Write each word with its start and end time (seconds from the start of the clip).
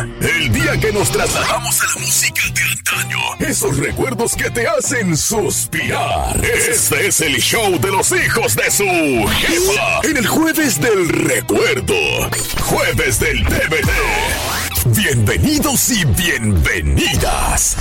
El 0.00 0.52
día 0.52 0.78
que 0.78 0.92
nos 0.92 1.10
trasladamos 1.10 1.80
a 1.82 1.86
la 1.86 2.06
música 2.06 2.42
de 2.54 2.62
antaño. 2.62 3.18
Esos 3.38 3.76
recuerdos 3.76 4.34
que 4.34 4.50
te 4.50 4.66
hacen 4.66 5.16
suspirar. 5.16 6.40
Este 6.44 7.08
es 7.08 7.20
el 7.20 7.36
show 7.36 7.78
de 7.78 7.90
los 7.90 8.10
hijos 8.12 8.56
de 8.56 8.70
su 8.70 8.84
jefa. 8.84 10.00
En 10.04 10.16
el 10.16 10.26
jueves 10.26 10.80
del 10.80 11.08
recuerdo. 11.08 11.94
Jueves 12.62 13.20
del 13.20 13.44
DVD. 13.44 13.90
Bienvenidos 14.86 15.90
y 15.90 16.04
bienvenidas. 16.04 17.76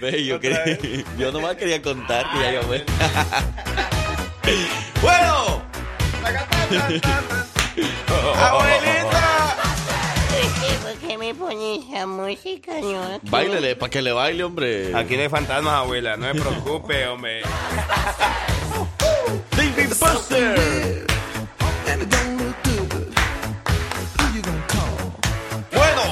Ve, 0.00 0.24
yo, 0.24 0.40
quería- 0.40 0.78
yo 1.18 1.32
nomás 1.32 1.56
quería 1.56 1.80
contar 1.82 2.26
que 2.32 2.38
ya 2.40 2.52
yo 2.52 2.62
me... 2.68 2.82
bueno, 5.02 5.62
¡Abuelita! 8.36 9.56
¿Por 10.82 10.94
qué 11.08 11.18
me 11.18 11.34
pones 11.34 11.84
esa 11.88 12.06
música, 12.06 12.72
no? 12.80 13.20
bailele, 13.30 13.76
para 13.76 13.90
que 13.90 14.02
le 14.02 14.12
baile, 14.12 14.44
hombre. 14.44 14.94
Aquí 14.96 15.16
no 15.16 15.22
hay 15.22 15.28
fantasmas, 15.28 15.74
abuela. 15.74 16.16
No 16.16 16.32
se 16.32 16.40
preocupe, 16.40 17.06
hombre. 17.08 17.42
David 19.56 19.88
Buster. 20.00 21.06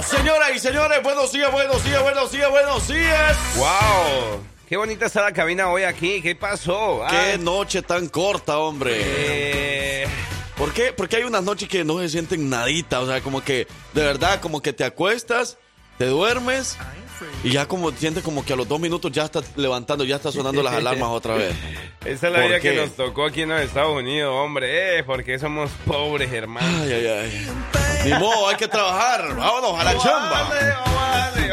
Señoras 0.07 0.51
y 0.55 0.59
señores, 0.59 1.03
buenos 1.03 1.33
días, 1.33 1.51
buenos 1.51 1.85
días, 1.85 2.03
buenos 2.03 2.31
días, 2.33 2.51
buenos 2.51 2.89
días. 2.89 3.37
¡Wow! 3.57 4.41
Qué 4.69 4.77
bonita 4.77 5.07
está 5.07 5.23
la 5.23 5.33
cabina 5.33 5.71
hoy 5.71 5.83
aquí. 5.85 6.21
¿Qué 6.21 6.35
pasó? 6.35 7.03
Qué 7.09 7.39
noche 7.39 7.83
tan 7.83 8.09
corta, 8.09 8.59
hombre. 8.59 8.93
eh, 8.97 10.07
¿Por 10.57 10.73
qué? 10.73 10.93
Porque 10.93 11.17
hay 11.17 11.23
unas 11.25 11.43
noches 11.43 11.69
que 11.69 11.85
no 11.85 11.99
se 12.01 12.09
sienten 12.09 12.51
nadita, 12.51 13.01
o 13.01 13.07
sea, 13.07 13.21
como 13.21 13.43
que 13.43 13.67
de 13.95 14.03
verdad, 14.03 14.41
como 14.41 14.61
que 14.61 14.73
te 14.73 14.85
acuestas, 14.85 15.57
te 15.97 16.07
duermes 16.07 16.77
y 17.45 17.51
ya 17.51 17.67
como 17.67 17.91
sientes 17.93 18.23
como 18.23 18.45
que 18.45 18.53
a 18.53 18.57
los 18.57 18.69
dos 18.69 18.79
minutos 18.81 19.11
ya 19.13 19.25
estás 19.25 19.45
levantando, 19.57 20.05
ya 20.05 20.17
estás 20.17 20.35
sonando 20.35 20.63
las 20.63 20.75
alarmas 20.75 21.09
otra 21.11 21.35
vez. 21.35 21.55
esa 22.05 22.27
es 22.29 22.33
la 22.33 22.39
¿Por 22.41 22.49
vida 22.49 22.61
que 22.61 22.75
nos 22.75 22.93
tocó 22.97 23.25
aquí 23.27 23.43
en 23.43 23.51
los 23.51 23.61
Estados 23.61 23.97
Unidos, 23.97 24.33
hombre. 24.35 24.99
Eh, 24.99 25.05
porque 25.05 25.39
somos 25.39 25.71
pobres, 25.87 26.33
hermano. 26.33 26.67
Ay, 26.83 26.93
ay, 26.93 27.07
ay. 27.07 27.49
Ni 28.05 28.13
modo, 28.19 28.49
hay 28.49 28.57
que 28.57 28.69
trabajar. 28.69 29.35
Vámonos 29.37 29.81
a 29.81 29.85
la 29.85 29.99
chamba. 29.99 30.51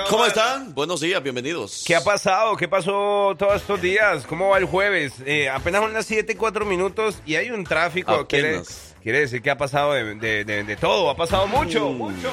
¿Cómo 0.10 0.26
están? 0.26 0.74
Buenos 0.76 1.02
días, 1.02 1.22
bienvenidos. 1.24 1.84
¿Qué 1.86 1.96
ha 1.96 2.04
pasado? 2.04 2.56
¿Qué 2.56 2.68
pasó 2.68 3.36
todos 3.38 3.56
estos 3.56 3.82
días? 3.82 4.24
¿Cómo 4.28 4.50
va 4.50 4.60
el 4.60 4.66
jueves? 4.66 5.14
Eh, 5.26 5.50
apenas 5.50 5.82
son 5.82 5.94
las 5.94 6.06
7 6.06 6.34
y 6.34 6.36
4 6.36 6.66
minutos 6.66 7.16
y 7.26 7.36
hay 7.36 7.50
un 7.50 7.64
tráfico. 7.64 8.28
Quiere, 8.28 8.50
Apenas. 8.50 8.96
quiere 9.02 9.20
decir 9.22 9.42
que 9.42 9.50
ha 9.50 9.58
pasado 9.58 9.94
de, 9.94 10.16
de- 10.16 10.46
de- 10.46 10.64
de 10.64 10.76
todo. 10.76 11.10
Ha 11.10 11.16
pasado 11.16 11.48
mucho, 11.48 11.90
Mm. 11.90 11.98
mucho. 11.98 12.30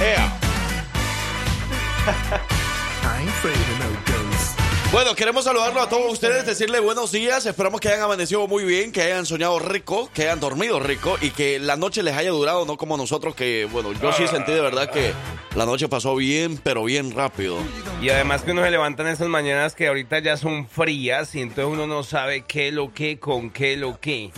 Yeah, 0.00 0.32
I 3.04 3.18
ain't 3.20 3.28
afraid 3.28 3.58
no 3.80 3.89
Bueno, 4.92 5.14
queremos 5.14 5.44
saludarlo 5.44 5.80
a 5.80 5.88
todos 5.88 6.12
ustedes, 6.12 6.44
decirle 6.44 6.80
buenos 6.80 7.12
días, 7.12 7.46
esperamos 7.46 7.80
que 7.80 7.90
hayan 7.90 8.02
amanecido 8.02 8.48
muy 8.48 8.64
bien, 8.64 8.90
que 8.90 9.02
hayan 9.02 9.24
soñado 9.24 9.60
rico, 9.60 10.10
que 10.12 10.22
hayan 10.22 10.40
dormido 10.40 10.80
rico 10.80 11.16
y 11.20 11.30
que 11.30 11.60
la 11.60 11.76
noche 11.76 12.02
les 12.02 12.16
haya 12.16 12.30
durado, 12.30 12.64
no 12.66 12.76
como 12.76 12.96
nosotros 12.96 13.36
que, 13.36 13.68
bueno, 13.70 13.92
yo 13.92 14.12
sí 14.12 14.26
sentí 14.26 14.50
de 14.50 14.60
verdad 14.60 14.90
que 14.90 15.12
la 15.54 15.64
noche 15.64 15.88
pasó 15.88 16.16
bien, 16.16 16.58
pero 16.58 16.82
bien 16.82 17.12
rápido. 17.12 17.56
Y 18.02 18.08
además 18.08 18.42
que 18.42 18.50
uno 18.50 18.64
se 18.64 18.70
levanta 18.72 19.02
en 19.02 19.10
esas 19.10 19.28
mañanas 19.28 19.76
que 19.76 19.86
ahorita 19.86 20.18
ya 20.18 20.36
son 20.36 20.66
frías 20.66 21.36
y 21.36 21.40
entonces 21.40 21.66
uno 21.72 21.86
no 21.86 22.02
sabe 22.02 22.44
qué 22.46 22.72
lo 22.72 22.92
que, 22.92 23.20
con 23.20 23.50
qué 23.50 23.76
lo 23.76 24.00
que. 24.00 24.32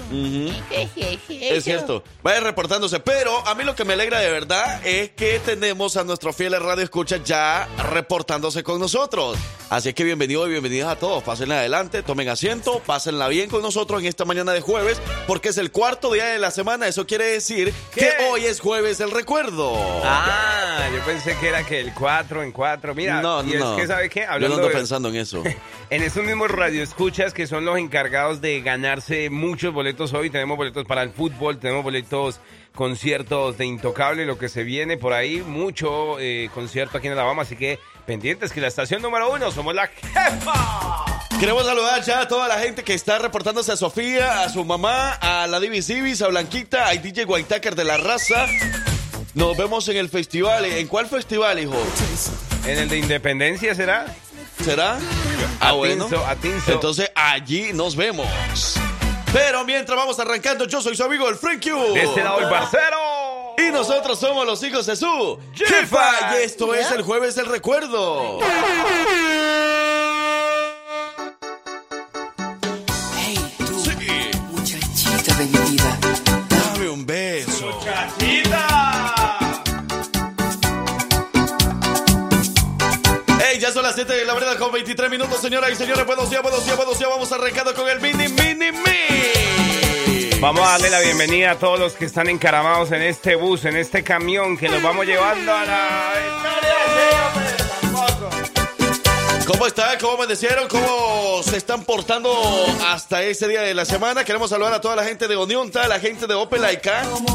Es 1.31 1.65
cierto, 1.65 2.05
vaya 2.23 2.41
reportándose, 2.41 3.01
pero 3.01 3.47
a 3.47 3.55
mí 3.55 3.65
lo 3.65 3.75
que 3.75 3.87
me 3.87 3.95
alegra 3.95 4.21
de 4.21 4.31
verdad 4.31 4.87
es 4.87 5.13
que 5.13 5.39
tenemos 5.39 5.97
a 5.97 6.05
nuestros 6.05 6.37
fieles 6.37 6.61
radio 6.61 6.85
escucha 6.85 7.17
ya 7.25 7.67
reportándose 7.91 8.63
con 8.63 8.79
nosotros. 8.81 9.39
Así 9.71 9.95
que 9.95 10.05
bienvenidos 10.43 10.49
y 10.49 10.53
bienvenidas 10.53 10.97
a 10.97 10.99
todos. 10.99 11.23
Pásenla 11.23 11.59
adelante, 11.59 12.03
tomen 12.03 12.29
asiento, 12.29 12.81
pásenla 12.85 13.29
bien 13.29 13.49
con 13.49 13.63
nosotros 13.63 14.01
en 14.01 14.07
esta 14.07 14.25
mañana 14.25 14.53
de 14.53 14.61
jueves, 14.61 15.01
porque 15.27 15.51
es 15.51 15.59
el 15.59 15.71
cuarto 15.71 16.13
día 16.13 16.27
de 16.27 16.39
la 16.39 16.51
semana. 16.51 16.89
Eso 16.89 17.07
quiere 17.07 17.25
decir 17.27 17.73
¿Qué? 17.95 18.01
que 18.01 18.25
hoy 18.31 18.45
es 18.47 18.61
jueves 18.61 18.99
del 18.99 19.11
recuerdo. 19.11 19.73
Ah, 20.05 20.89
yo 20.93 21.01
pensé 21.05 21.37
que 21.39 21.49
era 21.49 21.65
que 21.65 21.81
el 21.81 21.93
4 21.95 22.43
en 22.43 22.53
4. 22.53 22.95
Mira, 22.95 23.23
no, 23.23 23.43
y 23.45 23.55
no. 23.55 23.75
es 23.77 23.81
que, 23.83 23.87
¿sabe 23.87 24.09
qué? 24.11 24.21
Yo 24.21 24.27
no 24.27 24.33
Hablando 24.33 24.57
ando 24.57 24.69
de- 24.69 24.75
pensando 24.75 25.09
en 25.09 25.17
eso. 25.17 25.43
En 25.91 26.03
estos 26.03 26.25
mismos 26.25 26.51
radioescuchas 26.51 27.35
que 27.35 27.47
son 27.47 27.67
los 27.67 27.77
encargados 27.77 28.41
de 28.41 28.63
ganarse 28.63 29.29
muchos 29.29 29.75
boletos 29.75 30.15
hoy, 30.15 30.31
tenemos 30.31 30.57
boletos 30.57 30.87
para 30.87 31.03
el 31.03 31.11
fútbol, 31.11 31.59
tenemos 31.59 31.85
boletos, 31.85 32.41
conciertos 32.75 33.59
de 33.59 33.67
Intocable, 33.67 34.25
lo 34.25 34.39
que 34.39 34.49
se 34.49 34.65
viene 34.65 34.97
por 34.97 35.13
ahí, 35.13 35.43
mucho 35.43 36.19
eh, 36.19 36.49
concierto 36.55 36.97
aquí 36.97 37.09
en 37.09 37.13
Alabama, 37.13 37.43
así 37.43 37.57
que 37.57 37.79
pendientes 38.03 38.53
que 38.53 38.61
la 38.61 38.69
estación 38.69 39.03
número 39.03 39.33
uno 39.33 39.51
somos 39.51 39.75
la 39.75 39.87
jefa. 39.87 41.05
Queremos 41.39 41.65
saludar 41.67 42.03
ya 42.03 42.21
a 42.21 42.29
toda 42.29 42.47
la 42.47 42.59
gente 42.59 42.85
que 42.85 42.95
está 42.95 43.19
reportándose 43.19 43.73
a 43.73 43.77
Sofía, 43.77 44.43
a 44.43 44.49
su 44.49 44.65
mamá, 44.65 45.13
a 45.15 45.47
la 45.47 45.59
Divis 45.59 45.89
Divis, 45.89 46.23
a 46.23 46.29
Blanquita, 46.29 46.87
a 46.89 46.93
DJ 46.93 47.25
Whitaker 47.25 47.75
de 47.75 47.85
la 47.85 47.97
raza. 47.97 48.47
Nos 49.35 49.57
vemos 49.57 49.89
en 49.89 49.97
el 49.97 50.09
festival. 50.09 50.65
¿En 50.67 50.87
cuál 50.87 51.07
festival, 51.07 51.59
hijo? 51.59 51.75
En 52.67 52.79
el 52.79 52.89
de 52.89 52.99
Independencia 52.99 53.75
será. 53.75 54.07
¿Será? 54.63 54.99
Ah, 55.59 55.73
bueno. 55.73 56.05
Atinzo, 56.05 56.27
Atinzo. 56.27 56.73
Entonces 56.73 57.11
allí 57.15 57.73
nos 57.73 57.97
vemos. 57.97 58.29
Pero 59.33 59.65
mientras 59.65 59.97
vamos 59.97 60.21
arrancando, 60.21 60.67
yo 60.67 60.83
soy 60.83 60.95
su 60.95 61.03
amigo 61.03 61.29
el 61.29 61.37
Frank 61.37 61.63
Q. 61.63 61.95
De 61.95 62.03
este 62.03 62.23
lado 62.23 62.41
el 62.41 62.49
parcero. 62.49 63.22
Y 63.67 63.71
nosotros 63.71 64.19
somos 64.19 64.45
los 64.47 64.63
hijos 64.65 64.87
de 64.87 64.97
su 64.97 65.39
Jefa. 65.55 65.71
jefa. 65.81 66.41
Y 66.41 66.43
esto 66.45 66.75
es 66.75 66.91
el 66.91 67.03
jueves 67.03 67.35
del 67.35 67.47
recuerdo. 67.47 68.39
Hey, 73.17 73.39
tú, 73.59 73.79
Sí. 73.79 73.91
muchachita 74.51 75.35
de 75.37 75.45
mi 75.47 75.59
vida. 75.71 75.99
Dame 76.49 76.89
un 76.91 77.07
beso. 77.07 77.71
Hey, 83.41 83.59
ya 83.61 83.73
son 83.73 83.83
las 83.83 83.95
7 83.95 84.13
de 84.13 84.25
la 84.25 84.35
mañana 84.35 84.57
con 84.57 84.73
23 84.73 85.11
minutos, 85.11 85.41
señoras 85.41 85.71
y 85.73 85.77
señores. 85.77 86.07
Buenos 86.07 86.31
días, 86.31 86.43
buenos 86.43 86.65
días, 86.65 86.77
buenos 86.77 86.99
días. 86.99 87.11
Vamos 87.11 87.33
arrancando 87.33 87.75
con 87.75 87.89
el 87.89 88.01
mini, 88.01 88.29
mini, 88.29 88.73
mini. 88.73 89.52
Vamos 90.43 90.67
a 90.67 90.73
darle 90.73 90.91
la 90.91 90.99
bienvenida 90.99 91.53
a 91.53 91.55
todos 91.57 91.79
los 91.79 91.93
que 91.93 92.05
están 92.05 92.29
encaramados 92.29 92.91
en 92.91 93.01
este 93.01 93.37
bus, 93.37 93.65
en 93.65 93.77
este 93.77 94.03
camión 94.03 94.57
que 94.57 94.69
los 94.69 94.83
vamos 94.83 95.07
llevando 95.07 95.55
a 95.55 95.65
la 95.65 96.13
¿Cómo 99.47 99.69
están? 99.69 100.01
¿Cómo 100.01 100.15
amanecieron? 100.15 100.67
¿Cómo 100.67 101.45
se 101.45 101.57
están 101.57 101.85
portando 101.85 102.35
hasta 102.89 103.23
este 103.23 103.47
día 103.47 103.63
de 103.63 103.73
la 103.73 103.85
semana? 103.85 104.25
Queremos 104.25 104.51
saludar 104.51 104.75
a 104.75 104.81
toda 104.81 104.97
la 104.97 105.05
gente 105.05 105.29
de 105.29 105.37
Onionta, 105.37 105.85
a 105.85 105.89
la 105.89 106.01
gente 106.01 106.27
de 106.27 106.35
Opel. 106.35 106.63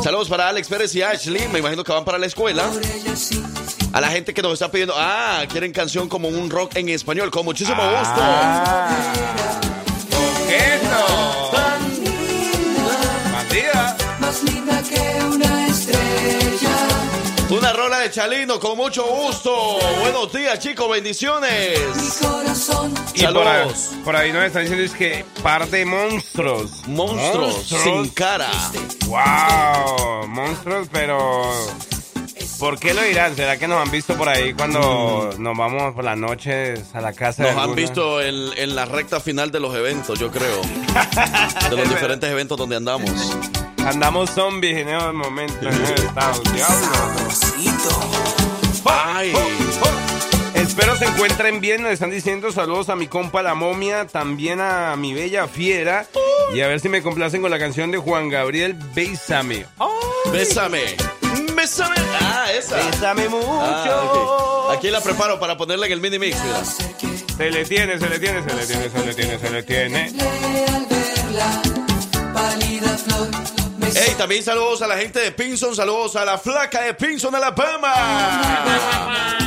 Saludos 0.03 0.27
para 0.27 0.49
Alex 0.49 0.67
Pérez 0.67 0.93
y 0.93 1.01
Ashley. 1.01 1.47
Me 1.47 1.59
imagino 1.59 1.85
que 1.85 1.93
van 1.93 2.03
para 2.03 2.17
la 2.17 2.25
escuela. 2.25 2.69
A 3.93 4.01
la 4.01 4.09
gente 4.09 4.33
que 4.33 4.41
nos 4.41 4.51
está 4.51 4.69
pidiendo, 4.69 4.95
ah, 4.97 5.45
quieren 5.49 5.71
canción 5.71 6.09
como 6.09 6.27
un 6.27 6.49
rock 6.49 6.75
en 6.75 6.89
español. 6.89 7.31
Con 7.31 7.45
muchísimo 7.45 7.81
gusto. 7.89 8.21
¿Qué 10.49 10.79
no? 10.83 11.46
Más 14.19 14.43
linda 14.43 14.83
que 14.83 15.23
una 15.23 15.67
estrella. 15.67 16.77
Una 17.49 17.73
rola 17.73 17.99
de 17.99 18.11
Chalino, 18.11 18.59
con 18.59 18.77
mucho 18.77 19.03
gusto. 19.03 19.79
Buenos 19.99 20.31
días, 20.31 20.59
chicos, 20.59 20.87
bendiciones. 20.89 21.79
Mi 21.95 22.27
corazón. 22.27 22.93
Y 23.15 23.25
por 23.25 23.47
ahí, 23.47 23.59
Saludos. 23.59 23.89
por 24.03 24.15
ahí 24.15 24.31
nos 24.31 24.43
están 24.43 24.61
diciendo 24.63 24.85
es 24.85 24.93
que 24.93 25.25
par 25.41 25.67
de 25.69 25.85
monstruos. 25.85 26.87
Monstruos, 26.87 27.65
sin 27.65 28.09
cara. 28.09 28.49
Wow, 29.07 30.27
monstruos, 30.27 30.87
pero 30.91 31.51
¿por 32.59 32.79
qué 32.79 32.93
lo 32.93 33.01
dirán? 33.01 33.35
¿Será 33.35 33.57
que 33.57 33.67
nos 33.67 33.81
han 33.81 33.91
visto 33.91 34.15
por 34.15 34.29
ahí 34.29 34.53
cuando 34.53 35.29
nos 35.37 35.57
vamos 35.57 35.93
por 35.93 36.03
las 36.03 36.17
noches 36.17 36.83
a 36.93 37.01
la 37.01 37.13
casa? 37.13 37.43
de 37.43 37.51
Nos 37.53 37.63
han 37.63 37.75
visto 37.75 38.21
en, 38.21 38.35
en 38.57 38.75
la 38.75 38.85
recta 38.85 39.19
final 39.19 39.51
de 39.51 39.59
los 39.59 39.75
eventos, 39.75 40.19
yo 40.19 40.31
creo. 40.31 40.61
De 41.69 41.75
los 41.75 41.89
diferentes 41.89 42.29
eventos 42.29 42.57
donde 42.57 42.75
andamos. 42.75 43.37
Andamos 43.85 44.31
zombies 44.31 44.77
en 44.77 44.89
el 44.89 45.13
momento 45.13 45.67
en 45.67 45.73
el 45.73 45.93
estado. 45.93 46.41
Diablo. 46.53 46.87
Ay. 48.85 49.33
Espero 50.53 50.95
se 50.97 51.05
encuentren 51.05 51.61
bien. 51.61 51.83
Nos 51.83 51.91
están 51.91 52.09
diciendo 52.09 52.51
saludos 52.51 52.89
a 52.89 52.95
mi 52.95 53.07
compa 53.07 53.41
la 53.43 53.55
momia, 53.55 54.07
también 54.07 54.59
a 54.61 54.95
mi 54.95 55.13
bella 55.13 55.47
fiera 55.47 56.05
Y 56.53 56.61
a 56.61 56.67
ver 56.67 56.79
si 56.79 56.89
me 56.89 57.01
complacen 57.01 57.41
con 57.41 57.51
la 57.51 57.59
canción 57.59 57.91
de 57.91 57.97
Juan 57.97 58.29
Gabriel, 58.29 58.75
Bésame. 58.93 59.65
Bésame. 60.31 61.16
Bésame. 61.55 61.95
Ah, 62.21 62.51
esa. 62.53 62.75
Bésame 62.77 63.29
mucho. 63.29 63.61
Ah, 63.61 64.67
ok. 64.69 64.77
Aquí 64.77 64.89
la 64.89 65.01
preparo 65.01 65.39
para 65.39 65.57
ponerla 65.57 65.85
en 65.85 65.93
el 65.93 66.01
mini 66.01 66.19
mix, 66.19 66.37
mira. 66.43 66.63
Se 67.37 67.51
le 67.51 67.65
tiene, 67.65 67.99
se 67.99 68.09
le 68.09 68.19
tiene, 68.19 68.43
se 68.43 68.55
le 68.55 68.65
tiene, 68.65 68.89
se 68.89 69.05
le 69.05 69.13
tiene, 69.13 69.39
se 69.39 69.49
le 69.49 69.63
tiene. 69.63 70.13
Hey, 73.95 74.13
también 74.17 74.43
saludos 74.43 74.81
a 74.81 74.87
la 74.87 74.97
gente 74.97 75.19
de 75.19 75.31
Pinson, 75.31 75.75
saludos 75.75 76.15
a 76.15 76.25
la 76.25 76.37
flaca 76.37 76.81
de 76.81 76.93
Pinson, 76.93 77.33
Alabama. 77.33 77.93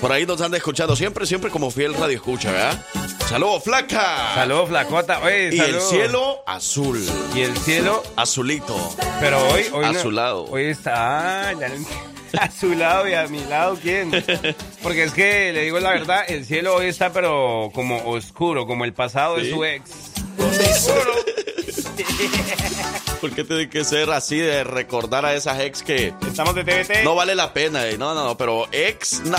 Por 0.00 0.12
ahí 0.12 0.24
nos 0.24 0.40
han 0.40 0.54
escuchado 0.54 0.96
siempre, 0.96 1.26
siempre 1.26 1.50
como 1.50 1.70
fiel 1.70 1.92
radio 1.94 2.16
escucha, 2.16 2.50
¿verdad? 2.50 2.84
Saludos, 3.28 3.62
flaca. 3.64 4.34
Saludos, 4.34 4.68
flacota. 4.70 5.20
Oye, 5.20 5.50
Y 5.52 5.60
el 5.60 5.78
cielo 5.80 6.42
azul, 6.46 7.04
Y 7.34 7.40
el 7.42 7.54
cielo, 7.58 8.02
azulito. 8.16 8.76
pero 9.20 9.38
hoy, 9.50 9.66
hoy 9.72 9.84
A 9.84 9.92
no- 9.92 10.00
su 10.00 10.10
lado. 10.10 10.44
Hoy 10.46 10.64
está 10.64 11.50
ah, 11.50 11.52
ya 11.52 11.68
no- 11.68 11.86
a 12.40 12.50
su 12.50 12.74
lado 12.74 13.06
y 13.08 13.12
a 13.14 13.26
mi 13.28 13.44
lado, 13.44 13.76
¿quién? 13.80 14.10
Porque 14.82 15.04
es 15.04 15.12
que 15.12 15.52
le 15.52 15.64
digo 15.64 15.78
la 15.80 15.90
verdad, 15.90 16.24
el 16.28 16.46
cielo 16.46 16.76
hoy 16.76 16.86
está 16.86 17.12
pero 17.12 17.70
como 17.74 18.08
oscuro, 18.10 18.66
como 18.66 18.84
el 18.86 18.94
pasado 18.94 19.36
de 19.36 19.50
su 19.50 19.62
ex. 19.64 19.90
¿Por 23.20 23.30
qué 23.32 23.44
tiene 23.44 23.68
que 23.68 23.84
ser 23.84 24.10
así 24.10 24.38
de 24.38 24.64
recordar 24.64 25.26
a 25.26 25.34
esas 25.34 25.60
ex 25.60 25.82
que 25.82 26.14
Estamos 26.26 26.54
de 26.54 26.64
TVT. 26.64 27.04
no 27.04 27.14
vale 27.14 27.34
la 27.34 27.52
pena? 27.52 27.86
eh? 27.86 27.98
No, 27.98 28.14
no, 28.14 28.24
no, 28.24 28.36
pero 28.38 28.66
ex, 28.72 29.20
no. 29.20 29.36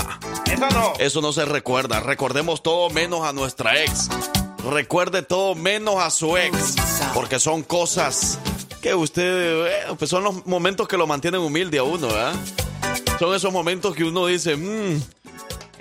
Eso 0.51 0.69
no. 0.71 0.93
Eso 0.99 1.21
no 1.21 1.33
se 1.33 1.45
recuerda. 1.45 1.99
Recordemos 1.99 2.61
todo 2.61 2.89
menos 2.91 3.21
a 3.25 3.33
nuestra 3.33 3.81
ex. 3.83 4.07
Recuerde 4.69 5.23
todo 5.23 5.55
menos 5.55 5.95
a 5.97 6.11
su 6.11 6.37
ex. 6.37 6.75
Porque 7.15 7.39
son 7.39 7.63
cosas 7.63 8.37
que 8.83 8.93
usted, 8.93 9.65
eh, 9.67 9.71
pues 9.97 10.09
son 10.11 10.23
los 10.23 10.45
momentos 10.45 10.87
que 10.87 10.97
lo 10.97 11.07
mantienen 11.07 11.41
humilde 11.41 11.79
a 11.79 11.83
uno, 11.83 12.07
¿verdad? 12.07 12.33
Son 13.19 13.33
esos 13.35 13.51
momentos 13.51 13.95
que 13.95 14.03
uno 14.03 14.27
dice, 14.27 14.55
mmm, 14.57 15.01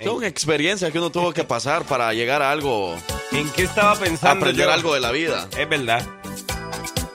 son 0.03 0.23
experiencias 0.23 0.91
que 0.91 0.97
uno 0.97 1.11
tuvo 1.11 1.31
que 1.33 1.43
pasar 1.43 1.83
para 1.85 2.11
llegar 2.13 2.41
a 2.41 2.51
algo, 2.51 2.95
¿En 3.31 3.49
qué 3.51 3.63
estaba 3.63 3.95
pensando? 3.95 4.39
aprender 4.45 4.65
yo? 4.67 4.73
algo 4.73 4.93
de 4.95 4.99
la 4.99 5.11
vida. 5.11 5.47
Es 5.57 5.69
verdad. 5.69 6.03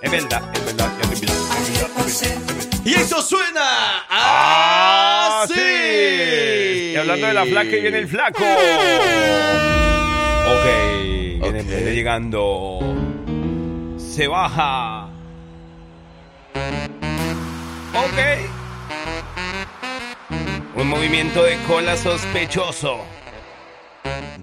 Es 0.06 0.12
verdad, 0.12 0.42
es 0.54 0.64
verdad. 0.64 0.88
Ayer 1.02 1.88
pasé, 1.96 2.38
Y 2.84 2.94
eso 2.94 3.20
suena 3.20 4.04
¡Ah, 4.08 5.40
así. 5.44 5.54
sí! 5.54 6.92
Y 6.92 6.96
hablando 6.96 7.26
de 7.26 7.32
la 7.34 7.44
flaca, 7.44 7.76
y 7.76 7.80
viene 7.80 7.98
el 7.98 8.08
flaco. 8.08 8.42
Ok, 10.46 10.64
viene, 11.42 11.60
Ok. 11.60 11.66
viene 11.66 11.94
llegando. 11.94 12.78
Se 13.98 14.28
baja. 14.28 15.08
Ok. 17.94 18.18
Un 20.76 20.88
movimiento 20.88 21.42
de 21.42 21.56
cola 21.66 21.96
sospechoso. 21.96 23.00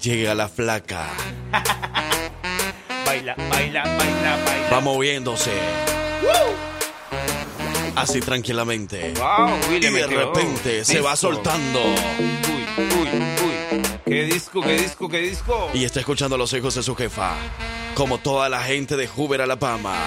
Llega 0.01 0.35
la 0.35 0.49
flaca, 0.49 1.05
Baila, 3.23 3.35
baila, 3.49 3.83
baila, 3.83 4.37
baila. 4.45 4.69
va 4.69 4.81
moviéndose. 4.81 5.51
Así 7.95 8.19
tranquilamente. 8.19 9.13
Wow, 9.15 9.57
Y 9.71 9.79
de 9.79 10.07
repente 10.07 10.83
se 10.83 10.99
va 10.99 11.15
soltando. 11.15 11.79
Uy, 11.79 12.65
uy, 12.79 13.07
uy. 13.45 13.52
¿Qué 14.13 14.25
disco, 14.25 14.61
qué 14.61 14.73
disco, 14.73 15.09
qué 15.09 15.17
disco? 15.21 15.71
Y 15.73 15.85
está 15.85 15.99
escuchando 15.99 16.35
a 16.35 16.37
los 16.37 16.53
hijos 16.53 16.75
de 16.75 16.83
su 16.83 16.95
jefa. 16.95 17.35
Como 17.95 18.19
toda 18.19 18.47
la 18.47 18.61
gente 18.61 18.95
de 18.95 19.07
Hoover, 19.07 19.41
Alabama, 19.41 19.97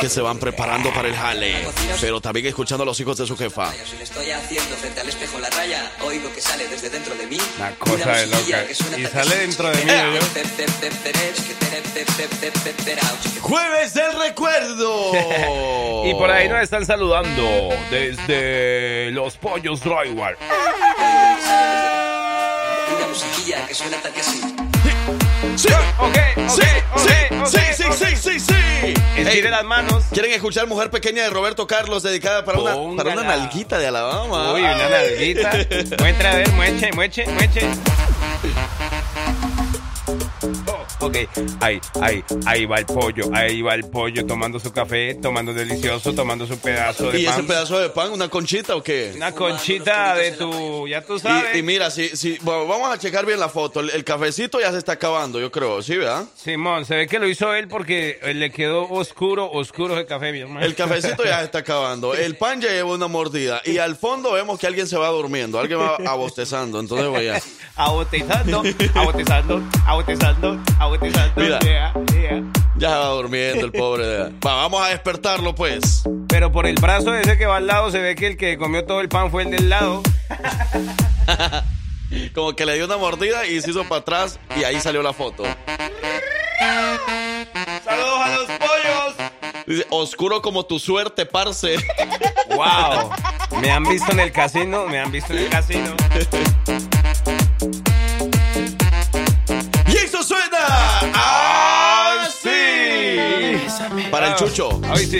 que 0.00 0.08
se 0.08 0.20
van 0.20 0.38
preparando 0.38 0.92
para 0.92 1.06
el 1.06 1.14
jale. 1.14 1.54
Pero 2.00 2.20
también 2.20 2.46
escuchando 2.46 2.82
a 2.82 2.86
los 2.86 2.98
hijos 2.98 3.18
de 3.18 3.24
su 3.24 3.36
jefa. 3.36 3.72
Si 3.72 3.96
le 3.96 4.02
estoy 4.02 4.32
haciendo 4.32 4.74
frente 4.74 5.00
al 5.00 5.08
espejo 5.08 5.38
la 5.38 5.48
raya, 5.50 5.92
oigo 6.04 6.32
que 6.34 6.40
sale 6.40 6.66
desde 6.66 6.90
dentro 6.90 7.14
de 7.14 7.24
mí. 7.28 7.38
Una 7.56 7.70
cosa 7.76 8.16
de 8.16 8.26
loca. 8.26 8.64
Y 8.98 9.06
sale 9.06 9.36
dentro 9.36 9.70
de 9.70 9.84
mí. 9.84 9.92
¡Jueves 13.40 13.94
del 13.94 14.12
recuerdo! 14.20 15.12
Y 16.04 16.14
por 16.14 16.32
ahí 16.32 16.48
nos 16.48 16.62
están 16.62 16.84
saludando 16.84 17.68
desde 17.92 19.12
los 19.12 19.36
pollos 19.36 19.80
drywall. 19.82 20.36
Musiquilla 23.12 23.66
que 23.66 23.74
suena 23.74 23.98
tal 23.98 24.10
que 24.10 24.20
así. 24.20 24.40
¡Sí! 25.56 25.68
Ok, 25.98 26.16
¡Sí! 26.48 26.62
¡Sí! 26.96 27.10
¡Sí! 27.44 27.58
¡Sí! 27.92 28.16
¡Sí! 28.16 28.40
¡Sí! 28.40 28.94
Estire 29.18 29.50
las 29.50 29.64
manos. 29.64 30.04
¿Quieren 30.12 30.32
escuchar 30.32 30.66
Mujer 30.66 30.88
Pequeña 30.90 31.24
de 31.24 31.28
Roberto 31.28 31.66
Carlos 31.66 32.02
dedicada 32.02 32.42
para 32.46 32.58
una, 32.58 32.96
para 32.96 33.12
una 33.12 33.22
nalguita 33.24 33.78
de 33.78 33.88
Alabama? 33.88 34.54
Uy, 34.54 34.62
una 34.62 34.88
nalguita. 34.88 35.50
Muestra, 35.98 36.32
a 36.32 36.36
ver, 36.36 36.52
mueche, 36.52 36.90
mueche, 36.94 37.26
mueche. 37.26 37.68
Ok, 41.02 41.16
ahí, 41.60 41.80
ahí, 42.00 42.24
ahí 42.46 42.64
va 42.64 42.78
el 42.78 42.86
pollo, 42.86 43.24
ahí 43.32 43.60
va 43.60 43.74
el 43.74 43.84
pollo 43.90 44.24
tomando 44.24 44.60
su 44.60 44.72
café, 44.72 45.14
tomando 45.16 45.52
delicioso, 45.52 46.12
tomando 46.12 46.46
su 46.46 46.56
pedazo 46.58 47.10
de 47.10 47.20
¿Y 47.20 47.26
ese 47.26 47.34
pan. 47.38 47.46
pedazo 47.48 47.78
de 47.80 47.90
pan, 47.90 48.12
una 48.12 48.28
conchita 48.28 48.76
o 48.76 48.82
qué? 48.84 49.12
Una 49.16 49.32
conchita 49.32 50.14
de 50.14 50.32
tu, 50.32 50.86
ya 50.86 51.02
tú 51.02 51.18
sabes. 51.18 51.56
Y, 51.56 51.58
y 51.58 51.62
mira, 51.62 51.90
si, 51.90 52.08
si, 52.16 52.38
bueno, 52.42 52.66
vamos 52.68 52.88
a 52.88 52.98
checar 52.98 53.26
bien 53.26 53.40
la 53.40 53.48
foto. 53.48 53.80
El, 53.80 53.90
el 53.90 54.04
cafecito 54.04 54.60
ya 54.60 54.70
se 54.70 54.78
está 54.78 54.92
acabando, 54.92 55.40
yo 55.40 55.50
creo, 55.50 55.82
¿sí, 55.82 55.96
verdad? 55.96 56.24
Simón, 56.36 56.84
se 56.84 56.94
ve 56.94 57.08
que 57.08 57.18
lo 57.18 57.28
hizo 57.28 57.52
él 57.52 57.66
porque 57.66 58.20
le 58.34 58.52
quedó 58.52 58.88
oscuro, 58.88 59.50
oscuro 59.50 59.98
el 59.98 60.06
café, 60.06 60.30
mi 60.30 60.40
hermano. 60.40 60.64
El 60.64 60.76
cafecito 60.76 61.24
ya 61.24 61.40
se 61.40 61.46
está 61.46 61.58
acabando. 61.58 62.14
El 62.22 62.36
pan 62.36 62.60
ya 62.60 62.68
lleva 62.70 62.92
una 62.94 63.08
mordida. 63.08 63.60
Y 63.64 63.78
al 63.78 63.96
fondo 63.96 64.32
vemos 64.32 64.58
que 64.60 64.68
alguien 64.68 64.86
se 64.86 64.96
va 64.96 65.08
durmiendo. 65.08 65.58
Alguien 65.58 65.80
va 65.80 65.96
abostezando. 66.06 66.78
Entonces, 66.78 67.10
vaya. 67.10 67.40
Abotezando, 67.76 68.62
abotezando, 68.94 69.62
abotezando, 69.86 70.60
abotezando. 70.78 70.91
Mira. 71.36 71.58
Ya 72.76 72.98
va 72.98 73.06
durmiendo 73.10 73.66
el 73.66 73.72
pobre. 73.72 74.18
Va, 74.44 74.54
vamos 74.56 74.82
a 74.82 74.88
despertarlo, 74.88 75.54
pues. 75.54 76.02
Pero 76.28 76.50
por 76.50 76.66
el 76.66 76.74
brazo 76.74 77.14
ese 77.14 77.38
que 77.38 77.46
va 77.46 77.58
al 77.58 77.66
lado 77.66 77.90
se 77.90 78.00
ve 78.00 78.16
que 78.16 78.26
el 78.26 78.36
que 78.36 78.58
comió 78.58 78.84
todo 78.84 79.00
el 79.00 79.08
pan 79.08 79.30
fue 79.30 79.44
el 79.44 79.50
del 79.50 79.68
lado. 79.68 80.02
Como 82.34 82.56
que 82.56 82.66
le 82.66 82.74
dio 82.74 82.86
una 82.86 82.96
mordida 82.96 83.46
y 83.46 83.60
se 83.60 83.70
hizo 83.70 83.84
para 83.84 84.00
atrás. 84.00 84.40
Y 84.56 84.64
ahí 84.64 84.80
salió 84.80 85.02
la 85.02 85.12
foto. 85.12 85.44
¡Saludos 87.84 88.20
a 88.20 88.36
los 88.36 88.46
pollos! 88.46 89.14
Dice, 89.66 89.86
oscuro 89.90 90.42
como 90.42 90.66
tu 90.66 90.78
suerte, 90.78 91.24
parce. 91.24 91.76
¡Wow! 92.50 93.12
Me 93.60 93.70
han 93.70 93.84
visto 93.84 94.12
en 94.12 94.20
el 94.20 94.32
casino, 94.32 94.86
me 94.88 94.98
han 94.98 95.12
visto 95.12 95.32
en 95.32 95.38
el 95.38 95.48
casino. 95.48 95.94
Chucho. 104.52 104.80
Ay, 104.90 105.06
sí. 105.06 105.18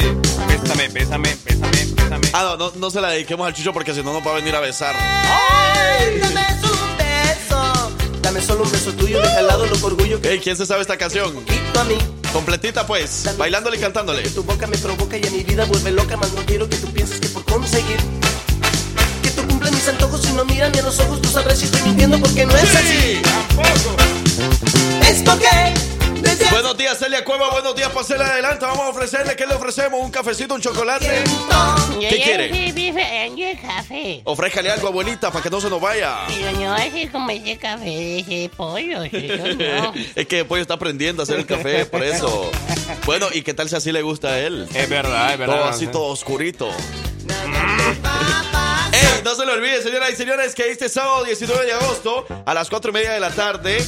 Bésame, 0.49 0.89
bésame, 0.89 1.37
bésame, 1.45 1.85
bésame. 1.97 2.29
Ah, 2.33 2.43
no, 2.45 2.57
no, 2.57 2.73
no 2.77 2.91
se 2.91 3.01
la 3.01 3.09
dediquemos 3.11 3.47
al 3.47 3.55
chucho 3.55 3.73
porque 3.73 3.95
si 3.95 4.03
no 4.03 4.13
nos 4.13 4.27
va 4.27 4.33
a 4.33 4.35
venir 4.35 4.55
a 4.55 4.61
besar. 4.61 4.95
Ay, 4.99 6.19
dame 6.21 6.41
un 6.63 6.97
beso. 6.99 7.93
Dame 8.21 8.41
solo 8.43 8.65
un 8.65 8.71
beso 8.73 8.93
tuyo, 8.93 9.21
deja 9.21 9.39
al 9.39 9.47
lado 9.47 9.67
loco 9.67 9.87
orgullo 9.87 10.21
que 10.21 10.31
Hey, 10.33 10.41
¿quién 10.43 10.57
se 10.57 10.67
sabe 10.67 10.83
esta 10.83 10.97
canción? 10.97 11.33
quito 11.45 11.81
a 11.81 11.85
mí. 11.85 11.97
Completita, 12.33 12.87
pues. 12.87 13.35
Bailándole 13.37 13.77
y 13.77 13.81
cantándole. 13.81 14.23
Que 14.23 14.31
tu 14.31 14.43
boca 14.43 14.67
me 14.67 14.77
provoca 14.79 15.17
y 15.19 15.27
a 15.27 15.31
mi 15.31 15.43
vida 15.43 15.65
vuelve 15.65 15.91
loca, 15.91 16.17
más 16.17 16.33
no 16.33 16.43
quiero 16.45 16.69
que 16.69 16.77
tú 16.77 16.89
pienses 16.93 17.21
que 17.21 17.29
por 17.29 17.45
conseguir 17.45 17.97
que 19.23 19.31
tú 19.31 19.47
cumples 19.47 19.73
mis 19.73 19.89
antojos 19.89 20.29
y 20.29 20.33
no 20.33 20.45
miran 20.45 20.73
ni 20.73 20.79
a 20.79 20.83
los 20.83 20.99
ojos, 21.01 21.21
tú 21.23 21.29
sabrás 21.29 21.59
si 21.59 21.67
estoy 21.67 21.83
mintiendo 21.83 22.19
porque 22.19 22.45
no 22.47 22.57
es 22.57 22.75
así. 22.77 23.21
Tampoco. 23.23 23.97
Es 25.09 25.23
porque 25.23 25.75
Buenos 26.51 26.77
días, 26.77 26.99
Celia 26.99 27.25
Cueva. 27.25 27.51
Buenos 27.51 27.75
días, 27.75 27.91
pasele 27.91 28.25
adelante. 28.25 28.65
Vamos 28.65 28.81
a 28.81 28.89
ofrecerle. 28.89 29.35
¿Qué 29.37 29.47
le 29.47 29.55
ofrecemos? 29.55 30.01
¿Un 30.01 30.11
cafecito, 30.11 30.55
un 30.55 30.61
chocolate? 30.61 31.25
¿Qué 32.01 32.21
quiere? 32.23 32.73
el 33.51 33.61
café. 33.61 34.21
Ofrézcale 34.25 34.71
algo, 34.71 34.89
abuelita, 34.89 35.31
para 35.31 35.43
que 35.43 35.51
no 35.51 35.61
se 35.61 35.69
nos 35.69 35.81
vaya. 35.81 36.19
Pero 36.29 36.53
no 36.53 36.73
así 36.75 37.07
como 37.09 37.31
ese 37.31 37.57
café 37.57 37.85
de 37.85 38.19
ese 38.21 38.51
pollo, 38.57 39.03
es 40.15 40.27
que 40.27 40.37
después 40.37 40.63
está 40.63 40.75
aprendiendo 40.75 41.23
a 41.23 41.25
hacer 41.25 41.39
el 41.39 41.47
café, 41.47 41.87
por 41.87 42.03
eso. 42.03 42.51
Bueno, 43.05 43.27
¿y 43.33 43.43
qué 43.43 43.55
tal 43.55 43.69
si 43.69 43.77
así 43.77 43.93
le 43.93 44.03
gusta 44.03 44.29
a 44.29 44.39
él? 44.39 44.69
Es 44.75 44.89
verdad, 44.89 45.33
es 45.33 45.39
verdad. 45.39 45.57
Todo 45.57 45.65
así, 45.65 45.87
todo 45.87 46.05
oscurito. 46.07 46.71
¡Ey! 48.93 49.23
No 49.25 49.35
se 49.35 49.47
le 49.47 49.53
olvide, 49.53 49.83
señoras 49.83 50.11
y 50.13 50.17
señores, 50.17 50.55
que 50.55 50.71
este 50.71 50.89
sábado 50.89 51.25
19 51.25 51.65
de 51.65 51.73
agosto, 51.73 52.27
a 52.45 52.55
las 52.55 52.69
4 52.69 52.91
y 52.91 52.95
media 52.95 53.13
de 53.13 53.21
la 53.21 53.31
tarde, 53.31 53.79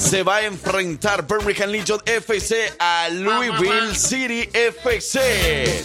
¿Quién 0.00 0.08
le 0.08 0.08
tiene 0.08 0.08
tan 0.08 0.10
se 0.10 0.22
va 0.22 0.36
a 0.36 0.44
enfrentar 0.44 1.26
Birmingham 1.26 1.70
Legion 1.70 2.00
FC 2.04 2.74
a 2.78 3.08
Louisville 3.10 3.94
City 3.94 4.48
FC. 4.52 5.84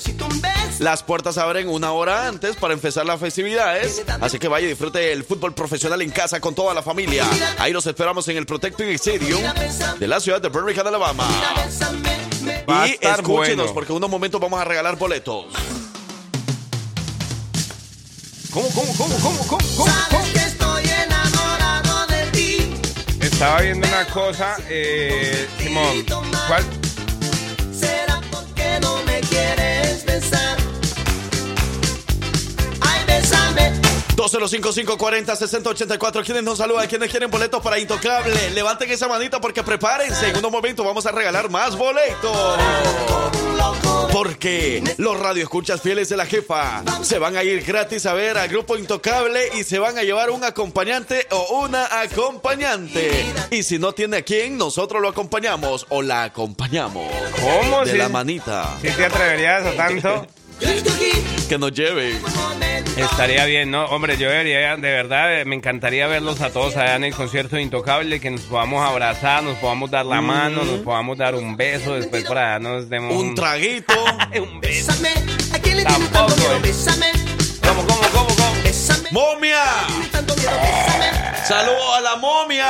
Las 0.80 1.04
puertas 1.04 1.38
abren 1.38 1.70
una 1.70 1.92
hora 1.92 2.28
antes 2.28 2.56
para 2.56 2.74
empezar 2.74 3.06
las 3.06 3.20
festividades, 3.20 4.04
así 4.22 4.40
que 4.40 4.48
vaya 4.48 4.66
y 4.66 4.70
disfrute 4.70 5.12
el 5.12 5.24
fútbol 5.24 5.54
profesional 5.54 6.02
en 6.02 6.12
casa 6.12 6.40
con 6.40 6.56
toda 6.56 6.74
la 6.74 6.82
familia. 6.82 7.26
Ahí 7.58 7.72
los 7.72 7.86
esperamos 7.86 8.28
en 8.28 8.38
el 8.38 8.46
Protecting 8.46 8.90
Stadium 8.90 9.42
de 10.00 10.08
la 10.08 10.20
ciudad 10.20 10.42
de 10.42 10.50
Birmingham, 10.50 10.88
Alabama. 10.88 11.28
Va 12.70 12.84
a 12.84 12.88
y 12.88 12.92
estar 12.92 13.20
escúchenos 13.20 13.58
bueno. 13.58 13.74
porque 13.74 13.92
en 13.92 13.98
unos 13.98 14.10
momentos 14.10 14.42
vamos 14.42 14.60
a 14.60 14.66
regalar 14.66 14.98
boletos. 14.98 15.46
¿Cómo, 18.52 18.70
cómo, 18.70 18.94
cómo, 18.98 19.16
cómo, 19.20 19.48
cómo, 19.48 19.68
cómo? 19.78 19.86
Sabes 19.86 20.58
Estaba 23.26 23.62
viendo 23.62 23.88
una 23.88 24.06
cosa, 24.06 24.56
eh, 24.70 25.48
Simón. 25.58 26.06
¿Cuál? 26.48 26.64
¿Será 27.74 28.22
porque 28.32 28.78
no 28.80 29.02
me 29.04 29.20
quieres 29.22 30.06
besar? 30.06 30.58
Ay, 32.82 33.04
bésame. 33.08 33.74
205-540-6084. 34.16 36.24
¿Quiénes 36.24 36.44
nos 36.44 36.60
saludan? 36.60 36.88
¿Quiénes 36.88 37.10
quieren 37.10 37.32
boletos 37.32 37.64
para 37.64 37.80
Intocable? 37.80 38.52
Levanten 38.52 38.92
esa 38.92 39.08
manita 39.08 39.42
porque 39.42 39.64
prepárense. 39.64 40.30
En 40.30 40.38
unos 40.38 40.52
momentos 40.52 40.86
vamos 40.86 41.08
a 41.08 41.12
regalar 41.12 41.50
más 41.50 41.76
boletos. 41.76 42.60
Porque 44.12 44.84
los 44.98 45.20
radioescuchas 45.20 45.82
fieles 45.82 46.10
de 46.10 46.18
la 46.18 46.26
jefa 46.26 46.84
se 47.02 47.20
van 47.20 47.36
a 47.36 47.44
ir 47.44 47.64
gratis 47.64 48.06
a 48.06 48.14
ver 48.14 48.38
al 48.38 48.48
grupo 48.48 48.78
Intocable 48.78 49.50
y 49.60 49.64
se 49.64 49.80
van 49.80 49.98
a 49.98 50.04
llevar 50.04 50.30
un 50.30 50.44
acompañante 50.44 51.28
o 51.32 51.60
una 51.64 52.02
acompañante. 52.02 53.26
Y 53.52 53.64
si 53.64 53.78
no 53.78 53.94
tiene 53.94 54.18
a 54.18 54.22
quién, 54.22 54.58
nosotros 54.58 55.02
lo 55.02 55.10
acompañamos 55.10 55.86
o 55.90 56.02
la 56.02 56.24
acompañamos. 56.24 57.12
¿Cómo? 57.42 57.86
De 57.86 57.92
si, 57.92 57.98
la 57.98 58.10
manita. 58.10 58.78
si 58.82 58.90
te 58.90 59.06
atreverías 59.06 59.66
a 59.66 59.76
tanto? 59.76 60.28
Que 61.50 61.58
nos 61.58 61.72
lleve. 61.74 62.18
Estaría 62.98 63.46
bien, 63.46 63.72
¿no? 63.72 63.86
Hombre, 63.86 64.18
yo 64.18 64.30
debería, 64.30 64.78
de 64.78 64.92
verdad, 64.92 65.42
eh, 65.42 65.46
me 65.46 65.56
encantaría 65.56 66.08
verlos 66.08 66.40
a 66.42 66.50
todos 66.50 66.78
allá 66.78 66.96
en 66.96 67.04
el 67.04 67.14
concierto 67.14 67.58
de 67.58 67.62
Intocable, 67.62 68.20
que 68.22 68.32
nos 68.32 68.42
podamos 68.42 68.84
abrazar, 68.88 69.44
nos 69.44 69.58
podamos 69.58 69.92
dar 69.92 70.06
la 70.06 70.22
mano, 70.22 70.64
nos 70.64 70.80
podamos 70.80 71.18
dar 71.18 71.36
un 71.36 71.58
beso, 71.58 71.96
después 71.96 72.24
por 72.24 72.38
allá 72.38 72.60
nos 72.60 72.90
demos 72.90 73.14
Un 73.16 73.36
traguito. 73.36 73.94
un 74.42 74.62
beso. 74.62 74.94
Bésame. 74.94 75.10
¿A 75.54 75.60
quién 75.60 75.78
le 75.78 75.86
tienes 75.86 76.10
Tampoco, 76.12 76.26
tanto 76.36 76.60
miedo? 76.60 77.04
eh. 77.04 77.12
¿Cómo, 77.68 77.86
cómo, 77.86 78.02
cómo, 78.14 78.28
cómo? 78.36 78.56
¡Momia! 79.12 79.64
¡Saludos 81.46 81.98
a 81.98 82.02
la 82.02 82.16
momia! 82.16 82.66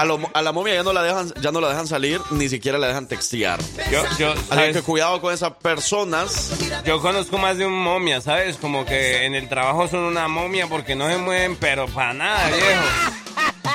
A, 0.00 0.04
lo- 0.04 0.30
a 0.32 0.42
la 0.42 0.52
momia 0.52 0.74
ya 0.74 0.82
no 0.82 0.92
la 0.92 1.02
dejan, 1.02 1.32
ya 1.40 1.50
no 1.52 1.60
la 1.60 1.68
dejan 1.70 1.86
salir, 1.86 2.20
ni 2.30 2.48
siquiera 2.48 2.78
la 2.78 2.86
dejan 2.88 3.06
textear. 3.08 3.60
Yo, 3.90 4.02
yo, 4.18 4.32
Así 4.50 4.72
que 4.72 4.82
cuidado 4.82 5.20
con 5.20 5.32
esas 5.34 5.52
personas. 5.54 6.52
Yo 6.84 7.00
conozco 7.00 7.36
más 7.38 7.58
de 7.58 7.66
un 7.66 7.72
momia, 7.82 8.20
¿sabes? 8.20 8.56
Como 8.56 8.84
que 8.84 9.24
en 9.24 9.34
el 9.34 9.48
trabajo 9.48 9.88
son 9.88 10.00
una 10.00 10.28
momia 10.28 10.66
porque 10.68 10.94
no 10.94 11.08
se 11.08 11.16
mueven, 11.18 11.56
pero 11.56 11.86
para 11.88 12.12
nada, 12.14 12.48
viejo. 12.48 12.82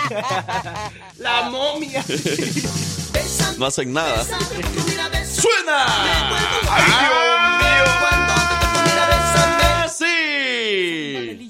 La 1.18 1.50
momia. 1.50 2.04
No 3.58 3.68
hacen 3.68 3.94
nada. 3.94 4.24
¡Suena! 4.24 5.86
¡Ay, 6.70 7.33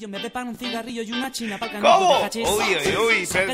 Me 0.07 0.19
preparo 0.19 0.47
un 0.47 0.57
cigarrillo 0.57 1.01
y 1.01 1.11
una 1.11 1.31
china 1.31 1.57
para 1.57 1.79
¿Cómo? 1.79 2.21
cachis. 2.21 2.47
Uy, 2.47 2.63
uy, 2.85 2.97
uy. 2.97 3.25
Saca 3.25 3.53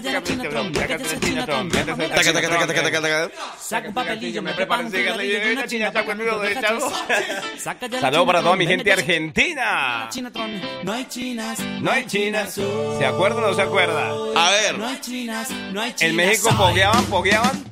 un 3.87 3.93
papelillo, 3.93 4.41
me 4.41 4.53
preparo 4.53 4.83
un 4.83 4.91
cigarrillo 4.91 5.47
y 5.47 5.51
una 5.51 5.67
china 5.67 5.91
para 5.91 6.15
la 6.15 7.99
Saludos 7.99 8.25
para 8.25 8.41
toda 8.41 8.55
mi 8.55 8.65
gente 8.65 8.91
argentina. 8.91 10.09
No 10.83 10.93
hay 10.93 11.05
chinas. 11.05 11.59
No 11.81 11.91
hay 11.91 12.05
chinas. 12.05 12.59
¿Se 12.97 13.05
acuerdan 13.05 13.43
o 13.43 13.47
no 13.47 13.53
se 13.53 13.61
acuerda? 13.61 14.11
A 14.35 14.49
ver, 14.51 14.77
No 14.77 14.87
hay 14.87 14.99
chinas. 15.01 15.49
No 15.71 15.81
hay 15.81 15.93
chinas. 15.93 16.09
En 16.09 16.15
México 16.15 16.49
pogueaban, 16.57 17.05
pogueaban. 17.05 17.63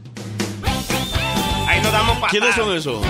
Ahí 1.68 1.82
nos 1.82 1.92
damos 1.92 2.18
patadas. 2.18 2.32
¿quiénes 2.32 2.56
son 2.56 2.78
esos? 2.78 3.02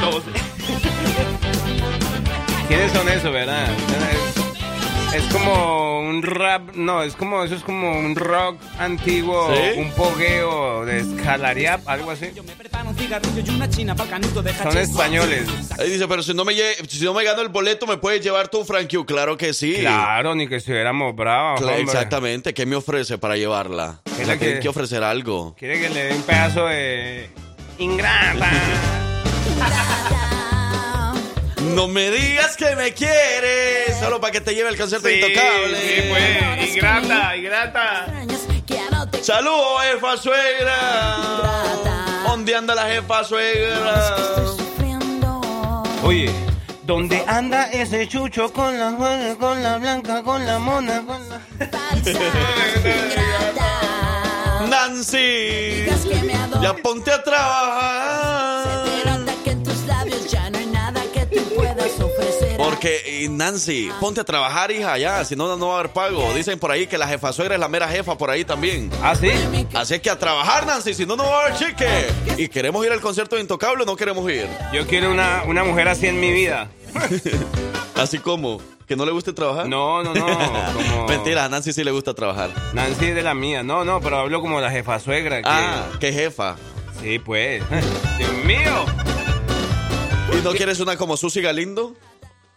Todos. 0.00 0.22
¿Quiénes 2.68 2.92
son 2.92 3.08
esos, 3.08 3.32
verdad? 3.32 3.66
Es, 5.14 5.24
como 5.32 6.00
un 6.00 6.22
rap, 6.22 6.74
no, 6.74 7.02
es 7.02 7.14
como, 7.16 7.42
eso 7.42 7.54
es 7.54 7.62
como 7.62 7.98
un 7.98 8.14
rock 8.14 8.60
antiguo, 8.78 9.50
¿Sí? 9.54 9.78
un 9.80 9.90
pogueo 9.92 10.84
de 10.84 11.00
escalariap, 11.00 11.88
algo 11.88 12.10
así. 12.10 12.26
Me 12.46 12.52
preparo 12.54 12.90
un 12.90 12.96
cigarrillo 12.96 13.42
y 13.44 13.50
una 13.50 13.68
china 13.70 13.94
para 13.94 14.10
canuto 14.10 14.42
de 14.42 14.54
Son 14.54 14.76
españoles. 14.76 15.48
Ahí 15.78 15.90
dice, 15.90 16.06
pero 16.06 16.22
si 16.22 16.34
no 16.34 16.44
me, 16.44 16.54
si 16.86 17.04
no 17.04 17.14
me 17.14 17.24
gano 17.24 17.40
el 17.42 17.48
boleto, 17.48 17.86
¿me 17.86 17.96
puedes 17.96 18.22
llevar 18.22 18.48
tú, 18.48 18.64
Frank 18.64 18.90
Q? 18.92 19.06
Claro 19.06 19.36
que 19.36 19.54
sí. 19.54 19.76
Claro, 19.80 20.34
ni 20.34 20.46
que 20.46 20.56
estuviéramos 20.56 21.16
bravos. 21.16 21.60
Exactamente. 21.78 22.52
¿Qué 22.52 22.66
me 22.66 22.76
ofrece 22.76 23.18
para 23.18 23.36
llevarla? 23.36 24.00
¿Qué 24.16 24.26
La 24.26 24.34
le 24.34 24.38
que 24.38 24.60
que 24.60 24.68
ofrecer 24.68 25.02
algo. 25.02 25.54
Quiere 25.58 25.80
que 25.80 25.88
le 25.88 26.04
dé 26.04 26.14
un 26.14 26.22
pedazo 26.22 26.66
de 26.66 27.30
ingrata. 27.78 28.50
No 31.74 31.86
me 31.88 32.10
digas 32.10 32.56
que 32.56 32.74
me 32.76 32.92
quieres, 32.92 33.98
solo 34.00 34.20
para 34.20 34.32
que 34.32 34.40
te 34.40 34.54
lleve 34.54 34.70
el 34.70 34.76
concierto 34.76 35.08
Sí, 35.08 35.14
intocable. 35.14 35.80
sí, 35.80 36.02
pues, 36.08 36.76
ingrata, 36.76 37.36
ingrata. 37.36 38.06
Saludos, 39.22 39.82
jefa 39.92 40.16
suegra. 40.16 41.16
¿Dónde 42.26 42.54
anda 42.56 42.74
la 42.74 42.86
jefa 42.88 43.22
suegra? 43.24 44.16
Oye, 46.02 46.30
¿dónde 46.84 47.22
anda 47.26 47.70
ese 47.70 48.08
chucho 48.08 48.52
con 48.52 48.78
la 48.78 48.92
juega, 48.92 49.34
con 49.36 49.62
la 49.62 49.76
blanca, 49.78 50.22
con 50.22 50.44
la 50.46 50.58
mona, 50.58 51.02
con 51.06 51.28
la... 51.28 51.40
Nancy, 54.68 55.86
ya 56.60 56.74
ponte 56.82 57.12
a 57.12 57.22
trabajar. 57.22 59.07
Porque, 62.80 63.24
y 63.24 63.28
Nancy, 63.28 63.90
ponte 63.98 64.20
a 64.20 64.24
trabajar, 64.24 64.70
hija, 64.70 64.96
ya, 64.98 65.24
si 65.24 65.34
no, 65.34 65.56
no 65.56 65.66
va 65.66 65.74
a 65.74 65.78
haber 65.80 65.92
pago. 65.92 66.32
Dicen 66.32 66.60
por 66.60 66.70
ahí 66.70 66.86
que 66.86 66.96
la 66.96 67.08
jefa 67.08 67.32
suegra 67.32 67.56
es 67.56 67.60
la 67.60 67.66
mera 67.66 67.88
jefa 67.88 68.16
por 68.16 68.30
ahí 68.30 68.44
también. 68.44 68.88
¿Ah, 69.02 69.16
sí? 69.16 69.32
Así 69.74 69.94
es 69.94 70.00
que 70.00 70.08
a 70.08 70.16
trabajar, 70.16 70.64
Nancy, 70.64 70.94
si 70.94 71.04
no, 71.04 71.16
no 71.16 71.24
va 71.24 71.40
a 71.40 71.46
haber 71.46 71.56
chique. 71.56 72.06
Y 72.36 72.46
queremos 72.46 72.86
ir 72.86 72.92
al 72.92 73.00
concierto 73.00 73.34
de 73.34 73.42
Intocable 73.42 73.82
o 73.82 73.86
no 73.86 73.96
queremos 73.96 74.30
ir. 74.30 74.46
Yo 74.72 74.86
quiero 74.86 75.10
una, 75.10 75.42
una 75.48 75.64
mujer 75.64 75.88
así 75.88 76.06
en 76.06 76.20
mi 76.20 76.30
vida. 76.30 76.70
Así 77.96 78.20
como, 78.20 78.60
que 78.86 78.94
no 78.94 79.04
le 79.04 79.10
guste 79.10 79.32
trabajar. 79.32 79.68
No, 79.68 80.04
no, 80.04 80.14
no. 80.14 80.24
Como... 80.72 81.06
Mentira, 81.08 81.46
a 81.46 81.48
Nancy 81.48 81.72
sí 81.72 81.82
le 81.82 81.90
gusta 81.90 82.14
trabajar. 82.14 82.50
Nancy 82.74 83.06
es 83.06 83.16
de 83.16 83.22
la 83.22 83.34
mía. 83.34 83.64
No, 83.64 83.84
no, 83.84 84.00
pero 84.00 84.18
hablo 84.18 84.40
como 84.40 84.60
la 84.60 84.70
jefa 84.70 85.00
suegra. 85.00 85.42
Que... 85.42 85.48
Ah, 85.48 85.88
qué 85.98 86.12
jefa. 86.12 86.54
Sí, 87.00 87.18
pues. 87.18 87.60
Dios 88.18 88.32
mío. 88.44 88.84
¿Y 90.32 90.44
no 90.44 90.52
quieres 90.52 90.78
una 90.78 90.96
como 90.96 91.16
Susi 91.16 91.40
Galindo? 91.40 91.96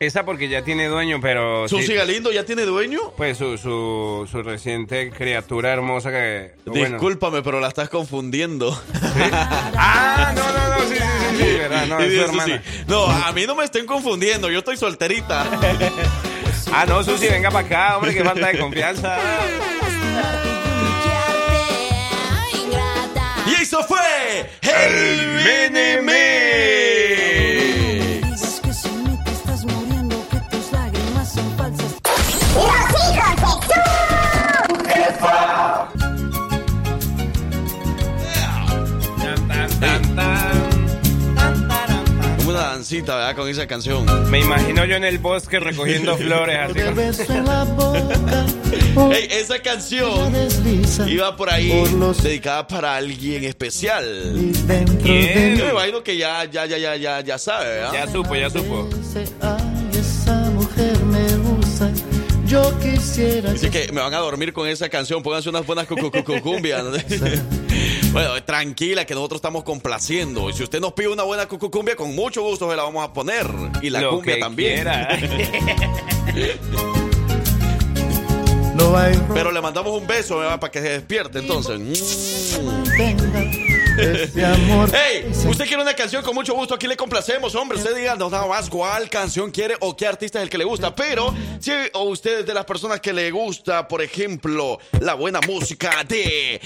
Esa 0.01 0.25
porque 0.25 0.50
ya 0.50 0.63
tiene 0.63 0.88
dueño, 0.88 1.20
pero... 1.22 1.67
sí, 1.67 1.75
¿Susi 1.75 1.93
Galindo 1.93 2.31
ya 2.31 2.43
tiene 2.43 2.63
dueño? 2.63 3.13
Pues 3.15 3.38
su, 3.38 3.55
su, 3.60 4.27
su 4.31 4.41
reciente 4.41 5.12
criatura 5.12 5.72
hermosa 5.72 6.10
que... 6.10 6.53
bueno. 6.65 6.96
Discúlpame, 6.96 7.43
pero 7.43 7.60
la 7.60 7.67
estás 7.67 7.88
confundiendo. 7.88 8.75
Ah, 9.84 10.34
no, 10.36 10.43
no, 10.43 10.70
no, 10.70 10.89
sí, 10.89 10.96
sí, 10.96 11.38
sí, 11.38 11.38
sí, 11.38 11.58
verdad, 11.60 11.86
no, 11.86 12.00
es 12.00 12.13
su 12.13 12.22
hermana. 12.22 12.63
No, 12.88 13.05
a 13.05 13.31
mí 13.31 13.46
no 13.46 13.53
me 13.53 13.63
estén 13.63 13.86
confundiendo, 13.86 14.50
yo 14.50 14.60
estoy 14.60 14.75
solterita. 14.75 15.46
Ah, 16.74 16.86
no, 16.88 17.03
Susi, 17.03 17.27
venga 17.27 17.51
para 17.51 17.65
acá, 17.65 17.98
hombre, 17.98 18.13
qué 18.13 18.24
falta 18.24 18.48
de 18.48 18.58
confianza. 18.58 19.17
y 23.46 23.62
eso 23.62 23.84
fue 23.84 24.00
el 24.62 26.01
Mix. 26.03 26.80
Con 43.36 43.48
esa 43.50 43.65
canción. 43.67 44.05
Me 44.29 44.39
imagino 44.41 44.86
yo 44.86 44.96
en 44.96 45.03
el 45.03 45.17
bosque 45.17 45.60
recogiendo 45.60 46.15
flores 46.17 46.58
así. 46.60 46.79
como- 46.79 46.91
Ey, 49.13 49.27
esa 49.31 49.60
canción 49.60 50.34
iba 51.08 51.36
por 51.36 51.50
ahí 51.50 51.72
dedicada 52.24 52.67
para 52.67 52.96
alguien 52.96 53.43
especial. 53.46 54.03
¿Quién? 55.01 55.58
Yo 55.58 55.65
me 55.65 55.72
imagino 55.72 56.03
que 56.03 56.17
ya, 56.17 56.46
ya, 56.46 56.65
ya, 56.65 56.77
ya, 56.77 56.96
ya, 56.96 57.22
ya 57.22 57.38
sabe, 57.38 57.65
¿verdad? 57.70 57.93
Ya 57.93 58.12
supo, 58.12 58.36
ya 58.36 58.50
supo. 58.50 58.89
Yo 62.46 62.77
quisiera 62.79 63.53
que 63.55 63.91
me 63.93 64.01
van 64.01 64.13
a 64.13 64.17
dormir 64.17 64.51
con 64.51 64.67
esa 64.67 64.89
canción. 64.89 65.24
Pónganse 65.24 65.50
unas 65.50 65.65
buenas 65.65 65.88
cucucumbias. 65.88 66.84
bueno, 68.12 68.44
tranquila, 68.44 69.06
que 69.06 69.13
nosotros 69.13 69.38
estamos 69.39 69.63
complaciendo. 69.63 70.50
Y 70.50 70.53
si 70.53 70.63
usted 70.63 70.80
nos 70.80 70.94
pide 70.94 71.08
una 71.10 71.24
buena 71.24 71.48
cucucumbia, 71.48 71.96
con 71.96 72.13
mucho 72.15 72.41
gusto 72.41 72.70
se 72.70 72.75
la 72.75 72.84
vamos 72.84 73.03
a 73.03 73.13
poner. 73.13 73.48
Y 73.82 73.89
la 73.89 74.01
Lo 74.01 74.12
cumbia 74.15 74.36
que 74.36 74.39
también. 74.41 74.88
Pero 79.34 79.51
le 79.51 79.62
mandamos 79.62 80.00
un 80.00 80.08
beso 80.08 80.39
¿verdad? 80.39 80.60
para 80.60 80.72
que 80.72 80.82
se 80.82 80.89
despierte 80.89 81.39
entonces. 81.39 81.80
Mm. 81.80 83.71
Ese 84.01 84.46
amor. 84.46 84.89
Hey, 84.93 85.25
usted 85.31 85.65
quiere 85.65 85.81
una 85.81 85.93
canción 85.93 86.24
con 86.24 86.34
mucho 86.36 86.53
gusto, 86.53 86.74
aquí 86.75 86.88
le 86.88 86.98
complacemos, 86.98 87.53
hombre. 87.55 87.77
Usted 87.77 87.96
diga 87.96 88.15
no, 88.15 88.29
nada 88.29 88.48
más 88.48 88.70
cuál 88.70 89.10
canción 89.10 89.51
quiere 89.51 89.75
o 89.79 89.96
qué 89.96 90.08
artista 90.08 90.39
es 90.39 90.43
el 90.43 90.50
que 90.50 90.58
le 90.58 90.63
gusta. 90.63 90.96
Pero 90.96 91.34
si 91.60 91.72
o 91.93 92.03
usted 92.03 92.39
es 92.39 92.46
de 92.46 92.53
las 92.53 92.65
personas 92.65 93.00
que 93.00 93.13
le 93.13 93.29
gusta, 93.31 93.88
por 93.88 94.01
ejemplo, 94.01 94.79
la 95.00 95.13
buena 95.13 95.39
música 95.41 96.03
de 96.08 96.60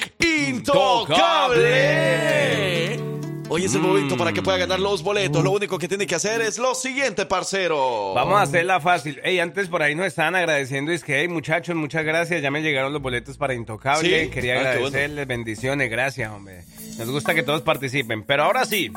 Intocable. 1.66 3.00
Hoy 3.48 3.64
es 3.66 3.76
el 3.76 3.82
momento 3.82 4.18
para 4.18 4.34
que 4.34 4.42
pueda 4.42 4.58
ganar 4.58 4.80
los 4.80 5.04
boletos. 5.04 5.44
Lo 5.44 5.52
único 5.52 5.78
que 5.78 5.88
tiene 5.88 6.08
que 6.08 6.16
hacer 6.16 6.42
es 6.42 6.58
lo 6.58 6.74
siguiente, 6.74 7.28
parcero. 7.28 8.14
Vamos 8.16 8.40
a 8.40 8.42
hacerla 8.42 8.80
fácil. 8.82 9.22
Ey, 9.24 9.40
antes 9.40 9.68
por 9.68 9.84
ahí 9.84 9.94
nos 9.94 10.08
estaban 10.08 10.34
agradeciendo. 10.36 10.92
Es 10.92 11.04
que, 11.04 11.20
hey, 11.20 11.28
muchachos, 11.28 11.76
muchas 11.76 12.04
gracias. 12.04 12.42
Ya 12.42 12.50
me 12.50 12.64
llegaron 12.64 12.92
los 12.92 13.04
boletos 13.04 13.38
para 13.38 13.54
Intocable. 13.54 14.24
Sí. 14.26 14.30
Quería 14.32 14.56
Ah, 14.56 14.62
qué 14.64 14.68
agradecerles. 14.70 15.28
Bendiciones, 15.28 15.92
gracias, 15.92 16.32
hombre. 16.32 16.64
Nos 16.98 17.10
gusta 17.10 17.34
que 17.36 17.44
todos 17.44 17.62
participen. 17.62 18.24
Pero 18.24 18.44
ahora 18.44 18.66
sí, 18.66 18.92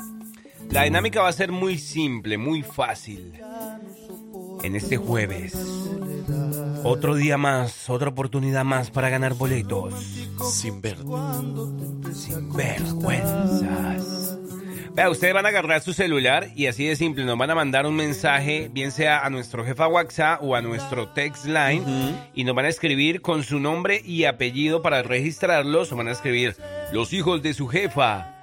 la 0.70 0.84
dinámica 0.84 1.22
va 1.22 1.28
a 1.28 1.32
ser 1.32 1.50
muy 1.52 1.78
simple, 1.78 2.38
muy 2.38 2.62
fácil. 2.62 3.34
En 4.62 4.74
este 4.74 4.96
jueves, 4.96 5.54
otro 6.84 7.14
día 7.14 7.38
más, 7.38 7.88
otra 7.88 8.08
oportunidad 8.10 8.64
más 8.64 8.90
para 8.90 9.08
ganar 9.08 9.34
boletos. 9.34 9.94
Sin 10.52 10.80
ver. 10.80 10.98
Sin 12.12 12.52
vergüenzas. 12.52 14.38
Vea, 14.94 15.10
ustedes 15.10 15.34
van 15.34 15.46
a 15.46 15.50
agarrar 15.50 15.80
su 15.80 15.92
celular 15.92 16.48
y 16.54 16.66
así 16.66 16.86
de 16.86 16.96
simple, 16.96 17.24
nos 17.24 17.38
van 17.38 17.50
a 17.50 17.54
mandar 17.54 17.86
un 17.86 17.94
mensaje, 17.94 18.68
bien 18.72 18.90
sea 18.90 19.24
a 19.24 19.30
nuestro 19.30 19.64
jefa 19.64 19.86
WhatsApp 19.86 20.42
o 20.42 20.54
a 20.54 20.62
nuestro 20.62 21.08
text 21.08 21.46
line, 21.46 21.82
y 22.34 22.44
nos 22.44 22.54
van 22.54 22.64
a 22.64 22.68
escribir 22.68 23.20
con 23.20 23.44
su 23.44 23.60
nombre 23.60 24.00
y 24.04 24.24
apellido 24.24 24.82
para 24.82 25.02
registrarlos, 25.02 25.92
o 25.92 25.96
van 25.96 26.08
a 26.08 26.12
escribir, 26.12 26.56
los 26.92 27.12
hijos 27.12 27.42
de 27.42 27.54
su 27.54 27.68
jefa 27.68 28.37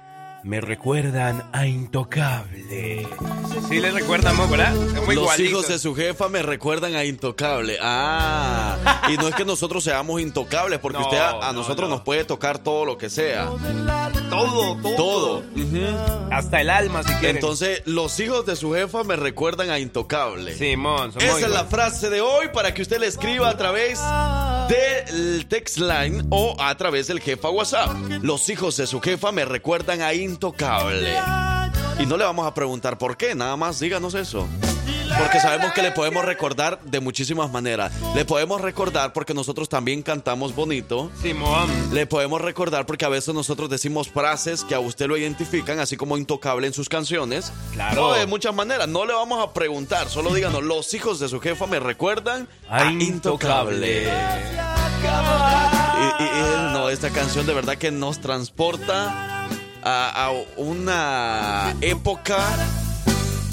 me 0.46 0.60
recuerdan 0.60 1.42
a 1.52 1.66
Intocable. 1.66 3.04
Sí 3.68 3.80
les 3.80 3.92
recuerdamos, 3.92 4.48
¿verdad? 4.48 4.72
Somos 4.74 4.94
Los 4.94 5.10
igualitos. 5.14 5.40
hijos 5.40 5.68
de 5.68 5.78
su 5.80 5.92
jefa 5.96 6.28
me 6.28 6.40
recuerdan 6.40 6.94
a 6.94 7.04
Intocable. 7.04 7.76
Ah, 7.82 9.02
y 9.12 9.16
no 9.16 9.26
es 9.26 9.34
que 9.34 9.44
nosotros 9.44 9.82
seamos 9.82 10.20
intocables, 10.20 10.78
porque 10.78 10.98
No, 11.00 11.04
usted 11.04 11.18
a, 11.18 11.48
a 11.48 11.52
no, 11.52 11.60
nosotros 11.60 11.88
no. 11.90 11.96
nos 11.96 12.04
puede 12.04 12.24
tocar 12.24 12.58
todo 12.60 12.84
lo 12.84 12.96
que 12.96 13.10
sea. 13.10 13.46
Todo, 14.30 14.76
todo. 14.76 14.94
Todo. 14.96 15.42
Hasta 16.30 16.60
el 16.60 16.70
alma, 16.70 17.02
si 17.02 17.12
quieren. 17.14 17.36
Entonces, 17.36 17.82
los 17.84 18.18
hijos 18.20 18.46
de 18.46 18.54
su 18.54 18.72
jefa 18.72 19.02
me 19.02 19.16
recuerdan 19.16 19.70
a 19.70 19.80
Intocable. 19.80 20.54
Simón, 20.56 21.12
somos 21.12 21.24
Esa 21.24 21.46
es 21.46 21.52
la 21.52 21.64
frase 21.64 22.08
de 22.08 22.20
hoy 22.20 22.48
para 22.54 22.72
que 22.72 22.82
usted 22.82 23.00
le 23.00 23.08
escriba 23.08 23.48
a 23.48 23.56
través 23.56 23.98
del 24.68 25.46
text 25.48 25.78
line 25.78 26.24
o 26.30 26.54
a 26.60 26.72
través 26.76 27.08
del 27.08 27.18
jefa 27.20 27.50
WhatsApp. 27.50 27.90
Los 28.22 28.48
hijos 28.48 28.76
de 28.76 28.86
su 28.86 29.00
jefa 29.00 29.32
me 29.32 29.44
recuerdan 29.44 30.02
a 30.02 30.14
Intocable. 30.14 30.35
Y 31.98 32.06
no 32.06 32.16
le 32.16 32.24
vamos 32.24 32.46
a 32.46 32.54
preguntar 32.54 32.98
por 32.98 33.16
qué, 33.16 33.34
nada 33.34 33.56
más 33.56 33.80
díganos 33.80 34.14
eso. 34.14 34.46
Porque 35.18 35.40
sabemos 35.40 35.72
que 35.72 35.82
le 35.82 35.92
podemos 35.92 36.24
recordar 36.24 36.80
de 36.82 37.00
muchísimas 37.00 37.50
maneras. 37.50 37.92
Le 38.14 38.24
podemos 38.24 38.60
recordar 38.60 39.12
porque 39.12 39.32
nosotros 39.34 39.68
también 39.68 40.02
cantamos 40.02 40.54
bonito. 40.54 41.10
Simón. 41.22 41.70
Le 41.92 42.06
podemos 42.06 42.40
recordar 42.40 42.86
porque 42.86 43.04
a 43.04 43.08
veces 43.08 43.32
nosotros 43.32 43.70
decimos 43.70 44.08
frases 44.10 44.64
que 44.64 44.74
a 44.74 44.80
usted 44.80 45.06
lo 45.06 45.16
identifican, 45.16 45.78
así 45.78 45.96
como 45.96 46.18
intocable 46.18 46.66
en 46.66 46.72
sus 46.74 46.88
canciones. 46.88 47.52
Claro. 47.72 48.08
No, 48.08 48.12
de 48.14 48.26
muchas 48.26 48.54
maneras. 48.54 48.88
No 48.88 49.06
le 49.06 49.14
vamos 49.14 49.42
a 49.42 49.52
preguntar, 49.54 50.08
solo 50.10 50.34
díganos, 50.34 50.62
los 50.64 50.92
hijos 50.92 51.18
de 51.20 51.28
su 51.28 51.40
jefa 51.40 51.66
me 51.66 51.78
recuerdan 51.80 52.48
A 52.68 52.88
a 52.88 52.92
intocable. 52.92 54.02
Y, 54.02 54.06
y- 56.22 56.26
y, 56.26 56.72
no, 56.72 56.90
esta 56.90 57.10
canción 57.10 57.46
de 57.46 57.54
verdad 57.54 57.78
que 57.78 57.90
nos 57.90 58.20
transporta 58.20 59.46
a, 59.88 60.26
a 60.26 60.30
una 60.56 61.76
época 61.80 62.38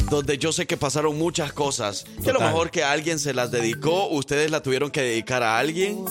donde 0.10 0.38
yo 0.40 0.52
sé 0.52 0.66
que 0.66 0.78
pasaron 0.78 1.18
muchas 1.18 1.54
cosas. 1.54 2.06
Que 2.24 2.32
a 2.32 2.34
lo 2.34 2.40
Total. 2.40 2.48
mejor 2.52 2.72
que 2.72 2.84
alguien 2.84 3.20
se 3.20 3.34
las 3.34 3.52
dedicó, 3.52 4.10
ustedes 4.10 4.50
la 4.50 4.62
tuvieron 4.64 4.90
que 4.90 5.02
dedicar 5.02 5.44
a 5.44 5.60
alguien. 5.60 6.04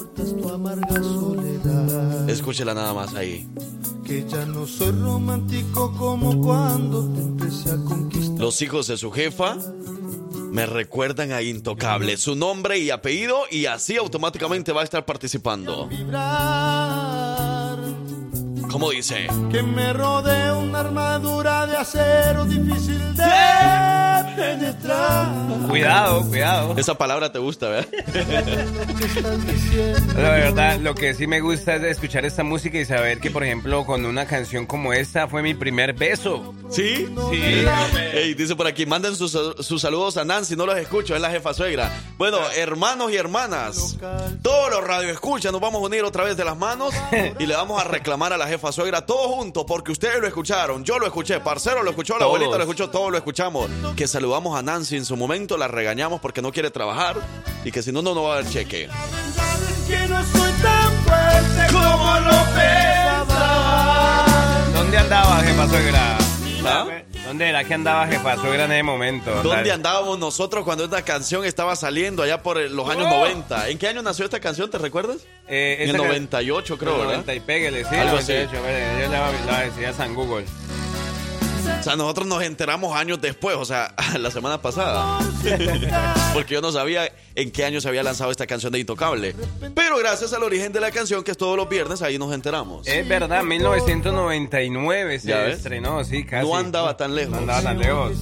Escúchela 2.29 2.73
nada 2.75 2.94
más 2.94 3.14
ahí. 3.14 3.49
Que 4.05 4.25
ya 4.29 4.47
no 4.47 4.66
soy 4.66 4.92
romántico 4.92 5.92
como 5.97 6.40
cuando 6.40 7.12
te 7.12 7.20
empecé 7.20 7.70
a 7.70 7.77
conquistar. 7.85 8.38
Los 8.38 8.62
hijos 8.62 8.87
de 8.87 8.97
su 8.97 9.11
jefa 9.11 9.57
me 10.53 10.66
recuerdan 10.66 11.33
a 11.33 11.42
Intocable, 11.42 12.16
su 12.16 12.35
nombre 12.37 12.79
y 12.79 12.90
apellido, 12.90 13.42
y 13.51 13.66
así 13.66 13.97
automáticamente 13.97 14.73
va 14.73 14.83
a 14.83 14.85
estar 14.85 15.05
participando. 15.05 15.87
Vibrar. 15.88 17.79
¿Cómo 18.73 18.91
dice? 18.91 19.27
Que 19.51 19.63
me 19.63 19.93
rodee 19.93 20.51
una 20.53 20.81
armadura 20.81 21.67
de 21.67 21.77
acero 21.77 22.47
difícil 22.47 23.15
de 23.15 23.25
penetrar. 24.35 25.29
Cuidado, 25.69 26.27
cuidado. 26.27 26.75
Esa 26.79 26.97
palabra 26.97 27.31
te 27.31 27.39
gusta, 27.39 27.69
¿verdad? 27.69 27.89
La 30.17 30.31
verdad, 30.31 30.81
lo 30.81 30.95
que 30.95 31.13
sí 31.13 31.27
me 31.27 31.41
gusta 31.41 31.77
es 31.77 31.83
escuchar 31.83 32.25
esta 32.25 32.45
música 32.45 32.79
y 32.79 32.87
saber 32.87 33.21
que, 33.21 33.31
por 33.31 33.45
ejemplo, 33.45 33.85
con 33.85 34.07
una 34.07 34.27
canción 34.27 34.65
como 34.65 34.95
esta 34.95 35.29
fue 35.29 35.43
mi 35.43 35.53
primer 35.53 35.93
beso. 35.93 36.55
¿Sí? 36.71 37.09
Sí. 37.31 37.43
Ey, 38.15 38.33
dice 38.33 38.57
por 38.57 38.67
aquí, 38.67 38.87
manden 38.87 39.17
sus, 39.17 39.33
sus 39.33 39.83
saludos 39.83 40.17
a 40.17 40.25
Nancy, 40.25 40.57
no 40.57 40.65
los 40.65 40.79
escucho, 40.79 41.15
es 41.15 41.21
la 41.21 41.31
jefa 41.31 41.53
suegra. 41.53 41.93
Bueno, 42.17 42.39
hermanos 42.57 43.13
y 43.13 43.17
hermanas, 43.17 43.99
todos 44.41 44.71
los 44.71 44.83
radioescuchas 44.83 45.53
nos 45.53 45.61
vamos 45.61 45.83
a 45.83 45.87
unir 45.87 46.05
otra 46.05 46.25
vez 46.25 46.39
de 46.39 46.45
las 46.45 46.57
manos 46.57 46.95
y 47.39 47.47
le 47.47 47.55
vamos 47.55 47.81
a 47.81 47.85
reclamar 47.85 48.33
a 48.33 48.39
la 48.39 48.47
jefa 48.47 48.62
suegra 48.70 49.05
todos 49.05 49.27
juntos 49.35 49.64
porque 49.66 49.90
ustedes 49.90 50.20
lo 50.20 50.29
escucharon, 50.29 50.85
yo 50.85 50.98
lo 50.98 51.07
escuché, 51.07 51.40
Parcero 51.40 51.83
lo 51.83 51.90
escuchó, 51.90 52.18
la 52.18 52.27
abuelita 52.27 52.57
lo 52.57 52.62
escuchó, 52.62 52.90
todos 52.90 53.11
lo 53.11 53.16
escuchamos. 53.16 53.68
Que 53.96 54.07
saludamos 54.07 54.57
a 54.57 54.62
Nancy 54.62 54.96
en 54.96 55.05
su 55.05 55.16
momento, 55.16 55.57
la 55.57 55.66
regañamos 55.66 56.20
porque 56.20 56.42
no 56.42 56.53
quiere 56.53 56.70
trabajar 56.70 57.16
y 57.64 57.72
que 57.72 57.83
si 57.83 57.90
no, 57.90 58.03
no 58.03 58.14
nos 58.14 58.25
va 58.25 58.35
a 58.35 58.42
dar 58.42 58.53
cheque. 58.53 58.88
Que 59.88 60.07
no 60.07 60.22
soy 60.25 60.53
tan 60.62 60.92
fuerte 61.05 61.72
como 61.72 62.20
lo 62.20 62.44
pensaba. 62.55 64.27
¿Dónde 64.75 64.98
andaba, 64.98 65.37
jefa 65.40 65.68
suegra? 65.68 66.18
¿Ah? 66.64 66.87
¿Dónde 67.33 67.49
era 67.49 67.64
que 67.64 67.73
andaba 67.73 68.05
en 68.05 68.12
ese 68.12 68.83
momento? 68.83 69.31
¿Dónde 69.37 69.49
Dale. 69.57 69.73
andábamos 69.73 70.18
nosotros 70.18 70.64
cuando 70.64 70.85
esta 70.85 71.01
canción 71.03 71.47
estaba 71.47 71.75
saliendo 71.77 72.23
allá 72.23 72.42
por 72.42 72.59
los 72.59 72.90
años 72.90 73.07
Oh. 73.11 73.16
90? 73.21 73.71
¿En 73.71 73.79
qué 73.79 73.88
año 73.88 74.03
nació 74.03 74.27
esta 74.27 74.38
canción? 74.38 74.71
¿Te 74.71 74.77
recuerdas? 74.77 75.16
Eh, 75.49 75.77
En 75.81 75.88
el 75.88 75.95
esa 75.95 75.99
can- 75.99 76.07
98 76.09 76.77
creo, 76.77 76.92
¿verdad? 76.99 77.07
90 77.25 77.35
y 77.35 77.40
pégale, 77.40 77.85
sí, 77.87 77.95
Algo 77.95 78.18
así. 78.18 78.33
98. 78.35 78.62
mire, 78.66 79.03
Yo 79.05 79.11
le 79.11 79.18
voy 79.18 79.33
le 79.38 79.45
voy 79.47 79.55
a 79.55 79.61
decir 79.64 79.87
a 79.87 79.92
San 79.95 80.14
Google. 80.14 80.45
O 81.81 81.83
sea, 81.83 81.96
nosotros 81.96 82.27
nos 82.27 82.42
enteramos 82.42 82.96
años 82.96 83.20
después, 83.20 83.57
o 83.57 83.64
sea, 83.64 83.94
la 84.18 84.31
semana 84.31 84.61
pasada. 84.61 85.18
Porque 86.35 86.55
yo 86.55 86.61
no 86.61 86.72
sabía 86.72 87.11
en 87.35 87.51
qué 87.51 87.64
año 87.64 87.81
se 87.81 87.88
había 87.88 88.03
lanzado 88.03 88.31
esta 88.31 88.46
canción 88.46 88.72
de 88.72 88.79
Intocable. 88.79 89.35
Pero 89.75 89.98
gracias 89.98 90.33
al 90.33 90.42
origen 90.42 90.72
de 90.72 90.81
la 90.81 90.90
canción, 90.90 91.22
que 91.22 91.33
es 91.33 91.37
todos 91.37 91.57
los 91.57 91.68
viernes, 91.68 92.03
ahí 92.03 92.18
nos 92.18 92.33
enteramos. 92.33 92.87
Es 92.87 93.07
verdad, 93.09 93.42
1999 93.42 95.18
se 95.18 95.51
estrenó, 95.51 96.05
sí, 96.05 96.25
casi. 96.25 96.46
No 96.46 96.57
andaba 96.57 96.96
tan 96.96 97.14
lejos. 97.14 97.33
No 97.33 97.38
andaba 97.38 97.62
tan 97.62 97.79
lejos. 97.79 98.12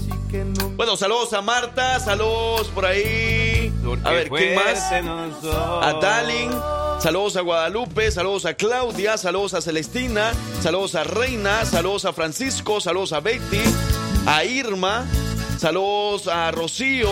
Bueno, 0.76 0.96
saludos 0.96 1.32
a 1.32 1.42
Marta, 1.42 1.98
saludos 1.98 2.68
por 2.68 2.86
ahí. 2.86 3.72
A 4.04 4.10
ver, 4.12 4.30
¿quién 4.30 4.54
más? 4.54 4.92
A 4.92 5.98
Dalin, 6.00 6.50
saludos 7.00 7.36
a 7.36 7.40
Guadalupe, 7.40 8.10
saludos 8.12 8.46
a 8.46 8.54
Claudia, 8.54 9.18
saludos 9.18 9.54
a 9.54 9.60
Celestina, 9.60 10.32
saludos 10.62 10.94
a 10.94 11.02
Reina, 11.02 11.64
saludos 11.64 12.04
a 12.04 12.12
Francisco, 12.12 12.80
saludos 12.80 13.12
a 13.12 13.20
Betty, 13.48 13.62
a 14.26 14.44
Irma, 14.44 15.04
saludos 15.58 16.28
a 16.28 16.50
Rocío, 16.50 17.10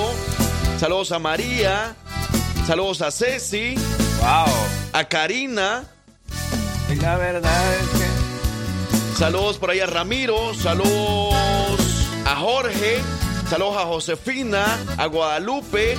saludos 0.79 1.13
a 1.13 1.19
María, 1.19 1.95
saludos 2.67 3.03
a 3.03 3.11
Ceci, 3.11 3.75
Wow. 4.21 4.53
a 4.93 5.05
Karina, 5.05 5.85
Y 6.91 6.95
la 6.97 7.17
verdad 7.17 7.75
es 7.75 7.89
que. 8.01 9.17
saludos 9.19 9.59
por 9.59 9.71
ahí 9.71 9.81
a 9.81 9.87
Ramiro, 9.87 10.55
saludos 10.55 11.81
a 12.27 12.37
Jorge, 12.37 13.01
saludos 13.49 13.77
a 13.77 13.87
Josefina, 13.87 14.65
a 14.97 15.07
Guadalupe, 15.07 15.97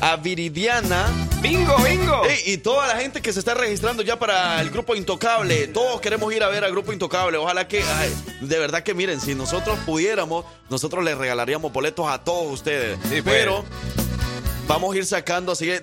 a 0.00 0.16
Viridiana. 0.16 1.06
¡Bingo, 1.40 1.76
bingo! 1.78 2.22
Y 2.46 2.58
toda 2.58 2.86
la 2.86 2.96
gente 2.96 3.22
que 3.22 3.32
se 3.32 3.38
está 3.38 3.54
registrando 3.54 4.02
ya 4.02 4.18
para 4.18 4.60
el 4.60 4.70
grupo 4.70 4.94
Intocable, 4.94 5.68
todos 5.68 6.00
queremos 6.00 6.32
ir 6.32 6.42
a 6.42 6.48
ver 6.48 6.64
al 6.64 6.72
grupo 6.72 6.92
Intocable. 6.92 7.38
Ojalá 7.38 7.68
que, 7.68 7.82
ay, 7.82 8.12
de 8.40 8.58
verdad 8.58 8.82
que 8.82 8.94
miren, 8.94 9.20
si 9.20 9.34
nosotros 9.34 9.78
pudiéramos, 9.86 10.44
nosotros 10.68 11.04
les 11.04 11.16
regalaríamos 11.16 11.72
boletos 11.72 12.08
a 12.08 12.24
todos 12.24 12.52
ustedes. 12.52 12.98
Sí, 13.08 13.22
pues. 13.22 13.36
Pero 13.36 13.64
vamos 14.66 14.94
a 14.94 14.98
ir 14.98 15.06
sacando 15.06 15.52
así 15.52 15.66
de 15.66 15.80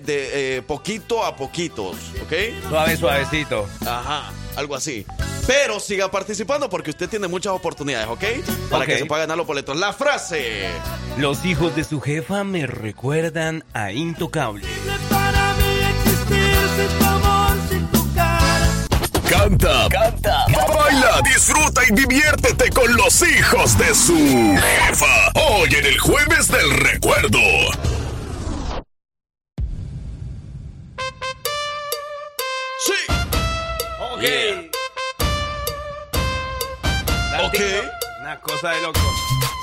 eh, 0.58 0.62
poquito 0.62 1.24
a 1.24 1.36
poquitos, 1.36 1.96
¿ok? 2.22 2.68
Suave, 2.68 2.96
suavecito. 2.96 3.66
Ajá, 3.86 4.32
algo 4.56 4.74
así. 4.74 5.06
Pero 5.46 5.78
siga 5.78 6.10
participando 6.10 6.68
porque 6.68 6.90
usted 6.90 7.08
tiene 7.08 7.28
muchas 7.28 7.52
oportunidades, 7.52 8.08
¿ok? 8.08 8.24
Para 8.68 8.84
que 8.84 8.98
se 8.98 9.06
pueda 9.06 9.22
ganar 9.22 9.36
los 9.36 9.46
boletos. 9.46 9.76
La 9.76 9.92
frase. 9.92 10.68
Los 11.18 11.44
hijos 11.44 11.74
de 11.76 11.84
su 11.84 12.00
jefa 12.00 12.42
me 12.42 12.66
recuerdan 12.66 13.64
a 13.72 13.92
Intocable. 13.92 14.66
Canta, 19.48 19.88
canta, 19.88 20.46
baila, 20.74 21.20
disfruta 21.22 21.82
y 21.88 21.92
diviértete 21.92 22.70
con 22.70 22.94
los 22.96 23.22
hijos 23.22 23.78
de 23.78 23.94
su 23.94 24.16
jefa. 24.16 25.30
Hoy 25.34 25.72
en 25.74 25.86
el 25.86 25.98
jueves 25.98 26.48
del 26.48 26.70
recuerdo. 26.78 27.38
Sí. 32.84 33.12
Ok. 34.12 34.20
Yeah. 34.20 34.70
Ok. 37.46 37.60
Una 38.22 38.40
cosa 38.40 38.70
de 38.70 38.82
loco. 38.82 39.00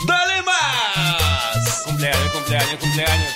¡Dale 0.08 0.42
más! 0.44 1.84
Cumpleaños, 1.86 2.32
cumpleaños, 2.32 2.80
cumpleaños. 2.80 3.34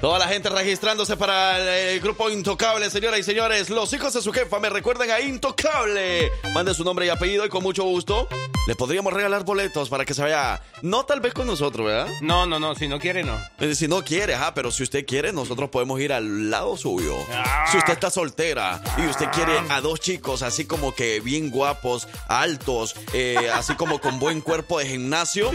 Toda 0.00 0.18
la 0.18 0.28
gente 0.28 0.50
registrándose 0.50 1.16
para 1.16 1.58
el, 1.90 2.00
grupo 2.00 2.28
Intocable, 2.30 2.90
señoras 2.90 3.18
y 3.20 3.22
señores. 3.22 3.70
Los 3.70 3.92
hijos 3.92 4.12
de 4.12 4.20
su 4.22 4.32
jefa 4.32 4.60
me 4.60 4.68
recuerdan 4.68 5.10
a 5.10 5.20
Intocable. 5.20 6.30
Mande 6.52 6.74
su 6.74 6.84
nombre 6.84 7.06
y 7.06 7.08
apellido 7.08 7.44
y 7.46 7.48
con 7.48 7.62
mucho 7.62 7.82
gusto 7.84 8.28
le 8.66 8.74
podríamos 8.74 9.12
regalar 9.12 9.44
boletos 9.44 9.88
para 9.88 10.04
que 10.04 10.12
se 10.12 10.22
vaya. 10.22 10.60
No 10.82 11.04
tal 11.06 11.20
vez 11.20 11.32
con 11.32 11.46
nosotros, 11.46 11.86
¿verdad? 11.86 12.08
No, 12.20 12.46
no, 12.46 12.58
no, 12.58 12.74
si 12.74 12.88
no 12.88 12.98
quiere, 12.98 13.22
no. 13.22 13.38
Eh, 13.60 13.74
Si 13.76 13.86
no 13.88 14.02
quiere, 14.02 14.34
ajá, 14.34 14.54
pero 14.54 14.70
si 14.72 14.82
usted 14.82 15.06
quiere, 15.06 15.32
nosotros 15.32 15.70
podemos 15.70 16.00
ir 16.00 16.12
al 16.12 16.50
lado 16.50 16.76
suyo. 16.76 17.16
Ah. 17.32 17.66
Si 17.70 17.78
usted 17.78 17.92
está 17.94 18.10
soltera 18.10 18.82
y 18.98 19.06
usted 19.08 19.26
quiere 19.30 19.52
a 19.70 19.80
dos 19.80 20.00
chicos 20.00 20.42
así 20.42 20.66
como 20.66 20.94
que 20.94 21.20
bien 21.20 21.50
guapos, 21.50 22.08
altos, 22.28 22.96
eh, 23.12 23.48
así 23.54 23.74
como 23.76 24.00
con 24.00 24.18
buen 24.18 24.40
cuerpo 24.40 24.78
de 24.80 24.86
gimnasio, 24.86 25.50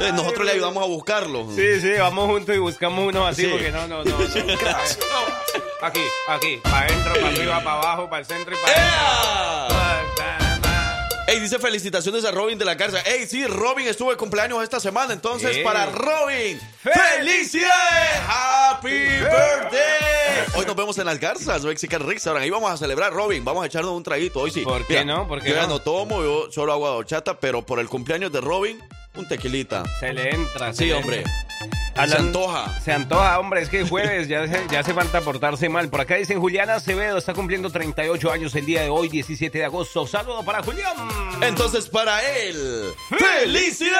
eh, 0.00 0.12
nosotros 0.14 0.46
le 0.46 0.52
ayudamos 0.52 0.82
a 0.84 0.86
buscarlo. 0.86 1.48
Sí, 1.54 1.80
sí, 1.80 1.92
vamos 1.98 2.26
juntos 2.26 2.54
y 2.54 2.58
buscamos 2.58 3.06
uno 3.08 3.26
así 3.26 3.42
Sí. 3.42 3.48
porque 3.50 3.72
no, 3.72 3.81
no, 3.86 4.04
no. 4.04 4.18
no. 4.18 4.18
Aquí, 5.82 6.00
aquí, 6.28 6.60
para 6.62 6.86
adentro, 6.86 7.14
para 7.14 7.26
arriba, 7.28 7.60
para 7.64 7.76
abajo, 7.78 8.08
para 8.08 8.20
el 8.20 8.26
centro 8.26 8.54
y 8.54 8.58
para. 8.58 9.68
Ey, 11.26 11.40
dice 11.40 11.58
felicitaciones 11.58 12.24
a 12.24 12.30
Robin 12.30 12.56
de 12.58 12.64
la 12.64 12.76
cárcel. 12.76 13.00
Ey, 13.06 13.26
sí, 13.26 13.46
Robin 13.46 13.88
estuvo 13.88 14.10
de 14.10 14.16
cumpleaños 14.16 14.62
esta 14.62 14.78
semana. 14.78 15.12
Entonces, 15.12 15.56
Sí. 15.56 15.62
para 15.64 15.86
Robin, 15.86 16.60
¡felicidades! 16.82 18.20
¡Happy 18.28 18.90
birthday! 18.90 20.44
Hoy 20.56 20.66
nos 20.66 20.76
vemos 20.76 20.98
en 20.98 21.06
las 21.06 21.18
garzas, 21.18 21.64
Mexican 21.64 22.06
Restaurant. 22.06 22.42
Ahí 22.44 22.50
vamos 22.50 22.70
a 22.70 22.76
celebrar, 22.76 23.12
Robin. 23.12 23.44
Vamos 23.44 23.64
a 23.64 23.66
echarnos 23.66 23.92
un 23.92 24.02
traguito 24.02 24.40
hoy 24.40 24.50
sí. 24.50 24.60
¿Por 24.60 24.86
qué 24.86 25.04
no? 25.04 25.26
¿Por 25.26 25.40
qué 25.42 25.48
yo 25.50 25.54
ya 25.56 25.62
no? 25.62 25.68
no 25.68 25.78
tomo, 25.80 26.22
yo 26.22 26.48
solo 26.52 26.72
agua 26.72 26.90
de 26.90 26.96
horchata, 26.96 27.38
pero 27.40 27.64
por 27.64 27.78
el 27.80 27.88
cumpleaños 27.88 28.30
de 28.30 28.40
Robin, 28.40 28.78
un 29.16 29.26
tequilita. 29.28 29.82
Se 30.00 30.12
le 30.12 30.30
entra. 30.34 30.72
se 30.72 30.78
Sí, 30.84 30.88
le 30.88 30.94
hombre. 30.94 31.18
entra. 31.18 31.32
Se 31.94 32.00
Hablan- 32.00 32.18
antoja. 32.28 32.80
Se 32.80 32.92
antoja, 32.92 33.38
hombre, 33.38 33.60
es 33.60 33.68
que 33.68 33.82
es 33.82 33.88
jueves, 33.90 34.26
ya, 34.26 34.46
se- 34.48 34.64
ya 34.70 34.80
hace 34.80 34.94
falta 34.94 35.20
portarse 35.20 35.68
mal. 35.68 35.90
Por 35.90 36.00
acá 36.00 36.14
dicen 36.16 36.40
Juliana 36.40 36.76
Acevedo, 36.76 37.18
está 37.18 37.34
cumpliendo 37.34 37.68
38 37.70 38.32
años 38.32 38.54
el 38.54 38.64
día 38.64 38.80
de 38.82 38.88
hoy, 38.88 39.08
17 39.10 39.58
de 39.58 39.64
agosto. 39.66 40.06
Saludo 40.06 40.42
para 40.42 40.62
Julián. 40.62 40.96
Entonces, 41.42 41.88
para 41.90 42.18
él, 42.38 42.56
¡felicidades! 43.18 43.92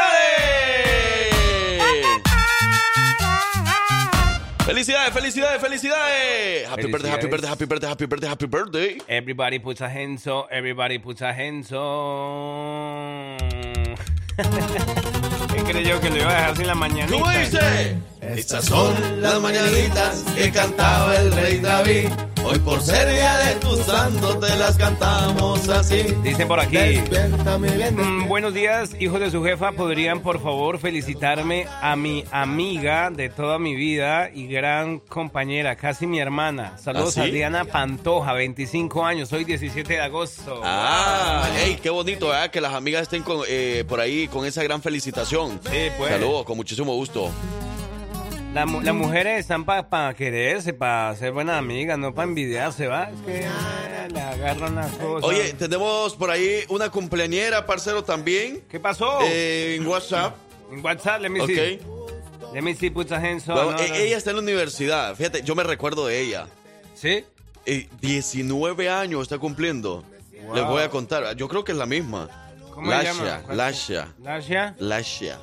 ¡Felicidades, 4.65 5.13
felicidades, 5.13 5.61
felicidades! 5.61 6.69
Happy 6.69 6.87
birthday, 6.87 7.11
happy 7.11 7.27
birthday, 7.27 7.51
happy 7.51 7.65
birthday, 7.67 7.91
happy 7.91 8.07
birthday, 8.07 8.31
happy 8.31 8.47
birthday. 8.47 8.99
Everybody 9.09 9.59
puts 9.59 9.83
a 9.83 9.89
hands 9.89 10.27
up, 10.27 10.47
everybody 10.51 10.99
puts 10.99 11.21
a 11.21 11.31
hands 11.33 11.73
up. 11.73 13.62
¿Qué 15.55 15.63
creyó 15.63 16.01
que 16.01 16.11
lo 16.11 16.17
iba 16.17 16.31
a 16.31 16.35
dejar 16.35 16.57
sin 16.57 16.67
la 16.67 16.75
mañanita? 16.75 17.13
¿Cómo 17.13 17.31
dice? 17.31 17.99
Estas 18.23 18.67
son 18.67 19.21
las 19.21 19.41
mañanitas 19.41 20.23
que 20.37 20.53
cantaba 20.53 21.17
el 21.17 21.33
rey 21.33 21.59
David. 21.59 22.09
Hoy 22.45 22.59
por 22.61 22.81
ser 22.81 23.13
día 23.13 23.37
de 23.39 23.55
tu 23.57 23.77
santo 23.79 24.39
te 24.39 24.57
las 24.57 24.77
cantamos 24.77 25.69
así. 25.69 26.05
Dice 26.23 26.47
por 26.47 26.61
aquí. 26.61 27.01
Mm, 27.97 28.29
buenos 28.29 28.55
días, 28.55 28.93
hijos 29.01 29.19
de 29.19 29.31
su 29.33 29.43
jefa. 29.43 29.73
¿Podrían, 29.73 30.21
por 30.21 30.41
favor, 30.41 30.79
felicitarme 30.79 31.67
a 31.81 31.97
mi 31.97 32.25
amiga 32.31 33.11
de 33.11 33.29
toda 33.29 33.59
mi 33.59 33.75
vida 33.75 34.31
y 34.33 34.47
gran 34.47 35.01
compañera, 35.01 35.75
casi 35.75 36.07
mi 36.07 36.21
hermana? 36.21 36.79
Saludos 36.79 37.19
¿Ah, 37.19 37.23
a? 37.23 37.27
Diana 37.27 37.65
Pantoja, 37.65 38.35
25 38.35 39.05
años, 39.05 39.33
hoy 39.33 39.45
17 39.45 39.95
de 39.95 40.01
agosto. 40.01 40.61
Ah, 40.63 41.49
hey, 41.57 41.77
qué 41.83 41.91
bonito, 41.91 42.29
¿verdad? 42.29 42.51
Que 42.53 42.61
las 42.61 42.73
amigas 42.75 43.03
estén 43.03 43.25
con, 43.25 43.41
eh, 43.49 43.85
por 43.89 43.99
ahí 44.01 44.29
con 44.29 44.47
esa 44.47 44.63
gran 44.63 44.81
felicitación. 44.81 45.61
Sí, 45.65 45.89
pues. 45.99 46.13
Saludos, 46.13 46.45
con 46.45 46.57
muchísimo 46.57 46.95
gusto. 46.95 47.29
La 48.55 48.67
las 48.67 48.95
mujeres 48.95 49.41
están 49.41 49.65
para 49.65 50.13
quererse, 50.15 50.75
para 50.75 51.15
ser 51.17 51.33
buenas 51.33 51.59
amigas, 51.59 51.99
no 51.99 52.15
para 52.15 52.29
envidiarse, 52.29 52.87
¿va? 52.87 53.05
Es 53.05 53.21
que 53.23 53.39
eh, 53.47 54.09
le 54.13 54.21
agarran 54.21 54.75
las 54.75 54.91
cosas. 54.93 55.25
Oye, 55.31 55.55
tenemos 55.55 56.15
por 56.17 56.31
ahí 56.31 56.61
una 56.69 56.91
cumpleañera, 56.91 57.65
parcero, 57.65 58.05
también. 58.05 58.63
¿qué 58.71 58.79
pasó? 58.79 59.21
eh, 59.23 59.77
en 59.77 59.87
WhatsApp. 59.87 60.37
en 60.71 60.85
WhatsApp, 60.85 61.23
let 61.23 61.31
me 61.31 61.41
Ok. 61.41 61.47
see. 61.49 61.81
Let 62.53 62.61
me 62.61 62.75
see, 62.75 62.91
put 62.91 63.11
hands 63.11 63.49
up. 63.49 63.55
Bueno, 63.55 63.71
No, 63.73 63.79
e- 63.79 63.89
no. 63.89 63.95
Ella 63.95 64.17
está 64.19 64.31
en 64.31 64.37
la 64.37 64.43
universidad. 64.43 65.15
Fíjate, 65.17 65.43
yo 65.43 65.55
me 65.55 65.63
recuerdo 65.63 66.07
de 66.07 66.21
ella. 66.21 66.47
¿Sí? 66.95 67.25
Eh, 67.65 67.89
19 68.03 68.91
años 68.91 69.23
está 69.23 69.39
cumpliendo. 69.39 70.05
Wow. 70.45 70.55
Les 70.57 70.65
voy 70.67 70.83
a 70.83 70.91
contar. 70.91 71.35
Yo 71.37 71.49
creo 71.49 71.65
que 71.65 71.73
es 71.73 71.79
la 71.79 71.87
misma. 71.87 72.29
¿Cómo 72.75 72.91
se 72.91 72.97
Lasha, 73.03 73.43
Lasha, 73.49 74.09
¿Lasha? 74.23 74.75
Lasha. 74.79 75.39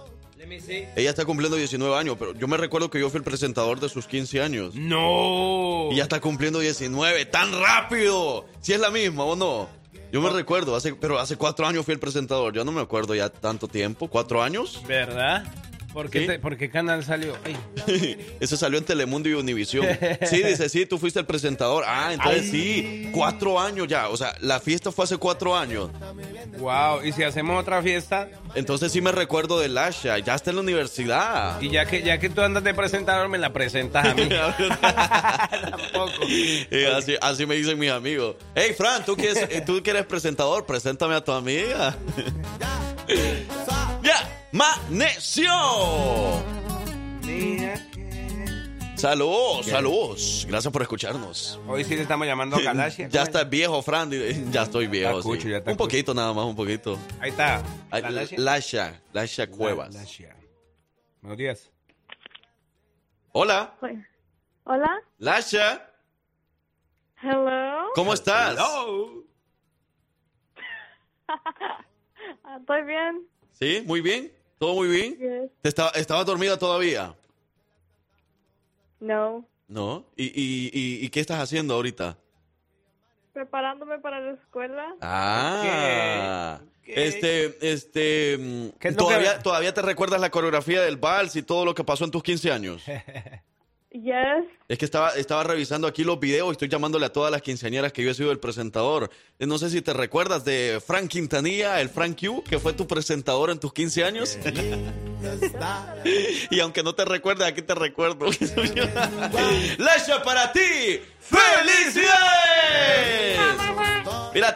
Ella 0.96 1.10
está 1.10 1.26
cumpliendo 1.26 1.58
19 1.58 1.96
años, 1.96 2.16
pero 2.18 2.34
yo 2.34 2.48
me 2.48 2.58
recuerdo 2.58 2.90
que 2.90 3.00
yo 3.00 3.10
fui 3.10 3.20
el 3.20 3.24
presentador 3.24 3.80
de 3.80 3.90
sus 3.90 4.08
15 4.08 4.42
años. 4.42 4.76
No. 4.76 5.90
Y 5.92 5.98
ya 5.98 6.04
está 6.04 6.20
cumpliendo 6.20 6.60
19. 6.60 7.26
¡Tan 7.26 7.52
rápido! 7.60 8.46
Si 8.62 8.74
es 8.74 8.80
la 8.80 8.90
misma 8.92 9.24
o 9.24 9.36
no. 9.36 9.70
Yo 10.12 10.22
me 10.22 10.30
recuerdo, 10.32 10.76
hace, 10.76 10.96
pero 10.96 11.20
hace 11.20 11.36
cuatro 11.36 11.68
años 11.68 11.86
fui 11.86 11.94
el 11.94 12.00
presentador. 12.00 12.54
Yo 12.54 12.66
no 12.66 12.72
me 12.72 12.82
acuerdo 12.82 13.14
ya 13.14 13.30
tanto 13.30 13.68
tiempo. 13.68 14.08
¿Cuatro 14.08 14.42
años? 14.42 14.82
¿Verdad? 14.88 15.46
¿Por 15.94 16.10
qué, 16.10 16.20
Sí. 16.22 16.28
te- 16.28 16.40
por 16.40 16.56
qué 16.58 16.70
canal 16.70 17.04
salió? 17.04 17.36
Eso 18.40 18.56
salió 18.58 18.78
en 18.78 18.86
Telemundo 18.86 19.28
y 19.30 19.34
Univisión. 19.34 19.86
Sí, 20.30 20.44
dice, 20.44 20.70
sí, 20.70 20.86
tú 20.86 20.98
fuiste 21.00 21.20
el 21.20 21.26
presentador. 21.26 21.84
Ah, 21.88 22.12
entonces 22.14 22.50
sí, 22.52 23.10
cuatro 23.14 23.60
años 23.60 23.88
ya. 23.88 24.10
O 24.10 24.16
sea, 24.18 24.36
la 24.40 24.60
fiesta 24.60 24.92
fue 24.92 25.06
hace 25.06 25.18
cuatro 25.18 25.58
años. 25.58 25.90
Wow, 26.60 27.04
y 27.04 27.12
si 27.12 27.24
hacemos 27.24 27.60
otra 27.60 27.82
fiesta, 27.82 28.28
Entonces 28.56 28.92
sí 28.92 29.02
me 29.02 29.12
recuerdo 29.12 29.60
de 29.60 29.70
Lasha. 29.70 30.18
Ya 30.20 30.36
está 30.36 30.50
en 30.52 30.58
la 30.58 30.62
universidad. 30.62 31.62
y 31.62 31.70
ya 31.70 31.86
que 31.86 32.02
ya 32.04 32.18
que 32.20 32.30
tú 32.30 32.42
andas 32.42 32.64
de 32.64 32.74
presentador, 32.74 33.28
me 33.30 33.38
la 33.38 33.52
presentas 33.54 34.06
a 34.08 34.14
mí. 34.14 34.28
Tampoco. 34.30 36.22
Eh, 36.30 36.92
así, 36.96 37.16
así 37.22 37.46
me 37.46 37.56
dicen 37.56 37.78
mis 37.80 37.92
amigos. 37.92 38.36
Hey, 38.56 38.74
Fran, 38.78 39.04
¿tú 39.06 39.16
que, 39.16 39.32
eh, 39.32 39.62
tú 39.66 39.82
que 39.82 39.90
eres 39.92 40.06
presentador, 40.06 40.66
preséntame 40.66 41.16
a 41.16 41.24
tu 41.24 41.32
amiga. 41.32 41.96
Amaneció. 44.52 45.52
Saludos, 48.96 49.66
saludos. 49.68 50.46
Gracias 50.50 50.74
por 50.74 50.82
escucharnos. 50.82 51.60
Hoy 51.68 51.86
sí 51.86 51.96
le 51.96 52.02
estamos 52.02 52.28
llamando 52.28 52.58
a 52.58 52.62
Galaxia. 52.64 53.08
Ya 53.08 53.24
estás 53.24 53.50
viejo, 53.50 53.82
Fran. 53.82 54.12
Ya 54.52 54.64
estoy 54.64 54.88
viejo. 54.88 55.14
Ya 55.14 55.18
escucho, 55.20 55.42
sí. 55.44 55.50
ya 55.52 55.64
te 55.64 55.72
un 55.72 55.78
poquito 55.78 56.14
nada 56.14 56.34
más, 56.34 56.46
un 56.46 56.56
poquito. 56.56 57.00
Ahí 57.22 57.30
está. 57.30 57.64
Galaxia. 57.92 58.40
Lasha, 58.40 59.02
Lasha 59.14 59.48
Cuevas. 59.48 59.94
Galaxia. 59.94 60.36
Buenos 61.22 61.38
días. 61.38 61.72
Hola, 63.32 63.74
Hola. 64.66 65.02
Lasha. 65.18 65.90
Hello. 67.22 67.92
¿Cómo 67.96 68.14
estás? 68.14 68.54
Hello. 68.54 69.24
Estoy 72.60 72.84
bien. 72.84 73.28
Sí, 73.54 73.84
muy 73.86 74.02
bien. 74.02 74.39
¿Todo 74.60 74.76
muy 74.76 74.88
bien? 74.90 75.18
Yes. 75.18 75.52
¿Te 75.62 75.70
estaba, 75.70 75.90
¿Estabas 75.92 76.26
dormida 76.26 76.58
todavía? 76.60 77.16
No. 79.00 79.46
¿No? 79.68 80.06
¿Y, 80.16 80.26
y, 80.26 80.70
y, 80.74 81.06
y 81.06 81.10
qué 81.10 81.20
estás 81.22 81.40
haciendo 81.40 81.74
ahorita? 81.76 82.18
Preparándome 83.34 84.00
para 84.00 84.20
la 84.20 84.32
escuela. 84.34 84.96
Ah, 85.02 86.60
¿Qué? 86.84 87.08
este, 87.08 87.72
este, 87.72 88.72
¿Qué 88.80 88.88
es 88.90 88.96
lo 88.96 89.06
¿todavía, 89.06 89.38
que- 89.38 89.44
¿todavía 89.44 89.74
te 89.74 89.82
recuerdas 89.82 90.20
la 90.20 90.32
coreografía 90.32 90.82
del 90.82 90.98
vals 90.98 91.36
y 91.36 91.44
todo 91.44 91.64
lo 91.64 91.74
que 91.74 91.84
pasó 91.84 92.04
en 92.04 92.12
tus 92.12 92.24
15 92.24 92.52
años? 92.52 92.84
Yes. 93.92 94.46
Es 94.68 94.78
que 94.78 94.86
estaba, 94.86 95.16
estaba 95.16 95.44
revisando 95.44 95.88
aquí 95.88 96.04
los 96.04 96.20
videos 96.20 96.50
y 96.50 96.52
estoy 96.52 96.68
llamándole 96.70 97.08
a 97.08 97.12
todas 97.12 97.32
las 97.32 97.42
quinceañeras 97.42 97.92
que 97.92 98.04
yo 98.04 98.12
he 98.12 98.14
sido 98.14 98.32
el 98.32 98.38
presentador. 98.40 99.10
Eh, 99.40 99.48
No 99.48 99.58
sé 99.58 99.72
si 99.72 99.82
te 99.82 99.94
recuerdas 99.94 100.46
de 100.46 100.80
Frank 100.86 101.08
Quintanilla, 101.10 101.82
el 101.82 101.90
Frank 101.90 102.20
Q, 102.20 102.44
que 102.44 102.60
fue 102.60 102.74
tu 102.74 102.86
presentador 102.86 103.50
en 103.50 103.60
tus 103.60 103.74
15 103.74 104.04
años. 104.04 104.38
y 106.52 106.60
aunque 106.60 106.84
no 106.84 106.94
te 106.94 107.04
recuerdes, 107.04 107.48
aquí 107.48 107.64
te 107.64 107.74
recuerdo. 107.74 108.28
¡Lasha 109.80 110.22
para 110.24 110.52
ti! 110.52 111.02
¡Felicidades! 111.20 112.10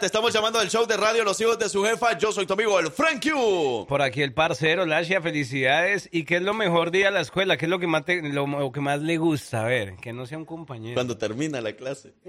Te 0.00 0.06
estamos 0.06 0.32
llamando 0.34 0.58
del 0.58 0.68
show 0.70 0.86
de 0.86 0.96
radio 0.96 1.24
Los 1.24 1.40
Hijos 1.40 1.58
de 1.58 1.68
su 1.68 1.82
Jefa. 1.84 2.18
Yo 2.18 2.30
soy 2.32 2.46
tu 2.46 2.52
amigo, 2.54 2.78
el 2.80 2.90
Frank 2.90 3.22
Q. 3.22 3.86
Por 3.88 4.02
aquí 4.02 4.22
el 4.22 4.34
parcero, 4.34 4.84
Lasha, 4.84 5.20
felicidades. 5.22 6.08
¿Y 6.12 6.24
qué 6.24 6.36
es 6.36 6.42
lo 6.42 6.52
mejor 6.52 6.90
de 6.90 6.98
ir 7.00 7.06
a 7.06 7.10
la 7.10 7.20
escuela? 7.20 7.56
¿Qué 7.56 7.64
es 7.66 7.70
lo 7.70 7.78
que 7.78 7.86
más, 7.86 8.04
te- 8.04 8.20
lo, 8.22 8.46
lo 8.46 8.70
que 8.72 8.80
más 8.80 9.00
le 9.00 9.16
gusta? 9.16 9.62
A 9.62 9.64
ver, 9.66 9.96
que 9.96 10.12
no 10.12 10.26
sea 10.26 10.36
un 10.38 10.44
compañero. 10.44 10.94
Cuando 10.94 11.16
termina 11.16 11.60
la 11.60 11.72
clase. 11.74 12.12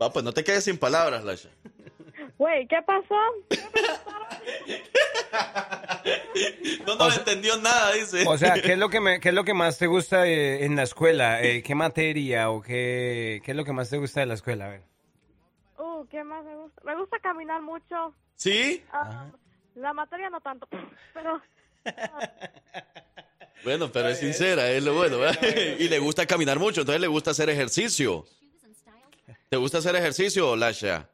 Va, 0.00 0.12
pues 0.12 0.24
no 0.24 0.32
te 0.32 0.44
quedes 0.44 0.64
sin 0.64 0.78
palabras, 0.78 1.24
Lasha. 1.24 1.48
Güey, 2.40 2.66
¿qué 2.68 2.78
pasó? 2.86 3.14
No 6.86 6.96
nos 6.96 7.18
entendió 7.18 7.58
nada, 7.58 7.92
dice. 7.92 8.24
O 8.26 8.38
sea, 8.38 8.54
¿qué 8.62 8.72
es 8.72 8.78
lo 8.78 8.88
que, 8.88 8.98
me- 9.00 9.20
qué 9.20 9.28
es 9.28 9.34
lo 9.34 9.44
que 9.44 9.52
más 9.52 9.76
te 9.76 9.86
gusta 9.86 10.26
eh, 10.26 10.64
en 10.64 10.74
la 10.74 10.84
escuela? 10.84 11.42
Eh, 11.42 11.62
¿Qué 11.62 11.74
materia 11.74 12.50
o 12.50 12.62
qué, 12.62 13.42
qué 13.44 13.50
es 13.50 13.56
lo 13.56 13.64
que 13.66 13.74
más 13.74 13.90
te 13.90 13.98
gusta 13.98 14.20
de 14.20 14.26
la 14.26 14.34
escuela? 14.34 14.64
A 14.64 14.68
ver. 14.70 14.82
Uh, 15.78 16.06
¿qué 16.08 16.24
más 16.24 16.42
me 16.44 16.56
gusta? 16.56 16.80
Me 16.82 16.96
gusta 16.96 17.18
caminar 17.18 17.60
mucho. 17.60 18.14
¿Sí? 18.36 18.82
Ah, 18.90 19.26
la 19.74 19.92
materia 19.92 20.30
no 20.30 20.40
tanto, 20.40 20.66
pero 21.14 21.42
Bueno, 23.64 23.92
pero 23.92 24.08
es 24.08 24.18
sincera, 24.18 24.70
es 24.70 24.82
lo 24.82 24.94
bueno. 24.94 25.18
¿verdad? 25.18 25.42
Y 25.78 25.88
le 25.90 25.98
gusta 25.98 26.24
caminar 26.26 26.58
mucho, 26.58 26.80
entonces 26.80 27.02
le 27.02 27.06
gusta 27.08 27.32
hacer 27.32 27.50
ejercicio. 27.50 28.24
¿Te 29.50 29.56
gusta 29.58 29.76
hacer 29.78 29.94
ejercicio, 29.94 30.56
Lasha? 30.56 31.10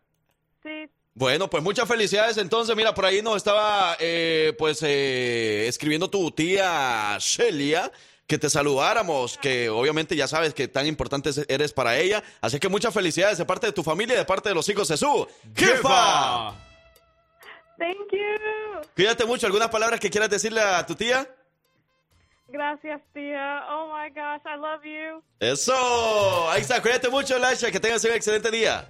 Bueno, 1.16 1.48
pues 1.48 1.62
muchas 1.62 1.88
felicidades. 1.88 2.36
Entonces, 2.36 2.76
mira, 2.76 2.92
por 2.92 3.06
ahí 3.06 3.22
nos 3.22 3.38
estaba, 3.38 3.96
eh, 3.98 4.52
pues, 4.58 4.82
eh, 4.82 5.66
escribiendo 5.66 6.10
tu 6.10 6.30
tía 6.30 7.16
Shelia, 7.18 7.90
que 8.26 8.36
te 8.36 8.50
saludáramos, 8.50 9.38
que 9.38 9.70
obviamente 9.70 10.14
ya 10.14 10.28
sabes 10.28 10.52
que 10.52 10.68
tan 10.68 10.86
importante 10.86 11.30
eres 11.48 11.72
para 11.72 11.96
ella. 11.96 12.22
Así 12.42 12.60
que 12.60 12.68
muchas 12.68 12.92
felicidades 12.92 13.38
de 13.38 13.46
parte 13.46 13.66
de 13.66 13.72
tu 13.72 13.82
familia 13.82 14.14
y 14.14 14.18
de 14.18 14.26
parte 14.26 14.50
de 14.50 14.54
los 14.54 14.68
hijos 14.68 14.88
de 14.88 14.98
su 14.98 15.26
jefa. 15.56 16.50
Thank 17.78 18.12
you. 18.12 18.82
Cuídate 18.94 19.24
mucho. 19.24 19.46
¿Algunas 19.46 19.70
palabras 19.70 19.98
que 19.98 20.10
quieras 20.10 20.28
decirle 20.28 20.60
a 20.60 20.84
tu 20.84 20.94
tía? 20.96 21.26
Gracias, 22.48 23.00
tía. 23.14 23.64
Oh 23.70 23.90
my 23.90 24.10
gosh, 24.10 24.42
I 24.44 24.58
love 24.58 24.84
you. 24.84 25.22
Eso. 25.40 26.50
Ahí 26.50 26.60
está. 26.60 26.82
Cuídate 26.82 27.08
mucho, 27.08 27.38
Lasha. 27.38 27.70
Que 27.70 27.80
tengas 27.80 28.04
un 28.04 28.12
excelente 28.12 28.50
día. 28.50 28.86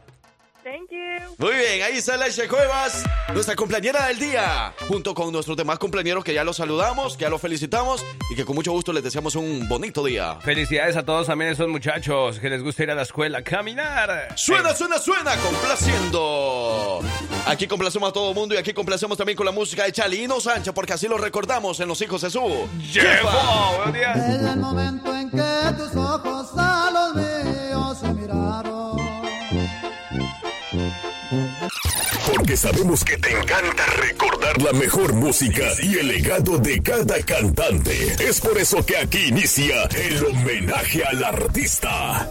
Thank 0.67 0.91
you. 0.91 1.37
Muy 1.39 1.55
bien, 1.55 1.83
ahí 1.83 1.99
está 1.99 2.17
Lasha 2.17 2.49
Cuevas, 2.49 3.05
nuestra 3.33 3.55
compañera 3.55 4.09
del 4.09 4.19
día, 4.19 4.75
junto 4.89 5.15
con 5.15 5.31
nuestros 5.31 5.57
demás 5.57 5.79
compañeros 5.79 6.25
que 6.25 6.35
ya 6.35 6.43
los 6.43 6.57
saludamos, 6.57 7.17
que 7.17 7.23
ya 7.23 7.31
los 7.31 7.41
felicitamos 7.41 8.05
y 8.31 8.35
que 8.35 8.45
con 8.45 8.57
mucho 8.57 8.73
gusto 8.73 8.93
les 8.93 9.05
deseamos 9.05 9.37
un 9.37 9.69
bonito 9.69 10.03
día. 10.03 10.41
Felicidades 10.41 10.97
a 10.97 11.05
todos 11.05 11.29
también 11.29 11.53
esos 11.53 11.69
muchachos 11.69 12.41
que 12.41 12.51
les 12.51 12.65
gusta 12.65 12.83
ir 12.83 12.91
a 12.91 12.97
la 12.97 13.03
escuela 13.03 13.39
a 13.39 13.43
caminar. 13.45 14.35
Suena, 14.37 14.75
suena, 14.75 14.99
suena, 14.99 15.37
complaciendo. 15.37 17.01
Aquí 17.47 17.69
complacemos 17.69 18.11
a 18.11 18.13
todo 18.13 18.31
el 18.31 18.35
mundo 18.35 18.57
y 18.57 18.59
aquí 18.59 18.73
complacemos 18.73 19.17
también 19.17 19.37
con 19.37 19.47
la 19.47 19.53
música 19.53 19.85
de 19.85 19.93
Chalino 19.93 20.41
Sánchez, 20.41 20.75
porque 20.75 20.95
así 20.95 21.07
lo 21.07 21.17
recordamos 21.17 21.79
en 21.79 21.87
Los 21.87 22.01
Hijos 22.03 22.23
de 22.23 22.31
su. 22.31 22.41
¡Buenos 22.41 23.95
días! 23.95 24.17
Desde 24.17 24.51
el 24.51 24.59
momento 24.59 25.15
en 25.15 25.31
que 25.31 25.77
tus 25.77 25.95
ojos 25.95 26.49
a 26.57 26.91
los 26.91 27.15
míos 27.15 27.99
se 28.01 28.13
miraron. 28.15 28.76
Porque 32.33 32.57
sabemos 32.57 33.05
que 33.05 33.17
te 33.17 33.31
encanta 33.31 33.87
recordar 33.97 34.61
la 34.61 34.73
mejor 34.73 35.15
música 35.15 35.65
y 35.83 35.99
el 35.99 36.09
legado 36.09 36.59
de 36.59 36.83
cada 36.83 37.21
cantante. 37.23 38.17
Es 38.21 38.41
por 38.41 38.59
eso 38.59 38.85
que 38.85 38.97
aquí 38.97 39.27
inicia 39.29 39.85
el 39.85 40.25
homenaje 40.25 41.05
al 41.05 41.25
artista. 41.25 42.29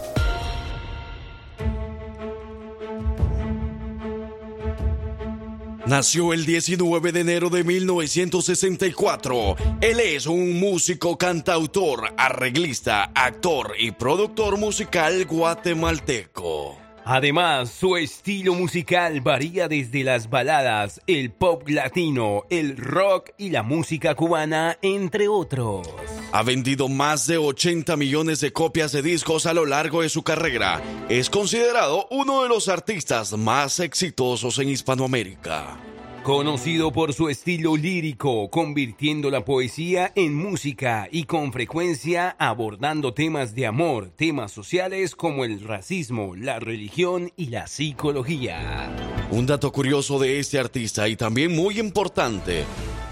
Nació 5.85 6.33
el 6.33 6.45
19 6.47 7.11
de 7.11 7.19
enero 7.19 7.49
de 7.51 7.63
1964. 7.63 9.55
Él 9.81 9.99
es 9.99 10.25
un 10.25 10.59
músico, 10.59 11.15
cantautor, 11.15 12.11
arreglista, 12.17 13.11
actor 13.13 13.73
y 13.77 13.91
productor 13.91 14.57
musical 14.57 15.25
guatemalteco. 15.25 16.84
Además, 17.07 17.69
su 17.69 17.97
estilo 17.97 18.55
musical 18.55 19.21
varía 19.21 19.67
desde 19.67 20.03
las 20.03 20.27
baladas, 20.27 20.99
el 21.05 21.31
pop 21.31 21.69
latino, 21.69 22.45
el 22.49 22.75
rock 22.77 23.29
y 23.37 23.51
la 23.51 23.61
música 23.61 24.15
cubana, 24.15 24.79
entre 24.81 25.27
otros. 25.27 25.87
Ha 26.31 26.41
vendido 26.41 26.87
más 26.87 27.27
de 27.27 27.37
80 27.37 27.95
millones 27.95 28.39
de 28.39 28.51
copias 28.51 28.91
de 28.91 29.03
discos 29.03 29.45
a 29.45 29.53
lo 29.53 29.67
largo 29.67 30.01
de 30.01 30.09
su 30.09 30.23
carrera. 30.23 30.81
Es 31.07 31.29
considerado 31.29 32.07
uno 32.09 32.41
de 32.41 32.49
los 32.49 32.69
artistas 32.69 33.33
más 33.33 33.79
exitosos 33.79 34.57
en 34.57 34.69
Hispanoamérica. 34.69 35.77
Conocido 36.25 36.91
por 36.91 37.13
su 37.13 37.29
estilo 37.29 37.77
lírico, 37.77 38.49
convirtiendo 38.49 39.29
la 39.29 39.45
poesía 39.45 40.11
en 40.15 40.33
música 40.33 41.07
y 41.11 41.25
con 41.25 41.53
frecuencia 41.53 42.35
abordando 42.39 43.13
temas 43.13 43.53
de 43.53 43.67
amor, 43.67 44.09
temas 44.09 44.51
sociales 44.51 45.15
como 45.15 45.45
el 45.45 45.61
racismo, 45.61 46.35
la 46.35 46.59
religión 46.59 47.31
y 47.37 47.49
la 47.51 47.67
psicología. 47.67 48.89
Un 49.29 49.45
dato 49.45 49.71
curioso 49.71 50.17
de 50.17 50.39
este 50.39 50.57
artista 50.57 51.07
y 51.07 51.15
también 51.15 51.55
muy 51.55 51.77
importante. 51.79 52.63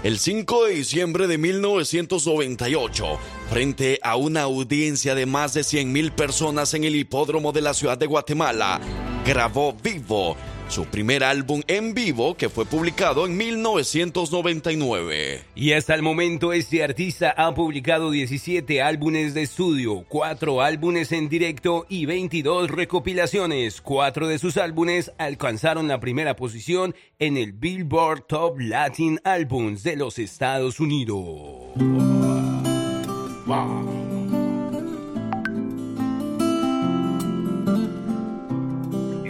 El 0.02 0.18
5 0.18 0.64
de 0.64 0.74
diciembre 0.74 1.28
de 1.28 1.38
1998, 1.38 3.18
frente 3.48 4.00
a 4.02 4.16
una 4.16 4.42
audiencia 4.42 5.14
de 5.14 5.24
más 5.24 5.54
de 5.54 5.60
100.000 5.60 6.10
personas 6.10 6.74
en 6.74 6.82
el 6.82 6.96
hipódromo 6.96 7.52
de 7.52 7.60
la 7.60 7.74
ciudad 7.74 7.96
de 7.96 8.06
Guatemala, 8.06 8.80
grabó 9.24 9.72
Vivo, 9.72 10.36
su 10.74 10.84
primer 10.86 11.22
álbum 11.22 11.62
en 11.68 11.94
vivo 11.94 12.36
que 12.36 12.48
fue 12.48 12.66
publicado 12.66 13.26
en 13.26 13.36
1999. 13.36 15.44
Y 15.54 15.70
hasta 15.70 15.94
el 15.94 16.02
momento 16.02 16.52
este 16.52 16.82
artista 16.82 17.32
ha 17.36 17.54
publicado 17.54 18.10
17 18.10 18.82
álbumes 18.82 19.34
de 19.34 19.42
estudio, 19.42 20.04
4 20.08 20.62
álbumes 20.62 21.12
en 21.12 21.28
directo 21.28 21.86
y 21.88 22.06
22 22.06 22.72
recopilaciones. 22.72 23.80
Cuatro 23.80 24.26
de 24.26 24.40
sus 24.40 24.56
álbumes 24.56 25.12
alcanzaron 25.16 25.86
la 25.86 26.00
primera 26.00 26.34
posición 26.34 26.96
en 27.20 27.36
el 27.36 27.52
Billboard 27.52 28.26
Top 28.26 28.58
Latin 28.58 29.20
Albums 29.22 29.84
de 29.84 29.94
los 29.94 30.18
Estados 30.18 30.80
Unidos. 30.80 31.68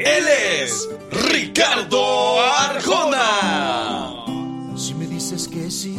Él 0.04 0.28
es 0.60 0.86
Ricardo 1.32 2.38
Arjona. 2.38 4.26
Si 4.76 4.92
me 4.94 5.06
dices 5.06 5.48
que 5.48 5.70
sí, 5.70 5.96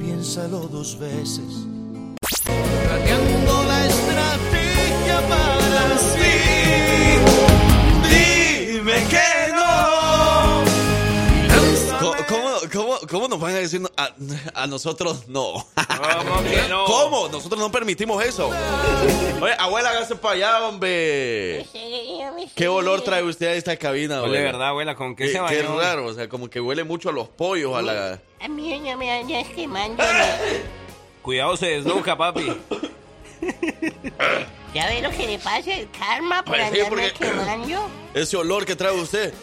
piénsalo 0.00 0.68
dos 0.68 0.96
veces. 0.96 1.66
Planeando 2.44 3.64
la 3.64 3.86
estrategia 3.86 5.20
para 5.28 5.98
sí. 5.98 6.30
Dime 8.08 9.02
que 9.10 9.29
cómo, 13.10 13.28
nos 13.28 13.40
van 13.40 13.54
a 13.54 13.58
decir 13.58 13.82
a, 13.96 14.10
a 14.54 14.66
nosotros 14.66 15.26
no? 15.28 15.66
¿Cómo 15.74 16.42
que 16.44 16.68
no? 16.68 16.84
¿Cómo? 16.84 17.28
Nosotros 17.28 17.60
no 17.60 17.70
permitimos 17.72 18.24
eso. 18.24 18.48
Oye, 19.40 19.54
abuela, 19.58 19.90
hágase 19.90 20.14
para 20.16 20.34
allá, 20.34 20.68
hombre. 20.68 21.66
¿Qué 22.54 22.68
olor 22.68 23.02
trae 23.02 23.22
usted 23.22 23.48
a 23.48 23.52
esta 23.54 23.76
cabina, 23.76 24.22
Huele 24.22 24.38
abuela? 24.38 24.44
verdad, 24.52 24.68
abuela, 24.68 24.94
¿con 24.94 25.16
qué 25.16 25.24
Qué, 25.26 25.32
se 25.32 25.38
qué 25.48 25.62
bañó? 25.62 25.80
raro, 25.80 26.06
o 26.06 26.14
sea, 26.14 26.28
como 26.28 26.48
que 26.48 26.60
huele 26.60 26.84
mucho 26.84 27.08
a 27.08 27.12
los 27.12 27.28
pollos, 27.28 27.74
a 27.76 27.82
la... 27.82 28.20
A 28.40 28.48
mí 28.48 28.78
no 28.78 28.96
me 28.96 29.10
andas 29.10 29.46
quemando. 29.54 30.02
Cuidado, 31.22 31.56
se 31.56 31.66
desnuca, 31.66 32.16
papi. 32.16 32.46
¿Ya 34.74 34.86
ve 34.86 35.02
lo 35.02 35.10
que 35.10 35.26
le 35.26 35.38
pasa 35.38 35.74
al 35.74 35.90
karma 35.90 36.44
por 36.44 36.56
Pues 36.56 36.70
sí, 36.72 36.80
andarme 36.80 37.12
quemando? 37.12 37.88
Ese 38.14 38.36
olor 38.36 38.64
que 38.64 38.76
trae 38.76 38.92
usted. 38.92 39.34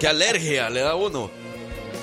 Qué 0.00 0.08
alergia 0.08 0.68
le 0.70 0.80
da 0.80 0.90
a 0.92 0.94
uno. 0.96 1.30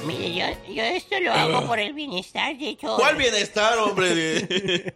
Mire, 0.06 0.34
yo, 0.34 0.74
yo 0.74 0.84
esto 0.84 1.20
lo 1.20 1.32
hago 1.34 1.68
por 1.68 1.80
el 1.80 1.94
bienestar 1.94 2.58
de 2.58 2.76
todos. 2.80 3.00
¿Cuál 3.00 3.16
bienestar, 3.18 3.78
hombre? 3.78 4.42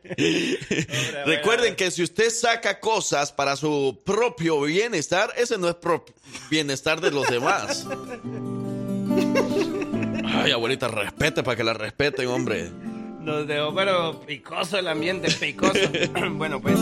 Recuerden 1.25 1.75
que 1.75 1.91
si 1.91 2.03
usted 2.03 2.29
saca 2.29 2.79
cosas 2.79 3.31
para 3.31 3.55
su 3.55 4.01
propio 4.05 4.61
bienestar, 4.61 5.31
ese 5.37 5.57
no 5.57 5.69
es 5.69 5.75
pro- 5.75 6.05
bienestar 6.49 7.01
de 7.01 7.11
los 7.11 7.27
demás. 7.27 7.85
Ay, 10.25 10.51
abuelita, 10.51 10.87
respete 10.87 11.43
para 11.43 11.55
que 11.55 11.63
la 11.63 11.73
respeten, 11.73 12.27
hombre. 12.27 12.69
Nos 13.25 13.47
dejó, 13.47 13.73
pero 13.73 14.21
picoso 14.21 14.77
el 14.77 14.87
ambiente, 14.87 15.31
picoso. 15.31 15.73
bueno, 16.33 16.61
pues. 16.61 16.77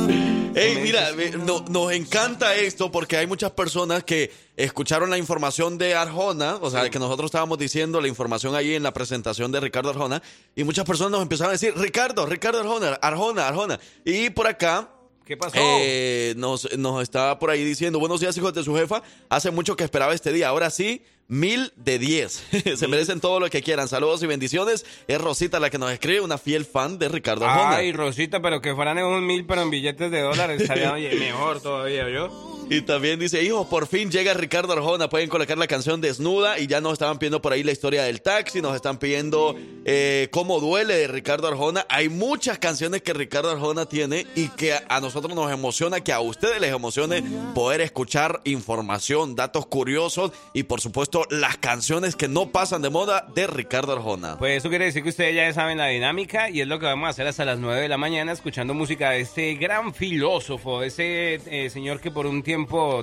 Ey, 0.55 0.77
mira, 0.83 1.09
no- 1.45 1.63
nos 1.69 1.91
encanta 1.93 2.53
esto 2.55 2.91
porque 2.91 3.15
hay 3.17 3.25
muchas 3.25 3.51
personas 3.51 4.03
que 4.03 4.29
escucharon 4.57 5.09
la 5.09 5.17
información 5.17 5.77
de 5.77 5.95
Arjona, 5.95 6.57
o 6.61 6.69
sea, 6.69 6.89
que 6.89 6.99
nosotros 6.99 7.29
estábamos 7.29 7.57
diciendo 7.57 8.01
la 8.01 8.09
información 8.09 8.53
ahí 8.55 8.75
en 8.75 8.83
la 8.83 8.91
presentación 8.93 9.51
de 9.53 9.61
Ricardo 9.61 9.89
Arjona, 9.89 10.21
y 10.55 10.63
muchas 10.65 10.85
personas 10.85 11.11
nos 11.11 11.21
empezaron 11.21 11.49
a 11.49 11.53
decir, 11.53 11.73
Ricardo, 11.77 12.25
Ricardo 12.25 12.59
Arjona, 12.59 12.89
Arjona, 13.01 13.47
Arjona. 13.47 13.79
Y 14.05 14.29
por 14.29 14.45
acá 14.45 14.89
¿Qué 15.25 15.37
pasó? 15.37 15.55
eh, 15.57 16.33
nos, 16.35 16.77
nos 16.77 17.01
estaba 17.01 17.39
por 17.39 17.49
ahí 17.49 17.63
diciendo, 17.63 17.97
buenos 17.97 18.19
días 18.19 18.37
hijos 18.37 18.53
de 18.53 18.63
su 18.63 18.75
jefa, 18.75 19.01
hace 19.29 19.49
mucho 19.49 19.75
que 19.77 19.85
esperaba 19.85 20.13
este 20.13 20.33
día, 20.33 20.49
ahora 20.49 20.69
sí, 20.69 21.01
mil 21.27 21.71
de 21.75 21.99
diez. 21.99 22.43
Se 22.75 22.87
merecen 22.87 23.19
todo 23.19 23.39
lo 23.39 23.49
que 23.49 23.61
quieran. 23.61 23.87
Saludos 23.87 24.23
y 24.23 24.27
bendiciones. 24.27 24.85
Es 25.07 25.19
Rosita 25.19 25.59
la 25.59 25.69
que 25.69 25.77
nos 25.77 25.91
escribe, 25.91 26.21
una 26.21 26.37
fiel 26.37 26.65
fan 26.65 26.99
de 26.99 27.09
Ricardo 27.09 27.45
Arjona. 27.45 27.77
Ay, 27.77 27.91
Rosita, 27.91 28.41
pero 28.41 28.61
que 28.61 28.75
fueran 28.75 28.97
en 28.97 29.05
un 29.05 29.25
mil, 29.25 29.45
pero 29.45 29.61
en 29.61 29.69
billetes 29.69 30.11
de 30.11 30.21
dólares 30.21 30.61
estaría 30.61 30.93
oye, 30.93 31.15
mejor 31.15 31.61
todavía, 31.61 32.09
¿yo? 32.09 32.62
Y 32.69 32.81
también 32.81 33.19
dice, 33.19 33.43
hijo, 33.43 33.67
por 33.69 33.87
fin 33.87 34.09
llega 34.09 34.33
Ricardo 34.33 34.73
Arjona. 34.73 35.09
Pueden 35.09 35.29
colocar 35.29 35.57
la 35.57 35.67
canción 35.67 36.01
Desnuda 36.01 36.59
y 36.59 36.67
ya 36.67 36.81
nos 36.81 36.93
estaban 36.93 37.19
pidiendo 37.19 37.41
por 37.41 37.53
ahí 37.53 37.61
la 37.61 37.71
historia 37.71 38.03
del 38.03 38.21
taxi, 38.21 38.61
nos 38.61 38.75
están 38.75 38.97
pidiendo 38.97 39.55
eh, 39.85 40.29
cómo 40.31 40.59
duele 40.59 40.95
de 40.95 41.07
Ricardo 41.07 41.47
Arjona. 41.47 41.85
Hay 41.89 42.09
muchas 42.09 42.57
canciones 42.57 43.01
que 43.01 43.13
Ricardo 43.13 43.51
Arjona 43.51 43.85
tiene 43.85 44.25
y 44.35 44.47
que 44.49 44.73
a 44.87 44.99
nosotros 45.01 45.35
nos 45.35 45.51
emociona, 45.51 46.01
que 46.01 46.13
a 46.13 46.21
ustedes 46.21 46.59
les 46.61 46.73
emocione 46.73 47.23
poder 47.53 47.81
escuchar 47.81 48.41
información, 48.45 49.35
datos 49.35 49.65
curiosos 49.65 50.31
y 50.53 50.63
por 50.63 50.81
supuesto 50.81 51.25
las 51.29 51.57
canciones 51.57 52.15
que 52.15 52.27
no 52.27 52.49
pasan 52.49 52.81
de 52.81 52.89
moda 52.89 53.27
de 53.35 53.45
Ricardo 53.45 53.93
Arjona. 53.93 54.37
Pues 54.39 54.57
eso 54.57 54.69
quiere 54.69 54.85
decir 54.85 55.03
que 55.03 55.09
ustedes 55.09 55.35
ya 55.35 55.51
saben 55.53 55.77
la 55.77 55.87
dinámica 55.87 56.49
y 56.49 56.61
es 56.61 56.67
lo 56.67 56.79
que 56.79 56.85
vamos 56.85 57.07
a 57.07 57.09
hacer 57.09 57.27
hasta 57.27 57.45
las 57.45 57.59
9 57.59 57.81
de 57.81 57.89
la 57.89 57.97
mañana 57.97 58.31
escuchando 58.31 58.73
música 58.73 59.11
de 59.11 59.21
este 59.21 59.55
gran 59.55 59.93
filósofo, 59.93 60.81
ese 60.81 61.35
eh, 61.45 61.69
señor 61.69 61.99
que 61.99 62.09
por 62.09 62.25
un 62.25 62.41
tiempo 62.41 62.52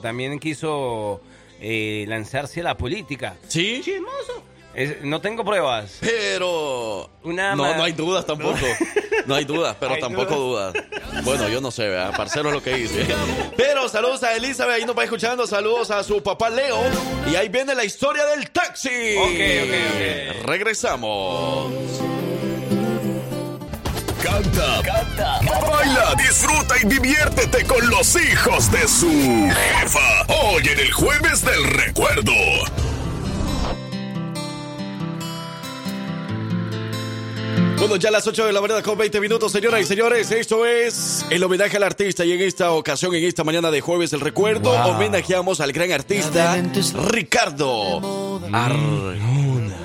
también 0.03 0.39
quiso 0.39 1.21
eh, 1.61 2.05
lanzarse 2.09 2.61
a 2.61 2.65
la 2.65 2.77
política. 2.77 3.37
¿Sí? 3.49 3.81
Chismoso. 3.85 4.43
Es- 4.75 5.03
no 5.03 5.21
tengo 5.21 5.45
pruebas. 5.45 5.99
Pero... 6.01 7.11
Una 7.25 7.55
no, 7.57 7.75
no 7.77 7.83
hay 7.83 7.93
dudas 7.93 8.25
tampoco. 8.27 8.59
No 9.27 9.35
hay 9.35 9.45
dudas, 9.45 9.77
pero 9.79 9.95
Hay 9.95 10.01
tampoco 10.01 10.35
dudas. 10.35 10.75
Bueno, 11.25 11.47
yo 11.49 11.61
no 11.61 11.71
sé, 11.71 11.89
¿verdad? 11.89 12.17
Parcero 12.17 12.49
es 12.49 12.55
lo 12.55 12.63
que 12.63 12.75
dice. 12.75 13.07
Pero 13.57 13.87
saludos 13.89 14.23
a 14.23 14.35
Elizabeth, 14.35 14.77
ahí 14.77 14.85
nos 14.87 14.97
va 14.97 15.05
escuchando. 15.05 15.47
Saludos 15.47 15.91
a 15.91 16.03
su 16.03 16.23
papá 16.23 16.49
Leo. 16.49 16.79
Y 17.31 17.35
ahí 17.37 17.49
viene 17.51 17.75
la 17.75 17.85
historia 17.85 18.25
del 18.27 18.51
taxi. 18.51 18.89
Ok, 19.19 19.29
ok, 19.29 20.41
ok. 20.41 20.47
Regresamos. 20.47 22.10
Canta, 24.31 24.81
canta, 24.85 25.41
baila, 25.69 26.15
disfruta 26.17 26.75
y 26.81 26.87
diviértete 26.87 27.65
con 27.65 27.91
los 27.91 28.15
hijos 28.15 28.71
de 28.71 28.87
su 28.87 29.11
jefa. 29.11 30.25
Hoy 30.29 30.63
en 30.69 30.79
el 30.79 30.93
jueves 30.93 31.45
del 31.45 31.65
recuerdo. 31.65 32.33
Bueno, 37.77 37.97
ya 37.97 38.11
a 38.11 38.13
las 38.13 38.27
8 38.27 38.47
de 38.47 38.53
la 38.53 38.61
mañana 38.61 38.83
con 38.83 38.97
20 38.97 39.21
minutos, 39.21 39.51
señoras 39.51 39.81
y 39.81 39.85
señores. 39.85 40.31
Esto 40.31 40.65
es 40.65 41.27
el 41.31 41.43
homenaje 41.43 41.77
al 41.77 41.83
artista. 41.83 42.25
Y 42.25 42.33
en 42.33 42.41
esta 42.43 42.71
ocasión, 42.71 43.15
en 43.15 43.25
esta 43.25 43.43
mañana 43.43 43.71
de 43.71 43.81
jueves 43.81 44.13
del 44.13 44.21
recuerdo, 44.21 44.71
homenajeamos 44.71 45.61
al 45.61 45.73
gran 45.73 45.91
artista 45.91 46.57
Ricardo 47.09 48.41
Arjona. 48.53 49.77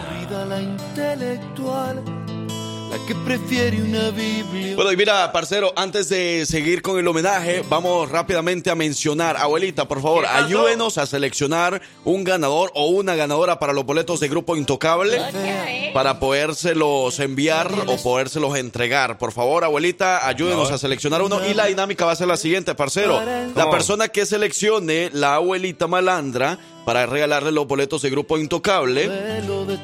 La 2.97 3.05
que 3.05 3.15
prefiere 3.15 3.81
una 3.81 4.09
Biblia. 4.11 4.75
Bueno, 4.75 4.91
y 4.91 4.97
mira, 4.97 5.31
parcero, 5.31 5.73
antes 5.75 6.09
de 6.09 6.45
seguir 6.45 6.81
con 6.81 6.97
el 6.97 7.07
homenaje, 7.07 7.63
vamos 7.67 8.09
rápidamente 8.09 8.69
a 8.69 8.75
mencionar, 8.75 9.37
abuelita, 9.37 9.87
por 9.87 10.01
favor, 10.01 10.25
ayúdenos 10.25 10.97
a 10.97 11.05
seleccionar 11.05 11.81
un 12.03 12.23
ganador 12.23 12.71
o 12.73 12.87
una 12.87 13.15
ganadora 13.15 13.59
para 13.59 13.73
los 13.73 13.85
boletos 13.85 14.19
de 14.19 14.29
Grupo 14.29 14.55
Intocable 14.55 15.19
para 15.93 16.19
podérselos 16.19 17.19
enviar 17.19 17.71
o 17.87 17.97
podérselos 17.97 18.57
entregar. 18.57 19.17
Por 19.17 19.31
favor, 19.31 19.63
abuelita, 19.63 20.27
ayúdenos 20.27 20.71
a 20.71 20.77
seleccionar 20.77 21.21
uno 21.21 21.45
y 21.45 21.53
la 21.53 21.65
dinámica 21.65 22.05
va 22.05 22.13
a 22.13 22.15
ser 22.15 22.27
la 22.27 22.37
siguiente, 22.37 22.75
parcero. 22.75 23.21
La 23.55 23.69
persona 23.69 24.07
que 24.07 24.25
seleccione 24.25 25.09
la 25.13 25.35
abuelita 25.35 25.87
malandra 25.87 26.59
para 26.85 27.05
regalarle 27.05 27.51
los 27.51 27.67
boletos 27.67 28.01
de 28.01 28.09
Grupo 28.09 28.37
Intocable 28.37 29.09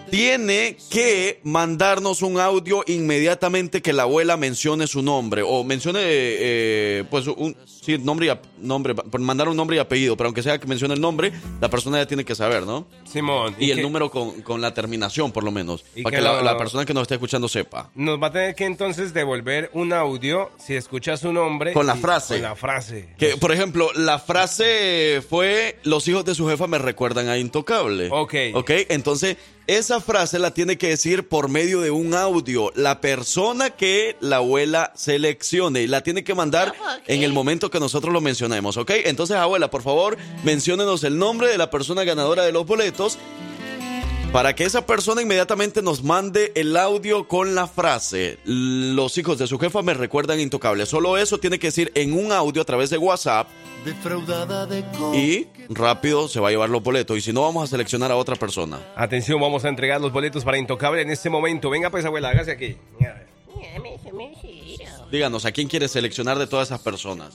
tiene 0.10 0.78
que 0.90 1.40
mandarnos 1.44 2.22
un 2.22 2.40
audio 2.40 2.84
inmediatamente 2.88 3.82
que 3.82 3.94
la 3.94 4.04
abuela 4.04 4.38
mencione 4.38 4.88
su 4.88 5.02
nombre 5.02 5.42
o 5.46 5.64
mencione 5.64 6.00
eh, 6.04 7.04
pues 7.10 7.28
un 7.28 7.56
sí, 7.66 7.98
nombre 7.98 8.28
y 8.28 8.66
nombre 8.66 8.94
por 8.96 9.20
mandar 9.22 9.50
un 9.50 9.58
nombre 9.58 9.78
y 9.78 9.80
apellido 9.80 10.16
pero 10.18 10.28
aunque 10.28 10.44
sea 10.44 10.60
que 10.60 10.68
mencione 10.68 10.94
el 10.94 11.02
nombre 11.02 11.32
la 11.60 11.70
persona 11.70 11.98
ya 11.98 12.06
tiene 12.06 12.24
que 12.26 12.36
saber 12.36 12.64
no 12.64 12.86
Simón. 13.06 13.56
y 13.60 13.72
el 13.72 13.78
que 13.78 13.84
número 13.84 14.10
con, 14.12 14.42
con 14.42 14.62
la 14.62 14.74
terminación 14.74 15.32
por 15.32 15.44
lo 15.44 15.52
menos 15.52 15.84
Y 15.96 16.04
para 16.04 16.18
que 16.18 16.24
que 16.24 16.44
la, 16.44 16.58
persona 16.58 16.86
que 16.86 16.94
nos 16.94 17.04
esté 17.04 17.16
escuchando 17.16 17.48
sepa 17.48 17.90
Nos 17.96 18.22
va 18.22 18.28
a 18.28 18.32
tener 18.32 18.56
que 18.56 18.66
entonces 18.66 19.14
devolver 19.14 19.70
un 19.74 19.94
audio 19.94 20.52
si 20.58 20.76
escucha 20.76 21.18
su 21.18 21.34
nombre. 21.34 21.74
Con 21.74 21.88
la 21.88 21.96
y- 21.96 22.00
frase. 22.00 22.36
Con 22.36 22.44
la 22.44 22.56
frase. 22.56 23.10
que 23.18 23.38
por 23.38 23.52
ejemplo 23.52 23.90
la 23.96 24.20
frase 24.20 25.22
fue 25.28 25.80
los 25.84 26.08
hijos 26.08 26.26
de 26.26 26.36
su 26.36 26.48
jefa 26.48 26.68
me 26.68 26.78
recuerdan 26.92 27.30
a 27.30 27.38
intocable 27.38 28.10
Ok. 28.12 28.34
ok 28.54 28.70
entonces 28.90 29.38
esa 29.68 30.02
frase 30.02 30.40
la 30.40 30.54
tiene 30.54 30.78
que 30.78 30.90
decir 30.90 31.28
por 31.30 31.48
medio 31.48 31.80
de 31.80 31.90
un 31.92 32.14
audio 32.14 32.72
la 32.76 33.00
persona 33.00 33.70
que 33.70 34.18
la 34.20 34.38
abuela 34.38 34.92
seleccione 34.96 35.84
y 35.84 35.88
la 35.88 36.02
tiene 36.04 36.24
que 36.24 36.36
mandar 36.36 36.70
Ok. 36.70 37.04
en 37.08 37.24
el 37.24 37.32
momento 37.32 37.72
que 37.72 37.80
nosotros 37.80 38.12
lo 38.14 38.20
mencionemos 38.20 38.76
ok 38.78 38.92
entonces 39.06 39.38
abuela 39.38 39.70
por 39.70 39.82
favor 39.84 40.18
menciónenos 40.44 41.04
el 41.06 41.18
nombre 41.18 41.48
de 41.48 41.58
la 41.58 41.70
persona 41.70 42.04
ganadora 42.04 42.44
de 42.44 42.52
los 42.52 42.66
boletos 42.66 43.18
para 44.34 44.56
que 44.56 44.64
esa 44.64 44.86
persona 44.86 45.22
inmediatamente 45.22 45.82
nos 45.82 46.04
mande 46.04 46.54
el 46.56 46.78
audio 46.78 47.28
con 47.28 47.54
la 47.54 47.68
frase 47.68 48.38
Los 48.46 49.18
hijos 49.18 49.38
de 49.38 49.46
su 49.46 49.60
jefa 49.60 49.82
me 49.82 49.94
recuerdan 49.94 50.40
intocable. 50.40 50.86
Solo 50.86 51.18
eso 51.18 51.38
tiene 51.38 51.60
que 51.60 51.68
decir 51.68 51.92
en 51.96 52.14
un 52.14 52.32
audio 52.32 52.62
a 52.62 52.66
través 52.66 52.90
de 52.90 52.98
WhatsApp 52.98 53.50
y 55.14 55.48
rápido 55.70 56.28
se 56.28 56.40
va 56.40 56.50
a 56.50 56.52
llevar 56.52 56.70
los 56.70 56.84
boletos. 56.84 57.18
Y 57.18 57.22
si 57.22 57.34
no, 57.34 57.42
vamos 57.42 57.64
a 57.64 57.68
seleccionar 57.68 58.12
a 58.12 58.16
otra 58.16 58.36
persona. 58.36 58.80
Atención, 58.96 59.40
vamos 59.42 59.66
a 59.66 59.70
entregar 59.70 60.00
los 60.02 60.12
boletos 60.12 60.44
para 60.44 60.58
Intocable 60.58 61.02
en 61.02 61.10
este 61.10 61.30
momento. 61.30 61.70
Venga 61.70 61.90
pues, 61.90 62.06
abuela, 62.06 62.30
hágase 62.30 62.52
aquí. 62.52 62.78
Díganos, 65.12 65.46
¿a 65.46 65.52
quién 65.52 65.68
quiere 65.68 65.88
seleccionar 65.88 66.38
de 66.40 66.48
todas 66.48 66.70
esas 66.70 66.80
personas? 66.82 67.34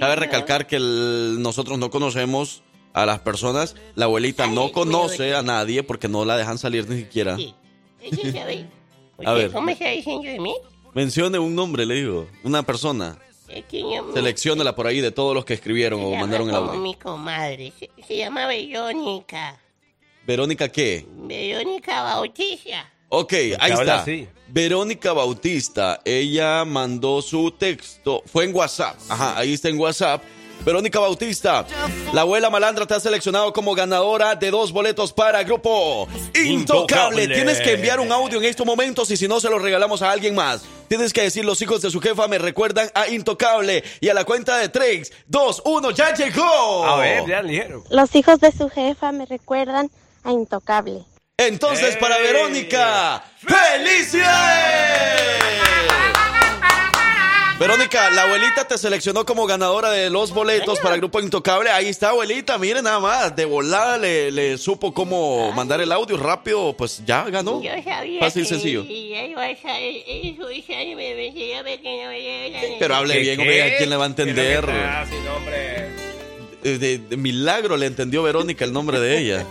Cabe 0.00 0.16
recalcar 0.16 0.66
que 0.66 0.76
el- 0.76 1.36
nosotros 1.40 1.78
no 1.78 1.90
conocemos 1.90 2.62
a 2.92 3.06
las 3.06 3.20
personas. 3.20 3.76
La 3.94 4.06
abuelita 4.06 4.46
no 4.46 4.72
conoce 4.72 5.34
a 5.34 5.42
nadie 5.42 5.82
porque 5.82 6.08
no 6.08 6.24
la 6.24 6.36
dejan 6.36 6.58
salir 6.58 6.88
ni 6.88 6.98
siquiera. 6.98 7.36
A 9.24 9.32
ver. 9.32 9.52
¿Cómo 9.52 9.68
está 9.68 9.88
diciendo 9.90 10.22
de 10.28 10.40
mí? 10.40 10.54
Mencione 10.94 11.38
un 11.38 11.54
nombre, 11.54 11.86
le 11.86 11.94
digo. 11.94 12.26
Una 12.42 12.64
persona. 12.64 13.16
Es 13.54 13.64
que 13.66 13.80
yo- 13.80 14.12
Selecciónela 14.14 14.74
por 14.74 14.86
ahí 14.86 15.00
de 15.00 15.10
todos 15.10 15.34
los 15.34 15.44
que 15.44 15.54
escribieron 15.54 16.02
o 16.02 16.10
mandaron 16.14 16.48
el 16.48 16.54
audio. 16.54 16.80
mi 16.80 16.94
comadre. 16.94 17.72
Se, 17.78 17.90
se 18.06 18.16
llama 18.16 18.46
Verónica. 18.46 19.58
Verónica, 20.26 20.68
¿qué? 20.68 21.06
Verónica 21.08 22.02
Bautista. 22.02 22.90
Ok, 23.08 23.32
ahí 23.32 23.52
habla 23.58 23.72
está. 23.82 24.00
así. 24.02 24.28
Verónica 24.48 25.12
Bautista, 25.12 26.00
ella 26.04 26.64
mandó 26.64 27.20
su 27.22 27.50
texto, 27.52 28.22
fue 28.26 28.44
en 28.44 28.54
WhatsApp, 28.54 28.96
ajá, 29.08 29.38
ahí 29.38 29.54
está 29.54 29.68
en 29.68 29.78
WhatsApp. 29.78 30.22
Verónica 30.64 31.00
Bautista, 31.00 31.66
la 32.12 32.20
abuela 32.20 32.48
malandra 32.48 32.86
te 32.86 32.94
ha 32.94 33.00
seleccionado 33.00 33.52
como 33.52 33.74
ganadora 33.74 34.36
de 34.36 34.50
dos 34.50 34.70
boletos 34.72 35.12
para 35.12 35.42
Grupo 35.42 36.08
Intocable. 36.34 37.24
Intocable. 37.24 37.28
Tienes 37.28 37.60
que 37.60 37.72
enviar 37.72 37.98
un 37.98 38.12
audio 38.12 38.38
en 38.38 38.44
estos 38.44 38.64
momentos 38.64 39.10
y 39.10 39.16
si 39.16 39.26
no 39.26 39.40
se 39.40 39.50
lo 39.50 39.58
regalamos 39.58 40.02
a 40.02 40.12
alguien 40.12 40.34
más. 40.34 40.62
Tienes 40.88 41.12
que 41.12 41.22
decir, 41.22 41.44
los 41.44 41.60
hijos 41.62 41.82
de 41.82 41.90
su 41.90 42.00
jefa 42.00 42.28
me 42.28 42.38
recuerdan 42.38 42.90
a 42.94 43.08
Intocable. 43.08 43.82
Y 44.00 44.08
a 44.08 44.14
la 44.14 44.24
cuenta 44.24 44.58
de 44.58 44.68
3, 44.68 45.12
2, 45.26 45.62
1, 45.64 45.90
ya 45.90 46.14
llegó. 46.14 46.84
A 46.84 46.96
ver, 46.98 47.26
ya 47.26 47.42
ligero. 47.42 47.82
Los 47.90 48.14
hijos 48.14 48.38
de 48.40 48.52
su 48.52 48.68
jefa 48.68 49.10
me 49.10 49.26
recuerdan 49.26 49.90
a 50.22 50.32
Intocable. 50.32 51.04
Entonces, 51.38 51.96
para. 51.96 52.18
Verónica, 52.18 53.24
¡felicidades! 53.38 54.22
Verónica, 57.62 58.10
la 58.10 58.22
abuelita 58.22 58.66
te 58.66 58.76
seleccionó 58.76 59.24
como 59.24 59.46
ganadora 59.46 59.92
de 59.92 60.10
los 60.10 60.32
boletos 60.32 60.80
para 60.80 60.96
el 60.96 61.00
Grupo 61.00 61.20
Intocable. 61.20 61.70
Ahí 61.70 61.86
está, 61.86 62.08
abuelita, 62.08 62.58
mire 62.58 62.82
nada 62.82 62.98
más. 62.98 63.36
De 63.36 63.44
volada 63.44 63.98
le, 63.98 64.32
le 64.32 64.58
supo 64.58 64.92
cómo 64.92 65.52
mandar 65.52 65.80
el 65.80 65.92
audio 65.92 66.16
rápido, 66.16 66.74
pues 66.76 67.04
ya 67.06 67.22
ganó. 67.30 67.62
Yo 67.62 67.70
sabía 67.84 68.18
Fácil 68.18 68.42
y 68.42 68.46
sencillo. 68.46 68.84
Pero 72.80 72.96
hable 72.96 73.20
bien, 73.20 73.38
hombre, 73.38 73.62
¿a 73.62 73.76
quién 73.76 73.90
le 73.90 73.96
va 73.96 74.04
a 74.04 74.08
entender? 74.08 74.64
Ah, 74.68 75.04
hombre. 75.36 76.01
Eh, 76.64 76.78
De, 76.78 76.98
de 76.98 77.16
milagro 77.16 77.76
le 77.76 77.86
entendió 77.86 78.22
Verónica 78.22 78.64
el 78.64 78.72
nombre 78.72 79.00
de 79.00 79.18
ella. 79.18 79.46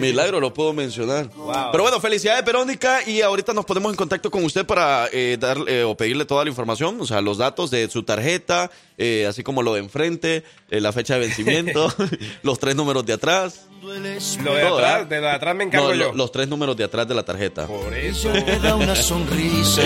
Milagro 0.00 0.40
lo 0.40 0.52
puedo 0.52 0.72
mencionar. 0.72 1.28
Wow. 1.36 1.70
Pero 1.72 1.84
bueno, 1.84 2.00
felicidades 2.00 2.44
Verónica 2.44 3.00
y 3.06 3.20
ahorita 3.20 3.52
nos 3.52 3.64
ponemos 3.64 3.90
en 3.92 3.96
contacto 3.96 4.30
con 4.30 4.44
usted 4.44 4.66
para 4.66 5.08
eh, 5.12 5.36
dar 5.38 5.58
eh, 5.66 5.84
o 5.84 5.96
pedirle 5.96 6.24
toda 6.24 6.44
la 6.44 6.50
información, 6.50 7.00
o 7.00 7.06
sea, 7.06 7.20
los 7.20 7.38
datos 7.38 7.70
de 7.70 7.88
su 7.88 8.02
tarjeta, 8.02 8.70
eh, 8.98 9.26
así 9.28 9.42
como 9.42 9.62
lo 9.62 9.74
de 9.74 9.80
enfrente, 9.80 10.44
eh, 10.70 10.80
la 10.80 10.92
fecha 10.92 11.14
de 11.14 11.20
vencimiento, 11.20 11.92
los 12.42 12.58
tres 12.58 12.74
números 12.76 13.04
de 13.06 13.12
atrás. 13.14 13.66
Lo 13.82 13.92
de 13.92 14.18
Todo, 14.62 14.78
atrás, 14.78 15.08
de 15.10 15.20
lo 15.20 15.26
de 15.26 15.32
atrás 15.32 15.54
me 15.54 15.64
encargo 15.64 15.88
No, 15.88 15.94
yo. 15.94 16.04
lo- 16.06 16.14
los 16.14 16.32
tres 16.32 16.48
números 16.48 16.74
de 16.74 16.84
atrás 16.84 17.06
de 17.06 17.14
la 17.14 17.22
tarjeta. 17.22 17.66
Por 17.66 17.92
eso. 17.92 18.30
Te 18.32 18.58
da 18.58 18.76
una 18.76 18.96
sonrisa 18.96 19.82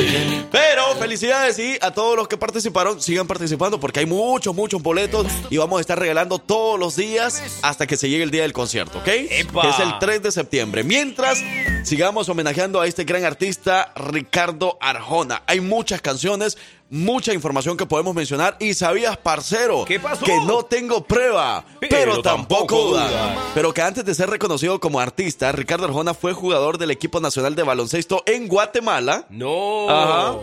Pero 0.53 0.95
felicidades 1.01 1.59
y 1.59 1.77
a 1.81 1.91
todos 1.91 2.15
los 2.17 2.29
que 2.29 2.37
participaron, 2.37 3.01
sigan 3.03 3.27
participando 3.27 3.81
porque 3.81 3.99
hay 4.01 4.07
muchos, 4.07 4.55
muchos 4.55 4.81
boletos 4.83 5.27
y 5.51 5.57
vamos 5.57 5.79
a 5.79 5.81
estar 5.81 5.99
regalando 5.99 6.39
todos 6.39 6.79
los 6.79 6.95
días 6.95 7.43
hasta 7.63 7.89
que 7.89 7.97
se 7.97 8.09
llegue 8.09 8.23
el 8.23 8.31
día 8.31 8.43
del 8.43 8.53
concierto, 8.53 8.99
¿ok? 8.99 9.09
¡Epa! 9.09 9.63
Que 9.63 9.69
es 9.71 9.81
el 9.81 9.99
3 9.99 10.23
de 10.23 10.31
septiembre. 10.31 10.85
Mientras 10.85 11.43
sigamos 11.83 12.29
homenajeando 12.29 12.81
a 12.81 12.87
este 12.87 13.03
gran 13.03 13.25
artista 13.25 13.93
Ricardo 13.97 14.79
Arjona. 14.81 15.43
Hay 15.49 15.61
muchas 15.61 16.01
canciones, 16.03 16.57
mucha 16.91 17.33
información 17.35 17.77
que 17.77 17.87
podemos 17.87 18.15
mencionar. 18.15 18.57
Y 18.61 18.75
sabías, 18.75 19.17
parcero, 19.17 19.85
¿Qué 19.87 20.01
pasó? 20.01 20.25
que 20.25 20.37
no 20.47 20.63
tengo 20.65 21.05
prueba, 21.05 21.65
pero, 21.81 21.91
Pero 21.91 22.23
tampoco 22.23 22.67
tampoco 22.67 22.89
duda. 22.91 23.09
duda. 23.09 23.37
Pero 23.55 23.75
que 23.75 23.83
antes 23.83 24.05
de 24.05 24.15
ser 24.15 24.31
reconocido 24.31 24.81
como 24.81 25.01
artista, 25.01 25.53
Ricardo 25.53 25.85
Arjona 25.87 26.15
fue 26.15 26.33
jugador 26.33 26.79
del 26.79 26.91
equipo 26.91 27.21
nacional 27.21 27.55
de 27.55 27.63
baloncesto 27.63 28.23
en 28.27 28.49
Guatemala. 28.49 29.27
No. 29.31 29.89
Ajá. 29.91 30.37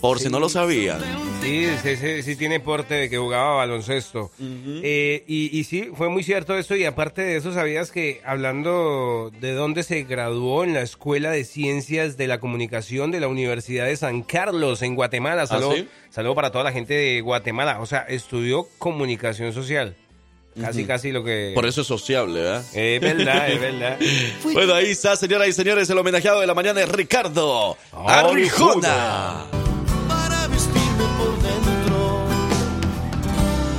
Por 0.00 0.20
si 0.20 0.28
no 0.28 0.38
lo 0.38 0.48
sabían. 0.48 1.00
Sí, 1.42 1.66
sí, 1.82 1.96
sí, 1.96 2.22
sí 2.22 2.36
tiene 2.36 2.60
porte 2.60 2.94
de 2.94 3.10
que 3.10 3.18
jugaba 3.18 3.56
baloncesto. 3.56 4.30
Eh, 4.40 5.24
y, 5.26 5.56
y 5.58 5.64
sí, 5.64 5.90
fue 5.94 6.08
muy 6.08 6.22
cierto 6.22 6.56
eso. 6.56 6.76
Y 6.76 6.84
aparte 6.84 7.22
de 7.22 7.36
eso, 7.36 7.52
¿sabías 7.52 7.90
que 7.90 8.20
hablando 8.24 9.32
de 9.40 9.52
dónde 9.52 9.82
se 9.82 10.04
graduó 10.04 10.64
en 10.64 10.74
la 10.74 10.82
Escuela 10.82 11.30
de 11.30 11.44
Ciencias 11.44 12.16
de 12.16 12.26
la 12.26 12.38
Comunicación 12.38 13.10
de 13.10 13.20
la 13.20 13.28
Universidad 13.28 13.86
de 13.86 13.96
San 13.96 14.22
Carlos 14.22 14.82
en 14.82 14.94
Guatemala? 14.94 15.46
Saludo, 15.46 15.74
sí? 15.74 15.88
saludo 16.10 16.34
para 16.34 16.50
toda 16.52 16.64
la 16.64 16.72
gente 16.72 16.94
de 16.94 17.20
Guatemala. 17.20 17.80
O 17.80 17.86
sea, 17.86 18.00
estudió 18.00 18.68
comunicación 18.78 19.52
social. 19.52 19.96
Casi, 20.60 20.84
casi 20.84 21.12
lo 21.12 21.22
que... 21.24 21.52
Por 21.54 21.66
eso 21.66 21.82
es 21.82 21.86
sociable, 21.86 22.40
¿verdad? 22.40 22.64
Es 22.74 23.00
verdad, 23.00 23.48
es 23.50 23.60
verdad. 23.60 23.98
Bueno, 24.52 24.74
ahí 24.74 24.90
está, 24.90 25.14
señoras 25.16 25.48
y 25.48 25.52
señores, 25.52 25.88
el 25.90 25.98
homenajeado 25.98 26.40
de 26.40 26.46
la 26.46 26.54
mañana 26.54 26.80
es 26.80 26.88
Ricardo 26.88 27.76
Arjona. 27.92 29.44
para 30.08 30.46
vestirme 30.48 31.04
por 31.18 31.42
dentro, 31.42 32.26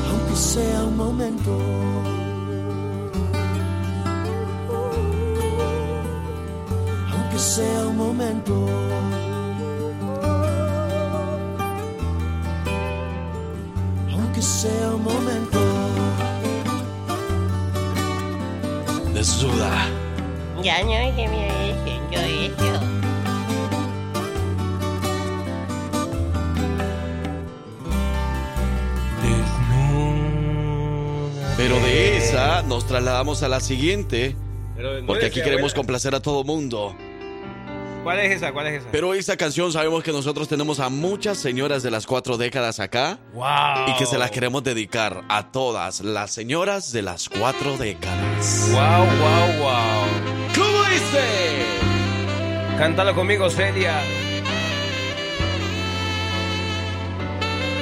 aunque 0.10 0.36
sea 0.36 0.84
un 0.84 0.98
momento. 0.98 1.60
Aunque 7.12 7.40
sea 7.40 7.88
un 7.88 7.98
momento. 7.98 8.89
Ya 20.64 20.84
no 20.84 20.92
se 21.16 21.28
me 21.28 21.50
haciendo 21.50 22.20
eso. 22.20 22.80
Pero 31.58 31.76
de 31.82 32.18
esa 32.18 32.62
nos 32.64 32.88
trasladamos 32.88 33.44
a 33.44 33.50
la 33.50 33.60
siguiente, 33.60 34.36
Pero 34.76 35.02
no 35.02 35.08
porque 35.08 35.26
aquí 35.26 35.42
queremos 35.42 35.72
abuela. 35.74 35.76
complacer 35.76 36.16
a 36.16 36.22
todo 36.22 36.44
mundo. 36.44 36.96
¿Cuál 38.04 38.20
es 38.20 38.38
esa? 38.38 38.54
¿Cuál 38.54 38.68
es 38.68 38.82
esa? 38.82 38.92
Pero 38.92 39.14
esa 39.14 39.36
canción 39.36 39.74
sabemos 39.74 40.02
que 40.04 40.14
nosotros 40.14 40.48
tenemos 40.48 40.80
a 40.80 40.88
muchas 40.88 41.38
señoras 41.38 41.84
de 41.84 41.92
las 41.92 42.06
cuatro 42.08 42.38
décadas 42.38 42.80
acá 42.80 43.20
¡Wow! 43.34 43.90
y 43.90 43.98
que 43.98 44.06
se 44.06 44.18
las 44.18 44.32
queremos 44.32 44.64
dedicar 44.64 45.26
a 45.28 45.52
todas 45.52 46.00
las 46.00 46.32
señoras 46.32 46.94
de 46.94 47.02
las 47.02 47.28
cuatro 47.28 47.78
décadas. 47.78 48.70
¡Wow, 48.72 49.06
wow, 49.06 49.64
wow! 49.64 50.29
Cántalo 52.78 53.14
conmigo, 53.16 53.50
Celia. 53.50 54.02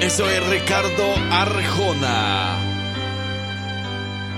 Eso 0.01 0.29
es 0.29 0.47
Ricardo 0.47 1.13
Arjona. 1.31 2.57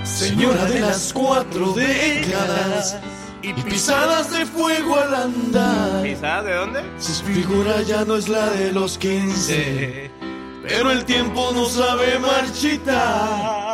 Señora 0.04 0.64
de 0.64 0.80
las 0.80 1.12
cuatro 1.12 1.72
décadas 1.72 2.98
y 3.42 3.52
pisadas 3.54 4.32
de 4.32 4.46
fuego 4.46 4.96
al 4.96 5.14
andar. 5.14 6.02
¿Pisada 6.02 6.42
de 6.42 6.54
dónde? 6.54 6.80
Su 6.98 7.12
figura 7.24 7.82
ya 7.82 8.04
no 8.04 8.16
es 8.16 8.28
la 8.28 8.50
de 8.50 8.72
los 8.72 8.98
15, 8.98 10.10
pero 10.66 10.90
el 10.90 11.04
tiempo 11.04 11.50
no 11.54 11.66
sabe 11.66 12.18
marchitar. 12.18 13.69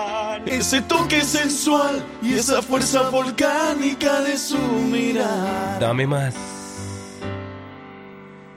Ese 0.47 0.81
toque 0.83 1.23
sensual 1.23 2.05
y 2.23 2.35
esa 2.35 2.63
fuerza 2.63 3.11
volcánica 3.11 4.21
de 4.21 4.39
su 4.39 4.59
mirar. 4.59 5.81
Dame 5.81 6.07
más. 6.07 6.35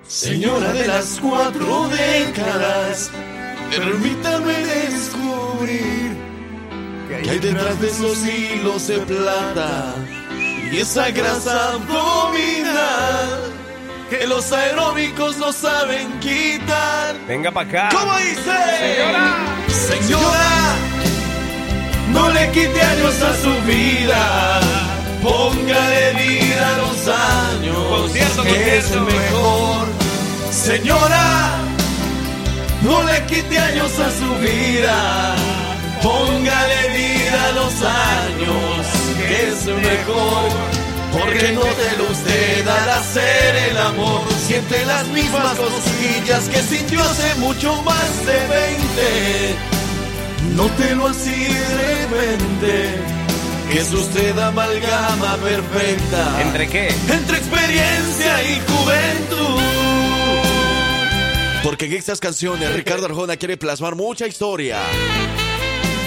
Señora 0.08 0.72
de 0.74 0.88
las 0.88 1.20
cuatro 1.20 1.88
décadas, 1.90 3.12
permítame 3.70 4.54
descubrir 4.54 6.18
que 7.08 7.30
hay 7.30 7.40
detrás 7.40 7.80
de 7.82 7.88
esos 7.88 8.26
hilos 8.26 8.88
de 8.88 9.00
plata 9.00 9.94
y 10.72 10.78
esa 10.78 11.10
grasa 11.12 11.74
abdominal 11.74 13.54
que 14.10 14.26
los 14.26 14.52
aeróbicos 14.52 15.38
no 15.38 15.52
saben 15.52 16.20
quitar. 16.20 17.16
Venga 17.28 17.52
para 17.52 17.70
acá. 17.70 17.90
¿Cómo 17.92 18.18
dice? 18.18 18.42
Señora, 18.42 19.36
señora, 19.68 20.76
no 22.10 22.30
le 22.30 22.52
quite 22.52 22.82
años 22.82 23.22
a 23.22 23.34
su 23.42 23.54
vida. 23.66 24.60
Póngale 25.22 26.14
vida 26.14 26.68
a 26.74 26.78
los 26.78 27.08
años. 27.08 27.78
Concierto, 27.90 28.44
que 28.44 28.78
es 28.78 28.86
concierto. 28.86 29.06
mejor. 29.06 29.88
Señora, 30.52 31.58
no 32.82 33.04
le 33.04 33.26
quite 33.26 33.58
años 33.58 33.92
a 34.00 34.12
su 34.12 34.36
vida. 34.40 35.36
Póngale 36.02 36.90
vida 36.98 37.48
a 37.48 37.52
los 37.52 37.74
años, 37.82 38.86
que 39.28 39.48
es 39.50 39.66
mejor. 39.66 40.50
Porque 41.12 41.52
no 41.54 41.62
te 41.62 41.98
lo 41.98 42.12
usted 42.12 42.68
al 42.68 42.90
hacer 42.90 43.56
el 43.72 43.78
amor. 43.78 44.22
Siente 44.46 44.86
las 44.86 45.08
mismas 45.08 45.58
cosquillas 45.58 46.48
que 46.50 46.62
sintió 46.62 47.02
hace 47.02 47.36
mucho 47.36 47.82
más 47.84 48.26
de 48.26 48.48
20. 48.48 49.79
Nótelo 50.56 51.08
así 51.08 51.32
de 51.32 51.78
repente. 51.78 52.96
Es 53.72 53.94
usted 53.94 54.36
amalgama 54.40 55.38
perfecta 55.38 56.42
¿Entre 56.42 56.68
qué? 56.68 56.88
entre 56.88 57.38
experiencia 57.38 58.44
y 58.52 58.60
juventud. 58.68 59.62
Porque 61.64 61.86
en 61.86 61.94
estas 61.94 62.20
canciones 62.20 62.74
Ricardo 62.74 63.06
Arjona 63.06 63.38
quiere 63.38 63.58
plasmar 63.58 63.96
mucha 63.96 64.26
historia, 64.26 64.80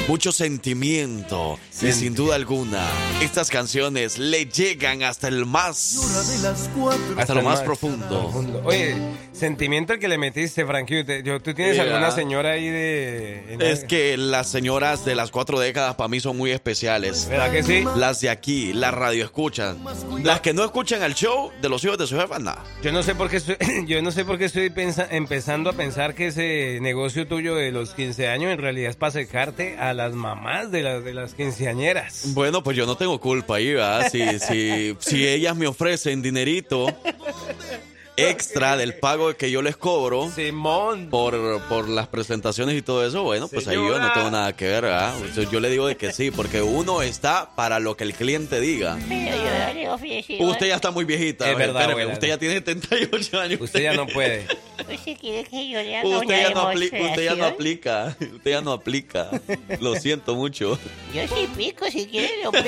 mucho 0.09 0.33
sentimiento 0.33 1.59
y 1.81 1.93
sin 1.93 2.15
duda 2.15 2.35
alguna 2.35 2.87
estas 3.23 3.51
canciones 3.51 4.19
le 4.19 4.47
llegan 4.47 5.03
hasta 5.03 5.29
el 5.29 5.47
más, 5.47 5.95
de 6.29 6.39
las 6.49 6.69
cuatro. 6.77 7.03
hasta 7.19 7.35
lo 7.35 7.43
más 7.43 7.53
más 7.53 7.63
profundo. 7.63 8.63
Oye, 8.65 8.97
sentimiento 9.33 9.93
el 9.93 9.99
que 9.99 10.09
le 10.09 10.17
metiste, 10.19 10.65
Frankie. 10.65 11.05
¿Tú 11.05 11.55
tienes 11.55 11.79
alguna 11.79 12.11
señora 12.11 12.53
ahí 12.53 12.69
de...? 12.69 13.57
Es 13.61 13.85
que 13.85 14.17
las 14.17 14.49
señoras 14.51 15.05
de 15.05 15.15
las 15.15 15.31
cuatro 15.31 15.61
décadas 15.61 15.95
para 15.97 16.09
mí 16.09 16.19
son 16.19 16.37
muy 16.37 16.51
especiales. 16.51 17.29
¿Verdad 17.29 17.53
que 17.53 17.63
sí? 17.63 17.85
Las 17.97 18.21
de 18.21 18.31
aquí, 18.31 18.73
las 18.73 18.95
radio 18.95 19.25
escuchan. 19.25 19.85
Las 20.23 20.41
que 20.41 20.53
no 20.55 20.65
escuchan 20.65 21.03
al 21.03 21.15
show 21.15 21.51
de 21.61 21.69
los 21.69 21.85
hijos 21.85 21.99
de 21.99 22.07
su 22.07 22.19
jefa, 22.19 22.39
nada. 22.39 22.65
Yo 22.83 22.91
no 22.91 23.03
sé 23.03 23.15
por 23.15 23.29
qué 23.29 23.37
estoy, 23.37 23.57
yo 23.87 24.01
no 24.03 24.11
sé 24.13 24.25
por 24.25 24.39
qué 24.39 24.47
estoy 24.47 24.71
pensa- 24.71 25.07
empezando 25.11 25.69
a 25.71 25.75
pensar 25.75 26.15
que 26.15 26.29
ese 26.29 26.79
negocio 26.81 27.27
tuyo 27.27 27.55
de 27.55 27.71
los 27.71 27.91
15 27.95 28.29
años 28.29 28.51
en 28.53 28.59
realidad 28.59 28.91
es 28.91 28.97
para 28.97 29.13
secarte 29.13 29.77
a 29.79 29.92
las 29.95 30.13
mamás 30.13 30.71
de 30.71 30.83
las, 30.83 31.05
de 31.05 31.15
las 31.15 31.35
quinceañeras. 31.35 32.33
Bueno, 32.35 32.63
pues 32.63 32.77
yo 32.77 32.87
no 32.87 32.97
tengo 32.97 33.21
culpa 33.21 33.57
ahí, 33.57 33.75
¿verdad? 33.75 34.09
Si, 34.11 34.39
si, 34.39 34.97
si 35.01 35.27
ellas 35.27 35.57
me 35.57 35.67
ofrecen 35.67 36.23
dinerito 36.23 36.87
extra 38.17 38.77
del 38.77 38.95
pago 38.95 39.35
que 39.35 39.51
yo 39.51 39.63
les 39.63 39.77
cobro 39.77 40.31
Simón. 40.31 41.09
por, 41.09 41.63
por 41.69 41.89
las 41.89 42.09
presentaciones 42.09 42.77
y 42.77 42.83
todo 42.83 43.07
eso, 43.07 43.23
bueno, 43.23 43.49
pues 43.49 43.67
ahí 43.69 43.77
yo 43.77 43.99
no 43.99 44.13
tengo 44.13 44.31
nada 44.31 44.55
que 44.55 44.67
ver, 44.67 44.83
¿verdad? 44.83 45.15
O 45.21 45.35
sea, 45.35 45.51
Yo 45.51 45.61
le 45.61 45.71
digo 45.71 45.87
de 45.87 45.97
que 45.97 46.13
sí, 46.13 46.31
porque 46.31 46.63
uno 46.63 47.03
está 47.03 47.55
para 47.55 47.81
lo 47.81 47.97
que 47.97 48.05
el 48.05 48.15
cliente 48.15 48.61
diga. 48.61 48.99
Usted 50.41 50.67
ya 50.67 50.75
está 50.75 50.91
muy 50.91 51.05
viejita. 51.05 51.51
Es 51.51 51.57
verdad, 51.57 51.83
espéreme, 51.83 52.03
abuela. 52.03 52.13
usted 52.13 52.29
ya 52.29 52.39
tiene 52.39 52.55
78 52.57 53.41
años. 53.41 53.61
Usted 53.61 53.83
ya 53.83 53.95
no 53.95 54.07
puede. 54.07 54.47
¿Usted 54.91 55.17
quiere 55.19 55.45
que 55.45 55.69
yo 55.69 55.83
le 55.83 55.97
haga 55.97 56.09
Usted 56.09 56.43
ya, 56.43 56.51
no 56.51 56.69
usted 56.69 57.25
ya 57.25 57.35
no 57.35 57.45
aplica. 57.45 58.17
Usted 58.21 58.51
ya 58.51 58.61
no 58.61 58.73
aplica. 58.73 59.31
Lo 59.81 59.95
siento 59.97 60.35
mucho. 60.35 60.79
Yo 61.15 61.23
sí 61.29 61.49
pico, 61.57 61.87
si 61.91 62.07
quiere 62.07 62.43
lo 62.43 62.53
pico. 62.53 62.63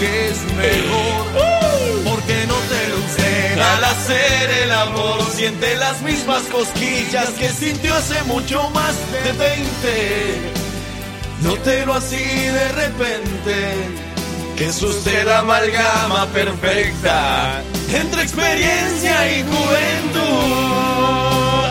que 0.00 0.28
es 0.28 0.42
mejor 0.54 1.62
porque 2.04 2.46
no 2.46 2.54
te 2.54 2.88
lo 2.88 2.98
usted 2.98 3.58
al 3.58 3.84
hacer 3.84 4.50
el 4.64 4.72
amor 4.72 5.22
siente 5.30 5.76
las 5.76 6.02
mismas 6.02 6.42
cosquillas 6.44 7.30
que 7.30 7.48
sintió 7.48 7.94
hace 7.94 8.22
mucho 8.24 8.68
más 8.70 8.94
de 9.12 9.32
20 9.32 10.62
Nótelo 11.42 11.94
así 11.94 12.16
de 12.16 12.68
repente 12.72 14.11
es 14.62 14.82
usted 14.82 15.24
la 15.26 15.40
amalgama 15.40 16.26
perfecta 16.26 17.62
entre 17.92 18.22
experiencia 18.22 19.38
y 19.38 19.42
juventud 19.42 20.22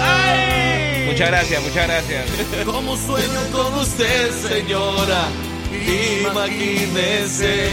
¡Ay! 0.01 1.05
Muchas 1.07 1.27
gracias, 1.29 1.63
muchas 1.63 1.87
gracias. 1.87 2.25
Como 2.65 2.97
sueño 2.97 3.39
con 3.51 3.73
usted, 3.75 4.31
señora. 4.47 5.27
Imagínese 6.29 7.69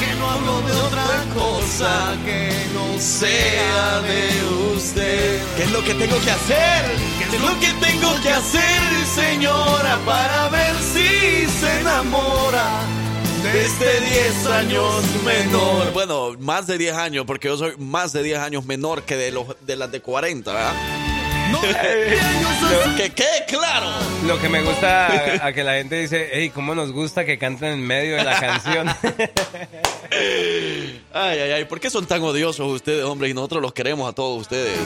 que 0.00 0.14
no 0.18 0.30
hablo 0.30 0.56
hablo 0.56 0.68
de 0.68 0.74
otra 0.74 1.24
cosa 1.34 2.16
que 2.24 2.50
no 2.74 2.98
sea 2.98 4.00
de 4.02 4.74
usted. 4.74 5.42
¿Qué 5.56 5.62
es 5.64 5.72
lo 5.72 5.84
que 5.84 5.94
tengo 5.94 6.20
que 6.20 6.30
hacer? 6.30 6.96
¿Qué 7.18 7.36
es 7.36 7.42
lo 7.42 7.60
que 7.60 7.72
tengo 7.86 8.20
que 8.22 8.30
hacer, 8.30 9.06
señora, 9.14 9.98
para 10.06 10.48
ver 10.48 10.74
si 10.76 11.46
se 11.60 11.80
enamora 11.80 13.07
de 13.42 13.64
este 13.64 14.00
10 14.00 14.46
años 14.46 15.04
menor? 15.24 15.92
Bueno, 15.92 16.34
más 16.38 16.66
de 16.66 16.78
10 16.78 16.94
años, 16.94 17.24
porque 17.26 17.48
yo 17.48 17.56
soy 17.56 17.74
más 17.78 18.12
de 18.12 18.22
10 18.22 18.38
años 18.38 18.64
menor 18.64 19.02
que 19.02 19.16
de, 19.16 19.30
los, 19.32 19.46
de 19.60 19.76
las 19.76 19.90
de 19.90 20.00
40, 20.00 20.52
¿verdad? 20.52 20.72
No, 21.50 21.60
que 22.96 23.10
quede 23.10 23.44
claro. 23.46 23.86
Lo 24.26 24.38
que 24.40 24.48
me 24.48 24.62
gusta 24.62 25.06
a, 25.06 25.46
a 25.46 25.52
que 25.52 25.64
la 25.64 25.74
gente 25.74 25.96
dice, 25.96 26.28
hey, 26.32 26.50
¿cómo 26.54 26.74
nos 26.74 26.92
gusta 26.92 27.24
que 27.24 27.38
canten 27.38 27.72
en 27.72 27.86
medio 27.86 28.16
de 28.16 28.24
la 28.24 28.38
canción? 28.38 28.88
Ay, 31.12 31.38
ay, 31.38 31.50
ay, 31.52 31.64
¿por 31.64 31.80
qué 31.80 31.90
son 31.90 32.06
tan 32.06 32.22
odiosos 32.22 32.66
ustedes, 32.70 33.04
hombre? 33.04 33.28
Y 33.28 33.34
nosotros 33.34 33.62
los 33.62 33.72
queremos 33.72 34.08
a 34.08 34.12
todos 34.12 34.40
ustedes. 34.42 34.78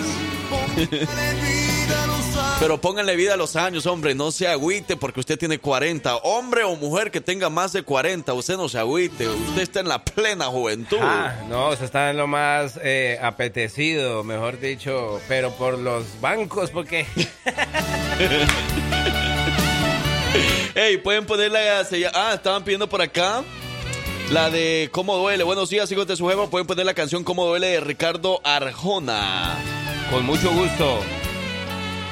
Pero 2.62 2.80
pónganle 2.80 3.16
vida 3.16 3.34
a 3.34 3.36
los 3.36 3.56
años, 3.56 3.86
hombre, 3.86 4.14
no 4.14 4.30
se 4.30 4.46
agüite 4.46 4.94
porque 4.96 5.18
usted 5.18 5.36
tiene 5.36 5.58
40. 5.58 6.14
Hombre 6.18 6.62
o 6.62 6.76
mujer 6.76 7.10
que 7.10 7.20
tenga 7.20 7.50
más 7.50 7.72
de 7.72 7.82
40, 7.82 8.32
usted 8.34 8.56
no 8.56 8.68
se 8.68 8.78
agüite, 8.78 9.28
usted 9.28 9.62
está 9.62 9.80
en 9.80 9.88
la 9.88 10.04
plena 10.04 10.44
juventud. 10.44 10.98
Ah, 11.00 11.34
no, 11.48 11.74
sea, 11.74 11.84
está 11.84 12.10
en 12.10 12.18
lo 12.18 12.28
más 12.28 12.78
eh, 12.84 13.18
apetecido, 13.20 14.22
mejor 14.22 14.60
dicho, 14.60 15.20
pero 15.26 15.50
por 15.50 15.76
los 15.76 16.04
bancos, 16.20 16.70
porque... 16.70 17.04
Ey, 20.76 20.98
pueden 20.98 21.26
poner 21.26 21.50
la... 21.50 21.84
se 21.84 21.98
llama- 21.98 22.12
Ah, 22.16 22.34
estaban 22.34 22.62
pidiendo 22.62 22.88
por 22.88 23.02
acá 23.02 23.42
la 24.30 24.50
de 24.50 24.88
Cómo 24.92 25.16
Duele. 25.18 25.42
Buenos 25.42 25.68
días, 25.68 25.90
hijos 25.90 26.06
de 26.06 26.14
su 26.14 26.28
jefa. 26.28 26.46
Pueden 26.46 26.68
poner 26.68 26.86
la 26.86 26.94
canción 26.94 27.24
Cómo 27.24 27.44
Duele 27.44 27.66
de 27.66 27.80
Ricardo 27.80 28.40
Arjona. 28.44 29.56
Con 30.12 30.24
mucho 30.24 30.52
gusto. 30.52 31.00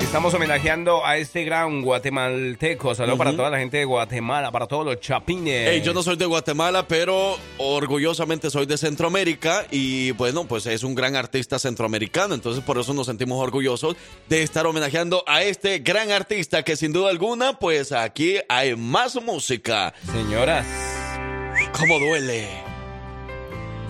Estamos 0.01 0.35
homenajeando 0.35 1.07
a 1.07 1.19
este 1.19 1.45
gran 1.45 1.83
guatemalteco. 1.83 2.95
Saludos 2.95 3.19
para 3.19 3.37
toda 3.37 3.51
la 3.51 3.59
gente 3.59 3.77
de 3.77 3.85
Guatemala, 3.85 4.51
para 4.51 4.67
todos 4.67 4.85
los 4.85 4.99
chapines. 4.99 5.69
Ey, 5.69 5.83
yo 5.83 5.95
no 5.95 6.03
soy 6.03 6.17
de 6.17 6.27
Guatemala, 6.27 6.89
pero 6.89 7.37
orgullosamente 7.59 8.51
soy 8.51 8.67
de 8.67 8.77
Centroamérica 8.77 9.67
y 9.71 10.11
bueno, 10.13 10.45
pues 10.47 10.67
es 10.67 10.83
un 10.83 10.95
gran 10.95 11.15
artista 11.15 11.59
centroamericano, 11.59 12.35
entonces 12.35 12.65
por 12.65 12.79
eso 12.79 12.93
nos 12.93 13.07
sentimos 13.07 13.41
orgullosos 13.41 13.97
de 14.29 14.43
estar 14.43 14.67
homenajeando 14.67 15.23
a 15.29 15.43
este 15.43 15.79
gran 15.79 16.11
artista 16.11 16.65
que 16.65 16.77
sin 16.77 16.93
duda 16.93 17.11
alguna, 17.11 17.59
pues 17.59 17.93
aquí 17.93 18.39
hay 18.49 18.75
más 18.75 19.15
música. 19.23 19.95
Señoras, 20.13 20.67
¿Cómo 21.79 21.99
duele? 21.99 22.49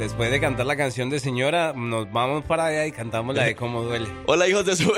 Después 0.00 0.30
de 0.30 0.40
cantar 0.40 0.64
la 0.64 0.76
canción 0.76 1.10
de 1.10 1.20
señora, 1.20 1.74
nos 1.76 2.10
vamos 2.10 2.42
para 2.44 2.66
allá 2.66 2.86
y 2.86 2.92
cantamos 2.92 3.36
la 3.36 3.44
de 3.44 3.54
cómo 3.54 3.82
duele. 3.82 4.08
Hola 4.26 4.48
hijos 4.48 4.64
de 4.64 4.74
su... 4.74 4.90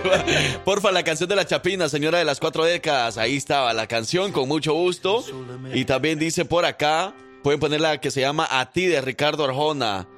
Porfa, 0.64 0.90
la 0.90 1.04
canción 1.04 1.28
de 1.28 1.36
la 1.36 1.46
Chapina, 1.46 1.88
señora 1.88 2.18
de 2.18 2.24
las 2.24 2.40
cuatro 2.40 2.64
décadas. 2.64 3.16
Ahí 3.16 3.36
estaba 3.36 3.72
la 3.72 3.86
canción, 3.86 4.32
con 4.32 4.48
mucho 4.48 4.74
gusto. 4.74 5.24
Y 5.72 5.84
también 5.84 6.18
dice 6.18 6.44
por 6.44 6.64
acá, 6.64 7.14
pueden 7.44 7.60
poner 7.60 7.80
la 7.80 8.00
que 8.00 8.10
se 8.10 8.22
llama 8.22 8.46
A 8.50 8.72
ti 8.72 8.86
de 8.86 9.00
Ricardo 9.00 9.44
Arjona. 9.44 10.08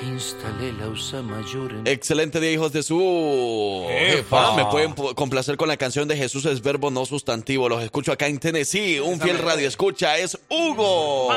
Instalé 0.00 0.72
la 0.74 0.88
USA 0.88 1.22
mayor 1.22 1.72
en... 1.72 1.86
Excelente 1.86 2.38
día, 2.38 2.52
hijos 2.52 2.72
de 2.72 2.84
su 2.84 3.84
jefa. 3.88 4.54
Me 4.54 4.66
pueden 4.66 4.92
complacer 4.92 5.56
con 5.56 5.66
la 5.66 5.76
canción 5.76 6.06
de 6.06 6.16
Jesús 6.16 6.44
es 6.46 6.62
verbo, 6.62 6.92
no 6.92 7.04
sustantivo. 7.04 7.68
Los 7.68 7.82
escucho 7.82 8.12
acá 8.12 8.28
en 8.28 8.38
Tennessee. 8.38 9.00
Un 9.00 9.20
fiel 9.20 9.38
radio 9.38 9.66
escucha 9.66 10.18
es 10.18 10.38
Hugo. 10.48 11.32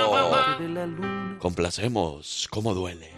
Complacemos. 1.40 2.48
¿Cómo 2.50 2.74
duele? 2.74 3.10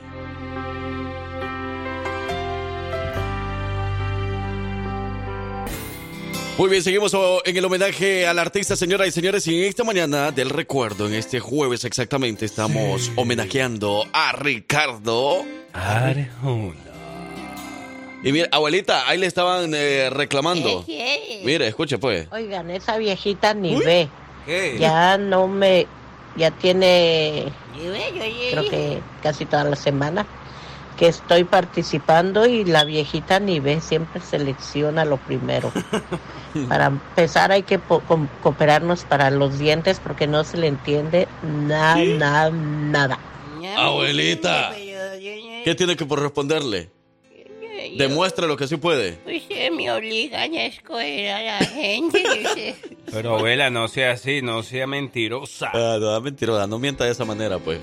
Muy 6.57 6.69
bien, 6.69 6.83
seguimos 6.83 7.13
oh, 7.15 7.41
en 7.43 7.57
el 7.57 7.65
homenaje 7.65 8.27
al 8.27 8.37
artista, 8.37 8.75
señoras 8.75 9.07
y 9.07 9.11
señores. 9.11 9.47
Y 9.47 9.59
en 9.59 9.67
esta 9.67 9.83
mañana 9.83 10.31
del 10.31 10.51
recuerdo, 10.51 11.07
en 11.07 11.15
este 11.15 11.39
jueves 11.39 11.85
exactamente, 11.85 12.45
estamos 12.45 13.11
homenajeando 13.15 14.05
a 14.13 14.31
Ricardo 14.33 15.43
Arjona. 15.73 16.75
Y 18.23 18.31
mira, 18.31 18.47
abuelita, 18.51 19.09
ahí 19.09 19.17
le 19.17 19.25
estaban 19.25 19.73
eh, 19.73 20.11
reclamando. 20.11 20.85
Mire, 21.43 21.67
escuche 21.67 21.97
pues. 21.97 22.27
Oigan, 22.31 22.69
esa 22.69 22.97
viejita 22.97 23.55
ni 23.55 23.75
ve. 23.77 24.07
¿Qué? 24.45 24.77
Ya 24.79 25.17
no 25.17 25.47
me. 25.47 25.87
Ya 26.37 26.51
tiene. 26.51 27.51
Yo, 27.75 27.93
yo, 27.93 28.23
Creo 28.51 28.69
que 28.69 29.01
casi 29.21 29.45
toda 29.45 29.63
la 29.63 29.75
semana 29.75 30.25
que 30.97 31.07
estoy 31.07 31.43
participando 31.43 32.45
y 32.45 32.63
la 32.65 32.83
viejita 32.83 33.39
ni 33.39 33.59
ve, 33.59 33.81
siempre 33.81 34.21
selecciona 34.21 35.03
lo 35.05 35.17
primero. 35.17 35.71
Para 36.69 36.85
empezar 36.85 37.51
hay 37.51 37.63
que 37.63 37.79
po- 37.79 38.01
cooperarnos 38.41 39.03
para 39.05 39.29
los 39.31 39.57
dientes 39.57 39.99
porque 39.99 40.27
no 40.27 40.43
se 40.43 40.57
le 40.57 40.67
entiende 40.67 41.27
nada, 41.41 41.95
nada, 42.17 42.51
nada. 42.51 43.19
Abuelita, 43.77 44.69
¿qué 45.65 45.75
tiene 45.75 45.95
que 45.95 46.05
por 46.05 46.21
responderle? 46.21 46.89
Demuestre 47.97 48.47
lo 48.47 48.57
que 48.57 48.67
sí 48.67 48.77
puede. 48.77 49.19
Usted 49.25 49.71
me 49.71 49.91
obligan 49.91 50.53
a 50.53 50.65
escoger 50.65 51.31
a 51.31 51.41
la 51.41 51.65
gente. 51.65 52.75
Pero 53.11 53.35
abuela, 53.35 53.69
no 53.69 53.87
sea 53.87 54.11
así, 54.11 54.41
no 54.41 54.63
sea 54.63 54.87
mentirosa. 54.87 55.69
Ah, 55.73 55.97
no, 55.99 56.21
mentirosa, 56.21 56.67
no 56.67 56.79
mienta 56.79 57.03
de 57.05 57.11
esa 57.11 57.25
manera, 57.25 57.59
pues. 57.59 57.79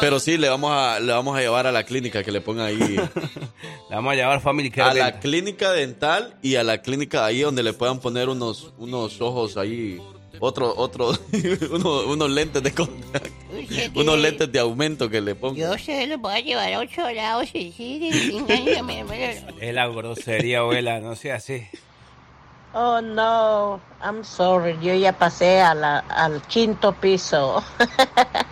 Pero 0.00 0.20
sí, 0.20 0.36
le 0.36 0.48
vamos 0.48 0.70
a, 0.72 1.00
le 1.00 1.12
vamos 1.12 1.36
a 1.36 1.40
llevar 1.40 1.66
a 1.66 1.72
la 1.72 1.84
clínica 1.84 2.22
que 2.22 2.32
le 2.32 2.40
ponga 2.40 2.66
ahí. 2.66 2.78
Le 3.88 3.96
vamos 3.96 4.12
a 4.12 4.16
llevar 4.16 4.40
Family 4.40 4.70
Care 4.70 5.00
a 5.00 5.04
la 5.04 5.20
clínica 5.20 5.70
dental 5.72 6.34
y 6.42 6.56
a 6.56 6.64
la 6.64 6.80
clínica 6.80 7.26
ahí 7.26 7.40
donde 7.40 7.62
le 7.62 7.74
puedan 7.74 8.00
poner 8.00 8.28
unos, 8.30 8.72
unos 8.78 9.20
ojos 9.20 9.56
ahí. 9.58 10.00
Otro, 10.40 10.74
otro, 10.76 11.12
uno- 11.70 12.02
unos 12.06 12.30
lentes 12.30 12.62
de 12.62 12.72
contacto. 12.74 13.28
Usted 13.52 13.90
Unos 13.94 14.14
tiene- 14.14 14.16
lentes 14.22 14.52
de 14.52 14.58
aumento 14.58 15.08
que 15.08 15.20
le 15.20 15.34
pongan. 15.34 15.56
Yo 15.56 15.78
se 15.78 16.06
lo 16.06 16.18
voy 16.18 16.32
a 16.34 16.40
llevar 16.40 16.72
a 16.72 16.78
ocho 16.80 17.08
lados 17.10 17.48
y 17.54 17.70
sí, 17.72 18.10
engáñame. 18.34 19.04
Es 19.60 19.74
la 19.74 19.86
grosería, 19.88 20.60
abuela, 20.60 21.00
no 21.00 21.14
sea 21.16 21.36
así. 21.36 21.66
Oh 22.74 23.02
no, 23.02 23.80
I'm 24.02 24.24
sorry, 24.24 24.78
yo 24.80 24.94
ya 24.94 25.12
pasé 25.12 25.60
a 25.60 25.74
la- 25.74 25.98
al 25.98 26.40
quinto 26.42 26.92
piso. 26.94 27.62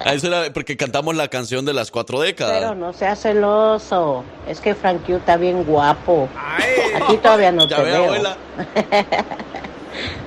Ah, 0.03 0.15
eso 0.15 0.29
era 0.29 0.51
porque 0.55 0.79
cantamos 0.79 1.15
la 1.15 1.29
canción 1.29 1.67
de 1.67 1.75
las 1.75 1.91
cuatro 1.91 2.21
décadas. 2.21 2.59
Pero 2.59 2.75
no 2.75 2.95
sea 2.95 3.15
celoso, 3.17 4.25
es 4.49 4.59
que 4.59 4.75
Frankie 4.75 5.13
está 5.13 5.37
bien 5.37 5.63
guapo. 5.65 6.27
Aquí 7.03 7.19
todavía 7.19 7.53
no 7.53 7.69
Ya 7.69 7.77
te 7.77 7.83
ve, 7.83 7.91
veo. 7.91 8.05
abuela. 8.05 8.37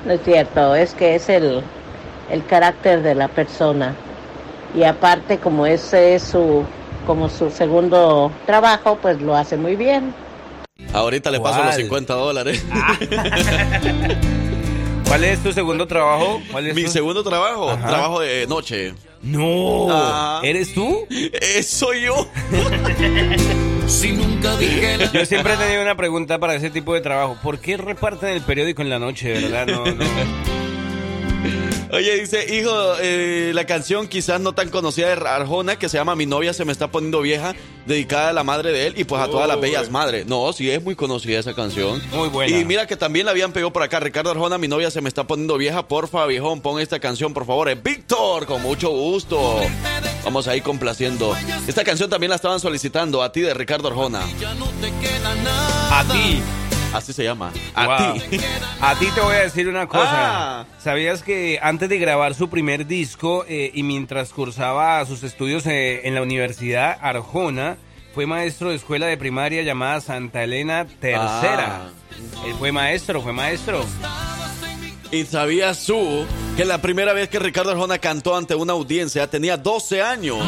No 0.05 0.13
es 0.13 0.21
cierto, 0.24 0.76
es 0.76 0.93
que 0.93 1.15
es 1.15 1.30
el, 1.30 1.61
el 2.30 2.45
carácter 2.45 3.01
de 3.01 3.15
la 3.15 3.28
persona. 3.28 3.95
Y 4.76 4.84
aparte, 4.84 5.38
como 5.38 5.65
ese 5.65 6.15
es 6.15 6.24
su, 6.24 6.63
como 7.05 7.30
su 7.30 7.49
segundo 7.51 8.32
trabajo, 8.45 8.97
pues 9.01 9.21
lo 9.21 9.36
hace 9.36 9.55
muy 9.57 9.76
bien. 9.76 10.13
Ahorita 10.93 11.30
le 11.32 11.39
paso 11.39 11.55
¿Cuál? 11.57 11.67
los 11.67 11.76
50 11.76 12.13
dólares. 12.13 12.65
¿Cuál 15.07 15.24
es 15.26 15.41
tu 15.43 15.51
segundo 15.53 15.86
trabajo? 15.88 16.41
¿Cuál 16.51 16.67
es 16.67 16.76
Mi 16.76 16.86
tu- 16.86 16.91
segundo 16.91 17.24
trabajo, 17.24 17.69
Ajá. 17.69 17.88
trabajo 17.88 18.19
de 18.19 18.47
noche. 18.47 18.93
No, 19.24 19.88
Ah. 19.89 20.41
¿eres 20.43 20.74
tú? 20.74 21.07
Eh, 21.09 21.63
soy 21.63 22.01
yo. 22.01 22.28
Si 23.88 24.11
nunca 24.13 24.55
dije 24.57 24.97
la- 24.97 25.11
Yo 25.11 25.26
siempre 25.26 25.53
he 25.53 25.57
tenido 25.57 25.82
una 25.82 25.95
pregunta 25.95 26.39
para 26.39 26.55
ese 26.55 26.69
tipo 26.69 26.93
de 26.93 27.01
trabajo. 27.01 27.38
¿Por 27.43 27.59
qué 27.59 27.76
reparten 27.78 28.30
el 28.30 28.41
periódico 28.41 28.82
en 28.82 28.89
la 28.89 28.97
noche, 28.97 29.34
verdad? 29.34 29.67
No, 29.67 29.84
no. 29.86 30.05
Oye, 31.93 32.19
dice, 32.19 32.57
hijo, 32.57 32.71
eh, 32.99 33.51
la 33.53 33.67
canción 33.67 34.07
quizás 34.07 34.41
no 34.41 34.53
tan 34.53 34.69
conocida 34.69 35.15
de 35.15 35.29
Arjona, 35.29 35.75
que 35.75 35.89
se 35.89 35.97
llama 35.97 36.15
Mi 36.15 36.25
novia 36.25 36.51
se 36.51 36.65
me 36.65 36.71
está 36.71 36.87
poniendo 36.89 37.21
vieja, 37.21 37.53
dedicada 37.85 38.29
a 38.29 38.33
la 38.33 38.43
madre 38.43 38.71
de 38.71 38.87
él 38.87 38.93
y 38.97 39.03
pues 39.03 39.21
a 39.21 39.27
todas 39.27 39.47
las 39.47 39.61
bellas 39.61 39.91
madres. 39.91 40.25
No, 40.25 40.51
sí 40.53 40.71
es 40.71 40.83
muy 40.83 40.95
conocida 40.95 41.37
esa 41.37 41.53
canción. 41.53 42.01
Muy 42.11 42.29
buena. 42.29 42.57
Y 42.57 42.65
mira 42.65 42.87
que 42.87 42.97
también 42.97 43.27
la 43.27 43.31
habían 43.31 43.51
pegado 43.51 43.71
por 43.71 43.83
acá. 43.83 43.99
Ricardo 43.99 44.31
Arjona, 44.31 44.57
mi 44.57 44.67
novia 44.67 44.89
se 44.89 45.01
me 45.01 45.07
está 45.07 45.27
poniendo 45.27 45.55
vieja. 45.59 45.87
Porfa, 45.87 46.25
viejón, 46.25 46.61
pon 46.61 46.79
esta 46.79 46.99
canción, 46.99 47.31
por 47.31 47.45
favor. 47.45 47.69
Es 47.69 47.83
Víctor, 47.83 48.47
con 48.47 48.63
mucho 48.63 48.89
gusto. 48.89 49.59
Vamos 50.23 50.47
a 50.47 50.55
ir 50.55 50.63
complaciendo. 50.63 51.37
Esta 51.67 51.83
canción 51.83 52.09
también 52.09 52.31
la 52.31 52.37
estaban 52.37 52.59
solicitando 52.59 53.21
a 53.21 53.31
ti 53.31 53.41
de 53.41 53.53
Ricardo 53.53 53.89
Arjona. 53.89 54.23
A 55.91 56.03
ti. 56.11 56.41
Así 56.93 57.11
se 57.13 57.23
llama. 57.23 57.51
A 57.73 57.85
Wow. 57.87 58.13
ti. 58.29 58.37
A 58.81 58.95
ti 58.95 59.07
te 59.15 59.21
voy 59.21 59.35
a 59.35 59.39
decir 59.39 59.67
una 59.67 59.87
cosa. 59.87 60.09
Ah. 60.61 60.65
¿Sabías 60.79 61.23
que 61.23 61.59
antes 61.61 61.89
de 61.89 61.97
grabar 61.97 62.35
su 62.35 62.49
primer 62.49 62.85
disco 62.85 63.45
eh, 63.47 63.71
y 63.73 63.83
mientras 63.83 64.29
cursaba 64.31 65.03
sus 65.05 65.23
estudios 65.23 65.65
eh, 65.65 66.07
en 66.07 66.15
la 66.15 66.21
Universidad 66.21 66.97
Arjona, 67.01 67.77
fue 68.13 68.25
maestro 68.27 68.69
de 68.69 68.75
escuela 68.75 69.07
de 69.07 69.17
primaria 69.17 69.63
llamada 69.63 70.01
Santa 70.01 70.43
Elena 70.43 70.85
Tercera? 70.85 71.87
Ah. 71.87 71.89
Él 72.45 72.53
fue 72.59 72.71
maestro, 72.71 73.21
fue 73.21 73.33
maestro. 73.33 73.83
¿Y 75.14 75.26
sabías 75.26 75.86
tú 75.86 76.26
que 76.57 76.66
la 76.66 76.82
primera 76.82 77.14
vez 77.14 77.30
que 77.30 77.38
Ricardo 77.38 77.70
Arjona 77.70 77.99
cantó 77.99 78.36
ante 78.36 78.55
una 78.55 78.74
audiencia 78.74 79.30
tenía 79.30 79.57
12 79.57 80.01
años? 80.01 80.39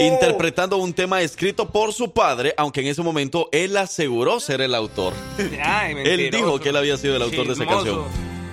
Interpretando 0.00 0.76
un 0.76 0.92
tema 0.92 1.22
escrito 1.22 1.68
por 1.72 1.92
su 1.92 2.12
padre, 2.12 2.54
aunque 2.56 2.82
en 2.82 2.86
ese 2.86 3.02
momento 3.02 3.48
él 3.50 3.76
aseguró 3.76 4.38
ser 4.38 4.60
el 4.60 4.76
autor. 4.76 5.12
él 5.38 6.30
dijo 6.30 6.60
que 6.60 6.68
él 6.68 6.76
había 6.76 6.96
sido 6.96 7.16
el 7.16 7.22
autor 7.22 7.48
de 7.48 7.54
esa 7.54 7.66
canción. 7.66 8.04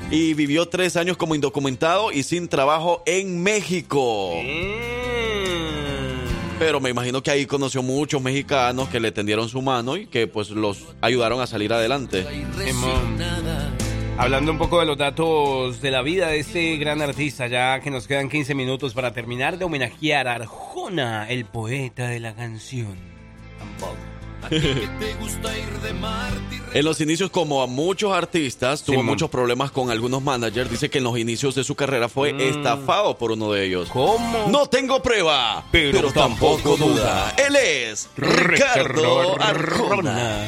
Y 0.09 0.33
vivió 0.33 0.67
tres 0.69 0.97
años 0.97 1.17
como 1.17 1.35
indocumentado 1.35 2.11
y 2.11 2.23
sin 2.23 2.47
trabajo 2.47 3.03
en 3.05 3.43
México. 3.43 4.33
Pero 6.57 6.79
me 6.79 6.89
imagino 6.89 7.21
que 7.21 7.29
ahí 7.29 7.45
conoció 7.45 7.83
muchos 7.83 8.23
mexicanos 8.23 8.89
que 8.89 8.99
le 8.99 9.11
tendieron 9.11 9.47
su 9.49 9.61
mano 9.61 9.97
y 9.97 10.07
que 10.07 10.25
pues 10.25 10.49
los 10.49 10.79
ayudaron 11.01 11.41
a 11.41 11.45
salir 11.45 11.73
adelante. 11.73 12.25
Hablando 14.23 14.53
un 14.53 14.57
poco 14.57 14.79
de 14.79 14.85
los 14.85 14.97
datos 14.97 15.81
de 15.81 15.91
la 15.91 16.01
vida 16.01 16.29
de 16.29 16.39
este 16.39 16.77
gran 16.77 17.01
artista, 17.01 17.47
ya 17.47 17.81
que 17.81 17.91
nos 17.91 18.07
quedan 18.07 18.29
15 18.29 18.55
minutos 18.55 18.93
para 18.93 19.11
terminar 19.11 19.57
de 19.57 19.65
homenajear 19.65 20.29
a 20.29 20.35
Arjona, 20.35 21.29
el 21.29 21.43
poeta 21.43 22.07
de 22.07 22.21
la 22.21 22.33
canción. 22.33 22.95
en 26.73 26.85
los 26.85 27.01
inicios, 27.01 27.31
como 27.31 27.61
a 27.61 27.67
muchos 27.67 28.13
artistas, 28.13 28.83
tuvo 28.83 29.03
muchos 29.03 29.29
problemas 29.29 29.71
con 29.71 29.91
algunos 29.91 30.23
managers. 30.23 30.71
Dice 30.71 30.89
que 30.89 30.99
en 30.99 31.03
los 31.03 31.17
inicios 31.17 31.53
de 31.53 31.65
su 31.65 31.75
carrera 31.75 32.07
fue 32.07 32.31
mm. 32.31 32.39
estafado 32.39 33.17
por 33.17 33.33
uno 33.33 33.51
de 33.51 33.65
ellos. 33.65 33.89
¿Cómo? 33.89 34.47
No 34.47 34.67
tengo 34.67 35.03
prueba, 35.03 35.65
pero, 35.69 36.13
tampoco, 36.13 36.77
duda. 36.77 37.35
Él 37.45 37.57
es 37.57 38.09
Ricardo, 38.15 39.37
Arjona. 39.41 40.47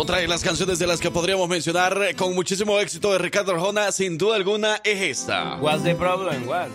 Otra 0.00 0.18
de 0.18 0.28
las 0.28 0.42
canciones 0.42 0.78
de 0.78 0.86
las 0.86 1.00
que 1.00 1.10
podríamos 1.10 1.48
mencionar 1.48 2.14
con 2.16 2.34
muchísimo 2.34 2.78
éxito 2.78 3.12
de 3.12 3.18
Ricardo 3.18 3.52
Arjona, 3.52 3.90
sin 3.90 4.16
duda 4.16 4.36
alguna, 4.36 4.76
es 4.84 5.18
esta. 5.18 5.56
What's 5.56 5.82
the 5.82 5.94
problem? 5.94 6.46
What? 6.46 6.68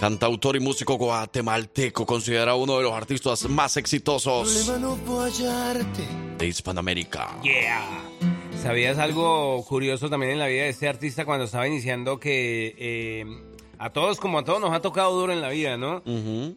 Cantautor 0.00 0.54
y 0.54 0.60
músico 0.60 0.94
guatemalteco, 0.94 2.06
considerado 2.06 2.58
uno 2.58 2.76
de 2.76 2.84
los 2.84 2.92
artistas 2.92 3.48
más 3.48 3.76
exitosos 3.76 4.70
de 6.38 6.46
Hispanoamérica. 6.46 7.36
Yeah. 7.42 8.04
¿Sabías 8.62 8.98
algo 8.98 9.64
curioso 9.64 10.08
también 10.08 10.32
en 10.32 10.38
la 10.38 10.46
vida 10.46 10.62
de 10.62 10.68
este 10.68 10.88
artista 10.88 11.24
cuando 11.24 11.46
estaba 11.46 11.66
iniciando 11.66 12.20
que 12.20 12.76
eh, 12.78 13.24
a 13.78 13.90
todos 13.90 14.20
como 14.20 14.38
a 14.38 14.44
todos 14.44 14.60
nos 14.60 14.72
ha 14.72 14.80
tocado 14.80 15.18
duro 15.18 15.32
en 15.32 15.40
la 15.40 15.48
vida, 15.48 15.76
¿no? 15.76 16.02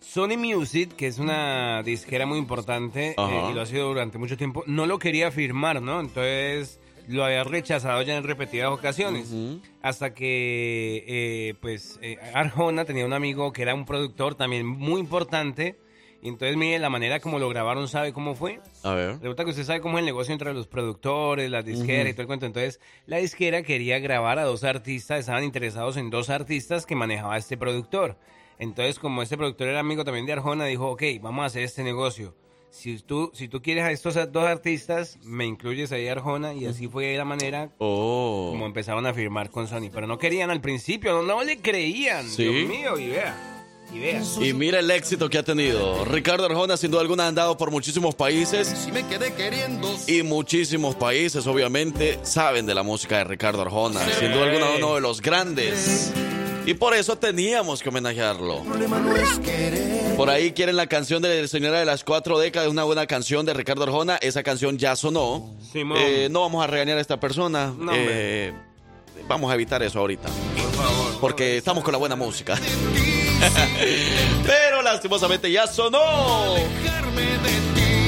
Sony 0.01 0.37
Music, 0.37 0.95
que 0.95 1.07
es 1.07 1.17
una 1.17 1.81
disquera 1.83 2.27
muy 2.27 2.37
importante 2.37 3.15
eh, 3.17 3.47
y 3.49 3.53
lo 3.53 3.61
ha 3.61 3.65
sido 3.65 3.87
durante 3.87 4.19
mucho 4.19 4.37
tiempo, 4.37 4.63
no 4.67 4.85
lo 4.85 4.99
quería 4.99 5.31
firmar, 5.31 5.81
¿no? 5.81 5.99
Entonces 5.99 6.79
lo 7.11 7.25
había 7.25 7.43
rechazado 7.43 8.01
ya 8.01 8.17
en 8.17 8.23
repetidas 8.23 8.71
ocasiones. 8.71 9.33
Hasta 9.81 10.13
que, 10.13 11.03
eh, 11.07 11.53
pues, 11.61 11.99
eh, 12.01 12.17
Arjona 12.33 12.85
tenía 12.85 13.05
un 13.05 13.13
amigo 13.13 13.51
que 13.53 13.61
era 13.61 13.73
un 13.75 13.85
productor 13.85 14.35
también 14.35 14.65
muy 14.65 14.99
importante 14.99 15.77
y 16.23 16.29
entonces, 16.29 16.55
mire, 16.55 16.77
la 16.77 16.91
manera 16.91 17.19
como 17.19 17.39
lo 17.39 17.49
grabaron, 17.49 17.87
¿sabe 17.87 18.13
cómo 18.13 18.35
fue? 18.35 18.59
A 18.83 18.93
ver. 18.93 19.19
Resulta 19.19 19.43
que 19.43 19.49
usted 19.49 19.63
sabe 19.63 19.81
cómo 19.81 19.97
es 19.97 20.01
el 20.01 20.05
negocio 20.05 20.33
entre 20.33 20.53
los 20.53 20.67
productores, 20.67 21.49
las 21.49 21.65
disqueras 21.65 22.11
y 22.11 22.13
todo 22.13 22.21
el 22.21 22.27
cuento. 22.27 22.45
Entonces, 22.45 22.79
la 23.07 23.17
disquera 23.17 23.63
quería 23.63 23.97
grabar 23.97 24.37
a 24.37 24.43
dos 24.43 24.63
artistas, 24.63 25.21
estaban 25.21 25.43
interesados 25.43 25.97
en 25.97 26.11
dos 26.11 26.29
artistas 26.29 26.85
que 26.85 26.93
manejaba 26.93 27.37
este 27.37 27.57
productor. 27.57 28.17
Entonces, 28.59 28.99
como 28.99 29.23
este 29.23 29.35
productor 29.35 29.69
era 29.69 29.79
amigo 29.79 30.03
también 30.03 30.27
de 30.27 30.33
Arjona, 30.33 30.65
dijo, 30.65 30.91
ok, 30.91 31.01
vamos 31.21 31.41
a 31.41 31.45
hacer 31.47 31.63
este 31.63 31.83
negocio. 31.83 32.35
Si 32.71 32.97
tú, 32.99 33.31
si 33.33 33.49
tú 33.49 33.61
quieres 33.61 33.83
a 33.83 33.91
estos 33.91 34.15
dos 34.31 34.45
artistas, 34.45 35.19
me 35.23 35.45
incluyes 35.45 35.91
ahí 35.91 36.07
a 36.07 36.13
Arjona 36.13 36.53
y 36.53 36.65
así 36.65 36.87
fue 36.87 37.15
la 37.17 37.25
manera 37.25 37.69
oh. 37.79 38.47
como 38.51 38.65
empezaron 38.65 39.05
a 39.05 39.13
firmar 39.13 39.49
con 39.49 39.67
Sony. 39.67 39.89
Pero 39.93 40.07
no 40.07 40.17
querían 40.17 40.49
al 40.51 40.61
principio, 40.61 41.21
no, 41.21 41.43
le 41.43 41.57
creían. 41.57 42.25
Dios 42.35 42.67
mío, 42.67 42.97
y 42.97 43.09
vea. 43.09 43.51
Y 44.41 44.53
mira 44.53 44.79
el 44.79 44.89
éxito 44.89 45.29
que 45.29 45.37
ha 45.37 45.43
tenido. 45.43 46.05
Ricardo 46.05 46.45
Arjona, 46.45 46.77
sin 46.77 46.91
duda 46.91 47.01
alguna, 47.01 47.25
ha 47.25 47.27
andado 47.27 47.57
por 47.57 47.71
muchísimos 47.71 48.15
países. 48.15 48.87
Y 50.07 50.23
muchísimos 50.23 50.95
países, 50.95 51.45
obviamente, 51.47 52.19
saben 52.23 52.65
de 52.65 52.73
la 52.73 52.83
música 52.83 53.17
de 53.17 53.25
Ricardo 53.25 53.63
Arjona. 53.63 53.99
Sin 54.17 54.31
duda 54.31 54.45
alguna, 54.45 54.71
uno 54.77 54.95
de 54.95 55.01
los 55.01 55.21
grandes. 55.21 56.13
Y 56.65 56.73
por 56.75 56.93
eso 56.93 57.17
teníamos 57.17 57.81
que 57.81 57.89
homenajearlo. 57.89 58.63
Por 60.15 60.29
ahí 60.29 60.51
quieren 60.51 60.75
la 60.75 60.87
canción 60.87 61.21
de 61.21 61.47
Señora 61.47 61.79
de 61.79 61.85
las 61.85 62.03
Cuatro 62.03 62.37
Décadas, 62.37 62.69
una 62.69 62.83
buena 62.83 63.07
canción 63.07 63.45
de 63.45 63.53
Ricardo 63.53 63.83
Arjona. 63.83 64.17
Esa 64.17 64.43
canción 64.43 64.77
ya 64.77 64.95
sonó. 64.95 65.55
Eh, 65.73 66.27
no 66.29 66.41
vamos 66.41 66.63
a 66.63 66.67
regañar 66.67 66.97
a 66.97 67.01
esta 67.01 67.19
persona. 67.19 67.73
Eh, 67.93 68.53
vamos 69.27 69.51
a 69.51 69.55
evitar 69.55 69.81
eso 69.81 69.99
ahorita. 69.99 70.29
Porque 71.19 71.57
estamos 71.57 71.83
con 71.83 71.91
la 71.93 71.97
buena 71.97 72.15
música. 72.15 72.55
Pero 74.45 74.81
lastimosamente 74.83 75.51
ya 75.51 75.65
sonó. 75.67 76.55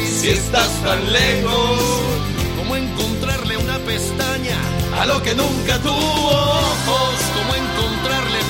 Si 0.06 0.30
estás 0.30 0.70
tan 0.84 1.12
lejos, 1.12 1.82
como 2.58 2.76
encontrarle 2.76 3.58
una 3.58 3.78
pestaña 3.80 4.58
a 5.00 5.06
lo 5.06 5.22
que 5.22 5.34
nunca 5.36 5.80
tuvo 5.80 6.28
ojos, 6.30 7.16
como 7.36 7.56
encontrarle 7.56 7.73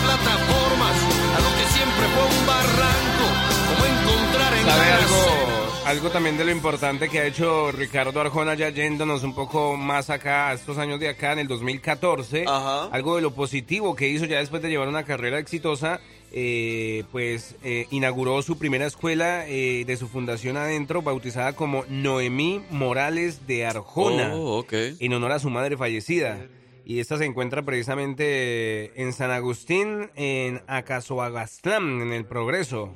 plataformas 0.06 0.98
a 1.36 1.40
lo 1.42 1.50
que 1.58 1.66
siempre 1.72 2.06
fue 2.14 2.24
un 2.24 2.48
barranco, 2.48 3.26
como 3.70 3.86
encontrar 3.86 4.54
en 4.54 4.66
¿Sabe 4.66 4.92
algo? 4.92 5.54
Algo 5.86 6.10
también 6.10 6.38
de 6.38 6.46
lo 6.46 6.52
importante 6.52 7.10
que 7.10 7.20
ha 7.20 7.26
hecho 7.26 7.72
Ricardo 7.72 8.20
Arjona 8.20 8.56
ya 8.56 8.70
yéndonos 8.70 9.24
un 9.24 9.36
poco 9.36 9.76
más 9.76 10.10
acá, 10.10 10.50
a 10.50 10.54
estos 10.54 10.78
años 10.78 11.00
de 11.00 11.10
acá, 11.10 11.34
en 11.34 11.40
el 11.40 11.48
2014, 11.48 12.46
algo 12.48 13.16
de 13.18 13.22
lo 13.22 13.32
positivo 13.32 13.96
que 13.96 14.08
hizo 14.08 14.26
ya 14.26 14.40
después 14.40 14.62
de 14.62 14.70
llevar 14.70 14.88
una 14.88 15.04
carrera 15.04 15.40
exitosa 15.40 16.00
eh, 16.36 17.04
pues 17.12 17.56
eh, 17.64 17.86
inauguró 17.92 18.42
su 18.42 18.58
primera 18.58 18.88
escuela 18.88 19.48
eh, 19.48 19.84
de 19.86 19.98
su 19.98 20.08
fundación 20.08 20.58
adentro, 20.58 21.04
bautizada 21.04 21.54
como 21.54 21.86
Noemí 21.90 22.64
Morales 22.72 23.46
de 23.46 23.68
Arjona, 23.68 24.32
oh, 24.34 24.66
en 24.72 25.14
honor 25.14 25.34
a 25.34 25.40
su 25.40 25.52
madre 25.52 25.78
fallecida. 25.78 26.40
Y 26.86 27.00
esta 27.00 27.18
se 27.18 27.26
encuentra 27.26 27.64
precisamente 27.64 29.02
en 29.02 29.14
San 29.14 29.32
Agustín, 29.32 30.12
en 30.16 30.62
Acasoagastlán, 30.68 32.02
en 32.02 32.14
el 32.14 32.26
Progreso. 32.26 32.94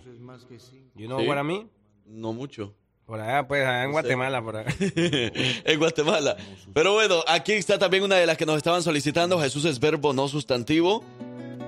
You 0.96 1.08
know 1.08 1.22
what 1.22 1.40
I 1.40 1.44
mean? 1.44 1.70
No 2.06 2.34
mucho. 2.34 2.74
Por 3.06 3.22
allá, 3.22 3.48
pues, 3.48 3.66
allá 3.66 3.86
en 3.86 3.92
Guatemala, 3.94 4.42
por 4.42 4.58
allá. 4.58 4.76
en 4.80 5.80
Guatemala. 5.80 6.36
Pero 6.74 6.94
bueno, 6.94 7.24
aquí 7.26 7.54
está 7.54 7.80
también 7.80 8.04
una 8.04 8.16
de 8.16 8.26
las 8.26 8.36
que 8.36 8.46
nos 8.46 8.58
estaban 8.58 8.84
solicitando. 8.84 9.40
Jesús 9.40 9.64
es 9.64 9.80
verbo, 9.80 10.12
no 10.12 10.28
sustantivo. 10.28 11.06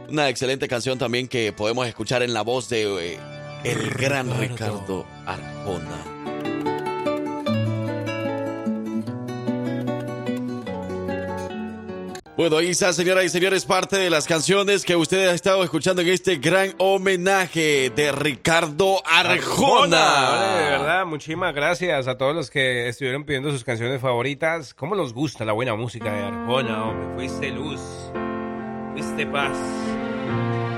Una 0.10 0.28
excelente 0.28 0.68
canción 0.68 0.98
también 0.98 1.30
que 1.30 1.54
podemos 1.54 1.88
escuchar 1.88 2.24
en 2.24 2.34
la 2.34 2.42
voz 2.42 2.68
de 2.68 3.14
eh, 3.14 3.20
el 3.64 3.90
gran 3.92 4.38
Ricardo 4.38 5.06
Arjona. 5.26 6.19
Bueno, 12.40 12.56
ahí 12.56 12.70
está, 12.70 12.94
señoras 12.94 13.26
y 13.26 13.30
señores, 13.30 13.66
parte 13.66 13.98
de 13.98 14.10
las 14.10 14.26
canciones 14.26 14.86
que 14.86 14.96
ustedes 14.96 15.28
han 15.28 15.36
estado 15.36 15.62
escuchando 15.62 16.02
en 16.02 16.08
este 16.08 16.38
gran 16.38 16.74
homenaje 16.78 17.92
de 17.94 18.14
Ricardo 18.14 19.04
Arjona. 19.06 20.56
de 20.56 20.70
verdad, 20.70 21.06
muchísimas 21.06 21.54
gracias 21.54 22.08
a 22.08 22.18
todos 22.18 22.34
los 22.34 22.50
que 22.50 22.88
estuvieron 22.88 23.26
pidiendo 23.26 23.52
sus 23.52 23.66
canciones 23.66 24.00
favoritas. 24.00 24.74
¿Cómo 24.74 24.96
nos 24.96 25.14
gusta 25.14 25.44
la 25.44 25.52
buena 25.52 25.76
música 25.76 26.14
de 26.14 26.24
Arjona, 26.24 26.86
hombre? 26.86 27.16
Fuiste 27.16 27.52
luz, 27.52 27.82
fuiste 28.94 29.28
paz. 29.28 29.58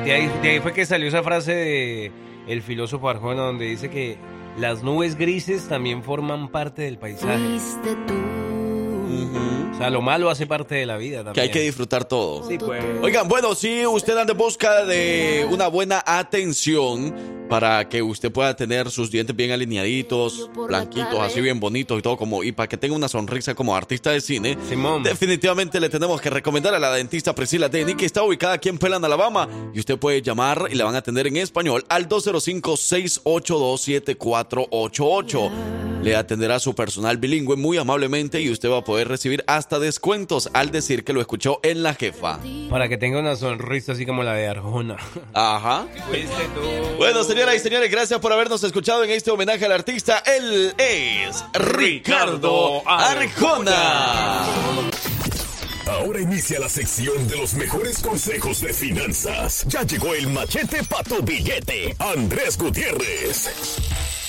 De 0.04 0.14
ahí, 0.14 0.60
fue 0.64 0.74
que 0.74 0.84
salió 0.88 1.10
esa 1.10 1.22
frase 1.22 1.54
de 1.54 2.12
el 2.48 2.64
filósofo 2.64 3.08
Arjona 3.08 3.44
donde 3.44 3.66
dice 3.66 3.92
que 3.92 4.18
las 4.58 4.82
nubes 4.82 5.16
grises 5.16 5.68
también 5.68 6.02
forman 6.02 6.48
parte 6.50 6.82
del 6.82 6.98
paisaje. 6.98 7.60
O 9.06 9.61
sea, 9.82 9.90
lo 9.90 10.02
malo 10.02 10.30
hace 10.30 10.48
parte 10.48 10.76
de 10.76 10.86
la 10.86 10.98
vida 10.98 11.18
también. 11.18 11.34
Que 11.34 11.42
hay 11.42 11.50
que 11.50 11.62
disfrutar 11.62 12.06
todo. 12.06 12.48
Sí, 12.48 12.58
pues. 12.58 12.84
Oigan, 13.02 13.28
bueno, 13.28 13.56
si 13.56 13.86
usted 13.86 14.18
anda 14.18 14.32
en 14.32 14.38
busca 14.38 14.86
de 14.86 15.48
una 15.50 15.68
buena 15.68 16.04
atención 16.06 17.41
para 17.52 17.90
que 17.90 18.02
usted 18.02 18.32
pueda 18.32 18.56
tener 18.56 18.90
sus 18.90 19.12
dientes 19.12 19.36
bien 19.36 19.52
alineaditos, 19.52 20.50
blanquitos, 20.56 21.20
así 21.20 21.42
bien 21.42 21.60
bonitos 21.60 22.00
y 22.00 22.02
todo 22.02 22.16
como 22.16 22.46
y 22.46 22.54
para 22.54 22.70
que 22.70 22.78
tenga 22.78 22.96
una 22.96 23.10
sonrisa 23.10 23.54
como 23.56 23.76
artista 23.76 24.12
de 24.12 24.22
cine, 24.22 24.58
definitivamente 25.04 25.82
le 25.82 25.90
tenemos 25.90 26.22
que 26.22 26.30
recomendar 26.30 26.74
a 26.74 26.80
la 26.80 26.94
dentista 26.94 27.36
Priscila 27.36 27.68
Denny 27.68 27.96
que 27.96 28.06
está 28.06 28.24
ubicada 28.24 28.54
aquí 28.54 28.70
en 28.70 28.78
Pelan, 28.78 29.04
Alabama 29.04 29.50
y 29.74 29.80
usted 29.82 30.00
puede 30.00 30.22
llamar 30.22 30.70
y 30.72 30.76
la 30.76 30.86
van 30.86 30.96
a 30.96 31.00
atender 31.00 31.28
en 31.28 31.36
español 31.36 31.84
al 31.90 32.08
205 32.08 32.78
682 32.78 33.82
7488. 33.82 35.52
le 36.04 36.16
atenderá 36.16 36.60
su 36.60 36.74
personal 36.74 37.18
bilingüe 37.18 37.58
muy 37.58 37.78
amablemente 37.78 38.42
y 38.42 38.50
usted 38.50 38.70
va 38.72 38.78
a 38.78 38.84
poder 38.84 39.08
recibir 39.08 39.44
hasta 39.46 39.78
descuentos 39.78 40.50
al 40.54 40.72
decir 40.72 41.04
que 41.04 41.14
lo 41.14 41.20
escuchó 41.20 41.60
en 41.64 41.84
la 41.84 41.94
jefa. 41.96 42.40
Para 42.70 42.88
que 42.88 42.98
tenga 42.98 43.20
una 43.20 43.36
sonrisa 43.36 43.92
así 43.92 44.06
como 44.06 44.24
la 44.24 44.34
de 44.34 44.48
Arjona. 44.48 44.98
Ajá. 45.34 45.86
Bueno, 46.98 47.24
y 47.42 47.88
gracias 47.88 48.20
por 48.20 48.32
habernos 48.32 48.64
escuchado 48.64 49.04
en 49.04 49.10
este 49.10 49.32
homenaje 49.32 49.66
al 49.66 49.72
artista. 49.72 50.20
Él 50.20 50.76
es 50.78 51.44
Ricardo 51.54 52.84
Arjona. 52.88 54.46
Ahora 55.88 56.22
inicia 56.22 56.60
la 56.60 56.70
sección 56.70 57.28
de 57.28 57.38
los 57.38 57.56
mejores 57.56 58.00
consejos 58.00 58.62
de 58.62 58.74
finanzas. 58.74 59.66
Ya 59.68 59.82
llegó 59.82 60.14
el 60.14 60.28
machete 60.28 60.84
para 60.84 61.04
tu 61.04 61.24
billete, 61.24 61.96
Andrés 61.98 62.60
Gutiérrez. 62.60 64.21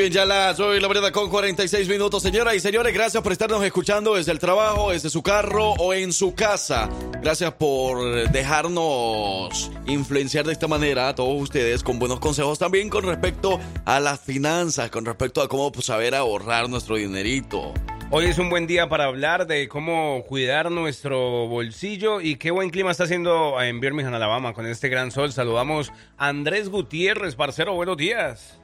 Bien, 0.00 0.12
ya 0.12 0.24
las 0.24 0.58
hoy 0.60 0.80
la 0.80 0.88
verdad 0.88 1.12
con 1.12 1.28
46 1.28 1.86
minutos. 1.86 2.22
Señoras 2.22 2.54
y 2.54 2.60
señores, 2.60 2.94
gracias 2.94 3.22
por 3.22 3.32
estarnos 3.32 3.62
escuchando 3.62 4.14
desde 4.14 4.32
el 4.32 4.38
trabajo, 4.38 4.92
desde 4.92 5.10
su 5.10 5.22
carro 5.22 5.72
o 5.72 5.92
en 5.92 6.14
su 6.14 6.34
casa. 6.34 6.88
Gracias 7.20 7.52
por 7.52 8.30
dejarnos 8.30 9.70
influenciar 9.86 10.46
de 10.46 10.52
esta 10.54 10.68
manera 10.68 11.08
a 11.08 11.14
todos 11.14 11.42
ustedes 11.42 11.82
con 11.82 11.98
buenos 11.98 12.18
consejos 12.18 12.58
también 12.58 12.88
con 12.88 13.04
respecto 13.04 13.60
a 13.84 14.00
las 14.00 14.20
finanzas, 14.20 14.90
con 14.90 15.04
respecto 15.04 15.42
a 15.42 15.48
cómo 15.48 15.70
pues, 15.70 15.84
saber 15.86 16.14
ahorrar 16.14 16.70
nuestro 16.70 16.96
dinerito. 16.96 17.74
Hoy 18.10 18.24
es 18.24 18.38
un 18.38 18.48
buen 18.48 18.66
día 18.66 18.88
para 18.88 19.04
hablar 19.04 19.46
de 19.46 19.68
cómo 19.68 20.24
cuidar 20.26 20.70
nuestro 20.70 21.46
bolsillo 21.46 22.22
y 22.22 22.36
qué 22.36 22.50
buen 22.50 22.70
clima 22.70 22.90
está 22.90 23.04
haciendo 23.04 23.60
en 23.60 23.80
Birmingham, 23.80 24.14
Alabama, 24.14 24.54
con 24.54 24.66
este 24.66 24.88
gran 24.88 25.10
sol. 25.10 25.30
Saludamos 25.30 25.92
a 26.16 26.28
Andrés 26.28 26.70
Gutiérrez, 26.70 27.34
parcero, 27.34 27.74
buenos 27.74 27.98
días. 27.98 28.59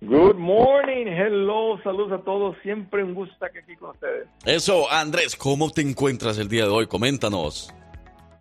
Good 0.00 0.36
morning, 0.36 1.06
hello, 1.06 1.80
saludos 1.82 2.20
a 2.20 2.24
todos, 2.24 2.56
siempre 2.62 3.02
un 3.02 3.14
gusto 3.14 3.34
estar 3.34 3.50
aquí 3.50 3.74
con 3.74 3.90
ustedes. 3.90 4.28
Eso, 4.44 4.88
Andrés, 4.90 5.34
¿cómo 5.34 5.70
te 5.70 5.80
encuentras 5.80 6.38
el 6.38 6.48
día 6.48 6.66
de 6.66 6.70
hoy? 6.70 6.86
Coméntanos. 6.86 7.74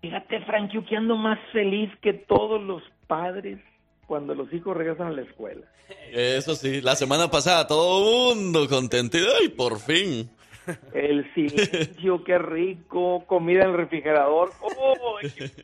Fíjate, 0.02 0.40
Frank, 0.42 0.72
yo 0.72 0.86
que 0.86 0.96
ando 0.96 1.16
más 1.16 1.40
feliz 1.52 1.90
que 2.04 2.14
todos 2.14 2.62
los 2.62 2.84
padres 3.08 3.58
cuando 4.06 4.36
los 4.36 4.54
hijos 4.54 4.78
regresan 4.78 5.08
a 5.08 5.12
la 5.12 5.24
escuela. 5.24 5.66
Eso 6.12 6.54
sí, 6.54 6.80
la 6.80 6.96
semana 6.96 7.32
pasada 7.32 7.66
todo 7.66 8.34
el 8.34 8.38
mundo 8.38 8.68
contento. 8.70 9.18
¡Ay, 9.42 9.50
por 9.50 9.80
fin! 9.80 10.30
El 10.94 11.34
silencio, 11.34 12.24
qué 12.24 12.38
rico, 12.38 13.24
comida 13.26 13.64
en 13.64 13.72
el 13.72 13.78
refrigerador, 13.78 14.52
¡oh, 14.62 15.18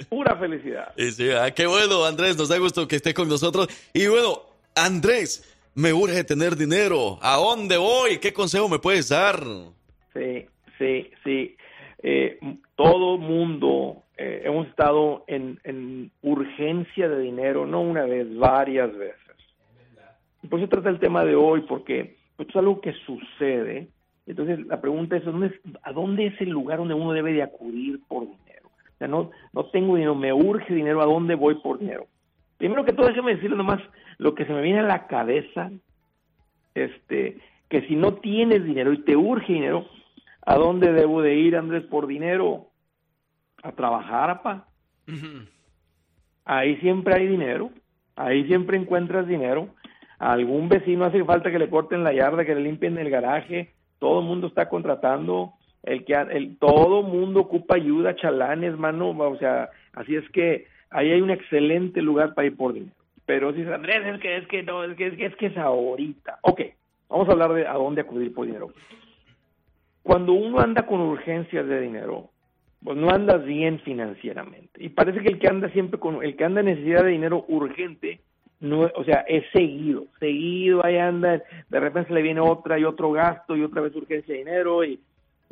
pura 0.09 0.35
felicidad! 0.37 0.91
Y 0.97 1.11
sí, 1.11 1.29
ah, 1.29 1.51
qué 1.51 1.67
bueno, 1.67 2.03
Andrés, 2.03 2.35
nos 2.35 2.49
da 2.49 2.57
gusto 2.57 2.87
que 2.87 2.95
estés 2.95 3.13
con 3.13 3.27
nosotros. 3.27 3.67
Y 3.93 4.07
bueno, 4.07 4.41
Andrés, 4.75 5.52
me 5.76 5.93
urge 5.93 6.24
tener 6.24 6.55
dinero. 6.55 7.17
¿A 7.21 7.38
dónde 7.38 7.78
voy? 7.78 8.19
¿Qué 8.19 8.34
consejo 8.34 8.69
me 8.69 8.80
puedes 8.80 9.09
dar? 9.09 9.39
Sí, 10.13 10.45
sí, 10.78 11.09
sí. 11.24 11.55
Eh, 12.01 12.38
todo 12.76 13.17
mundo 13.17 14.03
eh, 14.17 14.41
hemos 14.45 14.67
estado 14.67 15.24
en, 15.28 15.59
en, 15.63 16.11
urgencia 16.21 17.09
de 17.09 17.19
dinero, 17.21 17.65
no 17.65 17.82
una 17.82 18.03
vez, 18.03 18.28
varias 18.38 18.95
veces. 18.95 19.17
Por 20.49 20.59
eso 20.59 20.69
trata 20.69 20.89
el 20.89 20.99
tema 20.99 21.24
de 21.24 21.36
hoy, 21.36 21.61
porque 21.61 22.17
esto 22.38 22.49
es 22.49 22.55
algo 22.55 22.82
que 22.82 22.93
sucede. 23.05 23.88
Entonces 24.28 24.65
la 24.67 24.82
pregunta 24.82 25.17
es, 25.17 25.26
¿dónde 25.26 25.47
es, 25.47 25.53
¿a 25.82 25.91
dónde 25.91 26.28
es 26.28 26.41
el 26.41 26.49
lugar 26.49 26.80
donde 26.80 26.93
uno 26.93 27.13
debe 27.13 27.34
de 27.34 27.43
acudir 27.43 27.99
por 28.07 28.24
dinero? 28.24 28.67
O 28.67 28.97
sea, 28.97 29.07
no, 29.07 29.32
no 29.53 29.65
tengo 29.67 29.95
dinero, 29.95 30.15
me 30.15 30.34
urge 30.34 30.74
dinero, 30.74 31.01
¿a 31.01 31.05
dónde 31.05 31.36
voy 31.36 31.55
por 31.55 31.80
dinero? 31.80 32.07
Primero 32.64 32.86
que 32.86 32.93
todo, 32.93 33.07
déjeme 33.07 33.36
decirle 33.36 33.57
nomás 33.57 33.82
lo 34.20 34.36
que 34.36 34.45
se 34.45 34.53
me 34.53 34.61
viene 34.61 34.80
a 34.80 34.84
la 34.84 35.05
cabeza, 35.07 35.70
este, 36.74 37.38
que 37.68 37.82
si 37.89 37.97
no 37.97 38.14
tienes 38.14 38.64
dinero 38.64 38.93
y 38.93 38.99
te 38.99 39.18
urge 39.18 39.51
dinero, 39.51 39.86
¿a 40.45 40.55
dónde 40.55 40.93
debo 40.93 41.22
de 41.22 41.36
ir, 41.36 41.57
Andrés, 41.57 41.84
por 41.84 42.07
dinero? 42.07 42.68
A 43.64 43.74
trabajar, 43.74 44.30
apa. 44.30 44.66
Ahí 46.45 46.78
siempre 46.78 47.16
hay 47.16 47.28
dinero, 47.28 47.70
ahí 48.16 48.47
siempre 48.47 48.78
encuentras 48.78 49.28
dinero. 49.28 49.68
A 50.18 50.32
algún 50.32 50.70
vecino 50.70 51.03
hace 51.03 51.22
falta 51.26 51.51
que 51.51 51.59
le 51.59 51.70
corten 51.70 52.05
la 52.05 52.14
yarda, 52.14 52.45
que 52.45 52.55
le 52.55 52.61
limpien 52.61 52.97
el 52.97 53.09
garaje, 53.09 53.74
todo 53.99 54.22
el 54.22 54.26
mundo 54.26 54.47
está 54.47 54.70
contratando, 54.70 55.51
el 55.84 56.05
que 56.05 56.14
el, 56.14 56.57
todo 56.59 57.03
mundo 57.03 57.41
ocupa 57.41 57.76
ayuda, 57.76 58.16
chalanes, 58.16 58.78
mano, 58.78 59.09
o 59.09 59.38
sea, 59.38 59.70
así 59.91 60.16
es 60.16 60.30
que 60.30 60.72
ahí 60.93 61.11
hay 61.11 61.21
un 61.21 61.31
excelente 61.31 62.01
lugar 62.01 62.33
para 62.33 62.47
ir 62.47 62.55
por 62.55 62.73
dinero. 62.73 62.95
Pero 63.25 63.53
si 63.53 63.61
es 63.61 63.67
Andrés, 63.67 64.05
es 64.05 64.19
que 64.19 64.37
es 64.37 64.47
que 64.47 64.63
no, 64.63 64.83
es 64.83 64.95
que 64.97 65.07
es 65.07 65.17
que 65.17 65.25
es 65.25 65.35
que 65.35 65.45
es 65.47 65.57
ahorita. 65.57 66.39
Ok, 66.41 66.61
vamos 67.09 67.29
a 67.29 67.31
hablar 67.31 67.53
de 67.53 67.67
a 67.67 67.73
dónde 67.73 68.01
acudir 68.01 68.33
por 68.33 68.45
dinero. 68.45 68.71
Cuando 70.01 70.33
uno 70.33 70.59
anda 70.59 70.85
con 70.85 70.99
urgencias 70.99 71.65
de 71.67 71.79
dinero, 71.79 72.29
pues 72.83 72.97
no 72.97 73.09
andas 73.09 73.45
bien 73.45 73.79
financieramente. 73.79 74.83
Y 74.83 74.89
parece 74.89 75.21
que 75.21 75.29
el 75.29 75.39
que 75.39 75.47
anda 75.47 75.69
siempre 75.69 75.99
con, 75.99 76.21
el 76.21 76.35
que 76.35 76.43
anda 76.43 76.59
en 76.59 76.67
necesidad 76.67 77.03
de 77.03 77.11
dinero 77.11 77.45
urgente, 77.47 78.19
no, 78.59 78.81
o 78.95 79.03
sea, 79.05 79.25
es 79.27 79.45
seguido, 79.53 80.05
seguido, 80.19 80.85
ahí 80.85 80.97
anda, 80.97 81.41
de 81.69 81.79
repente 81.79 82.09
se 82.09 82.13
le 82.13 82.21
viene 82.21 82.41
otra 82.41 82.77
y 82.77 82.83
otro 82.83 83.11
gasto 83.11 83.55
y 83.55 83.63
otra 83.63 83.81
vez 83.81 83.95
urgencia 83.95 84.33
de 84.33 84.39
dinero 84.39 84.83
y 84.83 84.99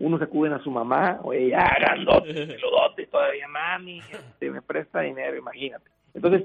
unos 0.02 0.22
acuden 0.22 0.54
a 0.54 0.64
su 0.64 0.72
mamá, 0.72 1.20
oye, 1.24 1.50
ya, 1.50 1.76
grandote, 1.80 2.34
peludote, 2.34 3.08
todavía 3.08 3.48
mami, 3.48 4.00
este, 4.00 4.50
me 4.50 4.62
presta 4.62 5.02
dinero, 5.02 5.38
imagínate. 5.38 5.90
Entonces, 6.14 6.44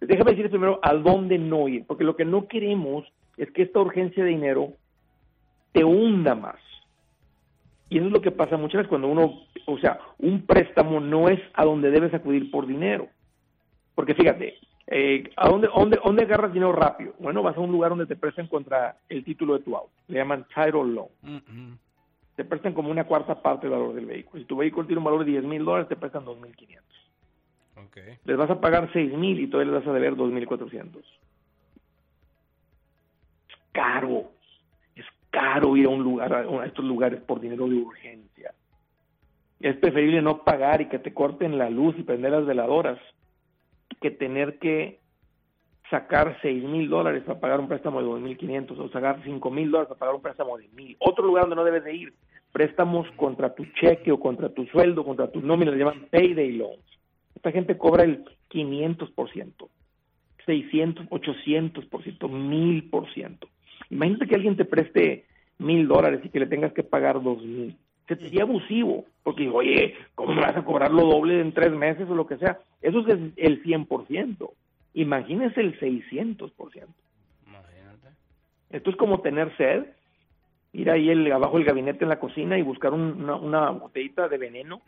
déjame 0.00 0.32
decir 0.32 0.50
primero 0.50 0.78
a 0.82 0.94
dónde 0.94 1.38
no 1.38 1.68
ir, 1.68 1.86
porque 1.86 2.04
lo 2.04 2.16
que 2.16 2.24
no 2.24 2.46
queremos 2.46 3.06
es 3.36 3.50
que 3.52 3.62
esta 3.62 3.80
urgencia 3.80 4.22
de 4.22 4.30
dinero 4.30 4.72
te 5.72 5.84
hunda 5.84 6.34
más. 6.34 6.56
Y 7.88 7.96
eso 7.98 8.06
es 8.06 8.12
lo 8.12 8.20
que 8.20 8.30
pasa 8.30 8.58
muchas 8.58 8.80
veces 8.80 8.88
cuando 8.88 9.08
uno, 9.08 9.40
o 9.66 9.78
sea, 9.78 9.98
un 10.18 10.42
préstamo 10.42 11.00
no 11.00 11.28
es 11.28 11.40
a 11.54 11.64
donde 11.64 11.90
debes 11.90 12.12
acudir 12.12 12.50
por 12.50 12.66
dinero. 12.66 13.08
Porque 13.94 14.14
fíjate, 14.14 14.58
eh, 14.86 15.24
¿a 15.36 15.48
dónde, 15.48 15.68
dónde, 15.74 15.98
dónde 16.04 16.22
agarras 16.24 16.52
dinero 16.52 16.72
rápido? 16.72 17.14
Bueno, 17.18 17.42
vas 17.42 17.56
a 17.56 17.60
un 17.60 17.72
lugar 17.72 17.90
donde 17.90 18.06
te 18.06 18.16
prestan 18.16 18.46
contra 18.46 18.96
el 19.08 19.24
título 19.24 19.56
de 19.56 19.64
tu 19.64 19.74
auto. 19.74 19.90
Le 20.08 20.18
llaman 20.18 20.44
title 20.54 20.84
loan. 20.84 21.08
Mm 21.22 21.36
-hmm. 21.36 21.78
Te 22.38 22.44
prestan 22.44 22.72
como 22.72 22.88
una 22.88 23.02
cuarta 23.02 23.42
parte 23.42 23.66
del 23.66 23.76
valor 23.76 23.96
del 23.96 24.06
vehículo. 24.06 24.40
Si 24.40 24.46
tu 24.46 24.56
vehículo 24.56 24.86
tiene 24.86 24.98
un 24.98 25.06
valor 25.06 25.24
de 25.24 25.32
10 25.32 25.42
mil 25.42 25.64
dólares, 25.64 25.88
te 25.88 25.96
prestan 25.96 26.24
2.500. 26.24 26.78
Okay. 27.88 28.18
Les 28.24 28.36
vas 28.36 28.48
a 28.48 28.60
pagar 28.60 28.88
6 28.92 29.12
mil 29.14 29.40
y 29.40 29.48
todavía 29.48 29.72
les 29.72 29.82
vas 29.82 29.90
a 29.90 29.92
deber 29.92 30.14
2.400. 30.14 30.98
Es 30.98 31.04
caro. 33.72 34.30
Es 34.94 35.04
caro 35.30 35.76
ir 35.76 35.86
a 35.86 35.88
un 35.88 36.04
lugar, 36.04 36.32
a 36.32 36.64
estos 36.64 36.84
lugares 36.84 37.20
por 37.22 37.40
dinero 37.40 37.66
de 37.66 37.74
urgencia. 37.74 38.54
Es 39.58 39.74
preferible 39.78 40.22
no 40.22 40.44
pagar 40.44 40.80
y 40.80 40.86
que 40.86 41.00
te 41.00 41.12
corten 41.12 41.58
la 41.58 41.68
luz 41.68 41.96
y 41.98 42.04
prender 42.04 42.30
las 42.30 42.46
veladoras 42.46 43.00
que 44.00 44.12
tener 44.12 44.60
que 44.60 45.00
sacar 45.90 46.38
6 46.42 46.64
mil 46.64 46.88
dólares 46.88 47.22
para 47.24 47.40
pagar 47.40 47.60
un 47.60 47.68
préstamo 47.68 48.00
de 48.00 48.08
2.500 48.08 48.78
o 48.78 48.88
sacar 48.90 49.22
5 49.24 49.50
mil 49.50 49.70
dólares 49.70 49.88
para 49.88 49.98
pagar 49.98 50.14
un 50.14 50.22
préstamo 50.22 50.58
de 50.58 50.68
mil. 50.68 50.96
Otro 50.98 51.24
lugar 51.24 51.44
donde 51.44 51.56
no 51.56 51.64
debes 51.64 51.84
de 51.84 51.94
ir, 51.94 52.12
préstamos 52.52 53.06
contra 53.16 53.54
tu 53.54 53.64
cheque 53.80 54.12
o 54.12 54.20
contra 54.20 54.48
tu 54.50 54.66
sueldo, 54.66 55.04
contra 55.04 55.30
tus 55.30 55.42
nóminas, 55.42 55.74
le 55.74 55.80
llaman 55.80 56.06
payday 56.10 56.52
loans. 56.52 56.84
Esta 57.34 57.52
gente 57.52 57.78
cobra 57.78 58.04
el 58.04 58.24
500%, 58.50 59.68
600, 60.44 61.06
800%, 61.06 62.18
1000%. 62.18 63.48
Imagínate 63.90 64.26
que 64.26 64.34
alguien 64.34 64.56
te 64.56 64.64
preste 64.64 65.24
mil 65.58 65.88
dólares 65.88 66.20
y 66.24 66.28
que 66.28 66.40
le 66.40 66.46
tengas 66.46 66.72
que 66.72 66.82
pagar 66.82 67.22
dos 67.22 67.42
mil. 67.42 67.76
Se 68.06 68.16
te 68.16 68.24
sería 68.24 68.42
abusivo, 68.42 69.04
porque 69.22 69.48
oye, 69.48 69.94
¿cómo 70.14 70.34
me 70.34 70.40
vas 70.40 70.56
a 70.56 70.64
cobrar 70.64 70.90
lo 70.90 71.04
doble 71.04 71.40
en 71.40 71.52
tres 71.52 71.72
meses 71.72 72.08
o 72.08 72.14
lo 72.14 72.26
que 72.26 72.38
sea? 72.38 72.58
Eso 72.80 73.00
es 73.06 73.18
el 73.36 73.62
100%. 73.62 74.50
Imagínese 74.94 75.60
el 75.60 75.78
600%. 75.78 76.50
Imagínate. 77.46 78.08
Esto 78.70 78.90
es 78.90 78.96
como 78.96 79.20
tener 79.20 79.56
sed, 79.56 79.86
ir 80.72 80.90
ahí 80.90 81.10
el, 81.10 81.30
abajo 81.32 81.56
del 81.56 81.66
gabinete 81.66 82.04
en 82.04 82.10
la 82.10 82.18
cocina 82.20 82.58
y 82.58 82.62
buscar 82.62 82.92
un, 82.92 83.22
una, 83.22 83.36
una, 83.36 83.70
botellita 83.70 84.28
de 84.28 84.38
veneno 84.38 84.82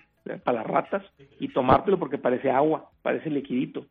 para 0.44 0.58
las 0.58 0.66
ratas 0.66 1.02
y 1.38 1.48
tomártelo 1.48 1.98
porque 1.98 2.18
parece 2.18 2.50
agua, 2.50 2.90
parece 3.02 3.30
liquidito. 3.30 3.86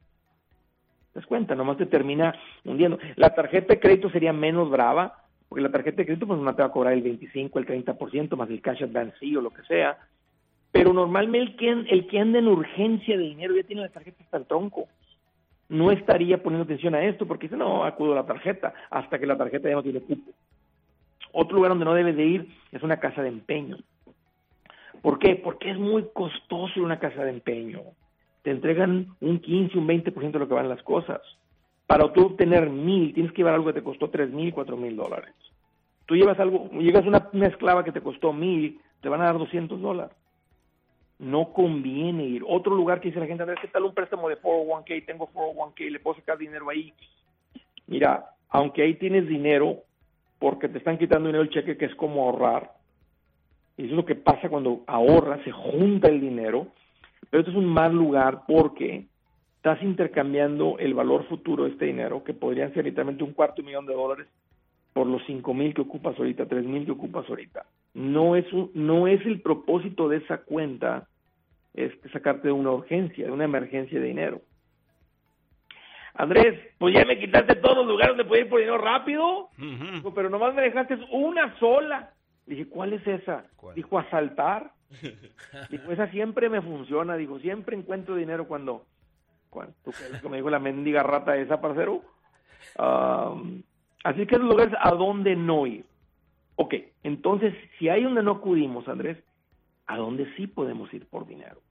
¿Te 1.14 1.20
das 1.20 1.26
cuenta? 1.26 1.56
Nomás 1.56 1.78
te 1.78 1.88
termina 1.88 2.36
hundiendo. 2.64 3.00
La 3.16 3.34
tarjeta 3.34 3.74
de 3.74 3.80
crédito 3.80 4.10
sería 4.12 4.32
menos 4.32 4.70
brava, 4.70 5.24
porque 5.48 5.64
la 5.64 5.72
tarjeta 5.72 5.98
de 5.98 6.06
crédito 6.06 6.28
pues 6.28 6.40
no 6.40 6.56
te 6.56 6.62
va 6.62 6.68
a 6.68 6.72
cobrar 6.72 6.94
el 6.94 7.02
25, 7.02 7.58
el 7.58 7.66
30%, 7.66 8.36
más 8.36 8.50
el 8.50 8.62
cash 8.62 8.84
advance 8.84 9.38
o 9.38 9.42
lo 9.42 9.50
que 9.50 9.64
sea. 9.64 9.98
Pero 10.72 10.94
normalmente 10.94 11.68
el 11.68 11.86
que, 11.86 11.96
el 11.96 12.08
que 12.08 12.20
anda 12.20 12.38
en 12.38 12.48
urgencia 12.48 13.18
de 13.18 13.24
dinero 13.24 13.56
ya 13.56 13.64
tiene 13.64 13.82
la 13.82 13.90
tarjeta 13.90 14.24
hasta 14.24 14.38
el 14.38 14.46
tronco. 14.46 14.88
No 15.70 15.92
estaría 15.92 16.42
poniendo 16.42 16.64
atención 16.64 16.96
a 16.96 17.04
esto 17.04 17.28
porque 17.28 17.48
dice, 17.48 17.58
no, 17.58 17.84
acudo 17.84 18.14
a 18.14 18.16
la 18.16 18.26
tarjeta 18.26 18.74
hasta 18.90 19.20
que 19.20 19.28
la 19.28 19.38
tarjeta 19.38 19.70
ya 19.70 19.76
no 19.76 19.84
tiene 19.84 20.02
cupo. 20.02 20.32
Otro 21.32 21.56
lugar 21.56 21.70
donde 21.70 21.86
no 21.86 21.94
debes 21.94 22.16
de 22.16 22.26
ir 22.26 22.50
es 22.72 22.82
una 22.82 23.00
casa 23.00 23.22
de 23.22 23.30
empeño. 23.30 23.78
¿Por 25.02 25.20
qué? 25.20 25.36
Porque 25.36 25.72
es 25.72 25.78
muy 25.78 26.08
costoso 26.14 26.82
una 26.82 27.00
casa 27.00 27.24
de 27.24 27.30
empeño. 27.30 27.82
Te 28.42 28.52
entregan 28.52 29.16
un 29.22 29.40
15, 29.40 29.78
un 29.78 29.88
20% 29.88 30.32
de 30.32 30.40
lo 30.40 30.48
que 30.48 30.54
van 30.54 30.70
las 30.70 30.82
cosas. 30.84 31.22
Para 31.86 32.12
tú 32.14 32.28
obtener 32.28 32.70
mil, 32.70 33.14
tienes 33.14 33.32
que 33.32 33.38
llevar 33.38 33.54
algo 33.54 33.68
que 33.68 33.80
te 33.80 33.84
costó 33.84 34.10
tres 34.10 34.32
mil, 34.32 34.54
cuatro 34.54 34.78
mil 34.78 34.96
dólares. 34.96 35.34
Tú 36.06 36.16
llevas 36.16 36.40
algo, 36.40 36.70
llegas 36.72 37.06
una, 37.06 37.30
una 37.34 37.48
esclava 37.48 37.84
que 37.84 37.92
te 37.92 38.02
costó 38.02 38.34
mil, 38.34 38.80
te 39.02 39.10
van 39.10 39.22
a 39.22 39.26
dar 39.26 39.38
200 39.38 39.80
dólares. 39.82 40.16
No 41.20 41.54
conviene 41.54 42.24
ir. 42.24 42.44
Otro 42.48 42.74
lugar 42.74 43.00
que 43.00 43.10
dice 43.10 43.20
la 43.20 43.28
gente, 43.28 43.44
a 43.44 43.46
ver, 43.46 43.60
¿qué 43.62 43.68
tal 43.68 43.84
un 43.84 43.94
préstamo 43.94 44.30
de 44.30 44.42
401k? 44.42 45.06
Tengo 45.06 45.28
401k, 45.28 45.92
le 45.92 46.00
puedo 46.00 46.16
sacar 46.16 46.38
dinero 46.38 46.70
ahí. 46.70 46.94
Mira, 47.88 48.32
aunque 48.50 48.82
ahí 48.82 48.96
tienes 48.96 49.28
dinero, 49.28 49.84
porque 50.40 50.70
te 50.70 50.78
están 50.78 50.98
quitando 50.98 51.28
dinero 51.28 51.44
el 51.44 51.50
cheque, 51.50 51.78
que 51.78 51.86
es 51.86 51.96
como 51.96 52.24
ahorrar, 52.24 52.72
y 53.80 53.84
eso 53.84 53.92
es 53.92 53.96
lo 53.96 54.06
que 54.06 54.16
pasa 54.16 54.50
cuando 54.50 54.82
ahorras, 54.88 55.42
se 55.44 55.52
junta 55.52 56.10
el 56.10 56.20
dinero. 56.20 56.68
Pero 57.30 57.42
esto 57.42 57.52
es 57.52 57.58
un 57.58 57.66
mal 57.66 57.94
lugar 57.94 58.42
porque 58.46 59.06
estás 59.56 59.82
intercambiando 59.84 60.78
el 60.80 60.94
valor 60.94 61.26
futuro 61.28 61.64
de 61.64 61.72
este 61.72 61.86
dinero, 61.86 62.24
que 62.24 62.34
podrían 62.34 62.74
ser 62.74 62.86
literalmente 62.86 63.24
un 63.24 63.34
cuarto 63.34 63.64
millón 63.64 63.86
de 63.86 63.94
dólares, 63.94 64.28
por 64.94 65.08
los 65.08 65.22
cinco 65.26 65.54
mil 65.54 65.74
que 65.74 65.82
ocupas 65.82 66.18
ahorita, 66.18 66.48
tres 66.48 66.66
mil 66.66 66.86
que 66.86 66.92
ocupas 66.92 67.28
ahorita. 67.30 67.66
No 67.94 68.36
es, 68.36 68.52
un, 68.54 68.72
no 68.74 69.08
es 69.08 69.26
el 69.26 69.42
propósito 69.42 70.10
de 70.10 70.18
esa 70.18 70.40
cuenta 70.40 71.08
es 71.74 71.94
sacarte 72.12 72.48
de 72.48 72.52
una 72.52 72.72
urgencia, 72.72 73.26
de 73.26 73.32
una 73.32 73.46
emergencia 73.46 74.00
de 74.00 74.08
dinero. 74.08 74.42
Andrés, 76.14 76.60
pues 76.78 76.94
ya 76.94 77.06
me 77.06 77.20
quitaste 77.20 77.56
todos 77.56 77.78
los 77.78 77.88
lugares 77.88 78.10
donde 78.10 78.26
puedo 78.26 78.42
ir 78.42 78.50
por 78.50 78.60
dinero 78.60 78.78
rápido, 78.78 79.50
pero 80.14 80.30
nomás 80.30 80.54
me 80.54 80.64
dejaste 80.64 80.98
una 81.12 81.58
sola. 81.60 82.14
Dije, 82.46 82.68
¿cuál 82.68 82.94
es 82.94 83.08
esa? 83.08 83.46
Dijo, 83.76 83.98
asaltar. 84.00 84.72
Dijo, 85.70 85.92
esa 85.92 86.08
siempre 86.10 86.50
me 86.50 86.62
funciona. 86.62 87.16
Dijo, 87.16 87.40
siempre 87.40 87.78
encuentro 87.78 88.16
dinero 88.16 88.48
cuando... 88.48 88.86
cuando 89.50 89.74
¿Tú 89.84 89.92
crees 89.92 90.22
que 90.22 90.30
me 90.30 90.38
dijo 90.38 90.50
la 90.50 90.60
mendiga 90.60 91.04
rata 91.04 91.38
esa, 91.38 91.62
parcero? 91.62 92.02
Así 94.04 94.26
que 94.26 94.38
los 94.38 94.50
lugares 94.50 94.74
a 94.80 94.92
dónde 94.92 95.36
no 95.36 95.66
ir. 95.68 95.86
Ok, 96.56 96.76
entonces, 97.04 97.54
si 97.78 97.90
hay 97.90 98.04
donde 98.04 98.24
no 98.24 98.32
acudimos, 98.32 98.88
Andrés, 98.88 99.18
¿a 99.88 99.98
dónde 99.98 100.28
sí 100.36 100.48
podemos 100.48 100.94
ir 100.94 101.06
por 101.08 101.26
dinero? 101.26 101.62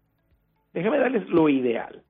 Déjame 0.73 0.99
darles 0.99 1.29
lo 1.29 1.49
ideal. 1.49 2.03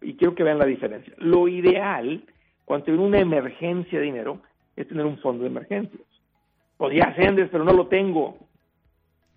Y 0.00 0.14
quiero 0.14 0.34
que 0.34 0.42
vean 0.42 0.58
la 0.58 0.66
diferencia. 0.66 1.12
Lo 1.18 1.48
ideal, 1.48 2.24
cuando 2.64 2.86
tiene 2.86 3.00
una 3.00 3.20
emergencia 3.20 3.98
de 3.98 4.04
dinero, 4.04 4.40
es 4.76 4.88
tener 4.88 5.04
un 5.04 5.18
fondo 5.18 5.44
de 5.44 5.50
emergencias. 5.50 6.02
Podría 6.76 7.14
ser, 7.14 7.50
pero 7.50 7.64
no 7.64 7.72
lo 7.72 7.86
tengo. 7.86 8.38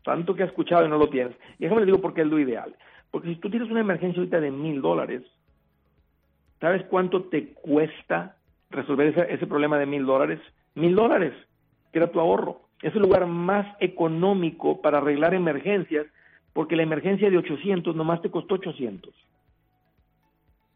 Tanto 0.03 0.33
que 0.33 0.43
he 0.43 0.45
escuchado 0.45 0.85
y 0.85 0.89
no 0.89 0.97
lo 0.97 1.09
tienes. 1.09 1.35
Y 1.59 1.63
déjame 1.63 1.81
les 1.81 1.87
digo 1.87 2.01
por 2.01 2.13
qué 2.13 2.21
es 2.21 2.27
lo 2.27 2.39
ideal. 2.39 2.75
Porque 3.11 3.29
si 3.29 3.35
tú 3.35 3.49
tienes 3.49 3.69
una 3.69 3.81
emergencia 3.81 4.19
ahorita 4.19 4.39
de 4.39 4.51
mil 4.51 4.81
dólares, 4.81 5.23
¿sabes 6.59 6.83
cuánto 6.85 7.25
te 7.25 7.53
cuesta 7.53 8.35
resolver 8.75 9.07
ese, 9.07 9.33
ese 9.33 9.47
problema 9.47 9.77
de 9.77 9.85
mil 9.85 10.05
dólares? 10.05 10.39
Mil 10.75 10.95
dólares, 10.95 11.33
que 11.91 11.99
era 11.99 12.11
tu 12.11 12.19
ahorro. 12.19 12.61
Es 12.81 12.93
el 12.95 13.01
lugar 13.01 13.25
más 13.25 13.65
económico 13.79 14.81
para 14.81 14.97
arreglar 14.99 15.33
emergencias, 15.33 16.05
porque 16.53 16.75
la 16.75 16.83
emergencia 16.83 17.29
de 17.29 17.37
800 17.37 17.95
nomás 17.95 18.21
te 18.21 18.29
costó 18.29 18.55
800. 18.55 19.13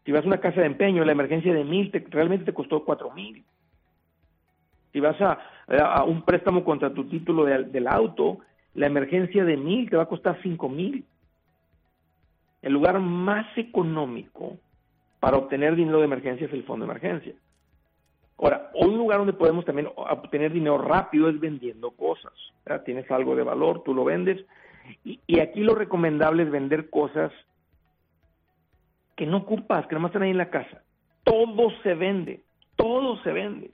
Si 0.04 0.12
vas 0.12 0.24
a 0.24 0.26
una 0.26 0.40
casa 0.40 0.60
de 0.60 0.66
empeño, 0.66 1.04
la 1.04 1.12
emergencia 1.12 1.52
de 1.52 1.64
mil 1.64 1.90
realmente 2.10 2.46
te 2.46 2.54
costó 2.54 2.84
cuatro 2.84 3.10
mil. 3.12 3.44
Si 4.92 5.00
vas 5.00 5.16
a, 5.20 5.38
un 6.04 6.22
préstamo 6.22 6.64
contra 6.64 6.92
tu 6.92 7.04
título 7.04 7.44
del 7.44 7.86
auto, 7.86 8.38
la 8.74 8.86
emergencia 8.86 9.44
de 9.44 9.56
mil 9.56 9.88
te 9.88 9.96
va 9.96 10.04
a 10.04 10.08
costar 10.08 10.40
cinco 10.42 10.68
mil. 10.68 11.04
El 12.62 12.72
lugar 12.72 12.98
más 12.98 13.46
económico 13.56 14.58
para 15.20 15.36
obtener 15.36 15.76
dinero 15.76 15.98
de 15.98 16.06
emergencia 16.06 16.46
es 16.46 16.52
el 16.52 16.64
fondo 16.64 16.86
de 16.86 16.90
emergencia. 16.90 17.34
Ahora, 18.40 18.70
un 18.74 18.96
lugar 18.96 19.18
donde 19.18 19.34
podemos 19.34 19.64
también 19.64 19.88
obtener 19.94 20.52
dinero 20.52 20.78
rápido 20.78 21.28
es 21.28 21.38
vendiendo 21.38 21.90
cosas. 21.90 22.32
Tienes 22.84 23.10
algo 23.10 23.36
de 23.36 23.42
valor, 23.42 23.82
tú 23.84 23.94
lo 23.94 24.04
vendes. 24.04 24.44
Y, 25.04 25.20
y, 25.26 25.40
aquí 25.40 25.60
lo 25.60 25.74
recomendable 25.74 26.44
es 26.44 26.50
vender 26.50 26.88
cosas 26.88 27.30
que 29.14 29.26
no 29.26 29.38
ocupas, 29.38 29.86
que 29.86 29.94
nomás 29.94 30.10
están 30.10 30.22
ahí 30.22 30.30
en 30.30 30.38
la 30.38 30.50
casa. 30.50 30.82
Todo 31.22 31.70
se 31.82 31.94
vende, 31.94 32.40
todo 32.76 33.22
se 33.22 33.30
vende. 33.30 33.70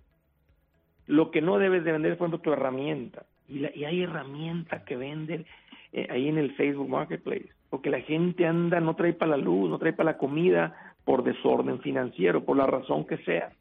Lo 1.07 1.31
que 1.31 1.41
no 1.41 1.59
debes 1.59 1.85
de 1.85 1.93
vender 1.93 2.13
es, 2.13 2.19
por 2.19 2.27
ejemplo, 2.27 2.43
tu 2.43 2.53
herramienta. 2.53 3.25
Y, 3.49 3.65
y 3.79 3.85
hay 3.85 4.03
herramientas 4.03 4.83
que 4.83 4.97
venden 4.97 5.47
eh, 5.93 6.09
ahí 6.11 6.29
en 6.29 6.39
el 6.39 6.57
Facebook 6.57 6.89
Marketplace. 6.89 7.49
Porque 7.71 7.91
la 7.91 8.01
gente 8.01 8.45
anda, 8.45 8.81
no 8.81 8.97
trae 8.97 9.13
para 9.13 9.33
la 9.33 9.37
luz, 9.37 9.71
no 9.71 9.79
trae 9.79 9.93
para 9.93 10.13
la 10.13 10.19
comida 10.19 10.95
por 11.05 11.23
desorden 11.23 11.79
financiero, 11.81 12.45
por 12.45 12.57
la 12.57 12.67
razón 12.67 13.07
que 13.07 13.19
sea. 13.19 13.53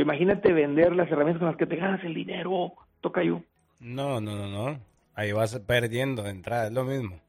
Imagínate 0.00 0.52
vender 0.52 0.94
las 0.94 1.10
herramientas 1.10 1.40
con 1.40 1.48
las 1.48 1.56
que 1.56 1.66
te 1.66 1.76
ganas 1.76 2.02
el 2.04 2.14
dinero, 2.14 2.72
toca 3.00 3.22
yo. 3.22 3.42
No, 3.80 4.20
no, 4.20 4.36
no, 4.36 4.48
no. 4.48 4.78
Ahí 5.14 5.32
vas 5.32 5.58
perdiendo 5.60 6.22
de 6.22 6.30
entrada, 6.30 6.66
es 6.66 6.72
lo 6.72 6.84
mismo. 6.84 7.20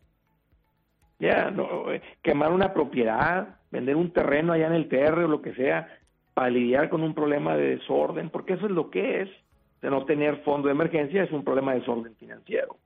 Ya, 1.20 1.52
no, 1.52 1.92
eh, 1.92 2.02
quemar 2.22 2.52
una 2.52 2.74
propiedad, 2.74 3.58
vender 3.72 3.96
un 3.96 4.12
terreno 4.12 4.54
allá 4.54 4.68
en 4.68 4.74
el 4.74 4.88
TR 4.88 5.20
o 5.20 5.28
lo 5.28 5.42
que 5.42 5.54
sea, 5.54 5.90
para 6.34 6.50
lidiar 6.50 6.90
con 6.90 7.04
un 7.04 7.14
problema 7.14 7.58
de 7.58 7.78
desorden, 7.78 8.30
porque 8.30 8.54
eso 8.54 8.68
es 8.68 8.72
lo 8.72 8.90
que 8.90 9.22
es 9.22 9.30
de 9.82 9.90
no 9.90 10.06
tener 10.06 10.38
fondo 10.44 10.68
de 10.68 10.74
emergencia 10.74 11.24
es 11.24 11.32
un 11.32 11.44
problema 11.44 11.74
de 11.74 11.80
desorden 11.80 12.16
financiero. 12.16 12.78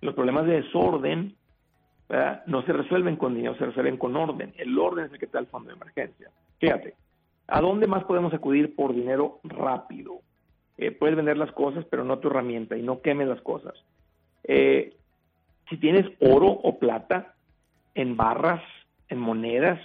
Los 0.00 0.14
problemas 0.14 0.46
de 0.46 0.62
desorden 0.62 1.34
no 2.46 2.62
se 2.62 2.72
resuelven 2.72 3.16
con 3.16 3.34
dinero, 3.34 3.56
se 3.56 3.66
resuelven 3.66 3.96
con 3.96 4.16
orden. 4.16 4.52
El 4.56 4.78
orden 4.78 5.06
es 5.06 5.12
el 5.12 5.18
que 5.18 5.26
da 5.26 5.40
el 5.40 5.46
fondo 5.46 5.70
de 5.70 5.76
emergencia. 5.76 6.30
Fíjate, 6.58 6.94
¿a 7.48 7.60
dónde 7.60 7.86
más 7.86 8.04
podemos 8.04 8.32
acudir 8.34 8.74
por 8.74 8.94
dinero 8.94 9.40
rápido? 9.44 10.20
Eh, 10.78 10.90
puedes 10.90 11.16
vender 11.16 11.36
las 11.36 11.52
cosas, 11.52 11.84
pero 11.90 12.04
no 12.04 12.18
tu 12.18 12.28
herramienta 12.28 12.76
y 12.76 12.82
no 12.82 13.00
quemes 13.00 13.28
las 13.28 13.40
cosas. 13.40 13.74
Eh, 14.44 14.94
si 15.68 15.76
tienes 15.78 16.06
oro 16.20 16.48
o 16.48 16.78
plata 16.78 17.34
en 17.94 18.16
barras, 18.16 18.62
en 19.08 19.18
monedas, 19.18 19.80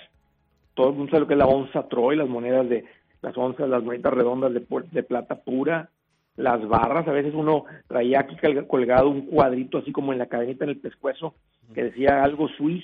todo 0.73 0.89
el 0.89 0.95
mundo 0.95 1.11
sabe 1.11 1.21
lo 1.21 1.27
que 1.27 1.33
es 1.33 1.39
la 1.39 1.45
onza 1.45 1.87
Troy, 1.87 2.15
las 2.15 2.29
monedas 2.29 2.67
de 2.67 2.85
las 3.21 3.37
onzas, 3.37 3.69
las 3.69 3.83
monedas 3.83 4.13
redondas 4.13 4.53
de, 4.53 4.65
de 4.91 5.03
plata 5.03 5.35
pura, 5.35 5.89
las 6.37 6.67
barras, 6.67 7.07
a 7.07 7.11
veces 7.11 7.33
uno 7.35 7.65
traía 7.87 8.21
aquí 8.21 8.35
colgado 8.67 9.09
un 9.09 9.27
cuadrito 9.27 9.77
así 9.77 9.91
como 9.91 10.11
en 10.11 10.19
la 10.19 10.27
cadenita 10.27 10.63
en 10.63 10.71
el 10.71 10.79
pescuezo 10.79 11.35
que 11.73 11.83
decía 11.83 12.23
algo 12.23 12.47
suiz, 12.49 12.83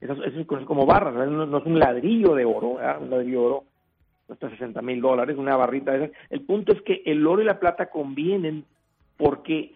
eso, 0.00 0.22
es 0.24 0.46
como 0.66 0.86
barras, 0.86 1.14
no, 1.30 1.58
es 1.58 1.66
un 1.66 1.78
ladrillo 1.78 2.34
de 2.34 2.44
oro, 2.44 2.78
un 3.00 3.10
ladrillo 3.10 3.40
de 3.40 3.46
oro 3.46 3.64
cuesta 4.26 4.50
60 4.50 4.82
mil 4.82 5.00
dólares, 5.00 5.36
una 5.36 5.56
barrita 5.56 5.92
de 5.92 6.04
esas. 6.04 6.16
El 6.30 6.42
punto 6.42 6.72
es 6.72 6.82
que 6.82 7.02
el 7.06 7.26
oro 7.26 7.42
y 7.42 7.44
la 7.44 7.60
plata 7.60 7.86
convienen 7.86 8.64
porque 9.16 9.72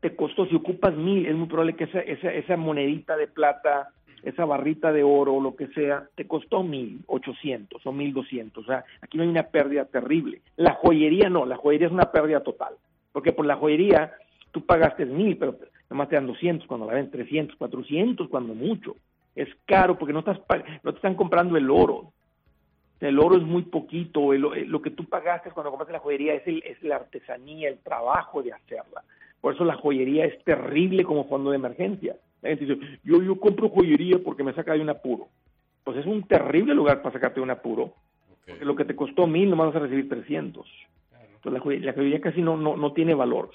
te 0.00 0.14
costó, 0.14 0.46
si 0.46 0.54
ocupas 0.54 0.94
mil, 0.94 1.26
es 1.26 1.34
muy 1.34 1.46
probable 1.46 1.74
que 1.74 1.84
esa, 1.84 2.00
esa, 2.00 2.32
esa 2.32 2.56
monedita 2.56 3.16
de 3.16 3.26
plata 3.26 3.90
esa 4.22 4.44
barrita 4.44 4.92
de 4.92 5.02
oro 5.02 5.34
o 5.34 5.40
lo 5.40 5.56
que 5.56 5.68
sea, 5.68 6.08
te 6.14 6.26
costó 6.26 6.62
mil 6.62 7.00
ochocientos 7.06 7.84
o 7.84 7.92
mil 7.92 8.14
doscientos. 8.14 8.64
O 8.64 8.66
sea, 8.66 8.84
aquí 9.00 9.16
no 9.16 9.24
hay 9.24 9.28
una 9.28 9.44
pérdida 9.44 9.84
terrible. 9.84 10.40
La 10.56 10.74
joyería 10.74 11.28
no, 11.28 11.44
la 11.44 11.56
joyería 11.56 11.88
es 11.88 11.92
una 11.92 12.12
pérdida 12.12 12.40
total. 12.40 12.74
Porque 13.12 13.32
por 13.32 13.46
la 13.46 13.56
joyería 13.56 14.12
tú 14.52 14.64
pagaste 14.64 15.06
mil, 15.06 15.36
pero 15.36 15.56
nomás 15.90 16.08
te 16.08 16.14
dan 16.14 16.26
doscientos 16.26 16.66
cuando 16.66 16.86
la 16.86 16.94
ven 16.94 17.10
trescientos, 17.10 17.56
cuatrocientos 17.56 18.28
cuando 18.28 18.54
mucho. 18.54 18.96
Es 19.34 19.48
caro 19.66 19.98
porque 19.98 20.12
no, 20.12 20.20
estás 20.20 20.38
no 20.82 20.92
te 20.92 20.96
están 20.96 21.14
comprando 21.14 21.56
el 21.56 21.70
oro. 21.70 22.12
El 23.02 23.18
oro 23.18 23.36
es 23.36 23.42
muy 23.42 23.62
poquito. 23.62 24.32
lo 24.32 24.82
que 24.82 24.90
tú 24.90 25.04
pagaste 25.04 25.50
cuando 25.50 25.70
compraste 25.70 25.92
la 25.92 25.98
joyería 25.98 26.34
es, 26.34 26.46
el, 26.46 26.62
es 26.64 26.82
la 26.82 26.96
artesanía, 26.96 27.68
el 27.68 27.78
trabajo 27.78 28.42
de 28.42 28.52
hacerla. 28.52 29.02
Por 29.40 29.54
eso 29.54 29.64
la 29.64 29.74
joyería 29.74 30.24
es 30.24 30.42
terrible 30.44 31.04
como 31.04 31.28
fondo 31.28 31.50
de 31.50 31.56
emergencia 31.56 32.16
la 32.42 32.48
gente 32.48 32.66
dice, 32.66 32.98
yo, 33.04 33.22
yo 33.22 33.36
compro 33.38 33.68
joyería 33.68 34.18
porque 34.22 34.42
me 34.42 34.52
saca 34.52 34.74
de 34.74 34.80
un 34.80 34.90
apuro. 34.90 35.28
Pues 35.84 35.96
es 35.96 36.06
un 36.06 36.24
terrible 36.24 36.74
lugar 36.74 37.00
para 37.00 37.12
sacarte 37.12 37.36
de 37.36 37.44
un 37.44 37.50
apuro. 37.50 37.94
Porque 38.46 38.64
lo 38.64 38.74
que 38.74 38.84
te 38.84 38.96
costó 38.96 39.26
mil, 39.28 39.48
nomás 39.48 39.68
vas 39.68 39.76
a 39.76 39.80
recibir 39.80 40.08
300. 40.08 40.66
Entonces 41.36 41.82
la 41.82 41.92
joyería, 41.92 42.20
casi 42.20 42.42
no, 42.42 42.56
no, 42.56 42.76
no 42.76 42.92
tiene 42.92 43.14
valor. 43.14 43.50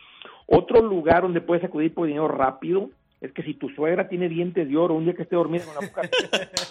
Otro 0.46 0.82
lugar 0.82 1.24
donde 1.24 1.42
puedes 1.42 1.64
acudir 1.64 1.94
por 1.94 2.08
dinero 2.08 2.30
rápido 2.30 2.90
es 3.20 3.32
que 3.32 3.42
si 3.42 3.56
tu 3.56 3.70
suegra 3.70 4.08
tiene 4.08 4.30
dientes 4.30 4.70
de 4.70 4.78
oro, 4.78 4.94
un 4.94 5.06
día 5.06 5.16
que 5.16 5.24
esté 5.24 5.36
dormida 5.36 5.66
con 5.66 5.74
la 5.74 5.88
boca 5.88 6.02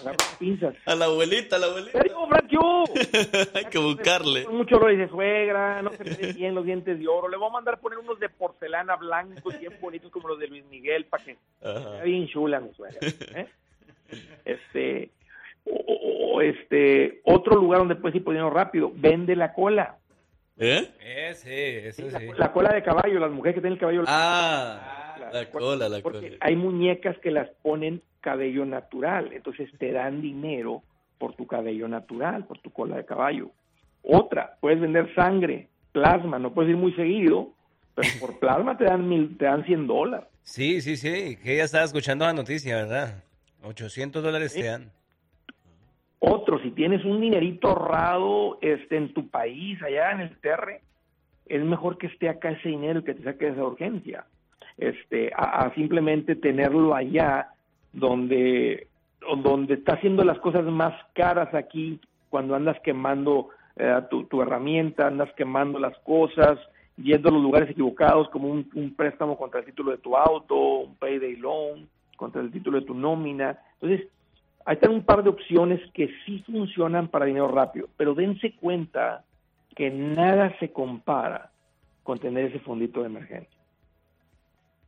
las 0.05 0.35
pinzas. 0.39 0.75
A 0.85 0.95
la 0.95 1.05
abuelita, 1.05 1.57
a 1.57 1.59
la 1.59 1.67
abuelita. 1.67 1.99
¡Pero, 2.01 2.27
Frankie! 2.27 2.57
Hay 3.53 3.65
que 3.65 3.77
buscarle. 3.77 4.47
Mucho 4.47 4.79
lo 4.79 4.87
dice 4.87 5.09
suegra, 5.09 5.81
no 5.81 5.91
se 5.91 6.05
le 6.05 6.15
ve 6.15 6.33
bien 6.33 6.55
los 6.55 6.63
dientes 6.63 6.97
de 6.97 7.07
oro. 7.07 7.27
Le 7.27 7.35
voy 7.35 7.49
a 7.49 7.53
mandar 7.53 7.79
poner 7.79 7.99
unos 7.99 8.17
de 8.19 8.29
porcelana 8.29 8.95
blancos 8.95 9.59
bien 9.59 9.73
bonitos 9.81 10.09
como 10.09 10.29
los 10.29 10.39
de 10.39 10.47
Luis 10.47 10.63
Miguel 10.65 11.05
para 11.05 11.23
que 11.23 11.37
sea 11.61 12.03
bien 12.03 12.27
chula 12.27 12.61
mi 12.61 12.73
suegra. 12.73 12.99
¿eh? 13.35 13.47
Este, 14.45 15.09
o, 15.65 16.41
este, 16.41 17.19
otro 17.25 17.57
lugar 17.57 17.79
donde 17.79 17.97
puedes 17.97 18.15
ir 18.15 18.23
dinero 18.23 18.49
rápido, 18.49 18.89
vende 18.95 19.35
la 19.35 19.51
cola. 19.51 19.97
¿Eh? 20.57 20.87
Ese, 21.01 21.89
ese 21.89 22.09
sí. 22.09 22.27
La 22.37 22.53
cola 22.53 22.73
de 22.73 22.83
caballo, 22.83 23.19
las 23.19 23.31
mujeres 23.31 23.55
que 23.55 23.61
tienen 23.61 23.73
el 23.73 23.79
cabello. 23.79 24.03
Ah, 24.07 25.06
la 25.31 25.49
cola, 25.49 25.89
la 25.89 26.01
cola. 26.01 26.19
Hay 26.39 26.55
muñecas 26.55 27.17
que 27.19 27.31
las 27.31 27.49
ponen 27.61 28.01
cabello 28.21 28.65
natural, 28.65 29.31
entonces 29.31 29.69
te 29.77 29.91
dan 29.91 30.21
dinero 30.21 30.83
por 31.17 31.35
tu 31.35 31.47
cabello 31.47 31.87
natural, 31.87 32.45
por 32.45 32.59
tu 32.59 32.71
cola 32.71 32.97
de 32.97 33.05
caballo. 33.05 33.51
Otra, 34.03 34.57
puedes 34.59 34.79
vender 34.79 35.13
sangre, 35.15 35.67
plasma, 35.91 36.39
no 36.39 36.53
puedes 36.53 36.71
ir 36.71 36.77
muy 36.77 36.93
seguido, 36.93 37.53
pero 37.95 38.09
por 38.19 38.39
plasma 38.39 38.77
te 38.77 38.85
dan 38.85 39.07
mil, 39.07 39.37
te 39.37 39.45
dan 39.45 39.65
100 39.65 39.87
dólares. 39.87 40.27
Sí, 40.43 40.81
sí, 40.81 40.95
sí, 40.95 41.37
que 41.43 41.55
ella 41.55 41.65
estaba 41.65 41.83
escuchando 41.83 42.25
la 42.25 42.33
noticia, 42.33 42.75
¿verdad? 42.75 43.23
800 43.63 44.23
dólares 44.23 44.53
te 44.53 44.63
dan. 44.63 44.91
Otro, 46.19 46.59
si 46.61 46.71
tienes 46.71 47.05
un 47.05 47.21
dinerito 47.21 47.67
ahorrado 47.67 48.57
este, 48.61 48.97
en 48.97 49.13
tu 49.13 49.29
país, 49.29 49.81
allá 49.83 50.11
en 50.11 50.21
el 50.21 50.37
terre, 50.39 50.81
es 51.45 51.63
mejor 51.63 51.97
que 51.97 52.07
esté 52.07 52.29
acá 52.29 52.51
ese 52.51 52.69
dinero 52.69 52.99
y 52.99 53.03
que 53.03 53.13
te 53.13 53.23
saque 53.23 53.45
de 53.45 53.51
esa 53.51 53.63
urgencia. 53.63 54.25
Este, 54.77 55.31
a, 55.35 55.71
simplemente 55.73 56.35
tenerlo 56.35 56.93
allá 56.93 57.49
donde, 57.93 58.87
donde 59.41 59.73
está 59.75 59.93
haciendo 59.93 60.23
las 60.23 60.39
cosas 60.39 60.65
más 60.65 60.93
caras 61.13 61.53
aquí, 61.53 61.99
cuando 62.29 62.55
andas 62.55 62.77
quemando 62.83 63.49
eh, 63.75 63.99
tu, 64.09 64.41
herramienta, 64.41 65.07
andas 65.07 65.29
quemando 65.35 65.79
las 65.79 65.97
cosas, 65.99 66.59
yendo 66.97 67.29
a 67.29 67.31
los 67.31 67.41
lugares 67.41 67.69
equivocados, 67.69 68.29
como 68.29 68.49
un, 68.49 68.69
un 68.75 68.93
préstamo 68.93 69.37
contra 69.37 69.61
el 69.61 69.65
título 69.65 69.91
de 69.91 69.97
tu 69.97 70.15
auto, 70.15 70.55
un 70.55 70.95
payday 70.95 71.35
loan, 71.37 71.87
contra 72.15 72.41
el 72.41 72.51
título 72.51 72.79
de 72.79 72.85
tu 72.85 72.93
nómina. 72.93 73.57
Entonces, 73.79 74.07
Ahí 74.67 74.73
están 74.73 74.91
un 74.91 75.03
par 75.03 75.23
de 75.23 75.29
opciones 75.29 75.79
que 75.93 76.09
sí 76.25 76.43
funcionan 76.45 77.07
para 77.07 77.23
dinero 77.23 77.47
rápido, 77.47 77.87
pero 77.95 78.13
dense 78.13 78.51
cuenta 78.51 79.23
que 79.73 79.89
nada 79.89 80.53
se 80.59 80.73
compara 80.73 81.51
con 82.03 82.19
tener 82.19 82.47
ese 82.47 82.59
fondito 82.59 82.99
de 82.99 83.05
emergencia. 83.05 83.56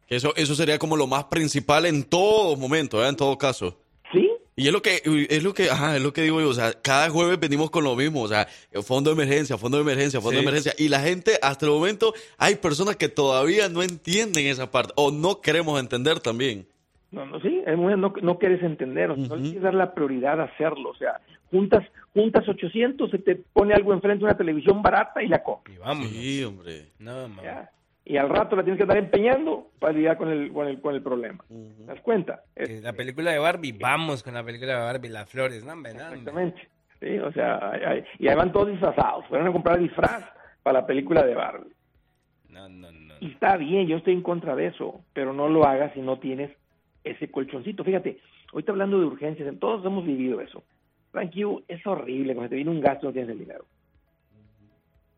Eso, 0.09 0.33
eso 0.35 0.55
sería 0.55 0.79
como 0.79 0.97
lo 0.97 1.07
más 1.07 1.25
principal 1.25 1.85
en 1.85 2.03
todo 2.03 2.55
momento, 2.55 3.03
¿eh? 3.03 3.09
en 3.09 3.15
todo 3.15 3.37
caso. 3.37 3.77
Sí. 4.11 4.29
Y 4.55 4.67
es 4.67 4.73
lo 4.73 4.81
que, 4.81 5.01
es 5.29 5.43
lo 5.43 5.53
que, 5.53 5.69
ajá, 5.69 5.95
es 5.95 6.01
lo 6.03 6.11
que 6.11 6.23
digo 6.23 6.41
yo, 6.41 6.49
o 6.49 6.53
sea, 6.53 6.73
cada 6.81 7.09
jueves 7.09 7.39
venimos 7.39 7.69
con 7.69 7.83
lo 7.83 7.95
mismo, 7.95 8.23
o 8.23 8.27
sea, 8.27 8.47
fondo 8.83 9.09
de 9.13 9.21
emergencia, 9.23 9.57
fondo 9.57 9.77
de 9.77 9.83
emergencia, 9.83 10.19
fondo 10.19 10.31
Sí. 10.39 10.43
de 10.43 10.49
emergencia, 10.49 10.73
y 10.77 10.89
la 10.89 10.99
gente, 10.99 11.37
hasta 11.41 11.65
el 11.65 11.71
momento, 11.71 12.13
hay 12.37 12.55
personas 12.55 12.95
que 12.97 13.07
todavía 13.07 13.69
no 13.69 13.83
entienden 13.83 14.47
esa 14.47 14.69
parte, 14.71 14.93
o 14.97 15.11
no 15.11 15.39
queremos 15.41 15.79
entender 15.79 16.19
también. 16.19 16.67
No, 17.11 17.25
no, 17.25 17.39
sí, 17.39 17.61
es 17.65 17.77
muy- 17.77 17.95
no, 17.97 18.13
no 18.21 18.37
quieres 18.37 18.61
entender, 18.61 19.11
o 19.11 19.15
sea, 19.15 19.27
no 19.27 19.35
le 19.37 19.41
quieres 19.43 19.61
dar 19.63 19.73
la 19.75 19.93
prioridad 19.93 20.41
a 20.41 20.43
hacerlo, 20.45 20.89
o 20.89 20.95
sea, 20.95 21.21
juntas, 21.51 21.83
juntas 22.13 22.47
800, 22.47 23.09
se 23.11 23.17
te 23.19 23.35
pone 23.35 23.73
algo 23.73 23.93
enfrente 23.93 24.19
de 24.19 24.25
una 24.25 24.37
televisión 24.37 24.81
barata 24.83 25.23
y 25.23 25.27
la 25.27 25.41
compras. 25.41 25.75
Y 25.75 25.79
vamos. 25.79 26.07
Sí, 26.09 26.43
hombre. 26.43 26.87
No, 26.99 27.27
mamá. 27.29 27.69
Y 28.09 28.17
al 28.17 28.27
rato 28.27 28.55
la 28.55 28.63
tienes 28.63 28.77
que 28.79 28.83
estar 28.85 28.97
empeñando 28.97 29.69
para 29.77 29.93
lidiar 29.93 30.17
con 30.17 30.29
el, 30.29 30.51
con 30.51 30.67
el, 30.67 30.81
con 30.81 30.95
el 30.95 31.01
problema. 31.03 31.45
¿Te 31.47 31.85
das 31.85 32.01
cuenta? 32.01 32.41
Es- 32.55 32.67
Eh, 32.67 32.81
La 32.81 32.91
película 32.93 33.29
de 33.31 33.37
Barbie, 33.37 33.71
vamos 33.71 34.23
con 34.23 34.33
la 34.33 34.43
película 34.43 34.73
de 34.73 34.79
Barbie, 34.79 35.09
las 35.09 35.29
flores, 35.29 35.63
no. 35.63 35.73
Exactamente. 35.87 36.67
Sí, 36.99 37.19
o 37.19 37.31
sea, 37.31 37.69
hay- 37.71 37.81
hay- 37.83 38.03
y 38.17 38.27
ahí 38.27 38.35
van 38.35 38.51
todos 38.51 38.67
disfrazados. 38.69 39.27
Fueron 39.27 39.47
a 39.47 39.51
comprar 39.53 39.77
disfraz 39.79 40.23
para 40.63 40.81
la 40.81 40.87
película 40.87 41.23
de 41.23 41.35
Barbie. 41.35 41.71
No, 42.49 42.67
no, 42.67 42.91
no. 42.91 43.13
Y 43.19 43.27
está 43.31 43.57
bien, 43.57 43.87
yo 43.87 43.97
estoy 43.97 44.13
en 44.13 44.23
contra 44.23 44.55
de 44.55 44.65
eso, 44.65 45.01
pero 45.13 45.31
no 45.31 45.47
lo 45.47 45.63
hagas 45.65 45.93
si 45.93 46.01
no 46.01 46.17
tienes 46.17 46.49
ese 47.03 47.29
colchoncito. 47.29 47.83
Fíjate, 47.83 48.19
ahorita 48.51 48.71
hablando 48.71 48.99
de 48.99 49.05
urgencias, 49.05 49.53
todos 49.59 49.85
hemos 49.85 50.03
vivido 50.03 50.41
eso. 50.41 50.63
Tranquilo, 51.11 51.61
es 51.67 51.85
horrible 51.85 52.33
cuando 52.33 52.49
te 52.49 52.55
viene 52.55 52.71
un 52.71 52.81
gasto 52.81 53.05
y 53.05 53.09
no 53.09 53.13
tienes 53.13 53.29
el 53.31 53.37
dinero. 53.39 53.65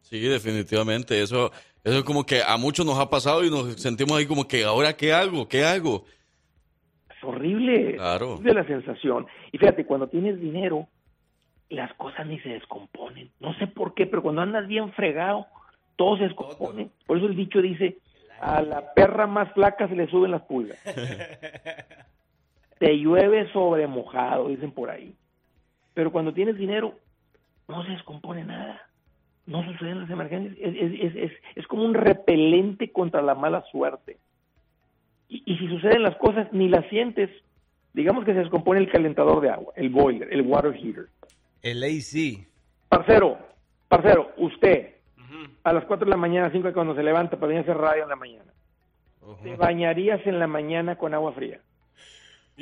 Sí, 0.01 0.19
definitivamente, 0.19 1.21
eso, 1.21 1.51
eso 1.83 1.97
es 1.97 2.03
como 2.03 2.25
que 2.25 2.41
a 2.43 2.57
muchos 2.57 2.85
nos 2.85 2.99
ha 2.99 3.09
pasado 3.09 3.43
y 3.43 3.49
nos 3.49 3.81
sentimos 3.81 4.17
ahí 4.17 4.25
como 4.25 4.47
que, 4.47 4.63
¿ahora 4.63 4.93
qué 4.93 5.13
hago? 5.13 5.47
¿Qué 5.47 5.63
hago? 5.63 6.05
Es 7.09 7.23
horrible. 7.23 7.95
Claro. 7.95 8.37
De 8.37 8.53
la 8.53 8.65
sensación. 8.65 9.25
Y 9.51 9.57
fíjate, 9.57 9.85
cuando 9.85 10.07
tienes 10.07 10.39
dinero, 10.39 10.87
las 11.69 11.93
cosas 11.95 12.27
ni 12.27 12.39
se 12.39 12.49
descomponen. 12.49 13.31
No 13.39 13.53
sé 13.55 13.67
por 13.67 13.93
qué, 13.95 14.05
pero 14.05 14.21
cuando 14.21 14.41
andas 14.41 14.67
bien 14.67 14.91
fregado, 14.93 15.47
todo 15.95 16.17
se 16.17 16.23
descompone. 16.23 16.89
Por 17.07 17.17
eso 17.17 17.25
el 17.27 17.35
dicho 17.35 17.61
dice, 17.61 17.97
a 18.39 18.61
la 18.61 18.93
perra 18.93 19.25
más 19.25 19.51
flaca 19.53 19.87
se 19.87 19.95
le 19.95 20.07
suben 20.07 20.31
las 20.31 20.43
pulgas. 20.43 20.79
Te 22.79 22.97
llueve 22.97 23.51
sobre 23.53 23.87
mojado, 23.87 24.47
dicen 24.47 24.71
por 24.71 24.89
ahí. 24.89 25.15
Pero 25.93 26.11
cuando 26.11 26.33
tienes 26.33 26.57
dinero, 26.57 26.95
no 27.67 27.83
se 27.85 27.91
descompone 27.91 28.43
nada. 28.43 28.81
No 29.47 29.63
suceden 29.65 30.01
las 30.01 30.09
emergencias. 30.09 30.55
Es, 30.59 30.75
es- 30.75 30.99
es- 31.01 31.15
es- 31.31 31.37
es 31.55 31.67
como 31.67 31.83
un 31.83 31.93
repelente 31.93 32.91
contra 32.91 33.21
la 33.21 33.35
mala 33.35 33.63
suerte. 33.71 34.17
Y, 35.29 35.43
y 35.45 35.57
si 35.57 35.67
suceden 35.67 36.03
las 36.03 36.15
cosas, 36.17 36.51
ni 36.53 36.69
las 36.69 36.87
sientes. 36.89 37.29
Digamos 37.93 38.23
que 38.23 38.33
se 38.33 38.39
descompone 38.39 38.79
el 38.79 38.89
calentador 38.91 39.41
de 39.41 39.49
agua, 39.49 39.73
el 39.75 39.89
boiler, 39.89 40.31
el 40.31 40.41
water 40.43 40.73
heater. 40.73 41.07
El 41.61 41.83
AC. 41.83 42.47
Parcero, 42.87 43.37
parcero, 43.89 44.31
usted, 44.37 44.95
a 45.63 45.73
las 45.73 45.83
4 45.85 46.05
de 46.05 46.11
la 46.11 46.17
mañana, 46.17 46.49
5 46.51 46.71
cuando 46.73 46.95
se 46.95 47.03
levanta 47.03 47.35
para 47.37 47.47
venir 47.47 47.59
a 47.59 47.63
hacer 47.63 47.77
radio 47.77 48.03
en 48.03 48.09
la 48.09 48.15
mañana, 48.15 48.51
¿te 49.43 49.55
bañarías 49.57 50.25
en 50.25 50.39
la 50.39 50.47
mañana 50.47 50.97
con 50.97 51.13
agua 51.13 51.33
fría? 51.33 51.59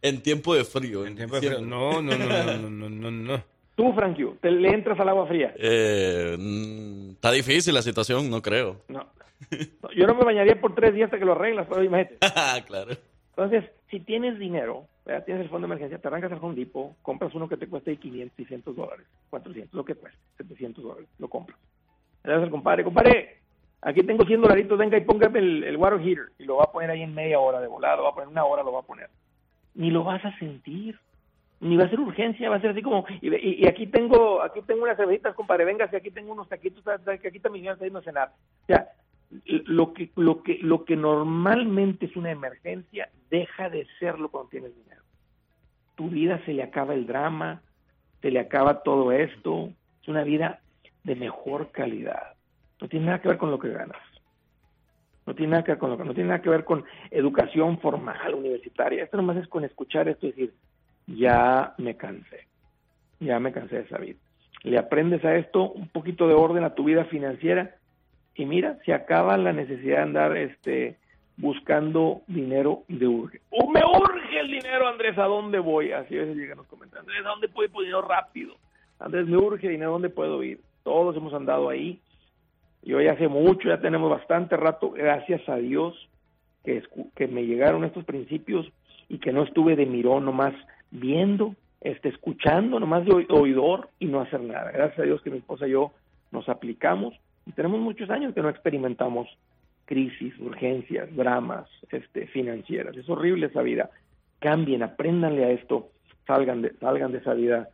En 0.00 0.22
tiempo 0.22 0.54
de 0.54 0.64
frío. 0.64 1.04
En 1.04 1.16
tiempo 1.16 1.40
de 1.40 1.48
frío. 1.48 1.60
No, 1.60 2.00
no, 2.00 2.16
no, 2.16 2.26
no, 2.26 2.58
no, 2.58 2.70
no, 2.70 2.88
no, 2.88 3.10
no. 3.10 3.44
Tú, 3.78 3.92
Frankie, 3.92 4.26
¿te 4.40 4.50
le 4.50 4.70
entras 4.70 4.98
al 4.98 5.08
agua 5.08 5.28
fría? 5.28 5.54
Eh, 5.56 6.36
mm, 6.36 7.10
está 7.10 7.30
difícil 7.30 7.72
la 7.72 7.80
situación, 7.80 8.28
no 8.28 8.42
creo. 8.42 8.78
No. 8.88 9.06
No, 9.82 9.90
Yo 9.94 10.04
no 10.04 10.16
me 10.16 10.24
bañaría 10.24 10.60
por 10.60 10.74
tres 10.74 10.92
días 10.94 11.04
hasta 11.06 11.18
que 11.20 11.24
lo 11.24 11.30
arreglas, 11.30 11.68
pero 11.68 11.84
imagínate. 11.84 12.18
claro. 12.66 12.96
Entonces, 13.36 13.70
si 13.88 14.00
tienes 14.00 14.36
dinero, 14.36 14.86
¿verdad? 15.06 15.24
tienes 15.24 15.44
el 15.44 15.48
fondo 15.48 15.68
de 15.68 15.74
emergencia, 15.74 15.98
te 15.98 16.08
arrancas 16.08 16.32
al 16.32 16.40
Home 16.42 16.56
Depot, 16.56 16.96
compras 17.02 17.32
uno 17.36 17.48
que 17.48 17.56
te 17.56 17.68
cueste 17.68 17.96
500, 17.96 18.34
600 18.34 18.74
dólares, 18.74 19.06
400, 19.30 19.72
lo 19.72 19.84
que 19.84 19.94
cueste, 19.94 20.18
700 20.38 20.82
dólares, 20.82 21.08
lo 21.20 21.28
compras. 21.28 21.56
Le 22.24 22.32
das 22.32 22.42
al 22.42 22.50
compadre, 22.50 22.82
compadre, 22.82 23.36
aquí 23.82 24.02
tengo 24.02 24.24
100 24.24 24.40
dolaritos, 24.40 24.76
venga 24.76 24.98
y 24.98 25.02
póngame 25.02 25.38
el, 25.38 25.62
el 25.62 25.76
water 25.76 26.00
heater, 26.00 26.32
y 26.36 26.46
lo 26.46 26.56
va 26.56 26.64
a 26.64 26.72
poner 26.72 26.90
ahí 26.90 27.02
en 27.02 27.14
media 27.14 27.38
hora 27.38 27.60
de 27.60 27.68
volada, 27.68 27.98
lo 27.98 28.02
va 28.02 28.08
a 28.08 28.14
poner 28.14 28.28
una 28.28 28.44
hora, 28.44 28.64
lo 28.64 28.72
va 28.72 28.80
a 28.80 28.86
poner. 28.86 29.08
Ni 29.76 29.92
lo 29.92 30.02
vas 30.02 30.24
a 30.24 30.36
sentir, 30.40 30.98
ni 31.68 31.76
va 31.76 31.84
a 31.84 31.88
ser 31.90 32.00
urgencia, 32.00 32.50
va 32.50 32.56
a 32.56 32.60
ser 32.60 32.70
así 32.70 32.82
como, 32.82 33.04
y, 33.20 33.28
y- 33.34 33.64
y 33.64 33.66
aquí 33.68 33.86
tengo 33.86 34.42
aquí 34.42 34.60
tengo 34.62 34.82
unas 34.84 34.96
cervecitas, 34.96 35.34
compadre, 35.34 35.64
venga, 35.64 35.88
si 35.88 35.96
aquí 35.96 36.10
tengo 36.10 36.32
unos 36.32 36.48
taquitos, 36.48 36.82
que 37.20 37.28
aquí 37.28 37.40
también 37.40 37.66
está 37.66 37.84
yendo 37.84 37.98
a 38.00 38.02
cenar. 38.02 38.32
O 38.62 38.66
sea, 38.66 38.88
lo 39.66 39.92
que, 39.92 40.10
lo 40.16 40.42
que, 40.42 40.58
lo 40.62 40.84
que 40.84 40.96
normalmente 40.96 42.06
es 42.06 42.16
una 42.16 42.30
emergencia 42.30 43.10
deja 43.30 43.68
de 43.68 43.86
serlo 43.98 44.30
cuando 44.30 44.50
tienes 44.50 44.74
dinero. 44.74 45.02
Tu 45.96 46.08
vida 46.08 46.40
se 46.44 46.52
le 46.54 46.62
acaba 46.62 46.94
el 46.94 47.06
drama, 47.06 47.60
se 48.22 48.30
le 48.30 48.40
acaba 48.40 48.82
todo 48.82 49.12
esto, 49.12 49.70
es 50.02 50.08
una 50.08 50.24
vida 50.24 50.60
de 51.04 51.14
mejor 51.16 51.70
calidad. 51.70 52.34
No 52.80 52.88
tiene 52.88 53.06
nada 53.06 53.20
que 53.20 53.28
ver 53.28 53.38
con 53.38 53.50
lo 53.50 53.58
que 53.58 53.68
ganas. 53.70 53.98
No 55.26 55.34
tiene 55.34 55.50
nada 55.50 55.64
que 55.64 55.72
ver 55.72 55.78
con 55.78 55.90
lo 55.90 55.98
que 55.98 56.04
no 56.04 56.14
tiene 56.14 56.28
nada 56.28 56.40
que 56.40 56.48
ver 56.48 56.64
con 56.64 56.84
educación 57.10 57.78
formal, 57.80 58.34
universitaria. 58.34 59.04
Esto 59.04 59.18
nomás 59.18 59.36
es 59.36 59.48
con 59.48 59.62
escuchar 59.64 60.08
esto 60.08 60.26
y 60.26 60.30
decir, 60.30 60.54
ya 61.08 61.74
me 61.78 61.96
cansé. 61.96 62.46
Ya 63.20 63.40
me 63.40 63.52
cansé 63.52 63.76
de 63.76 63.82
esa 63.82 63.98
vida. 63.98 64.18
Le 64.62 64.78
aprendes 64.78 65.24
a 65.24 65.36
esto 65.36 65.70
un 65.70 65.88
poquito 65.88 66.28
de 66.28 66.34
orden 66.34 66.64
a 66.64 66.74
tu 66.74 66.84
vida 66.84 67.04
financiera 67.06 67.74
y 68.34 68.44
mira, 68.44 68.78
se 68.84 68.92
acaba 68.92 69.36
la 69.36 69.52
necesidad 69.52 69.96
de 69.96 70.02
andar 70.02 70.36
este 70.36 70.96
buscando 71.36 72.22
dinero 72.26 72.82
de 72.88 73.06
urge. 73.06 73.40
¡Oh, 73.50 73.70
me 73.70 73.80
urge 73.80 74.40
el 74.40 74.48
dinero, 74.48 74.88
Andrés! 74.88 75.16
¿A 75.18 75.24
dónde 75.24 75.58
voy? 75.58 75.92
Así 75.92 76.16
a 76.16 76.20
veces 76.20 76.36
llegan 76.36 76.58
los 76.58 76.66
comentarios. 76.66 77.06
Andrés, 77.06 77.24
¿a 77.24 77.28
dónde 77.30 77.48
puedo 77.48 77.66
ir 77.66 77.72
por 77.72 77.82
dinero 77.82 78.02
rápido? 78.02 78.54
Andrés, 78.98 79.26
me 79.26 79.36
urge 79.36 79.68
dinero, 79.68 79.90
¿a 79.90 79.92
dónde 79.92 80.10
puedo 80.10 80.42
ir? 80.42 80.60
Todos 80.82 81.16
hemos 81.16 81.32
andado 81.32 81.68
ahí. 81.68 82.00
Y 82.82 82.92
hoy 82.94 83.08
hace 83.08 83.28
mucho, 83.28 83.68
ya 83.68 83.80
tenemos 83.80 84.10
bastante 84.10 84.56
rato, 84.56 84.90
gracias 84.90 85.48
a 85.48 85.56
Dios, 85.56 86.08
que, 86.64 86.82
que 87.16 87.26
me 87.28 87.44
llegaron 87.44 87.84
estos 87.84 88.04
principios 88.04 88.70
y 89.08 89.18
que 89.18 89.32
no 89.32 89.42
estuve 89.42 89.74
de 89.74 89.86
mirón 89.86 90.24
nomás 90.24 90.54
viendo, 90.90 91.54
este, 91.80 92.08
escuchando, 92.08 92.80
nomás 92.80 93.04
de 93.04 93.26
oidor 93.28 93.90
y 93.98 94.06
no 94.06 94.20
hacer 94.20 94.40
nada. 94.40 94.70
Gracias 94.70 94.98
a 94.98 95.02
Dios 95.02 95.22
que 95.22 95.30
mi 95.30 95.38
esposa 95.38 95.66
y 95.66 95.72
yo 95.72 95.92
nos 96.30 96.48
aplicamos 96.48 97.14
y 97.46 97.52
tenemos 97.52 97.80
muchos 97.80 98.10
años 98.10 98.34
que 98.34 98.42
no 98.42 98.50
experimentamos 98.50 99.28
crisis, 99.86 100.38
urgencias, 100.38 101.08
dramas 101.16 101.66
este, 101.90 102.26
financieras. 102.26 102.94
Es 102.96 103.08
horrible 103.08 103.46
esa 103.46 103.62
vida. 103.62 103.90
Cambien, 104.38 104.82
apréndanle 104.82 105.44
a 105.46 105.50
esto, 105.50 105.90
salgan 106.26 106.60
de, 106.60 106.74
salgan 106.78 107.10
de 107.10 107.18
esa 107.18 107.32
vida 107.32 107.68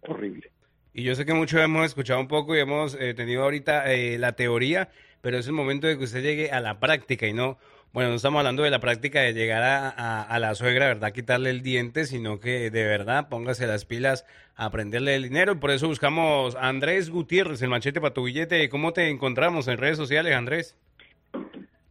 horrible. 0.00 0.50
Y 0.92 1.04
yo 1.04 1.14
sé 1.14 1.24
que 1.24 1.32
muchos 1.32 1.60
hemos 1.60 1.86
escuchado 1.86 2.20
un 2.20 2.28
poco 2.28 2.56
y 2.56 2.58
hemos 2.58 3.00
eh, 3.00 3.14
tenido 3.14 3.44
ahorita 3.44 3.92
eh, 3.92 4.18
la 4.18 4.32
teoría, 4.32 4.90
pero 5.20 5.38
es 5.38 5.46
el 5.46 5.52
momento 5.52 5.86
de 5.86 5.96
que 5.96 6.04
usted 6.04 6.22
llegue 6.22 6.50
a 6.50 6.60
la 6.60 6.80
práctica 6.80 7.26
y 7.28 7.32
no, 7.32 7.58
bueno, 7.92 8.08
no 8.08 8.16
estamos 8.16 8.38
hablando 8.38 8.62
de 8.62 8.70
la 8.70 8.78
práctica 8.78 9.20
de 9.20 9.34
llegar 9.34 9.62
a, 9.62 10.38
la 10.38 10.54
suegra, 10.54 10.86
¿verdad? 10.86 11.12
Quitarle 11.12 11.50
el 11.50 11.62
diente, 11.62 12.06
sino 12.06 12.40
que 12.40 12.70
de 12.70 12.84
verdad 12.84 13.28
póngase 13.28 13.66
las 13.66 13.84
pilas 13.84 14.26
a 14.56 14.64
aprenderle 14.66 15.14
el 15.14 15.24
dinero. 15.24 15.52
Y 15.52 15.56
por 15.56 15.70
eso 15.70 15.88
buscamos 15.88 16.56
a 16.56 16.68
Andrés 16.68 17.10
Gutiérrez, 17.10 17.60
el 17.60 17.68
machete 17.68 18.00
para 18.00 18.14
tu 18.14 18.24
billete. 18.24 18.68
¿Cómo 18.70 18.94
te 18.94 19.10
encontramos 19.10 19.68
en 19.68 19.76
redes 19.76 19.98
sociales, 19.98 20.34
Andrés? 20.34 20.74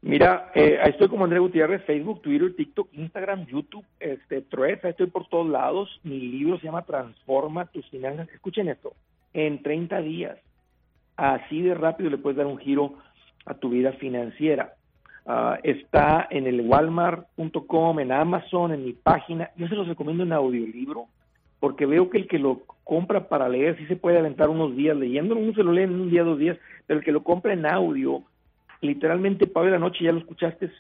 Mira, 0.02 0.52
eh, 0.56 0.80
ahí 0.82 0.90
estoy 0.90 1.08
como 1.08 1.26
Andrés 1.26 1.42
Gutiérrez, 1.42 1.84
Facebook, 1.86 2.24
Twitter, 2.24 2.56
TikTok, 2.56 2.90
Instagram, 2.94 3.46
YouTube, 3.46 3.86
este, 4.00 4.42
Threads, 4.42 4.84
ahí 4.84 4.92
estoy 4.92 5.08
por 5.08 5.30
todos 5.30 5.48
lados. 5.48 6.00
Mi 6.02 6.20
libro 6.20 6.58
se 6.58 6.66
llama 6.66 6.82
Transforma 6.82 7.68
tus 7.68 7.88
finanzas. 7.92 8.28
Escuchen 8.34 8.70
esto, 8.70 8.94
en 9.34 9.62
30 9.62 10.02
días, 10.02 10.40
así 11.16 11.62
de 11.62 11.76
rápido 11.76 12.10
le 12.10 12.18
puedes 12.18 12.38
dar 12.38 12.48
un 12.48 12.58
giro 12.58 12.96
a 13.46 13.54
tu 13.54 13.70
vida 13.70 13.92
financiera. 13.94 14.74
Ah, 15.26 15.60
está 15.64 16.28
en 16.30 16.48
el 16.48 16.62
walmart.com, 16.62 18.00
en 18.00 18.12
Amazon, 18.12 18.74
en 18.74 18.86
mi 18.86 18.94
página. 18.94 19.52
Yo 19.56 19.68
se 19.68 19.76
los 19.76 19.88
recomiendo 19.88 20.24
en 20.24 20.34
audiolibro 20.34 21.06
porque 21.60 21.86
veo 21.86 22.10
que 22.10 22.18
el 22.18 22.28
que 22.28 22.40
lo 22.40 22.62
compra 22.84 23.30
para 23.30 23.48
leer 23.48 23.78
sí 23.78 23.86
se 23.86 23.96
puede 23.96 24.18
aventar 24.18 24.50
unos 24.50 24.76
días 24.76 24.98
leyéndolo, 24.98 25.40
uno 25.40 25.54
se 25.54 25.64
lo 25.64 25.72
lee 25.72 25.84
en 25.84 26.02
un 26.02 26.10
día, 26.10 26.24
dos 26.24 26.40
días, 26.40 26.58
pero 26.88 27.00
el 27.00 27.06
que 27.06 27.12
lo 27.12 27.24
compra 27.24 27.54
en 27.54 27.68
audio 27.68 28.24
literalmente 28.82 29.46
para 29.46 29.70
la 29.70 29.78
noche 29.78 30.04
ya 30.04 30.12
lo 30.12 30.18
escuchaste 30.18 30.72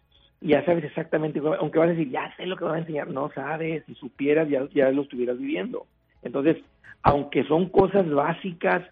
ya 0.42 0.66
sabes 0.66 0.84
exactamente, 0.84 1.39
aunque 1.60 1.78
vas 1.78 1.89
a 1.89 1.92
decir, 1.92 2.10
ya 2.10 2.36
sé 2.36 2.48
lo 2.48 2.58
que 2.58 2.66
van 2.66 2.76
a 2.76 2.80
enseñar, 2.80 3.08
no 3.10 3.32
sabes, 3.34 3.84
si 3.86 3.94
supieras 3.94 4.50
ya, 4.50 4.68
ya 4.74 4.92
lo 4.92 5.04
estuvieras 5.04 5.38
viviendo. 5.38 5.86
Entonces, 6.24 6.58
aunque 7.04 7.44
son 7.44 7.70
cosas 7.70 8.10
básicas, 8.10 8.84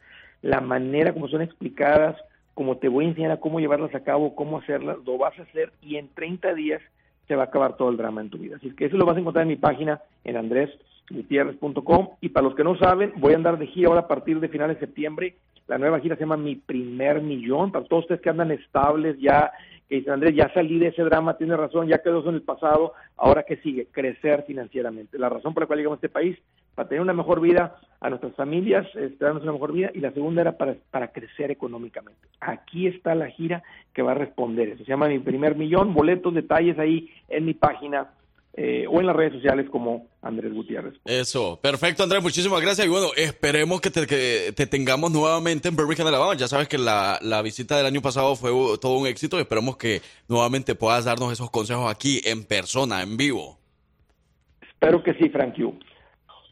la 0.44 0.62
manera 0.62 1.12
como 1.12 1.28
son 1.28 1.42
explicadas, 1.42 2.16
como 2.60 2.76
te 2.76 2.90
voy 2.90 3.06
a 3.06 3.08
enseñar 3.08 3.32
a 3.32 3.40
cómo 3.40 3.62
llevarlas 3.62 3.96
a 3.96 4.04
cabo, 4.04 4.36
cómo 4.36 4.58
hacerlas, 4.58 4.98
lo 5.06 5.18
vas 5.18 5.40
a 5.40 5.44
hacer 5.44 5.72
y 5.82 5.96
en 5.96 6.10
30 6.10 6.54
días 6.56 6.82
se 7.26 7.38
va 7.38 7.44
a 7.44 7.46
acabar 7.46 7.78
todo 7.78 7.90
el 7.90 7.96
drama 7.96 8.20
en 8.20 8.30
tu 8.30 8.38
vida. 8.38 8.58
Así 8.58 8.76
que 8.76 8.84
eso 8.84 8.98
lo 8.98 9.06
vas 9.06 9.16
a 9.16 9.22
encontrar 9.22 9.44
en 9.44 9.48
mi 9.48 9.56
página 9.56 10.02
en 10.26 10.36
andresgutierrez.com 10.36 12.10
y 12.20 12.28
para 12.28 12.48
los 12.48 12.56
que 12.56 12.66
no 12.66 12.78
saben, 12.78 13.14
voy 13.16 13.32
a 13.32 13.38
andar 13.38 13.58
de 13.60 13.68
gira 13.68 13.88
ahora 13.88 14.02
a 14.02 14.08
partir 14.10 14.42
de 14.42 14.50
finales 14.50 14.78
de 14.78 14.88
septiembre 14.88 15.36
la 15.70 15.78
nueva 15.78 16.00
gira 16.00 16.16
se 16.16 16.22
llama 16.22 16.36
Mi 16.36 16.56
Primer 16.56 17.22
Millón. 17.22 17.72
Para 17.72 17.86
todos 17.86 18.06
ustedes 18.06 18.22
que 18.22 18.30
andan 18.32 18.50
estables, 18.50 19.18
ya 19.20 19.52
que 19.88 19.98
dicen, 19.98 20.14
Andrés, 20.14 20.36
ya 20.36 20.52
salí 20.52 20.80
de 20.80 20.88
ese 20.88 21.04
drama, 21.04 21.38
tiene 21.38 21.56
razón, 21.56 21.88
ya 21.88 22.00
quedó 22.00 22.22
eso 22.22 22.30
en 22.30 22.36
el 22.36 22.42
pasado. 22.42 22.94
Ahora, 23.16 23.44
¿qué 23.44 23.58
sigue? 23.58 23.86
Crecer 23.92 24.44
financieramente. 24.48 25.20
La 25.20 25.30
razón 25.30 25.54
por 25.54 25.64
la 25.64 25.68
cual 25.68 25.78
llegamos 25.78 25.98
a 25.98 26.02
este 26.02 26.10
país, 26.10 26.38
para 26.80 26.88
tener 26.88 27.02
una 27.02 27.12
mejor 27.12 27.42
vida 27.42 27.76
a 28.00 28.10
nuestras 28.10 28.34
familias, 28.36 28.88
este, 28.96 29.26
darnos 29.26 29.44
una 29.44 29.52
mejor 29.52 29.74
vida. 29.74 29.92
Y 29.94 30.00
la 30.00 30.14
segunda 30.14 30.40
era 30.40 30.58
para, 30.58 30.78
para 30.92 31.10
crecer 31.10 31.52
económicamente. 31.52 32.22
Aquí 32.40 32.88
está 32.88 33.16
la 33.16 33.28
gira 33.28 33.64
que 33.94 34.02
va 34.02 34.12
a 34.12 34.16
responder 34.16 34.70
eso. 34.70 34.86
Se 34.86 34.90
llama 34.90 35.10
Mi 35.10 35.20
Primer 35.20 35.58
Millón. 35.58 35.94
Boletos, 35.94 36.34
detalles 36.34 36.80
ahí 36.80 37.10
en 37.28 37.44
mi 37.44 37.54
página 37.54 38.12
eh, 38.54 38.86
o 38.90 39.02
en 39.02 39.08
las 39.08 39.16
redes 39.18 39.34
sociales 39.34 39.70
como 39.70 40.08
Andrés 40.22 40.54
Gutiérrez. 40.54 40.94
Eso, 41.04 41.60
perfecto 41.62 42.04
Andrés, 42.04 42.24
muchísimas 42.24 42.62
gracias 42.62 42.88
y 42.88 42.90
bueno, 42.90 43.08
esperemos 43.18 43.82
que 43.82 43.92
te, 43.92 44.66
tengamos 44.68 45.12
nuevamente 45.12 45.68
en 45.68 45.76
Birmingham, 45.76 46.08
Alabama. 46.08 46.36
Ya 46.36 46.48
sabes 46.48 46.70
que 46.70 46.78
la, 46.78 47.42
visita 47.44 47.76
del 47.76 47.88
año 47.88 48.02
pasado 48.02 48.38
fue 48.38 48.52
todo 48.80 48.98
un 48.98 49.06
éxito 49.06 49.38
y 49.38 49.42
esperemos 49.42 49.76
que 49.76 50.00
nuevamente 50.30 50.76
puedas 50.76 51.04
darnos 51.04 51.34
esos 51.34 51.52
consejos 51.52 51.92
aquí 51.92 52.22
en 52.24 52.46
persona, 52.46 53.02
en 53.02 53.18
vivo. 53.18 53.58
Espero 54.62 55.04
que 55.04 55.14
sí, 55.16 55.28
Frank 55.28 55.58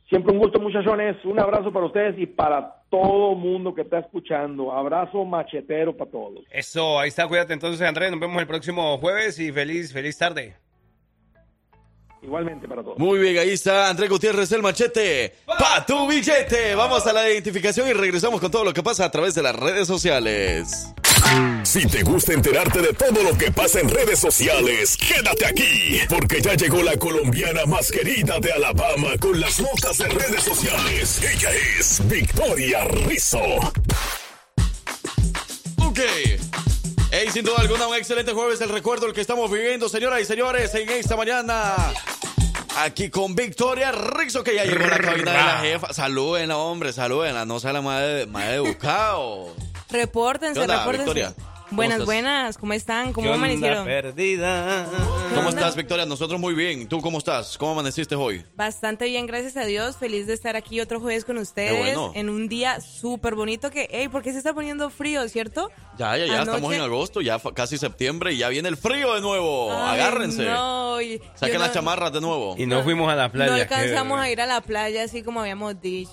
Siempre 0.09 0.31
un 0.31 0.39
gusto, 0.39 0.59
muchachones. 0.59 1.17
Un 1.25 1.39
abrazo 1.39 1.71
para 1.71 1.85
ustedes 1.85 2.17
y 2.17 2.25
para 2.25 2.81
todo 2.89 3.35
mundo 3.35 3.75
que 3.75 3.81
está 3.81 3.99
escuchando. 3.99 4.71
Abrazo 4.71 5.25
machetero 5.25 5.95
para 5.95 6.09
todos. 6.09 6.45
Eso, 6.49 6.99
ahí 6.99 7.09
está. 7.09 7.27
Cuídate 7.27 7.53
entonces, 7.53 7.81
Andrés. 7.81 8.11
Nos 8.11 8.19
vemos 8.19 8.39
el 8.41 8.47
próximo 8.47 8.97
jueves 8.99 9.37
y 9.39 9.51
feliz, 9.51 9.91
feliz 9.91 10.17
tarde. 10.17 10.55
Igualmente 12.21 12.67
para 12.67 12.83
todos. 12.83 12.97
Muy 12.97 13.19
bien, 13.19 13.37
ahí 13.37 13.51
está 13.51 13.89
Andrés 13.89 14.09
Gutiérrez, 14.09 14.51
el 14.51 14.61
machete. 14.61 15.35
¡Pa 15.45 15.85
tu 15.85 16.07
billete! 16.07 16.73
Vamos 16.75 17.05
a 17.05 17.13
la 17.13 17.29
identificación 17.29 17.87
y 17.87 17.93
regresamos 17.93 18.41
con 18.41 18.49
todo 18.49 18.63
lo 18.63 18.73
que 18.73 18.81
pasa 18.81 19.05
a 19.05 19.11
través 19.11 19.35
de 19.35 19.43
las 19.43 19.55
redes 19.55 19.87
sociales. 19.87 20.93
Si 21.63 21.85
te 21.85 22.01
gusta 22.01 22.33
enterarte 22.33 22.81
de 22.81 22.93
todo 22.93 23.21
lo 23.23 23.37
que 23.37 23.51
pasa 23.51 23.79
en 23.79 23.89
redes 23.89 24.19
sociales, 24.19 24.97
quédate 24.97 25.45
aquí, 25.45 25.99
porque 26.09 26.41
ya 26.41 26.53
llegó 26.53 26.81
la 26.81 26.95
colombiana 26.97 27.65
más 27.65 27.91
querida 27.91 28.39
de 28.39 28.53
Alabama 28.53 29.09
con 29.19 29.39
las 29.39 29.59
notas 29.59 29.97
de 29.97 30.07
redes 30.07 30.43
sociales. 30.43 31.21
Ella 31.21 31.49
es 31.77 32.07
Victoria 32.07 32.85
Rizzo. 32.85 33.43
Ok. 35.79 35.99
Hey, 37.11 37.27
sin 37.31 37.43
duda 37.43 37.57
alguna, 37.59 37.87
un 37.87 37.95
excelente 37.95 38.31
jueves. 38.31 38.61
El 38.61 38.69
recuerdo 38.69 39.05
el 39.05 39.13
que 39.13 39.21
estamos 39.21 39.51
viviendo, 39.51 39.89
señoras 39.89 40.21
y 40.21 40.25
señores, 40.25 40.73
en 40.75 40.89
esta 40.89 41.15
mañana. 41.15 41.75
Aquí 42.77 43.09
con 43.09 43.35
Victoria 43.35 43.91
Rixo, 43.91 44.43
que 44.43 44.55
ya 44.55 44.63
llegó 44.63 44.85
a 44.85 44.89
la 44.89 44.99
cabina 44.99 45.31
de 45.31 45.37
la 45.37 45.59
jefa. 45.59 45.93
Saluden, 45.93 46.51
hombre, 46.51 46.93
saluden. 46.93 47.47
No 47.47 47.59
sea 47.59 47.73
la 47.73 47.81
madre, 47.81 48.25
madre 48.25 48.55
educado. 48.55 49.55
Repórtense, 49.89 50.59
repórtense. 50.59 51.13
Victoria? 51.13 51.33
Buenas, 51.69 52.05
buenas, 52.05 52.57
¿cómo 52.57 52.73
están? 52.73 53.11
¿Cómo 53.11 53.33
amanecieron? 53.33 53.85
perdida. 53.85 54.85
¿Cómo 55.35 55.49
estás, 55.49 55.75
Victoria? 55.75 56.05
Nosotros 56.05 56.39
muy 56.39 56.53
bien. 56.53 56.87
¿Tú 56.87 57.01
cómo 57.01 57.17
estás? 57.17 57.57
¿Cómo 57.57 57.73
amaneciste 57.73 58.15
hoy? 58.15 58.45
Bastante 58.55 59.05
bien, 59.05 59.27
gracias 59.27 59.57
a 59.57 59.65
Dios. 59.65 59.97
Feliz 59.97 60.27
de 60.27 60.33
estar 60.33 60.55
aquí 60.55 60.79
otro 60.79 61.01
jueves 61.01 61.25
con 61.25 61.37
ustedes. 61.37 61.97
En 62.13 62.29
un 62.29 62.47
día 62.47 62.79
súper 62.79 63.35
bonito 63.35 63.69
que, 63.69 63.87
hey, 63.91 64.07
¿por 64.07 64.21
qué 64.21 64.31
se 64.31 64.37
está 64.37 64.53
poniendo 64.53 64.89
frío, 64.89 65.27
cierto? 65.27 65.69
Ya, 65.97 66.15
ya, 66.15 66.25
ya, 66.25 66.41
estamos 66.43 66.73
en 66.73 66.81
agosto, 66.81 67.21
ya 67.21 67.39
casi 67.53 67.77
septiembre 67.77 68.33
y 68.33 68.37
ya 68.37 68.49
viene 68.49 68.69
el 68.69 68.77
frío 68.77 69.13
de 69.15 69.21
nuevo. 69.21 69.71
Agárrense. 69.71 70.45
No, 70.45 70.97
Saquen 71.35 71.59
las 71.59 71.73
chamarras 71.73 72.13
de 72.13 72.21
nuevo. 72.21 72.55
Y 72.57 72.65
no 72.65 72.81
fuimos 72.83 73.11
a 73.11 73.15
la 73.15 73.31
playa. 73.31 73.51
No 73.51 73.57
alcanzamos 73.57 74.19
a 74.19 74.29
ir 74.29 74.39
a 74.39 74.45
la 74.45 74.61
playa 74.61 75.03
así 75.03 75.21
como 75.21 75.41
habíamos 75.41 75.79
dicho. 75.81 76.11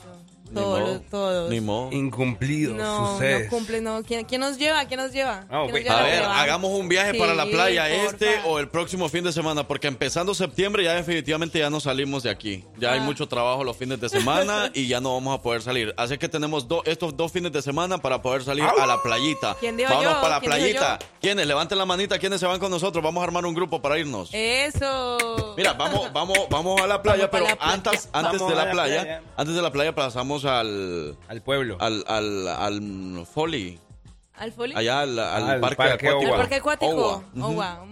Todos, 0.55 1.03
todos. 1.11 1.51
Ni 1.51 1.61
modo. 1.61 1.93
Incumplido. 1.93 2.75
No, 2.75 3.21
no 3.21 3.49
cumple, 3.51 3.81
no. 3.81 4.03
¿Quién, 4.03 4.41
nos 4.41 4.59
lleva? 4.59 4.85
¿Quién 4.87 5.01
nos 5.01 5.13
lleva? 5.13 5.47
Ah, 5.51 5.63
a 5.63 6.03
ver, 6.03 6.23
hagamos 6.23 6.71
un 6.73 6.89
viaje 6.89 7.15
para 7.19 7.35
la 7.35 7.47
playa 7.47 7.89
este 7.89 8.41
o 8.45 8.59
el 8.59 8.69
próximo 8.69 9.09
fin 9.09 9.25
de 9.25 9.33
semana, 9.33 9.67
porque 9.67 9.89
empezando 9.89 10.35
septiembre 10.35 10.85
ya 10.85 10.95
definitivamente 10.95 11.59
ya 11.59 11.71
no 11.71 11.81
salimos 11.81 12.23
de 12.23 12.31
aquí. 12.31 12.65
Ya 12.79 12.93
hay 12.93 13.01
ah. 13.01 13.03
mucho 13.03 13.27
trabajo 13.29 13.65
los 13.65 13.77
fines 13.77 14.01
de 14.01 14.09
semana 14.09 14.71
y 14.75 14.87
ya 14.87 15.01
no 15.01 15.15
vamos 15.15 15.39
a 15.39 15.43
poder 15.43 15.63
salir. 15.63 15.95
Así 15.97 16.19
que 16.19 16.29
tenemos 16.29 16.67
estos 16.85 17.17
dos 17.17 17.33
fines 17.33 17.53
de 17.53 17.63
semana 17.63 17.99
para 17.99 18.23
poder 18.23 18.43
salir 18.43 18.65
a 18.65 18.87
la 18.87 19.03
playita. 19.03 19.57
¿Quién 19.61 19.77
dijo 19.77 19.93
Vamos 19.93 20.15
para 20.15 20.29
la 20.29 20.41
¿Quién 20.41 20.51
playita. 20.51 20.99
¿Quiénes? 21.21 21.47
Levanten 21.47 21.79
la 21.79 21.87
manita. 21.87 22.19
¿Quiénes 22.19 22.41
se 22.41 22.47
van 22.47 22.59
con 22.59 22.71
nosotros? 22.71 23.03
Vamos 23.03 23.21
a 23.21 23.25
armar 23.25 23.45
un 23.47 23.55
grupo 23.55 23.81
para 23.81 23.99
irnos. 23.99 24.31
Eso. 24.33 25.55
Mira, 25.57 25.73
vamos, 25.73 26.13
vamos, 26.13 26.39
vamos 26.51 26.81
a 26.81 26.87
la 26.87 27.03
playa, 27.03 27.31
pero 27.31 27.47
antes, 27.61 28.09
antes 28.13 28.47
de 28.47 28.55
la, 28.55 28.71
playa, 28.71 29.23
antes 29.37 29.55
de 29.55 29.63
la 29.63 29.71
playa 29.71 29.95
pasamos 29.95 30.44
al 30.45 31.17
al 31.29 31.43
pueblo. 31.43 31.77
Al, 31.81 32.05
al, 32.07 32.49
al 32.49 33.27
Folly. 33.27 33.79
¿Al 34.37 34.53
Folly? 34.53 34.75
Allá 34.75 35.01
al, 35.01 35.19
al, 35.19 35.61
parque, 35.61 35.83
acuático. 35.85 36.33
¿Al 36.35 36.41
parque 36.41 36.55
acuático? 36.57 37.25
Oh, 37.41 37.53
wow. 37.53 37.87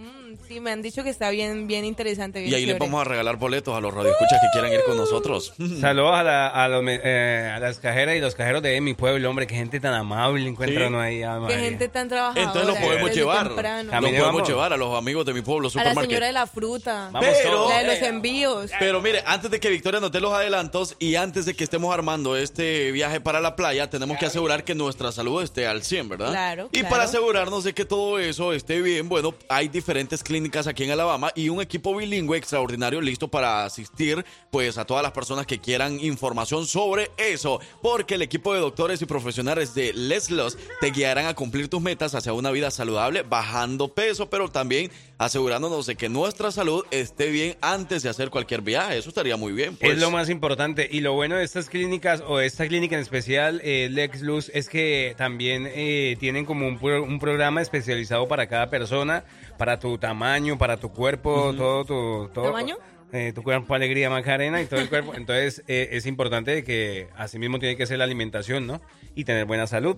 Sí, 0.47 0.59
me 0.59 0.71
han 0.71 0.81
dicho 0.81 1.03
que 1.03 1.09
está 1.09 1.29
bien, 1.29 1.67
bien 1.67 1.85
interesante. 1.85 2.45
y 2.45 2.53
ahí 2.53 2.65
le 2.65 2.75
vamos 2.75 3.01
a 3.01 3.03
regalar 3.03 3.37
boletos 3.37 3.75
a 3.75 3.81
los 3.81 3.93
radioescuchas 3.93 4.39
que 4.41 4.47
quieran 4.51 4.73
ir 4.73 4.83
con 4.85 4.97
nosotros. 4.97 5.53
Saludos 5.81 6.13
a, 6.13 6.23
la, 6.23 6.47
a, 6.47 6.67
los, 6.67 6.83
eh, 6.87 7.51
a, 7.55 7.59
las 7.59 7.79
cajeras 7.79 8.15
y 8.15 8.19
los 8.19 8.35
cajeros 8.35 8.61
de 8.61 8.79
mi 8.81 8.93
pueblo, 8.93 9.29
hombre. 9.29 9.47
Qué 9.47 9.55
gente 9.55 9.79
tan 9.79 9.93
amable 9.93 10.47
encuentran 10.47 10.95
ahí. 10.95 11.21
Qué 11.47 11.57
gente 11.57 11.87
tan 11.87 12.09
trabajadora. 12.09 12.43
Entonces 12.43 12.67
lo 12.67 12.87
podemos 12.87 13.11
llevar. 13.13 13.51
Lo 13.51 14.01
podemos 14.01 14.47
llevar 14.47 14.73
a 14.73 14.77
los 14.77 14.97
amigos 14.97 15.25
de 15.25 15.33
mi 15.33 15.41
pueblo, 15.41 15.69
A 15.75 15.83
la 15.83 15.95
señora 15.95 16.27
de 16.27 16.33
la 16.33 16.47
fruta. 16.47 17.11
Pero, 17.19 17.69
la 17.69 17.79
de 17.79 17.87
los 17.87 18.01
envíos. 18.01 18.71
Pero 18.79 19.01
mire, 19.01 19.23
antes 19.25 19.51
de 19.51 19.59
que 19.59 19.69
Victoria 19.69 19.99
nos 19.99 20.11
dé 20.11 20.19
los 20.19 20.33
adelantos 20.33 20.95
y 20.99 21.15
antes 21.15 21.45
de 21.45 21.53
que 21.53 21.63
estemos 21.63 21.93
armando 21.93 22.35
este 22.35 22.91
viaje 22.91 23.21
para 23.21 23.39
la 23.39 23.55
playa, 23.55 23.89
tenemos 23.89 24.17
que 24.17 24.25
asegurar 24.25 24.63
que 24.63 24.75
nuestra 24.75 25.11
salud 25.11 25.43
esté 25.43 25.67
al 25.67 25.83
100, 25.83 26.09
¿verdad? 26.09 26.31
Claro. 26.31 26.69
Y 26.71 26.83
para 26.83 27.03
asegurarnos 27.03 27.63
de 27.63 27.73
que 27.73 27.85
todo 27.85 28.19
eso 28.19 28.53
esté 28.53 28.81
bien, 28.81 29.09
bueno, 29.09 29.33
hay 29.49 29.67
diferentes 29.67 30.22
clínicas 30.23 30.67
aquí 30.67 30.83
en 30.83 30.91
Alabama 30.91 31.31
y 31.35 31.49
un 31.49 31.61
equipo 31.61 31.95
bilingüe 31.95 32.37
extraordinario 32.37 33.01
listo 33.01 33.27
para 33.27 33.65
asistir 33.65 34.25
pues 34.51 34.77
a 34.77 34.85
todas 34.85 35.03
las 35.03 35.11
personas 35.11 35.45
que 35.45 35.59
quieran 35.59 35.99
información 35.99 36.65
sobre 36.65 37.11
eso, 37.17 37.59
porque 37.81 38.15
el 38.15 38.21
equipo 38.21 38.53
de 38.53 38.59
doctores 38.59 39.01
y 39.01 39.05
profesionales 39.05 39.75
de 39.75 39.93
Leslos 39.93 40.57
te 40.79 40.91
guiarán 40.91 41.25
a 41.25 41.33
cumplir 41.33 41.67
tus 41.67 41.81
metas 41.81 42.15
hacia 42.15 42.33
una 42.33 42.51
vida 42.51 42.71
saludable, 42.71 43.23
bajando 43.23 43.93
peso, 43.93 44.29
pero 44.29 44.49
también 44.49 44.91
asegurándonos 45.17 45.85
de 45.85 45.95
que 45.95 46.09
nuestra 46.09 46.51
salud 46.51 46.85
esté 46.91 47.29
bien 47.29 47.57
antes 47.61 48.03
de 48.03 48.09
hacer 48.09 48.29
cualquier 48.29 48.61
viaje. 48.61 48.97
Eso 48.97 49.09
estaría 49.09 49.37
muy 49.37 49.53
bien. 49.53 49.75
Pues. 49.77 49.93
Es 49.93 49.99
lo 49.99 50.11
más 50.11 50.29
importante. 50.29 50.87
Y 50.91 51.01
lo 51.01 51.13
bueno 51.13 51.37
de 51.37 51.43
estas 51.43 51.69
clínicas, 51.69 52.23
o 52.27 52.39
esta 52.39 52.67
clínica 52.67 52.95
en 52.95 53.01
especial, 53.01 53.61
eh, 53.63 53.89
Lex 53.91 54.21
Luz, 54.21 54.51
es 54.53 54.69
que 54.69 55.15
también 55.17 55.67
eh, 55.73 56.17
tienen 56.19 56.45
como 56.45 56.67
un 56.67 57.19
programa 57.19 57.61
especializado 57.61 58.27
para 58.27 58.47
cada 58.47 58.69
persona, 58.69 59.23
para 59.63 59.79
tu 59.79 59.97
tamaño, 59.97 60.57
para 60.57 60.75
tu 60.75 60.91
cuerpo, 60.91 61.53
todo 61.55 61.85
tu... 61.85 62.27
Todo, 62.33 62.47
¿Tamaño? 62.47 62.75
eh, 63.13 63.31
tu 63.33 63.43
cuerpo, 63.43 63.73
alegría, 63.73 64.09
Macarena 64.09 64.61
y 64.61 64.65
todo 64.65 64.81
el 64.81 64.89
cuerpo. 64.89 65.13
Entonces, 65.15 65.63
eh, 65.69 65.87
es 65.93 66.05
importante 66.05 66.65
que 66.65 67.07
así 67.15 67.39
mismo 67.39 67.59
tiene 67.59 67.77
que 67.77 67.85
ser 67.85 67.99
la 67.99 68.03
alimentación, 68.03 68.67
¿no? 68.67 68.81
Y 69.15 69.23
tener 69.23 69.45
buena 69.45 69.65
salud. 69.65 69.95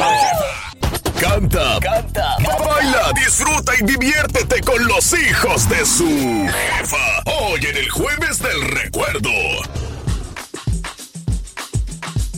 Canta, 1.19 1.79
canta, 1.81 2.37
baila, 2.65 3.11
disfruta 3.13 3.73
y 3.77 3.83
diviértete 3.83 4.61
con 4.61 4.87
los 4.87 5.13
hijos 5.13 5.67
de 5.67 5.85
su 5.85 6.07
jefa. 6.47 7.21
Hoy 7.25 7.59
en 7.65 7.75
el 7.75 7.89
jueves 7.89 8.39
del 8.39 8.61
recuerdo. 8.61 9.29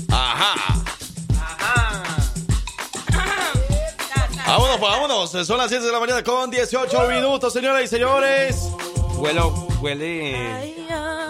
Ajá. 0.10 0.56
Vámonos, 4.48 4.78
pues 4.80 4.92
vámonos. 4.92 5.48
Son 5.48 5.58
las 5.58 5.70
7 5.70 5.86
de 5.86 5.92
la 5.92 6.00
mañana 6.00 6.24
con 6.24 6.50
18 6.50 7.08
minutos, 7.08 7.54
señoras 7.54 7.84
y 7.84 7.88
señores. 7.88 8.68
Huele, 9.22 9.42
huele, 9.82 10.76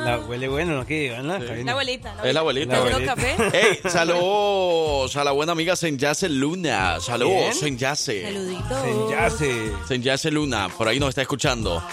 la, 0.03 0.19
huele 0.27 0.47
bueno, 0.47 0.83
¿no? 0.83 0.85
La 0.87 1.71
abuelita. 1.71 2.15
Es 2.23 2.33
la 2.33 2.39
abuelita. 2.39 2.73
¿Está 2.77 2.87
haciendo 2.87 3.15
café? 3.15 3.35
Hey, 3.53 3.79
saludos 3.89 5.15
a 5.17 5.23
la 5.23 5.31
buena 5.31 5.51
amiga 5.51 5.75
Senyase 5.75 6.29
Luna. 6.29 6.99
Saludos. 6.99 7.57
Senyase. 7.57 8.23
Saluditos. 8.23 8.81
Senyase. 8.81 9.71
Senyase 9.87 10.31
Luna, 10.31 10.69
por 10.69 10.87
ahí 10.87 10.99
nos 10.99 11.09
está 11.09 11.21
escuchando. 11.21 11.83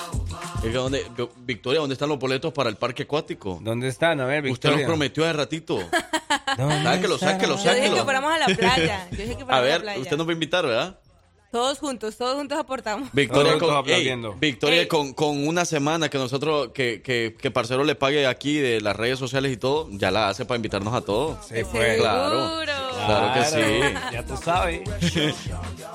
Es 0.57 0.63
que 0.63 0.71
¿dónde- 0.71 1.05
Victoria, 1.39 1.81
¿dónde 1.81 1.93
están 1.95 2.09
los 2.09 2.19
boletos 2.19 2.53
para 2.53 2.71
el 2.71 2.77
parque 2.77 3.03
acuático? 3.05 3.59
¿Dónde 3.63 3.89
están? 3.89 4.21
A 4.21 4.25
ver, 4.25 4.39
Usted 4.45 4.51
Victoria. 4.53 4.77
nos 4.79 4.87
prometió 4.87 5.25
hace 5.25 5.33
ratito. 5.35 5.79
Sáquelo, 6.57 7.19
sáquelo, 7.19 7.57
Yo 7.57 7.63
dije 7.63 7.75
que 7.75 7.87
sáquelo. 7.89 8.05
fuéramos 8.05 8.33
a 8.33 8.39
la 8.39 8.47
playa. 8.47 9.09
Yo 9.11 9.17
dije 9.19 9.37
que 9.37 9.43
A 9.43 9.47
fuéramos 9.47 9.51
a, 9.51 9.55
la 9.57 9.61
ver, 9.63 9.81
playa. 9.83 10.01
usted 10.01 10.17
nos 10.17 10.27
va 10.27 10.31
a 10.31 10.35
invitar, 10.35 10.67
¿verdad? 10.67 10.99
Todos 11.51 11.79
juntos, 11.79 12.17
todos 12.17 12.37
juntos 12.37 12.59
aportamos. 12.59 13.09
Victoria, 13.13 13.57
Todos 13.59 13.83
con, 13.83 13.91
ey, 13.91 14.15
Victoria 14.39 14.83
Ey. 14.83 14.89
con, 14.89 15.15
con 15.15 15.47
una 15.49 15.65
semana 15.65 16.11
que 16.11 16.19
nosotros, 16.19 16.71
que, 16.75 17.01
que, 17.03 17.35
que 17.41 17.51
Parcero 17.51 17.85
le 17.85 17.95
pague 17.95 18.27
aquí 18.27 18.59
de 18.59 18.83
las 18.83 18.95
redes 18.95 19.19
sociales 19.19 19.53
y 19.53 19.57
todo, 19.57 19.89
ya 19.93 20.11
la 20.11 20.29
hace 20.29 20.45
para 20.45 20.57
invitarnos 20.57 20.93
a 20.93 21.01
todos. 21.01 21.47
Se 21.47 21.65
fue. 21.65 21.97
Claro. 21.97 22.61
Claro 23.07 23.33
que 23.35 23.45
sí. 23.45 23.95
Ya 24.13 24.27
tú 24.27 24.37
sabes. 24.37 24.83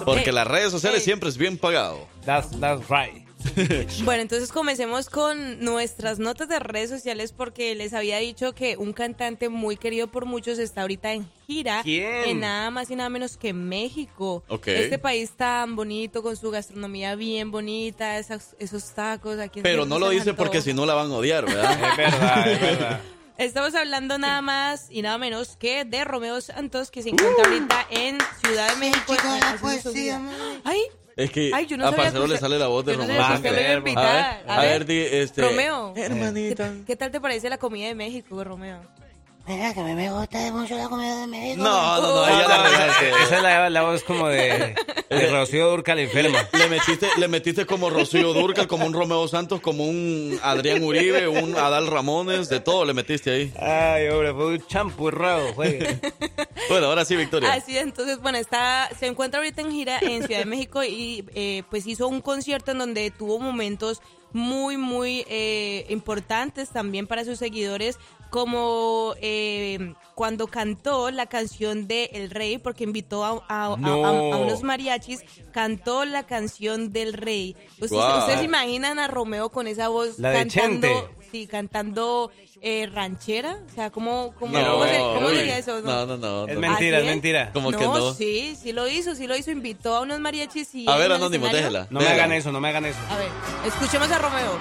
Porque 0.05 0.31
las 0.31 0.47
redes 0.47 0.71
sociales 0.71 1.03
siempre 1.03 1.29
es 1.29 1.37
bien 1.37 1.57
pagado. 1.59 2.07
That's, 2.25 2.59
that's 2.59 2.89
right. 2.89 3.22
Bueno, 4.03 4.21
entonces 4.21 4.51
comencemos 4.51 5.09
con 5.09 5.59
nuestras 5.63 6.19
notas 6.19 6.47
de 6.49 6.59
redes 6.59 6.89
sociales 6.89 7.31
porque 7.33 7.75
les 7.75 7.93
había 7.93 8.17
dicho 8.17 8.53
que 8.53 8.77
un 8.77 8.93
cantante 8.93 9.49
muy 9.49 9.77
querido 9.77 10.07
por 10.07 10.25
muchos 10.25 10.59
está 10.59 10.81
ahorita 10.81 11.13
en 11.13 11.29
gira 11.47 11.81
¿Quién? 11.83 12.23
en 12.25 12.39
nada 12.39 12.69
más 12.71 12.89
y 12.89 12.95
nada 12.95 13.09
menos 13.09 13.37
que 13.37 13.53
México. 13.53 14.43
Ok. 14.47 14.67
Este 14.67 14.97
país 14.99 15.31
tan 15.37 15.75
bonito 15.75 16.23
con 16.23 16.35
su 16.35 16.51
gastronomía 16.51 17.15
bien 17.15 17.51
bonita, 17.51 18.17
esas- 18.19 18.55
esos 18.59 18.91
tacos 18.93 19.39
aquí. 19.39 19.59
en 19.59 19.63
Pero 19.63 19.85
no 19.85 19.99
lo 19.99 20.09
dice 20.09 20.33
porque 20.33 20.61
si 20.61 20.73
no 20.73 20.85
la 20.85 20.93
van 20.93 21.11
a 21.11 21.15
odiar, 21.15 21.45
¿verdad? 21.45 21.71
Es 21.93 21.97
verdad, 21.97 22.51
es 22.51 22.61
verdad. 22.61 23.01
Estamos 23.37 23.73
hablando 23.73 24.19
nada 24.19 24.41
más 24.43 24.87
y 24.91 25.01
nada 25.01 25.17
menos 25.17 25.57
que 25.57 25.85
de 25.85 26.03
Romeo 26.05 26.39
Santos 26.39 26.91
que 26.91 27.01
se 27.01 27.09
encuentra 27.09 27.43
ahorita 27.45 27.87
en 27.89 28.17
Ciudad 28.45 28.69
de 28.71 28.75
México. 28.77 29.13
haciendo 29.17 29.81
su 29.81 29.93
gira. 29.93 30.21
Ay, 30.63 30.79
Es 31.15 31.31
que 31.31 31.51
Ay, 31.53 31.67
yo 31.67 31.77
no 31.77 31.87
a 31.87 31.91
Parcero 31.91 32.25
le 32.27 32.37
sale 32.37 32.57
la 32.57 32.67
voz 32.67 32.85
de 32.85 32.93
no 32.93 33.03
Romeo 33.03 33.15
iba 33.15 33.35
a 33.35 33.39
ver, 33.39 33.83
A 34.47 34.57
a 34.57 34.61
ver, 34.61 34.69
ver, 34.79 34.85
di, 34.85 34.97
este... 34.97 35.41
Romeo. 35.41 35.93
Hermanita. 35.95 36.71
¿Qué, 36.79 36.85
qué 36.87 36.95
tal 36.95 37.11
te 37.11 37.21
parece 37.21 37.49
la 37.49 37.57
comida 37.57 37.87
de 37.87 37.95
México, 37.95 38.43
Romeo? 38.43 38.79
Mira, 39.45 39.73
que 39.73 39.81
a 39.81 39.83
mí 39.83 39.93
me 39.93 40.09
gusta 40.09 40.37
mucho 40.53 40.73
la 40.77 40.87
comida 40.87 41.19
de 41.19 41.27
México. 41.27 41.61
No, 41.61 42.01
no, 42.01 42.15
no, 42.15 42.27
ella 42.27 42.47
la 42.47 42.61
verdad 42.63 42.87
es 42.87 42.95
que- 42.97 43.09
Esa 43.23 43.37
es 43.37 43.43
la, 43.43 43.69
la 43.69 43.81
voz 43.81 44.01
como 44.03 44.29
de, 44.29 44.73
de 45.09 45.29
Rocío 45.31 45.69
Durcal 45.69 45.99
enferma. 45.99 46.47
Le 46.53 46.69
metiste, 46.69 47.09
le 47.17 47.27
metiste 47.27 47.65
como 47.65 47.89
Rocío 47.89 48.33
Durcal, 48.33 48.67
como 48.67 48.85
un 48.85 48.93
Romeo 48.93 49.27
Santos, 49.27 49.59
como 49.59 49.83
un 49.85 50.39
Adrián 50.43 50.81
Uribe, 50.81 51.27
un 51.27 51.57
Adal 51.57 51.87
Ramones, 51.87 52.47
de 52.47 52.61
todo 52.61 52.85
le 52.85 52.93
metiste 52.93 53.31
ahí. 53.31 53.53
Ay, 53.59 54.07
hombre, 54.07 54.33
fue 54.33 54.45
un 54.45 54.65
champurrado. 54.65 55.53
Fue. 55.55 55.99
Bueno, 56.69 56.87
ahora 56.87 57.03
sí, 57.03 57.17
Victoria. 57.17 57.51
Así 57.51 57.75
es, 57.77 57.83
entonces, 57.83 58.19
bueno, 58.21 58.37
está, 58.37 58.87
se 58.97 59.07
encuentra 59.07 59.41
ahorita 59.41 59.61
en 59.61 59.71
gira 59.71 59.99
en 59.99 60.23
Ciudad 60.25 60.39
de 60.39 60.45
México 60.45 60.85
y 60.85 61.25
eh, 61.35 61.63
pues 61.69 61.85
hizo 61.85 62.07
un 62.07 62.21
concierto 62.21 62.71
en 62.71 62.77
donde 62.77 63.11
tuvo 63.11 63.39
momentos 63.39 64.01
muy, 64.31 64.77
muy 64.77 65.25
eh, 65.29 65.85
importantes 65.89 66.69
también 66.69 67.05
para 67.07 67.25
sus 67.25 67.37
seguidores, 67.37 67.99
como 68.33 69.13
eh, 69.21 69.93
cuando 70.15 70.47
cantó 70.47 71.11
la 71.11 71.27
canción 71.27 71.87
de 71.87 72.05
El 72.13 72.31
Rey, 72.31 72.57
porque 72.57 72.83
invitó 72.83 73.23
a, 73.23 73.43
a- 73.47 73.73
a- 73.73 73.77
No. 73.77 74.03
a- 74.03 74.09
a 74.09 74.37
unos 74.37 74.63
mariachis, 74.63 75.19
cantó 75.51 76.03
la 76.03 76.23
canción 76.23 76.91
del 76.91 77.13
Rey. 77.13 77.55
Ustedes, 77.73 77.91
Guau. 77.91 78.17
ustedes 78.21 78.39
se 78.39 78.45
imaginan 78.45 78.97
a 78.97 79.07
Romeo 79.07 79.49
con 79.49 79.67
esa 79.67 79.87
voz 79.89 80.17
La 80.17 80.31
de 80.31 80.39
cantando, 80.39 80.87
Chente. 80.87 81.15
sí, 81.31 81.45
cantando 81.45 82.31
eh, 82.63 82.89
ranchera, 82.91 83.59
o 83.71 83.75
sea, 83.75 83.91
¿cómo, 83.91 84.33
cómo, 84.39 84.57
No, 84.57 84.65
cómo 84.71 84.85
se- 84.85 84.97
cómo 84.97 85.29
sería 85.29 85.57
eso? 85.59 85.81
No, 85.81 86.07
no, 86.07 86.17
no. 86.17 86.47
Es 86.47 86.55
no. 86.55 86.59
mentira, 86.61 86.97
¿Así 86.97 87.05
es 87.07 87.13
mentira. 87.13 87.51
Como 87.53 87.69
que 87.71 87.85
no. 87.85 88.13
sí, 88.15 88.57
sí 88.59 88.71
lo 88.73 88.87
hizo, 88.87 89.13
sí 89.13 89.27
lo 89.27 89.37
hizo. 89.37 89.51
Invitó 89.51 89.93
a 89.95 90.01
unos 90.01 90.19
mariachis 90.19 90.73
y. 90.73 90.89
A 90.89 90.95
ver, 90.95 91.11
Anónimo, 91.11 91.47
déjela. 91.49 91.85
No 91.91 91.99
me 91.99 92.07
hagan 92.07 92.31
eso, 92.31 92.51
no 92.51 92.59
me 92.59 92.69
hagan 92.69 92.85
eso. 92.85 92.97
A 93.11 93.17
ver, 93.17 93.27
escuchemos 93.67 94.09
a 94.11 94.17
Romeo. 94.17 94.57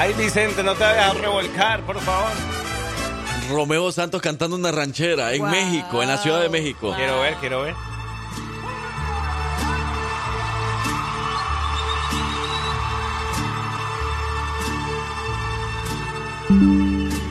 Ay, 0.00 0.14
Vicente, 0.14 0.62
no 0.62 0.76
te 0.76 0.84
vayas 0.84 1.10
a 1.10 1.14
revolcar, 1.14 1.82
por 1.82 1.98
favor. 2.00 2.30
Romeo 3.50 3.90
Santos 3.90 4.22
cantando 4.22 4.54
una 4.54 4.70
ranchera 4.70 5.34
en. 5.34 5.44
México, 5.50 6.00
en 6.00 6.08
la 6.08 6.18
Ciudad 6.18 6.40
de 6.40 6.48
México. 6.48 6.94
Quiero 6.96 7.20
ver, 7.20 7.34
quiero 7.40 7.62
ver. 7.62 7.74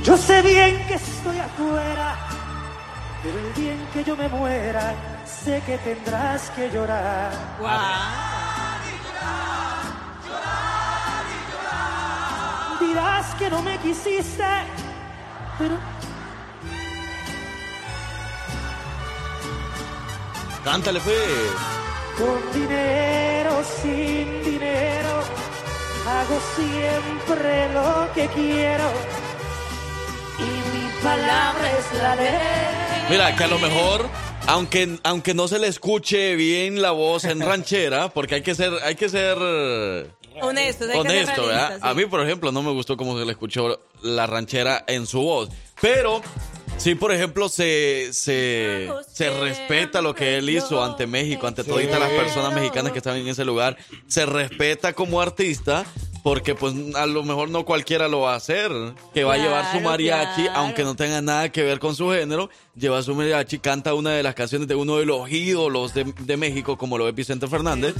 Yo 0.03 0.17
sé 0.17 0.41
bien 0.41 0.85
que 0.89 0.95
estoy 0.95 1.37
afuera, 1.37 2.17
pero 3.23 3.39
el 3.39 3.53
bien 3.53 3.79
que 3.93 4.03
yo 4.03 4.17
me 4.17 4.27
muera, 4.27 4.93
sé 5.25 5.63
que 5.65 5.77
tendrás 5.77 6.49
que 6.49 6.69
llorar. 6.69 7.31
Dirás 12.79 13.33
que 13.35 13.49
no 13.49 13.61
me 13.61 13.77
quisiste, 13.79 14.43
Pero 15.57 15.75
Cántale, 20.63 20.99
fe. 20.99 21.11
con 22.17 22.53
dinero, 22.53 23.63
sin 23.81 24.43
dinero, 24.43 25.23
hago 26.05 26.39
siempre 26.55 27.73
lo 27.73 28.13
que 28.13 28.27
quiero. 28.27 28.83
Y 30.39 30.43
mi 30.77 30.89
palabra 31.01 31.71
es 31.79 32.01
la 32.01 32.15
ley. 32.15 33.07
Mira, 33.09 33.35
que 33.35 33.43
a 33.45 33.47
lo 33.47 33.59
mejor, 33.59 34.09
aunque, 34.47 34.99
aunque 35.03 35.33
no 35.33 35.47
se 35.47 35.57
le 35.57 35.67
escuche 35.67 36.35
bien 36.35 36.81
la 36.81 36.91
voz 36.91 37.23
en 37.23 37.39
ranchera, 37.39 38.09
porque 38.09 38.35
hay 38.35 38.41
que 38.41 38.53
ser, 38.53 38.73
hay 38.83 38.95
que 38.95 39.07
ser 39.07 39.37
Honestos, 40.41 40.89
hay 40.89 41.01
que 41.01 41.09
ser 41.09 41.11
honesto, 41.11 41.45
¿verdad? 41.47 41.79
A 41.81 41.93
mí, 41.93 42.05
por 42.05 42.21
ejemplo, 42.21 42.51
no 42.51 42.61
me 42.63 42.71
gustó 42.71 42.97
cómo 42.97 43.17
se 43.17 43.25
le 43.25 43.31
escuchó 43.31 43.81
la 44.01 44.27
ranchera 44.27 44.83
en 44.87 45.05
su 45.05 45.21
voz. 45.21 45.49
Pero 45.81 46.21
sí, 46.77 46.95
por 46.95 47.11
ejemplo, 47.11 47.49
se, 47.49 48.09
se, 48.13 48.89
se 49.11 49.29
respeta 49.39 50.01
lo 50.01 50.15
que 50.15 50.37
él 50.37 50.49
hizo 50.49 50.83
ante 50.83 51.07
México, 51.07 51.47
ante 51.47 51.63
todas 51.63 51.85
las 51.85 52.11
personas 52.11 52.53
mexicanas 52.53 52.91
que 52.91 52.99
estaban 52.99 53.19
en 53.19 53.27
ese 53.27 53.45
lugar. 53.45 53.77
Se 54.07 54.25
respeta 54.25 54.93
como 54.93 55.21
artista. 55.21 55.85
Porque 56.23 56.55
pues 56.55 56.73
a 56.95 57.05
lo 57.05 57.23
mejor 57.23 57.49
no 57.49 57.63
cualquiera 57.63 58.09
lo 58.09 58.21
va 58.21 58.33
a 58.33 58.35
hacer. 58.35 58.69
Que 59.13 59.23
va 59.23 59.35
a 59.35 59.37
llevar 59.37 59.71
su 59.71 59.79
mariachi, 59.79 60.43
claro. 60.43 60.59
aunque 60.59 60.83
no 60.83 60.93
tenga 60.93 61.21
nada 61.21 61.49
que 61.53 61.63
ver 61.63 61.79
con 61.79 61.95
su 61.95 62.09
género. 62.09 62.49
Lleva 62.77 63.01
su 63.01 63.15
mariachi, 63.15 63.57
canta 63.59 63.93
una 63.95 64.11
de 64.11 64.21
las 64.21 64.35
canciones 64.35 64.67
de 64.67 64.75
uno 64.75 64.97
de 64.97 65.05
los 65.05 65.29
ídolos 65.31 65.93
de, 65.95 66.03
de 66.19 66.37
México, 66.37 66.77
como 66.77 66.97
lo 66.99 67.09
es 67.09 67.15
Vicente 67.15 67.47
Fernández. 67.47 67.95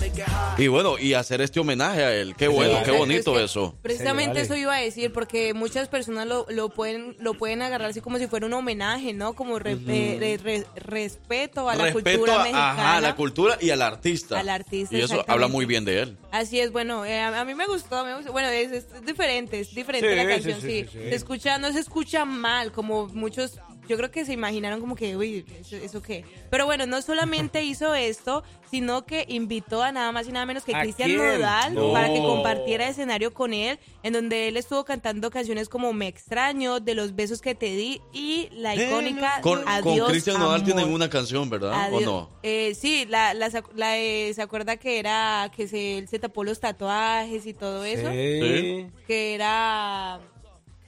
Y 0.60 0.68
bueno, 0.68 1.00
y 1.00 1.14
hacer 1.16 1.42
este 1.42 1.60
homenaje 1.60 2.04
a 2.04 2.14
él. 2.14 2.36
Qué 2.38 2.48
bueno, 2.48 2.80
qué 2.86 2.92
bonito 2.92 3.32
es 3.34 3.38
que 3.40 3.44
eso. 3.46 3.76
Precisamente 3.82 4.42
eso 4.42 4.56
iba 4.56 4.76
a 4.76 4.80
decir, 4.80 5.12
porque 5.12 5.54
muchas 5.56 5.88
personas 5.88 6.28
lo, 6.28 6.46
lo 6.50 6.70
pueden 6.70 7.16
lo 7.20 7.34
pueden 7.34 7.62
agarrar 7.64 7.90
así 7.90 8.02
como 8.02 8.20
si 8.20 8.28
fuera 8.28 8.46
un 8.46 8.54
homenaje, 8.54 9.14
¿no? 9.14 9.34
Como 9.34 9.58
re- 9.58 9.78
eh, 9.88 10.18
re- 10.20 10.38
re- 10.38 10.66
respeto 10.76 11.70
a 11.70 11.76
la 11.76 11.86
Respeto 11.86 12.04
cultura 12.20 12.36
a, 12.36 12.44
mexicana. 12.44 12.72
ajá, 12.72 12.98
a 12.98 13.02
la 13.02 13.16
cultura 13.16 13.58
y 13.60 13.70
al 13.72 13.82
artista. 13.82 14.40
Al 14.40 14.50
artista, 14.50 14.96
Y 14.96 15.02
eso 15.02 15.24
habla 15.28 15.48
muy 15.48 15.66
bien 15.66 15.86
de 15.86 16.02
él. 16.02 16.18
Así 16.32 16.60
es, 16.60 16.72
bueno, 16.72 17.04
eh, 17.06 17.20
a, 17.20 17.40
a 17.42 17.46
mí 17.46 17.56
me 17.56 17.66
gustó, 17.66 18.06
me 18.06 18.16
gustó. 18.16 18.32
Bueno, 18.32 18.50
es, 18.50 18.72
es 18.72 19.06
diferente, 19.06 19.60
es 19.62 19.74
diferente 19.74 20.10
Sí, 20.10 20.16
la 20.16 20.28
canción, 20.28 20.62
sí, 20.62 20.68
sí. 20.68 20.84
sí, 20.84 20.90
sí. 20.92 21.10
Se 21.10 21.16
escucha, 21.16 21.58
no 21.58 21.72
se 21.72 21.80
escucha 21.80 22.26
mal, 22.26 22.72
como 22.72 23.08
muchos, 23.08 23.60
yo 23.88 23.98
creo 23.98 24.12
que 24.12 24.26
se 24.26 24.34
imaginaron 24.34 24.80
como 24.80 24.96
que, 24.96 25.16
uy, 25.18 25.46
¿eso, 25.60 25.76
eso 25.76 26.02
qué? 26.02 26.24
Pero 26.50 26.66
bueno, 26.66 26.86
no 26.86 27.02
solamente 27.02 27.64
hizo 27.64 27.96
esto, 27.96 28.44
sino 28.70 29.06
que 29.06 29.26
invitó 29.30 29.82
a 29.84 29.92
nada 29.92 30.12
más 30.12 30.28
y 30.28 30.32
nada 30.32 30.46
menos 30.46 30.64
que 30.64 30.76
¿A 30.76 30.82
Cristian? 30.82 31.16
Nodal 31.16 31.74
No. 31.74 31.94
para 31.94 32.12
que 32.12 32.20
compartiera 32.20 32.88
escenario 32.88 33.34
con 33.34 33.54
él, 33.54 33.80
en 34.04 34.14
donde 34.14 34.48
él 34.50 34.58
estuvo 34.58 34.84
cantando 34.84 35.30
canciones 35.32 35.70
como 35.70 35.94
Me 35.94 36.08
extraño, 36.08 36.80
De 36.80 36.94
los 36.96 37.16
besos 37.16 37.42
que 37.42 37.56
te 37.56 37.68
di 37.76 38.02
y 38.14 38.50
la 38.52 38.76
icónica 38.76 39.40
Con, 39.42 39.60
con 39.64 39.68
Adiós, 39.70 40.10
Cristian 40.10 40.38
Nodal 40.40 40.56
amor. 40.62 40.66
tienen 40.66 40.94
una 40.94 41.10
canción, 41.10 41.50
¿verdad? 41.50 41.74
Adiós. 41.74 42.04
¿O 42.04 42.06
no? 42.06 42.30
Eh, 42.44 42.76
sí, 42.76 43.06
la, 43.08 43.34
la, 43.34 43.50
sac- 43.50 43.72
la, 43.76 43.98
eh, 43.98 44.32
se 44.34 44.42
acuerda 44.42 44.78
que 44.78 45.00
era 45.00 45.50
que 45.56 45.68
se, 45.68 45.98
él 46.00 46.08
se 46.08 46.20
tapó 46.20 46.44
los 46.44 46.60
tatuajes 46.60 47.46
y 47.46 47.54
todo 47.54 47.86
eso. 47.86 48.10
Sí. 48.12 48.88
Que 49.08 49.34
era 49.34 50.20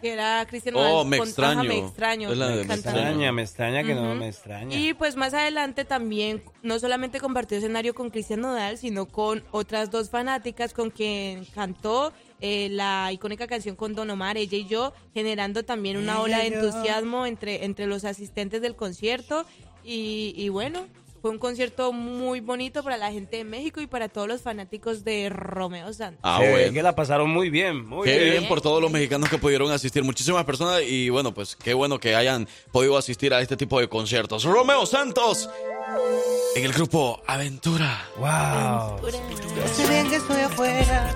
que 0.01 0.13
era 0.13 0.45
Cristian 0.47 0.75
Oh, 0.75 0.79
Nodal 0.81 1.07
me 1.07 1.17
con- 1.17 1.27
extraño. 1.27 1.59
ajá, 1.59 1.63
me 1.69 1.79
extraño. 1.79 2.31
Es 2.31 2.37
la 2.37 2.47
de 2.47 2.55
me 2.55 2.61
Me 2.61 2.67
cantando. 2.67 2.99
extraña, 2.99 3.31
me 3.31 3.41
extraña 3.41 3.83
que 3.83 3.95
no 3.95 4.03
Ujú. 4.03 4.15
me 4.15 4.27
extraña. 4.29 4.75
Y 4.77 4.93
pues 4.93 5.15
más 5.15 5.33
adelante 5.33 5.85
también 5.85 6.41
no 6.63 6.79
solamente 6.79 7.19
compartió 7.19 7.57
escenario 7.57 7.93
con 7.93 8.09
Cristian 8.09 8.41
Nodal, 8.41 8.77
sino 8.77 9.05
con 9.07 9.43
otras 9.51 9.91
dos 9.91 10.09
fanáticas 10.09 10.73
con 10.73 10.89
quien 10.89 11.45
cantó 11.45 12.13
eh, 12.41 12.69
la 12.71 13.11
icónica 13.11 13.47
canción 13.47 13.75
con 13.75 13.93
Don 13.95 14.09
Omar, 14.09 14.37
ella 14.37 14.57
y 14.57 14.65
yo, 14.65 14.93
generando 15.13 15.63
también 15.63 15.97
una 15.97 16.21
ola 16.21 16.37
de 16.39 16.47
entusiasmo 16.47 17.25
entre, 17.25 17.65
entre 17.65 17.85
los 17.85 18.05
asistentes 18.05 18.61
del 18.61 18.75
concierto. 18.77 19.45
Y, 19.83 20.33
y 20.37 20.49
bueno, 20.49 20.87
fue 21.21 21.31
un 21.31 21.37
concierto 21.39 21.91
muy 21.91 22.39
bonito 22.39 22.83
para 22.83 22.97
la 22.97 23.11
gente 23.11 23.37
de 23.37 23.43
México 23.43 23.81
y 23.81 23.87
para 23.87 24.09
todos 24.09 24.27
los 24.27 24.41
fanáticos 24.41 25.03
de 25.03 25.29
Romeo 25.29 25.91
Santos. 25.93 26.19
Ah, 26.23 26.39
Sí, 26.41 26.49
bueno. 26.49 26.73
que 26.73 26.83
la 26.83 26.95
pasaron 26.95 27.29
muy 27.29 27.49
bien, 27.49 27.85
muy 27.85 28.05
Qué 28.05 28.17
bien. 28.17 28.31
bien 28.31 28.47
por 28.47 28.61
todos 28.61 28.81
los 28.81 28.91
mexicanos 28.91 29.29
que 29.29 29.37
pudieron 29.37 29.71
asistir. 29.71 30.03
Muchísimas 30.03 30.43
personas 30.45 30.81
y 30.87 31.09
bueno, 31.09 31.33
pues 31.33 31.55
qué 31.55 31.73
bueno 31.73 31.99
que 31.99 32.15
hayan 32.15 32.47
podido 32.71 32.97
asistir 32.97 33.33
a 33.33 33.41
este 33.41 33.57
tipo 33.57 33.79
de 33.79 33.87
conciertos. 33.89 34.43
Romeo 34.43 34.85
Santos 34.85 35.49
en 36.55 36.65
el 36.65 36.71
grupo 36.73 37.21
Aventura. 37.27 38.05
Wow. 38.17 39.09
Sé 39.73 39.87
bien 39.89 40.09
que 40.09 40.15
estoy 40.17 40.41
afuera. 40.41 41.15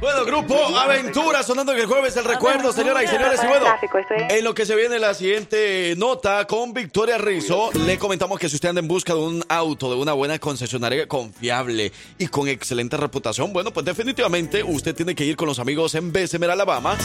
Bueno, 0.00 0.24
grupo 0.24 0.54
Aventura 0.76 1.42
sonando 1.42 1.72
en 1.72 1.80
el 1.80 1.86
jueves 1.86 2.16
el 2.16 2.24
recuerdo, 2.24 2.72
señoras 2.72 3.04
y 3.04 3.06
señores. 3.08 3.40
Y 3.42 3.46
bueno, 3.46 3.66
en 4.28 4.44
lo 4.44 4.54
que 4.54 4.64
se 4.64 4.74
viene 4.74 4.98
la 4.98 5.14
siguiente 5.14 5.94
nota 5.96 6.46
con 6.46 6.72
Victoria 6.72 7.18
Rizzo, 7.18 7.70
le 7.72 7.98
comentamos 7.98 8.38
que 8.38 8.48
si 8.48 8.56
usted 8.56 8.70
anda 8.70 8.80
en 8.80 8.88
busca 8.88 9.14
de 9.14 9.20
un 9.20 9.44
auto, 9.48 9.90
de 9.90 9.96
una 9.96 10.12
buena 10.12 10.38
concesionaria 10.38 11.06
confiable 11.06 11.92
y 12.18 12.26
con 12.28 12.48
excelente 12.48 12.96
reputación, 12.96 13.52
bueno, 13.52 13.72
pues 13.72 13.84
definitivamente 13.84 14.62
usted 14.62 14.94
tiene 14.94 15.14
que 15.14 15.24
ir 15.24 15.36
con 15.36 15.48
los 15.48 15.58
amigos 15.58 15.94
en 15.94 16.12
Bessemer, 16.12 16.50
Alabama, 16.50 16.96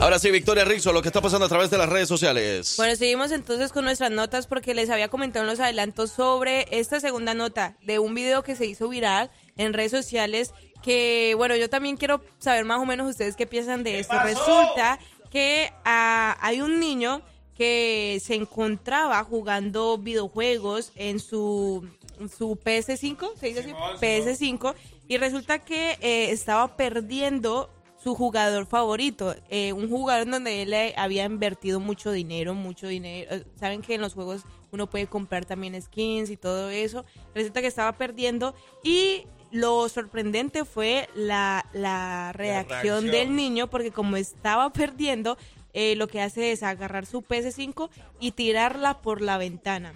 Ahora 0.00 0.18
sí, 0.18 0.30
Victoria 0.30 0.64
Rizzo, 0.64 0.94
lo 0.94 1.02
que 1.02 1.08
está 1.08 1.20
pasando 1.20 1.44
a 1.44 1.48
través 1.48 1.70
de 1.70 1.76
las 1.76 1.88
redes 1.88 2.08
sociales. 2.08 2.74
Bueno, 2.78 2.96
seguimos 2.96 3.32
entonces 3.32 3.70
con 3.70 3.84
nuestras 3.84 4.10
notas 4.10 4.46
porque 4.46 4.72
les 4.72 4.88
había 4.88 5.08
comentado 5.08 5.44
en 5.44 5.50
los 5.50 5.60
adelantos 5.60 6.10
sobre 6.10 6.66
esta 6.70 7.00
segunda 7.00 7.34
nota 7.34 7.76
de 7.82 7.98
un 7.98 8.14
video 8.14 8.42
que 8.42 8.56
se 8.56 8.64
hizo 8.64 8.88
viral 8.88 9.30
en 9.60 9.72
redes 9.72 9.90
sociales 9.90 10.52
que, 10.82 11.34
bueno, 11.36 11.56
yo 11.56 11.68
también 11.68 11.96
quiero 11.96 12.22
saber 12.38 12.64
más 12.64 12.80
o 12.80 12.86
menos 12.86 13.08
ustedes 13.08 13.36
qué 13.36 13.46
piensan 13.46 13.82
de 13.84 14.00
esto. 14.00 14.18
Resulta 14.22 14.98
que 15.30 15.70
ah, 15.84 16.36
hay 16.40 16.60
un 16.62 16.80
niño 16.80 17.22
que 17.54 18.18
se 18.24 18.34
encontraba 18.34 19.22
jugando 19.22 19.98
videojuegos 19.98 20.92
en 20.96 21.20
su, 21.20 21.86
en 22.18 22.30
su 22.30 22.56
PS5, 22.56 23.36
¿se 23.38 23.46
dice 23.48 23.60
así? 23.60 23.72
PS5, 24.00 24.74
y 25.08 25.18
resulta 25.18 25.58
que 25.58 25.98
eh, 26.00 26.30
estaba 26.30 26.76
perdiendo 26.76 27.68
su 28.02 28.14
jugador 28.14 28.66
favorito, 28.66 29.34
eh, 29.50 29.74
un 29.74 29.90
jugador 29.90 30.22
en 30.22 30.30
donde 30.30 30.62
él 30.62 30.72
eh, 30.72 30.94
había 30.96 31.24
invertido 31.24 31.80
mucho 31.80 32.10
dinero, 32.10 32.54
mucho 32.54 32.86
dinero. 32.86 33.30
Eh, 33.30 33.44
Saben 33.56 33.82
que 33.82 33.94
en 33.94 34.00
los 34.00 34.14
juegos 34.14 34.42
uno 34.72 34.88
puede 34.88 35.06
comprar 35.06 35.44
también 35.44 35.80
skins 35.80 36.30
y 36.30 36.38
todo 36.38 36.70
eso. 36.70 37.04
Resulta 37.34 37.60
que 37.60 37.66
estaba 37.66 37.92
perdiendo 37.92 38.54
y 38.82 39.26
lo 39.50 39.88
sorprendente 39.88 40.64
fue 40.64 41.08
la, 41.14 41.66
la 41.72 42.32
reacción 42.32 43.06
del 43.06 43.34
niño 43.34 43.68
porque 43.68 43.90
como 43.90 44.16
estaba 44.16 44.70
perdiendo, 44.70 45.36
eh, 45.72 45.94
lo 45.96 46.08
que 46.08 46.20
hace 46.20 46.52
es 46.52 46.62
agarrar 46.62 47.06
su 47.06 47.22
PS5 47.22 47.90
y 48.18 48.32
tirarla 48.32 49.00
por 49.02 49.20
la 49.22 49.38
ventana. 49.38 49.94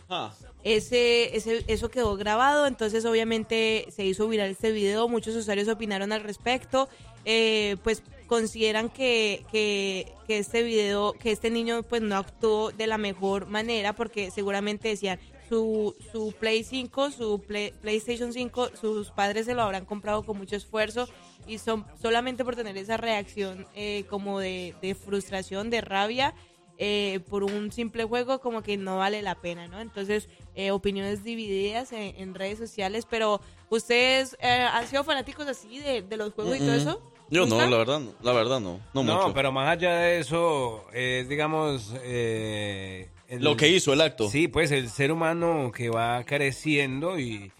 Ese, 0.62 1.36
ese, 1.36 1.64
eso 1.66 1.90
quedó 1.90 2.16
grabado, 2.16 2.66
entonces 2.66 3.04
obviamente 3.04 3.86
se 3.90 4.04
hizo 4.04 4.28
viral 4.28 4.50
este 4.50 4.72
video, 4.72 5.08
muchos 5.08 5.34
usuarios 5.34 5.68
opinaron 5.68 6.12
al 6.12 6.22
respecto, 6.22 6.88
eh, 7.24 7.76
pues 7.82 8.02
consideran 8.26 8.88
que, 8.88 9.44
que, 9.52 10.12
que 10.26 10.38
este 10.38 10.62
video, 10.62 11.12
que 11.12 11.32
este 11.32 11.50
niño 11.50 11.82
pues 11.82 12.00
no 12.00 12.16
actuó 12.16 12.70
de 12.70 12.86
la 12.86 12.96
mejor 12.96 13.46
manera 13.46 13.92
porque 13.92 14.30
seguramente 14.30 14.88
decían 14.88 15.18
su, 15.54 15.94
su 16.10 16.32
Play 16.40 16.64
5, 16.64 17.12
su 17.12 17.38
Play- 17.46 17.72
PlayStation 17.80 18.32
5, 18.32 18.70
sus 18.80 19.10
padres 19.10 19.46
se 19.46 19.54
lo 19.54 19.62
habrán 19.62 19.84
comprado 19.84 20.24
con 20.24 20.36
mucho 20.36 20.56
esfuerzo 20.56 21.08
y 21.46 21.58
son 21.58 21.84
solamente 22.02 22.44
por 22.44 22.56
tener 22.56 22.76
esa 22.76 22.96
reacción 22.96 23.64
eh, 23.76 24.04
como 24.10 24.40
de, 24.40 24.74
de 24.82 24.96
frustración, 24.96 25.70
de 25.70 25.80
rabia, 25.80 26.34
eh, 26.78 27.20
por 27.30 27.44
un 27.44 27.70
simple 27.70 28.02
juego 28.02 28.40
como 28.40 28.62
que 28.64 28.76
no 28.76 28.98
vale 28.98 29.22
la 29.22 29.36
pena, 29.36 29.68
¿no? 29.68 29.80
Entonces, 29.80 30.28
eh, 30.56 30.72
opiniones 30.72 31.22
divididas 31.22 31.92
en, 31.92 32.16
en 32.16 32.34
redes 32.34 32.58
sociales, 32.58 33.06
pero 33.08 33.40
¿ustedes 33.70 34.36
eh, 34.40 34.48
han 34.48 34.88
sido 34.88 35.04
fanáticos 35.04 35.46
así 35.46 35.78
de, 35.78 36.02
de 36.02 36.16
los 36.16 36.32
juegos 36.34 36.56
y 36.56 36.58
todo 36.58 36.74
eso? 36.74 37.00
Yo 37.30 37.46
no, 37.46 37.58
la 37.64 37.76
verdad, 37.76 38.00
no, 38.00 38.12
la 38.22 38.32
verdad 38.32 38.58
no, 38.58 38.80
no, 38.92 39.04
No, 39.04 39.16
mucho. 39.20 39.34
pero 39.34 39.52
más 39.52 39.68
allá 39.68 39.94
de 39.98 40.18
eso, 40.18 40.84
es, 40.92 41.28
digamos... 41.28 41.92
eh, 42.02 43.08
el- 43.34 43.44
Lo 43.44 43.56
que 43.56 43.68
hizo 43.68 43.92
el 43.92 44.00
acto. 44.00 44.28
Sí, 44.28 44.48
pues 44.48 44.70
el 44.70 44.88
ser 44.88 45.12
humano 45.12 45.70
que 45.74 45.90
va 45.90 46.22
creciendo 46.24 47.18
y, 47.18 47.52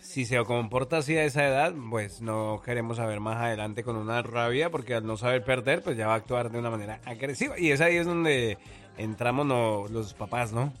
si 0.00 0.24
se 0.24 0.42
comporta 0.44 0.98
así 0.98 1.16
a 1.16 1.24
esa 1.24 1.46
edad, 1.46 1.72
pues 1.90 2.20
no 2.20 2.60
queremos 2.64 2.96
saber 2.96 3.20
más 3.20 3.36
adelante 3.36 3.84
con 3.84 3.96
una 3.96 4.22
rabia, 4.22 4.70
porque 4.70 4.94
al 4.94 5.06
no 5.06 5.16
saber 5.16 5.44
perder, 5.44 5.82
pues 5.82 5.96
ya 5.96 6.06
va 6.08 6.14
a 6.14 6.16
actuar 6.16 6.50
de 6.50 6.58
una 6.58 6.70
manera 6.70 7.00
agresiva. 7.04 7.58
Y 7.58 7.70
es 7.70 7.80
ahí 7.80 7.96
es 7.96 8.06
donde 8.06 8.58
entramos 8.98 9.46
no, 9.46 9.86
los 9.88 10.14
papás, 10.14 10.52
¿no? 10.52 10.72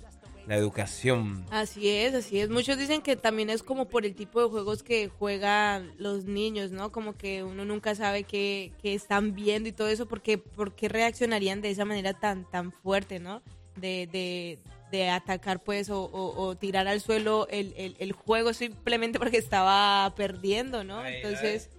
La 0.46 0.56
educación. 0.56 1.44
Así 1.52 1.88
es, 1.88 2.12
así 2.14 2.40
es. 2.40 2.48
Muchos 2.50 2.76
dicen 2.76 3.02
que 3.02 3.14
también 3.14 3.50
es 3.50 3.62
como 3.62 3.84
por 3.88 4.04
el 4.04 4.16
tipo 4.16 4.42
de 4.42 4.48
juegos 4.48 4.82
que 4.82 5.08
juegan 5.08 5.92
los 5.98 6.24
niños, 6.24 6.72
¿no? 6.72 6.90
Como 6.90 7.12
que 7.14 7.44
uno 7.44 7.64
nunca 7.64 7.94
sabe 7.94 8.24
qué, 8.24 8.72
qué 8.82 8.94
están 8.94 9.34
viendo 9.34 9.68
y 9.68 9.72
todo 9.72 9.86
eso, 9.88 10.06
porque 10.06 10.38
por 10.38 10.74
qué 10.74 10.88
reaccionarían 10.88 11.60
de 11.60 11.70
esa 11.70 11.84
manera 11.84 12.14
tan, 12.14 12.50
tan 12.50 12.72
fuerte, 12.72 13.20
¿no? 13.20 13.42
De, 13.76 14.06
de, 14.08 14.58
de 14.90 15.08
atacar 15.10 15.60
pues 15.60 15.88
o, 15.90 16.02
o- 16.02 16.42
o 16.46 16.56
tirar 16.56 16.88
al 16.88 17.00
suelo 17.00 17.46
el, 17.50 17.72
el, 17.76 17.96
el 17.98 18.12
juego 18.12 18.52
simplemente 18.52 19.18
porque 19.18 19.38
estaba 19.38 20.12
perdiendo, 20.16 20.84
¿no? 20.84 21.06
Entonces, 21.06 21.70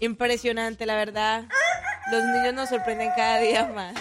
impresionante, 0.00 0.86
la 0.86 0.96
verdad. 0.96 1.44
Los 2.10 2.24
niños 2.24 2.54
nos 2.54 2.68
sorprenden 2.68 3.10
cada 3.16 3.38
día 3.40 3.66
más. 3.66 3.94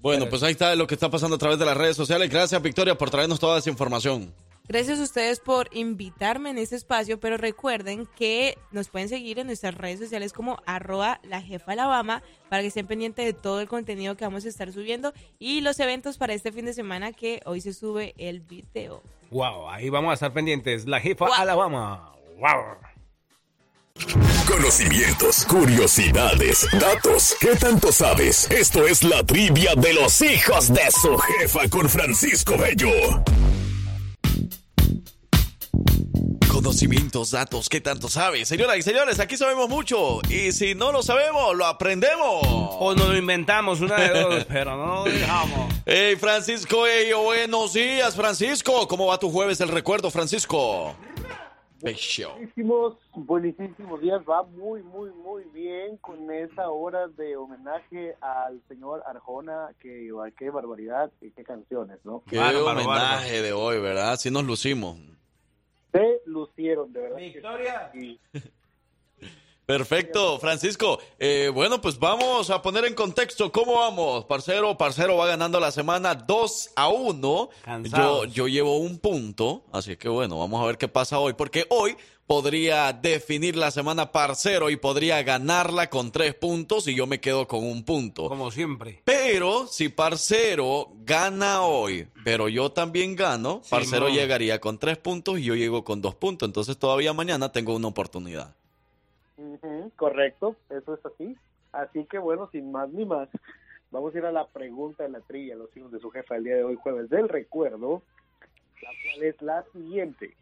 Bueno, 0.00 0.28
pues 0.28 0.42
ahí 0.42 0.52
está 0.52 0.74
lo 0.76 0.86
que 0.86 0.94
está 0.94 1.10
pasando 1.10 1.36
a 1.36 1.38
través 1.38 1.58
de 1.58 1.66
las 1.66 1.76
redes 1.76 1.96
sociales. 1.96 2.30
Gracias, 2.30 2.60
Victoria, 2.62 2.96
por 2.96 3.10
traernos 3.10 3.38
toda 3.40 3.58
esa 3.58 3.68
información. 3.70 4.32
Gracias 4.70 5.00
a 5.00 5.02
ustedes 5.02 5.40
por 5.40 5.68
invitarme 5.72 6.50
en 6.50 6.56
este 6.56 6.76
espacio, 6.76 7.18
pero 7.18 7.36
recuerden 7.36 8.06
que 8.06 8.56
nos 8.70 8.88
pueden 8.88 9.08
seguir 9.08 9.40
en 9.40 9.48
nuestras 9.48 9.74
redes 9.74 9.98
sociales 9.98 10.32
como 10.32 10.62
arroba 10.64 11.18
la 11.24 11.42
jefa 11.42 11.72
Alabama 11.72 12.22
para 12.48 12.62
que 12.62 12.68
estén 12.68 12.86
pendientes 12.86 13.26
de 13.26 13.32
todo 13.32 13.60
el 13.60 13.66
contenido 13.66 14.16
que 14.16 14.24
vamos 14.24 14.44
a 14.44 14.48
estar 14.48 14.72
subiendo 14.72 15.12
y 15.40 15.60
los 15.60 15.80
eventos 15.80 16.18
para 16.18 16.34
este 16.34 16.52
fin 16.52 16.66
de 16.66 16.72
semana 16.72 17.12
que 17.12 17.40
hoy 17.46 17.60
se 17.60 17.72
sube 17.72 18.14
el 18.16 18.42
video. 18.42 19.02
Wow, 19.32 19.70
ahí 19.70 19.88
vamos 19.90 20.12
a 20.12 20.14
estar 20.14 20.32
pendientes. 20.32 20.86
La 20.86 21.00
jefa 21.00 21.26
Alabama. 21.36 22.12
Wow. 22.38 22.76
Conocimientos, 24.46 25.46
curiosidades, 25.46 26.68
datos. 26.78 27.34
¿Qué 27.40 27.56
tanto 27.56 27.90
sabes? 27.90 28.48
Esto 28.52 28.86
es 28.86 29.02
la 29.02 29.24
trivia 29.24 29.74
de 29.74 29.94
los 29.94 30.22
hijos 30.22 30.72
de 30.72 30.88
su 30.92 31.18
jefa 31.18 31.68
con 31.68 31.88
Francisco 31.88 32.56
Bello. 32.56 32.88
Conocimientos, 36.60 37.30
datos, 37.30 37.70
¿qué 37.70 37.80
tanto 37.80 38.10
sabes? 38.10 38.46
Señoras 38.46 38.76
y 38.76 38.82
señores, 38.82 39.18
aquí 39.18 39.38
sabemos 39.38 39.66
mucho. 39.70 40.20
Y 40.28 40.52
si 40.52 40.74
no 40.74 40.92
lo 40.92 41.02
sabemos, 41.02 41.56
lo 41.56 41.64
aprendemos. 41.64 42.42
O 42.42 42.94
nos 42.94 43.08
lo 43.08 43.16
inventamos, 43.16 43.80
una 43.80 43.96
de 43.96 44.20
dos, 44.20 44.44
pero 44.44 44.76
no 44.76 44.96
lo 44.96 45.04
dejamos. 45.04 45.74
Hey, 45.86 46.16
Francisco, 46.16 46.84
hey, 46.86 47.12
buenos 47.14 47.72
días, 47.72 48.14
Francisco. 48.14 48.86
¿Cómo 48.86 49.06
va 49.06 49.18
tu 49.18 49.30
jueves 49.30 49.58
el 49.62 49.70
recuerdo, 49.70 50.10
Francisco? 50.10 50.94
Buenísimos, 51.80 52.96
buenísimos 53.14 54.00
días, 54.02 54.20
va 54.28 54.42
muy, 54.42 54.82
muy, 54.82 55.08
muy 55.12 55.44
bien 55.54 55.96
con 55.96 56.30
esa 56.30 56.68
hora 56.68 57.08
de 57.08 57.38
homenaje 57.38 58.16
al 58.20 58.60
señor 58.68 59.02
Arjona, 59.06 59.70
que 59.80 60.10
qué 60.38 60.50
barbaridad 60.50 61.10
y 61.22 61.30
qué 61.30 61.42
canciones, 61.42 62.00
¿no? 62.04 62.22
Qué 62.28 62.38
homenaje 62.38 63.40
de 63.40 63.54
hoy, 63.54 63.80
¿verdad? 63.80 64.18
Sí 64.18 64.30
nos 64.30 64.44
lucimos. 64.44 64.98
Se 65.92 66.20
lucieron, 66.26 66.92
de 66.92 67.00
verdad. 67.00 67.16
Victoria. 67.16 67.90
sí. 67.92 68.20
Perfecto, 69.70 70.40
Francisco. 70.40 70.98
Eh, 71.16 71.48
bueno, 71.54 71.80
pues 71.80 71.96
vamos 71.96 72.50
a 72.50 72.60
poner 72.60 72.86
en 72.86 72.94
contexto 72.94 73.52
cómo 73.52 73.74
vamos. 73.74 74.24
Parcero, 74.24 74.76
parcero 74.76 75.16
va 75.16 75.28
ganando 75.28 75.60
la 75.60 75.70
semana 75.70 76.16
2 76.16 76.72
a 76.74 76.88
1. 76.88 77.50
Yo, 77.84 78.24
yo 78.24 78.48
llevo 78.48 78.78
un 78.78 78.98
punto, 78.98 79.62
así 79.70 79.96
que 79.96 80.08
bueno, 80.08 80.40
vamos 80.40 80.60
a 80.60 80.66
ver 80.66 80.76
qué 80.76 80.88
pasa 80.88 81.20
hoy, 81.20 81.34
porque 81.34 81.66
hoy 81.68 81.96
podría 82.30 82.92
definir 82.92 83.56
la 83.56 83.72
semana 83.72 84.12
parcero 84.12 84.70
y 84.70 84.76
podría 84.76 85.20
ganarla 85.24 85.90
con 85.90 86.12
tres 86.12 86.32
puntos 86.32 86.86
y 86.86 86.94
yo 86.94 87.08
me 87.08 87.20
quedo 87.20 87.48
con 87.48 87.64
un 87.64 87.84
punto. 87.84 88.28
Como 88.28 88.52
siempre. 88.52 89.00
Pero 89.04 89.66
si 89.66 89.88
Parcero 89.88 90.92
gana 91.04 91.62
hoy, 91.62 92.06
pero 92.24 92.48
yo 92.48 92.70
también 92.70 93.16
gano, 93.16 93.62
Parcero 93.68 94.08
llegaría 94.08 94.60
con 94.60 94.78
tres 94.78 94.96
puntos 94.96 95.40
y 95.40 95.42
yo 95.42 95.56
llego 95.56 95.82
con 95.82 96.00
dos 96.00 96.14
puntos. 96.14 96.48
Entonces 96.48 96.78
todavía 96.78 97.12
mañana 97.12 97.50
tengo 97.50 97.74
una 97.74 97.88
oportunidad. 97.88 98.54
Correcto, 99.96 100.54
eso 100.68 100.94
es 100.94 101.04
así. 101.04 101.36
Así 101.72 102.04
que 102.04 102.18
bueno, 102.18 102.48
sin 102.52 102.70
más 102.70 102.90
ni 102.90 103.04
más, 103.06 103.28
vamos 103.90 104.14
a 104.14 104.18
ir 104.18 104.24
a 104.24 104.30
la 104.30 104.46
pregunta 104.46 105.02
de 105.02 105.08
la 105.08 105.20
trilla, 105.20 105.56
los 105.56 105.76
hijos 105.76 105.90
de 105.90 105.98
su 105.98 106.12
jefa 106.12 106.36
el 106.36 106.44
día 106.44 106.54
de 106.54 106.62
hoy, 106.62 106.76
jueves 106.76 107.10
del 107.10 107.28
recuerdo, 107.28 108.04
la 108.80 108.90
cual 109.02 109.24
es 109.24 109.42
la 109.42 109.64
siguiente. 109.72 110.36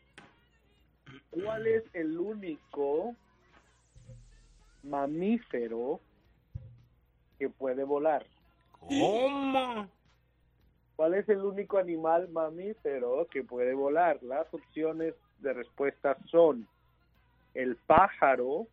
¿Cuál 1.30 1.66
es 1.66 1.84
el 1.92 2.18
único 2.18 3.14
mamífero 4.82 6.00
que 7.38 7.48
puede 7.48 7.84
volar? 7.84 8.26
¿Cómo? 8.72 9.88
¿Cuál 10.96 11.14
es 11.14 11.28
el 11.28 11.44
único 11.44 11.78
animal 11.78 12.28
mamífero 12.28 13.26
que 13.30 13.44
puede 13.44 13.74
volar? 13.74 14.22
Las 14.22 14.52
opciones 14.52 15.14
de 15.38 15.52
respuesta 15.52 16.16
son 16.30 16.66
el 17.54 17.76
pájaro, 17.76 18.66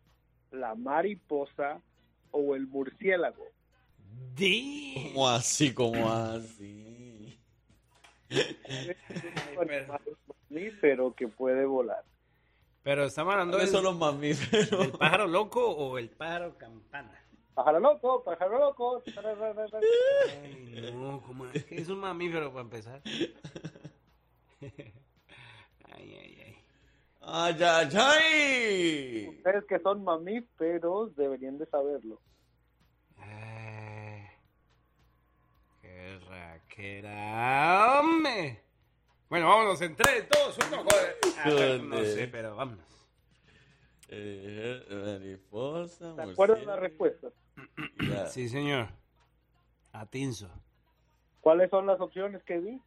la 0.50 0.74
mariposa 0.74 1.80
o 2.30 2.54
el 2.54 2.66
murciélago. 2.66 3.44
¿Cómo 4.34 5.28
así? 5.28 5.72
¿Cómo 5.72 6.10
así? 6.10 7.38
mamífero 10.50 11.14
que 11.14 11.28
puede 11.28 11.64
volar. 11.64 12.02
Pero 12.86 13.02
estamos 13.04 13.32
hablando 13.32 13.56
¿Cuáles 13.56 13.72
del, 13.72 13.82
son 13.82 13.84
los 13.84 13.98
mamíferos? 13.98 14.70
del 14.70 14.92
pájaro 14.92 15.26
loco 15.26 15.70
o 15.70 15.98
el 15.98 16.08
pájaro 16.08 16.56
campana. 16.56 17.20
Pájaro 17.52 17.80
loco, 17.80 18.22
pájaro 18.22 18.60
loco. 18.60 19.02
Ay, 20.32 20.92
no, 20.94 21.20
¿cómo 21.26 21.46
es 21.46 21.64
que 21.64 21.80
es 21.80 21.88
un 21.88 21.98
mamífero 21.98 22.50
para 22.52 22.60
empezar? 22.60 23.02
Ay, 24.60 26.14
ay, 26.14 26.42
ay. 26.44 26.56
¡Ay, 27.22 27.56
ay, 27.60 27.88
ay! 27.96 29.28
Ustedes 29.30 29.64
que 29.64 29.80
son 29.80 30.04
mamíferos 30.04 31.16
deberían 31.16 31.58
de 31.58 31.66
saberlo. 31.66 32.20
Eh, 33.20 34.30
¡Qué 35.82 36.18
raquera! 36.28 37.98
¡Hombre! 38.00 38.62
Bueno, 39.28 39.48
vámonos 39.48 39.80
en 39.82 39.96
3, 39.96 40.26
2, 40.30 40.58
1. 40.68 41.78
No 41.88 42.04
sé, 42.04 42.28
pero 42.28 42.56
vámonos. 42.56 42.84
Eh, 44.08 44.82
mariposa, 44.88 46.14
¿Se 46.14 46.22
acuerdan 46.22 46.58
las 46.66 46.78
murciélago. 46.78 46.80
respuestas? 46.80 47.32
Ya. 48.08 48.26
Sí, 48.26 48.48
señor. 48.48 48.88
Atinzo. 49.92 50.48
¿Cuáles 51.40 51.70
son 51.70 51.86
las 51.86 52.00
opciones 52.00 52.42
que 52.44 52.60
di? 52.60 52.80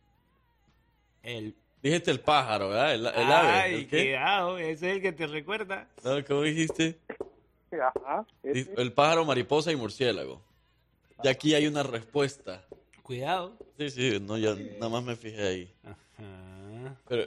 El. 1.24 1.56
Dijiste 1.82 2.11
el 2.11 2.20
pájaro, 2.20 2.70
¿verdad? 2.70 2.94
El, 2.94 3.06
el 3.06 3.32
ave. 3.32 3.48
Ay, 3.49 3.88
cuidado, 3.88 4.57
ese 4.57 4.90
es 4.90 4.95
el 4.98 5.02
que 5.02 5.11
te 5.14 5.28
recuerda. 5.28 5.88
No, 6.03 6.24
¿Cómo 6.26 6.41
dijiste? 6.44 6.99
Ajá. 7.72 8.26
ese. 8.44 8.74
El 8.78 8.91
pájaro, 8.94 9.24
mariposa 9.26 9.72
y 9.72 9.76
murciélago. 9.78 10.41
Y 11.24 11.28
aquí 11.28 11.53
hay 11.53 11.68
una 11.68 11.84
respuesta. 11.84 12.66
Cuidado. 13.03 13.57
Sí, 13.78 13.90
sí, 13.90 14.20
no, 14.22 14.38
ya 14.38 14.56
nada 14.56 14.90
más 14.90 15.03
me 15.03 15.16
fijé 15.16 15.41
ahí. 15.41 15.74
Ajá. 15.84 15.98
Pero, 17.10 17.23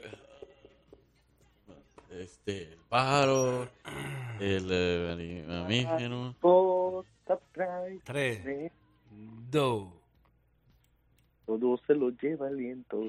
este, 2.11 2.63
el 2.73 2.79
pájaro, 2.89 3.69
el 4.41 4.69
eh, 4.71 5.45
mamífero. 5.47 6.35
Tres. 8.05 8.45
de- 8.45 8.73
Do. 9.51 9.93
Todo 11.47 11.77
se 11.87 11.95
lo 11.95 12.11
lleva 12.11 12.49
el 12.49 12.57
viento. 12.57 13.03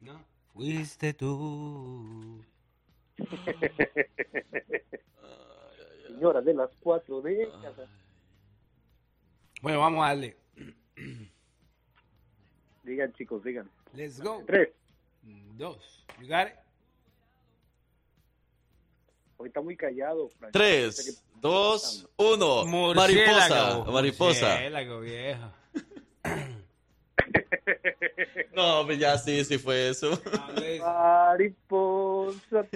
No. 0.00 0.24
Fuiste 0.54 1.12
tú. 1.14 2.42
Señora 6.06 6.40
de 6.40 6.54
las 6.54 6.70
cuatro 6.80 7.20
décadas. 7.20 7.88
Bueno, 9.60 9.80
vamos 9.80 10.04
a 10.04 10.08
darle. 10.08 10.36
Digan, 12.82 13.12
chicos, 13.12 13.44
digan. 13.44 13.68
Let's 13.92 14.20
go. 14.20 14.42
Tres. 14.46 14.70
Dos. 15.56 16.04
You 16.20 16.28
got 16.28 16.48
it? 16.48 16.54
Hoy 19.36 19.48
está 19.48 19.60
muy 19.60 19.76
callado. 19.76 20.28
Frank. 20.38 20.52
Tres, 20.52 21.22
dos, 21.40 22.08
uno. 22.16 22.64
Murciélago. 22.64 23.84
Mariposa, 23.84 23.92
mariposa. 23.92 24.48
Murciélago, 24.48 25.00
viejo. 25.00 25.52
No, 28.54 28.84
pues 28.86 28.98
ya 28.98 29.16
sí, 29.18 29.44
sí 29.44 29.56
fue 29.56 29.90
eso. 29.90 30.20
Mariposa. 30.80 32.66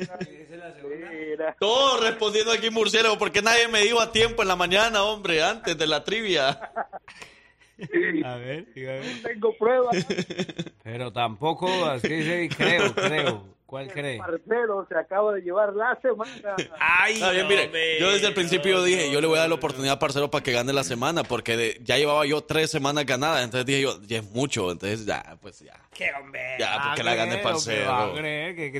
Era. 1.10 1.56
Todo 1.58 2.00
respondiendo 2.00 2.52
aquí 2.52 2.70
murciélago, 2.70 3.18
porque 3.18 3.42
nadie 3.42 3.66
me 3.66 3.82
dio 3.82 4.00
a 4.00 4.12
tiempo 4.12 4.42
en 4.42 4.48
la 4.48 4.54
mañana, 4.54 5.02
hombre, 5.02 5.42
antes 5.42 5.76
de 5.76 5.86
la 5.88 6.04
trivia. 6.04 6.70
A 8.24 8.36
ver, 8.36 8.66
dígame. 8.74 9.06
Tengo 9.22 9.56
pruebas. 9.56 10.06
Pero 10.82 11.12
tampoco, 11.12 11.68
así 11.86 12.08
dice, 12.08 12.48
creo, 12.56 12.94
creo. 12.94 13.52
¿Cuál 13.66 13.90
cree? 13.90 14.18
Parcero 14.18 14.86
se 14.86 14.94
acaba 14.98 15.32
de 15.32 15.40
llevar 15.40 15.72
la 15.72 15.98
semana. 16.02 16.56
Ay, 16.78 17.14
bien, 17.32 17.48
mire, 17.48 17.98
yo 17.98 18.10
desde 18.10 18.26
el 18.28 18.34
principio 18.34 18.82
dije, 18.82 19.10
yo 19.10 19.18
le 19.22 19.26
voy 19.26 19.38
a 19.38 19.40
dar 19.40 19.48
la 19.48 19.54
oportunidad 19.54 19.94
a 19.94 19.98
Parcero 19.98 20.30
para 20.30 20.44
que 20.44 20.52
gane 20.52 20.74
la 20.74 20.84
semana, 20.84 21.22
porque 21.24 21.56
de- 21.56 21.80
ya 21.82 21.96
llevaba 21.96 22.26
yo 22.26 22.42
tres 22.42 22.70
semanas 22.70 23.06
ganadas, 23.06 23.42
entonces 23.44 23.64
dije 23.64 23.80
yo, 23.80 23.98
ya 24.02 24.18
es 24.18 24.30
mucho, 24.30 24.70
entonces 24.70 25.06
ya, 25.06 25.38
pues 25.40 25.60
ya. 25.60 25.72
¿Qué 25.94 26.10
hombre? 26.20 26.42
Ya, 26.58 26.82
porque 26.84 27.02
la 27.02 27.14
gane 27.14 27.36
¿Qué 27.38 27.42
va 27.44 27.50
a 27.50 27.52
Parcero. 27.54 28.12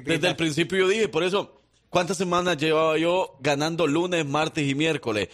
Desde 0.05 0.29
el 0.29 0.37
principio 0.37 0.77
yo 0.81 0.89
dije, 0.89 1.09
por 1.09 1.23
eso, 1.25 1.63
¿cuántas 1.89 2.19
semanas 2.19 2.59
llevaba 2.59 2.99
yo 2.99 3.37
ganando 3.41 3.87
lunes, 3.87 4.27
martes 4.27 4.69
y 4.69 4.75
miércoles? 4.75 5.31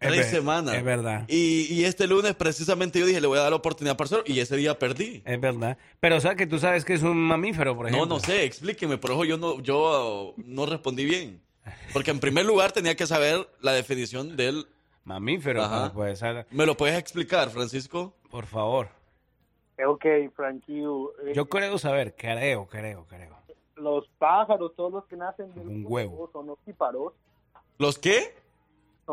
Es 0.00 0.08
Tres 0.08 0.20
ver- 0.22 0.30
semanas. 0.30 0.74
es 0.74 0.82
verdad. 0.82 1.24
Y, 1.28 1.66
y 1.74 1.84
este 1.84 2.06
lunes 2.06 2.34
precisamente 2.34 2.98
yo 2.98 3.04
dije, 3.06 3.20
le 3.20 3.26
voy 3.26 3.38
a 3.38 3.42
dar 3.42 3.50
la 3.50 3.56
oportunidad 3.56 3.94
a 3.94 3.96
Parcero, 3.98 4.22
y 4.24 4.40
ese 4.40 4.56
día 4.56 4.78
perdí. 4.78 5.22
Es 5.26 5.38
verdad. 5.40 5.76
Pero, 6.00 6.16
o 6.16 6.20
sea, 6.20 6.34
que 6.36 6.46
tú 6.46 6.58
sabes 6.58 6.84
que 6.86 6.94
es 6.94 7.02
un 7.02 7.18
mamífero, 7.18 7.76
por 7.76 7.84
No, 7.90 7.96
ejemplo. 7.98 8.14
no 8.16 8.20
sé, 8.20 8.44
explíqueme, 8.44 8.96
por 8.96 9.10
eso 9.10 9.24
yo 9.26 9.36
no, 9.36 9.60
yo 9.60 10.32
no 10.38 10.64
respondí 10.64 11.04
bien. 11.04 11.42
Porque 11.92 12.10
en 12.10 12.18
primer 12.18 12.46
lugar 12.46 12.72
tenía 12.72 12.94
que 12.96 13.06
saber 13.06 13.46
la 13.60 13.72
definición 13.72 14.36
del 14.36 14.66
Mamífero, 15.04 15.62
Ajá. 15.62 15.92
pues, 15.92 16.18
ser- 16.18 16.46
¿Me 16.50 16.64
lo 16.64 16.76
puedes 16.76 16.98
explicar, 16.98 17.50
Francisco? 17.50 18.14
por 18.30 18.46
favor. 18.46 18.88
Ok, 19.86 20.04
Frankie. 20.34 20.82
eh, 21.26 21.32
Yo 21.34 21.46
creo 21.48 21.76
saber, 21.78 22.14
creo, 22.16 22.66
creo, 22.66 23.06
creo. 23.08 23.36
los 23.76 24.08
pájaros, 24.18 24.72
todos 24.76 24.92
los 24.92 25.04
que 25.06 25.16
nacen 25.16 25.52
de 25.54 25.60
Un 25.60 25.84
huevo. 25.86 26.28
son 26.32 26.50
ovíparos. 26.50 27.12
¿Los 27.78 27.98
qué? 27.98 28.34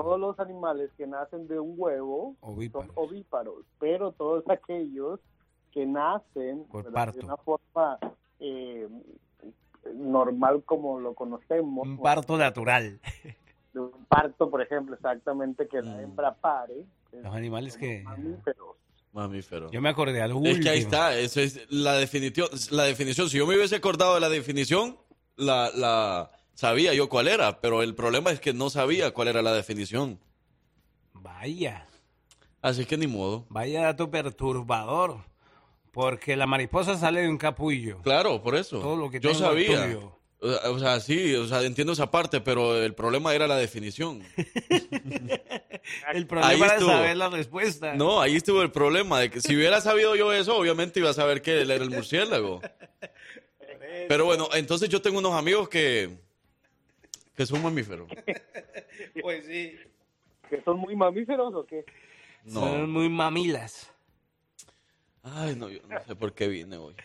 Todos 0.02 0.20
los 0.20 0.40
animales 0.40 0.92
que 0.98 1.08
nacen 1.08 1.48
de 1.48 1.60
un 1.60 1.74
huevo 1.78 2.36
Ovíparos. 2.42 2.88
son 2.96 3.04
ovíparos, 3.04 3.66
pero 3.80 4.12
todos 4.12 4.44
aquellos 4.50 5.20
que 5.74 5.86
nacen 5.86 6.66
Por 6.66 6.84
¿verdad? 6.86 6.94
parto. 6.94 7.20
de 7.20 7.26
una 7.26 7.38
forma 7.38 8.00
eh, 8.40 8.88
normal 9.96 10.64
como 10.66 11.00
lo 11.00 11.14
conocemos, 11.14 11.88
Un 11.88 11.98
parto 12.00 12.38
natural. 12.38 13.00
de 13.74 13.80
un 13.80 14.06
parto, 14.08 14.50
por 14.50 14.62
ejemplo, 14.62 14.96
exactamente, 14.96 15.68
que 15.68 15.82
Mm. 15.82 15.86
la 15.86 16.02
hembra 16.02 16.34
pare, 16.36 16.86
Los 17.12 17.34
animales 17.34 17.78
que... 17.78 18.04
mamíferos. 18.04 18.76
Mamífero. 19.14 19.72
Yo 19.72 19.82
me 19.82 19.90
acordé 19.90 20.22
al 20.22 20.32
Es 20.46 20.60
que 20.60 20.70
ahí 20.70 20.80
está, 20.80 21.18
eso 21.18 21.40
es 21.40 21.66
la 21.72 21.94
definición, 21.94 22.48
la 22.70 22.84
definición. 22.84 23.28
Si 23.30 23.38
yo 23.40 23.48
me 23.48 23.56
hubiese 23.56 23.76
acordado 23.76 24.14
de 24.14 24.20
la 24.20 24.30
definición, 24.30 24.96
la, 25.38 25.72
la 25.76 26.30
sabía 26.58 26.94
yo 26.96 27.08
cuál 27.08 27.28
era, 27.28 27.62
pero 27.62 27.84
el 27.84 27.94
problema 27.94 28.32
es 28.32 28.40
que 28.40 28.52
no 28.52 28.72
sabía 28.72 29.12
cuál 29.12 29.28
era 29.28 29.44
la 29.44 29.54
definición. 29.54 30.20
Vaya, 31.14 31.86
Así 32.64 32.86
que 32.86 32.98
ni 32.98 33.06
modo. 33.06 33.46
vaya 33.50 33.84
dato 33.84 34.10
perturbador. 34.10 35.20
Porque 35.92 36.36
la 36.36 36.46
mariposa 36.48 36.98
sale 36.98 37.22
de 37.22 37.30
un 37.30 37.38
capullo. 37.38 38.02
Claro, 38.02 38.42
por 38.44 38.56
eso. 38.56 38.80
Todo 38.80 38.96
lo 38.98 39.10
que 39.10 39.20
yo 39.20 39.34
sabía. 39.34 39.86
tuyo. 39.86 40.18
O 40.40 40.78
sea, 40.78 41.00
sí, 41.00 41.34
o 41.36 41.48
sea, 41.48 41.62
entiendo 41.64 41.94
esa 41.94 42.12
parte, 42.12 42.42
pero 42.42 42.76
el 42.84 42.94
problema 42.94 43.34
era 43.34 43.48
la 43.48 43.56
definición. 43.56 44.22
El 46.12 46.18
Ahí 46.18 46.26
problema 46.26 46.54
era 46.66 46.74
estuvo. 46.76 46.90
saber 46.92 47.18
la 47.18 47.30
respuesta. 47.30 47.94
No, 47.96 48.20
ahí 48.22 48.36
estuvo 48.36 48.62
el 48.62 48.72
problema 48.72 49.22
de 49.22 49.30
que 49.32 49.40
si 49.42 49.56
hubiera 49.56 49.80
sabido 49.80 50.16
yo 50.18 50.34
eso, 50.34 50.58
obviamente 50.58 51.00
iba 51.00 51.10
a 51.10 51.14
saber 51.14 51.42
que 51.42 51.62
él 51.62 51.72
era 51.72 51.84
el 51.84 51.90
murciélago. 51.90 52.62
Pero 54.10 54.26
bueno, 54.26 54.50
entonces 54.54 54.90
yo 54.90 55.02
tengo 55.02 55.20
unos 55.20 55.34
amigos 55.34 55.70
que 55.70 56.18
que 57.38 57.46
son 57.46 57.62
mamíferos. 57.64 58.10
Pues 59.22 59.46
sí. 59.46 59.76
¿Que 60.50 60.62
son 60.64 60.80
muy 60.80 60.96
mamíferos 60.96 61.54
o 61.54 61.66
qué? 61.66 61.86
Son 62.48 62.82
No. 62.82 62.88
muy 62.88 63.10
mamilas. 63.10 63.92
Ay, 65.24 65.56
no, 65.56 65.70
yo 65.70 65.80
no 65.88 66.04
sé 66.06 66.16
por 66.16 66.34
qué 66.34 66.48
vine 66.48 66.78
hoy. 66.78 66.96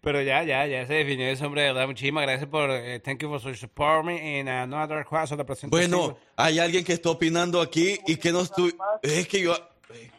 Pero 0.00 0.22
ya, 0.22 0.42
ya, 0.44 0.66
ya 0.66 0.86
se 0.86 0.94
definió 0.94 1.26
eso, 1.26 1.46
hombre, 1.46 1.62
de 1.62 1.68
verdad. 1.72 1.86
Muchísimas 1.86 2.22
gracias 2.22 2.48
por... 2.48 2.70
eh, 2.70 3.00
thank 3.00 3.20
you 3.22 3.28
for 3.28 3.40
your 3.42 3.56
support 3.56 4.04
me 4.04 4.38
in 4.40 4.48
another 4.48 5.04
class 5.04 5.30
of 5.32 5.38
the 5.38 5.44
presentación. 5.44 5.90
Bueno, 5.90 6.18
hay 6.36 6.58
alguien 6.58 6.84
que 6.84 6.92
está 6.92 7.10
opinando 7.10 7.60
aquí 7.60 7.98
y 8.06 8.16
que 8.16 8.32
no 8.32 8.42
estoy... 8.42 8.74
Es 9.02 9.26
que 9.28 9.40
yo... 9.42 9.54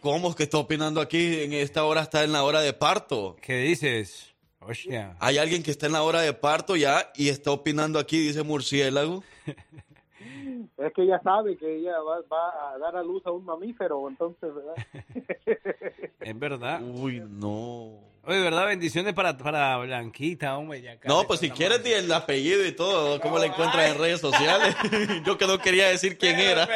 ¿Cómo 0.02 0.30
es 0.31 0.35
que 0.35 0.43
está 0.43 0.57
opinando 0.57 0.99
aquí? 0.99 1.41
En 1.43 1.53
esta 1.53 1.85
hora 1.85 2.02
está 2.02 2.23
en 2.23 2.31
la 2.34 2.43
hora 2.43 2.60
de 2.61 2.73
parto. 2.73 3.38
¿Qué 3.41 3.56
dices? 3.57 4.34
Hostia. 4.60 5.15
Hay 5.19 5.38
alguien 5.38 5.64
que 5.64 5.72
está 5.72 5.85
en 5.85 5.93
la 5.93 6.03
hora 6.03 6.22
de 6.22 6.34
parto 6.34 6.76
ya 6.76 7.11
y 7.15 7.30
está 7.30 7.52
opinando 7.52 7.98
aquí, 7.98 8.19
dice 8.19 8.43
murciélago. 8.43 9.23
Es 10.77 10.93
que 10.93 11.01
ella 11.01 11.19
sabe 11.23 11.57
que 11.57 11.77
ella 11.77 11.99
va, 11.99 12.22
va 12.31 12.73
a 12.73 12.77
dar 12.77 12.95
a 12.95 13.01
luz 13.01 13.26
a 13.26 13.31
un 13.31 13.43
mamífero, 13.43 14.07
entonces, 14.07 14.51
¿verdad? 14.53 14.76
Es 16.19 16.39
verdad. 16.39 16.80
Uy, 16.84 17.23
no. 17.27 17.99
Oye, 18.23 18.39
¿verdad? 18.39 18.68
Bendiciones 18.68 19.15
para, 19.15 19.35
para 19.35 19.77
Blanquita, 19.77 20.55
hombre. 20.55 20.81
Ya 20.81 20.95
No, 21.05 21.23
pues 21.23 21.39
si 21.39 21.49
quieres 21.49 21.84
di 21.84 21.91
el 21.91 22.11
apellido 22.11 22.63
y 22.65 22.72
todo, 22.72 23.19
cómo 23.19 23.39
la 23.39 23.47
encuentras 23.47 23.89
en 23.89 23.97
redes 23.97 24.22
sociales. 24.22 24.76
Yo 25.26 25.39
que 25.39 25.47
no 25.47 25.57
quería 25.57 25.88
decir 25.88 26.19
quién 26.19 26.39
era. 26.39 26.68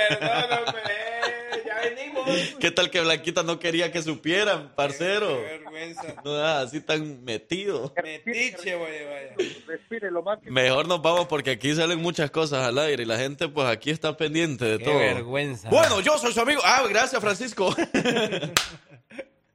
Ya 1.83 1.89
venimos. 1.89 2.25
¿Qué 2.59 2.71
tal 2.71 2.89
que 2.89 3.01
Blanquita 3.01 3.43
no 3.43 3.59
quería 3.59 3.91
que 3.91 4.01
supieran, 4.01 4.73
parcero? 4.75 5.41
vergüenza. 5.41 6.15
No, 6.23 6.35
ah, 6.35 6.61
así 6.61 6.81
tan 6.81 7.23
metido. 7.23 7.93
Metiche, 8.01 8.75
güey, 8.75 9.05
vaya. 9.05 9.35
Respire 9.67 10.11
lo 10.11 10.21
más 10.23 10.39
que... 10.39 10.49
Mejor 10.51 10.87
nos 10.87 11.01
vamos 11.01 11.27
porque 11.27 11.51
aquí 11.51 11.73
salen 11.75 11.99
muchas 12.01 12.31
cosas 12.31 12.65
al 12.65 12.77
aire 12.79 13.03
y 13.03 13.05
la 13.05 13.17
gente 13.17 13.47
pues 13.47 13.67
aquí 13.67 13.89
está 13.91 14.15
pendiente 14.17 14.65
de 14.65 14.77
Qué 14.79 14.85
todo. 14.85 14.97
vergüenza. 14.97 15.69
Bueno, 15.69 15.99
yo 16.01 16.17
soy 16.17 16.33
su 16.33 16.41
amigo. 16.41 16.61
Ah, 16.63 16.83
gracias 16.89 17.21
Francisco. 17.21 17.73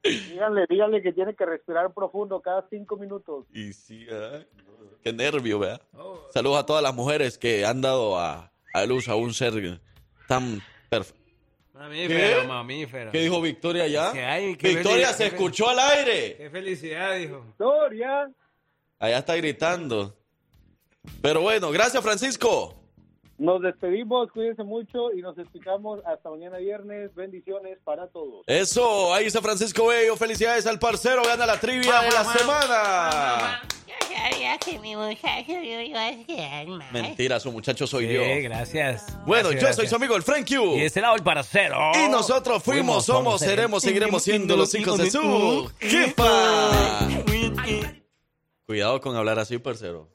Díganle, 0.03 0.65
díganle 0.69 1.03
que 1.03 1.13
tiene 1.13 1.35
que 1.35 1.45
respirar 1.45 1.93
profundo 1.93 2.41
cada 2.41 2.67
cinco 2.71 2.97
minutos. 2.97 3.45
y 3.53 3.73
sí, 3.75 4.07
ah, 4.11 4.41
qué 5.05 5.13
nervio, 5.13 5.59
¿verdad? 5.59 5.83
Saludos 6.33 6.59
a 6.61 6.65
todas 6.67 6.83
las 6.83 6.95
mujeres 6.95 7.37
que 7.37 7.67
han 7.67 7.83
dado 7.83 8.19
a, 8.19 8.51
a 8.73 8.87
luz 8.87 9.09
a 9.09 9.15
un 9.17 9.35
ser 9.35 9.79
tan 10.27 10.63
perfecto. 10.89 11.20
Mamífero, 11.81 12.43
¿Qué? 12.43 12.47
mamífero. 12.47 13.11
¿Qué 13.11 13.21
dijo 13.21 13.41
Victoria 13.41 13.87
ya? 13.87 14.13
Que 14.13 14.23
hay, 14.23 14.55
qué 14.57 14.75
Victoria 14.75 15.15
se 15.15 15.29
escuchó 15.29 15.71
al 15.71 15.79
aire. 15.79 16.37
Qué 16.37 16.51
felicidad, 16.51 17.17
dijo. 17.17 17.41
Victoria. 17.41 18.31
Allá 18.99 19.19
está 19.19 19.35
gritando. 19.37 20.15
Pero 21.23 21.41
bueno, 21.41 21.71
gracias 21.71 22.03
Francisco. 22.03 22.80
Nos 23.41 23.63
despedimos, 23.63 24.31
cuídense 24.33 24.63
mucho 24.65 25.11
y 25.17 25.23
nos 25.23 25.37
escuchamos 25.39 26.01
hasta 26.05 26.29
mañana 26.29 26.59
viernes. 26.59 27.15
Bendiciones 27.15 27.79
para 27.83 28.07
todos. 28.09 28.43
Eso, 28.47 29.15
ahí 29.15 29.25
está 29.25 29.41
Francisco 29.41 29.87
Bello. 29.87 30.15
Felicidades 30.15 30.67
al 30.67 30.79
parcero, 30.79 31.23
gana 31.25 31.47
la 31.47 31.59
trivia 31.59 32.03
de 32.03 32.11
la 32.11 32.25
semana. 32.25 33.63
Yo 33.87 33.95
sabía 34.15 34.59
que 34.59 34.79
mi 34.79 34.95
muchacho 34.95 35.53
yo 35.53 35.81
iba 35.81 36.07
a 36.09 36.13
quedar 36.27 36.67
mal. 36.67 36.87
Mentira, 36.93 37.41
su 37.41 37.51
muchacho 37.51 37.87
soy 37.87 38.09
Sí, 38.09 38.13
yo. 38.13 38.21
gracias. 38.43 39.07
Bueno, 39.25 39.49
Gracias, 39.49 39.71
yo 39.71 39.75
soy 39.77 39.87
su 39.87 39.97
amigo 39.97 40.17
el 40.17 40.23
Frank 40.23 40.47
Q. 40.47 40.77
Y 40.77 40.81
de 40.81 40.85
este 40.87 41.01
lado 41.01 41.17
el 41.17 41.23
parcero. 41.23 41.79
Y 41.95 42.11
nosotros 42.11 42.63
fuimos, 42.63 43.07
somos, 43.07 43.41
seremos, 43.41 43.83
seguiremos 43.83 44.23
siendo 44.23 44.55
los 44.55 44.75
hijos 44.75 44.99
de 44.99 45.11
su 45.11 45.71
jefa. 45.81 47.09
Cuidado 48.67 49.01
con 49.01 49.17
hablar 49.17 49.39
así, 49.39 49.57
parcero. 49.57 50.11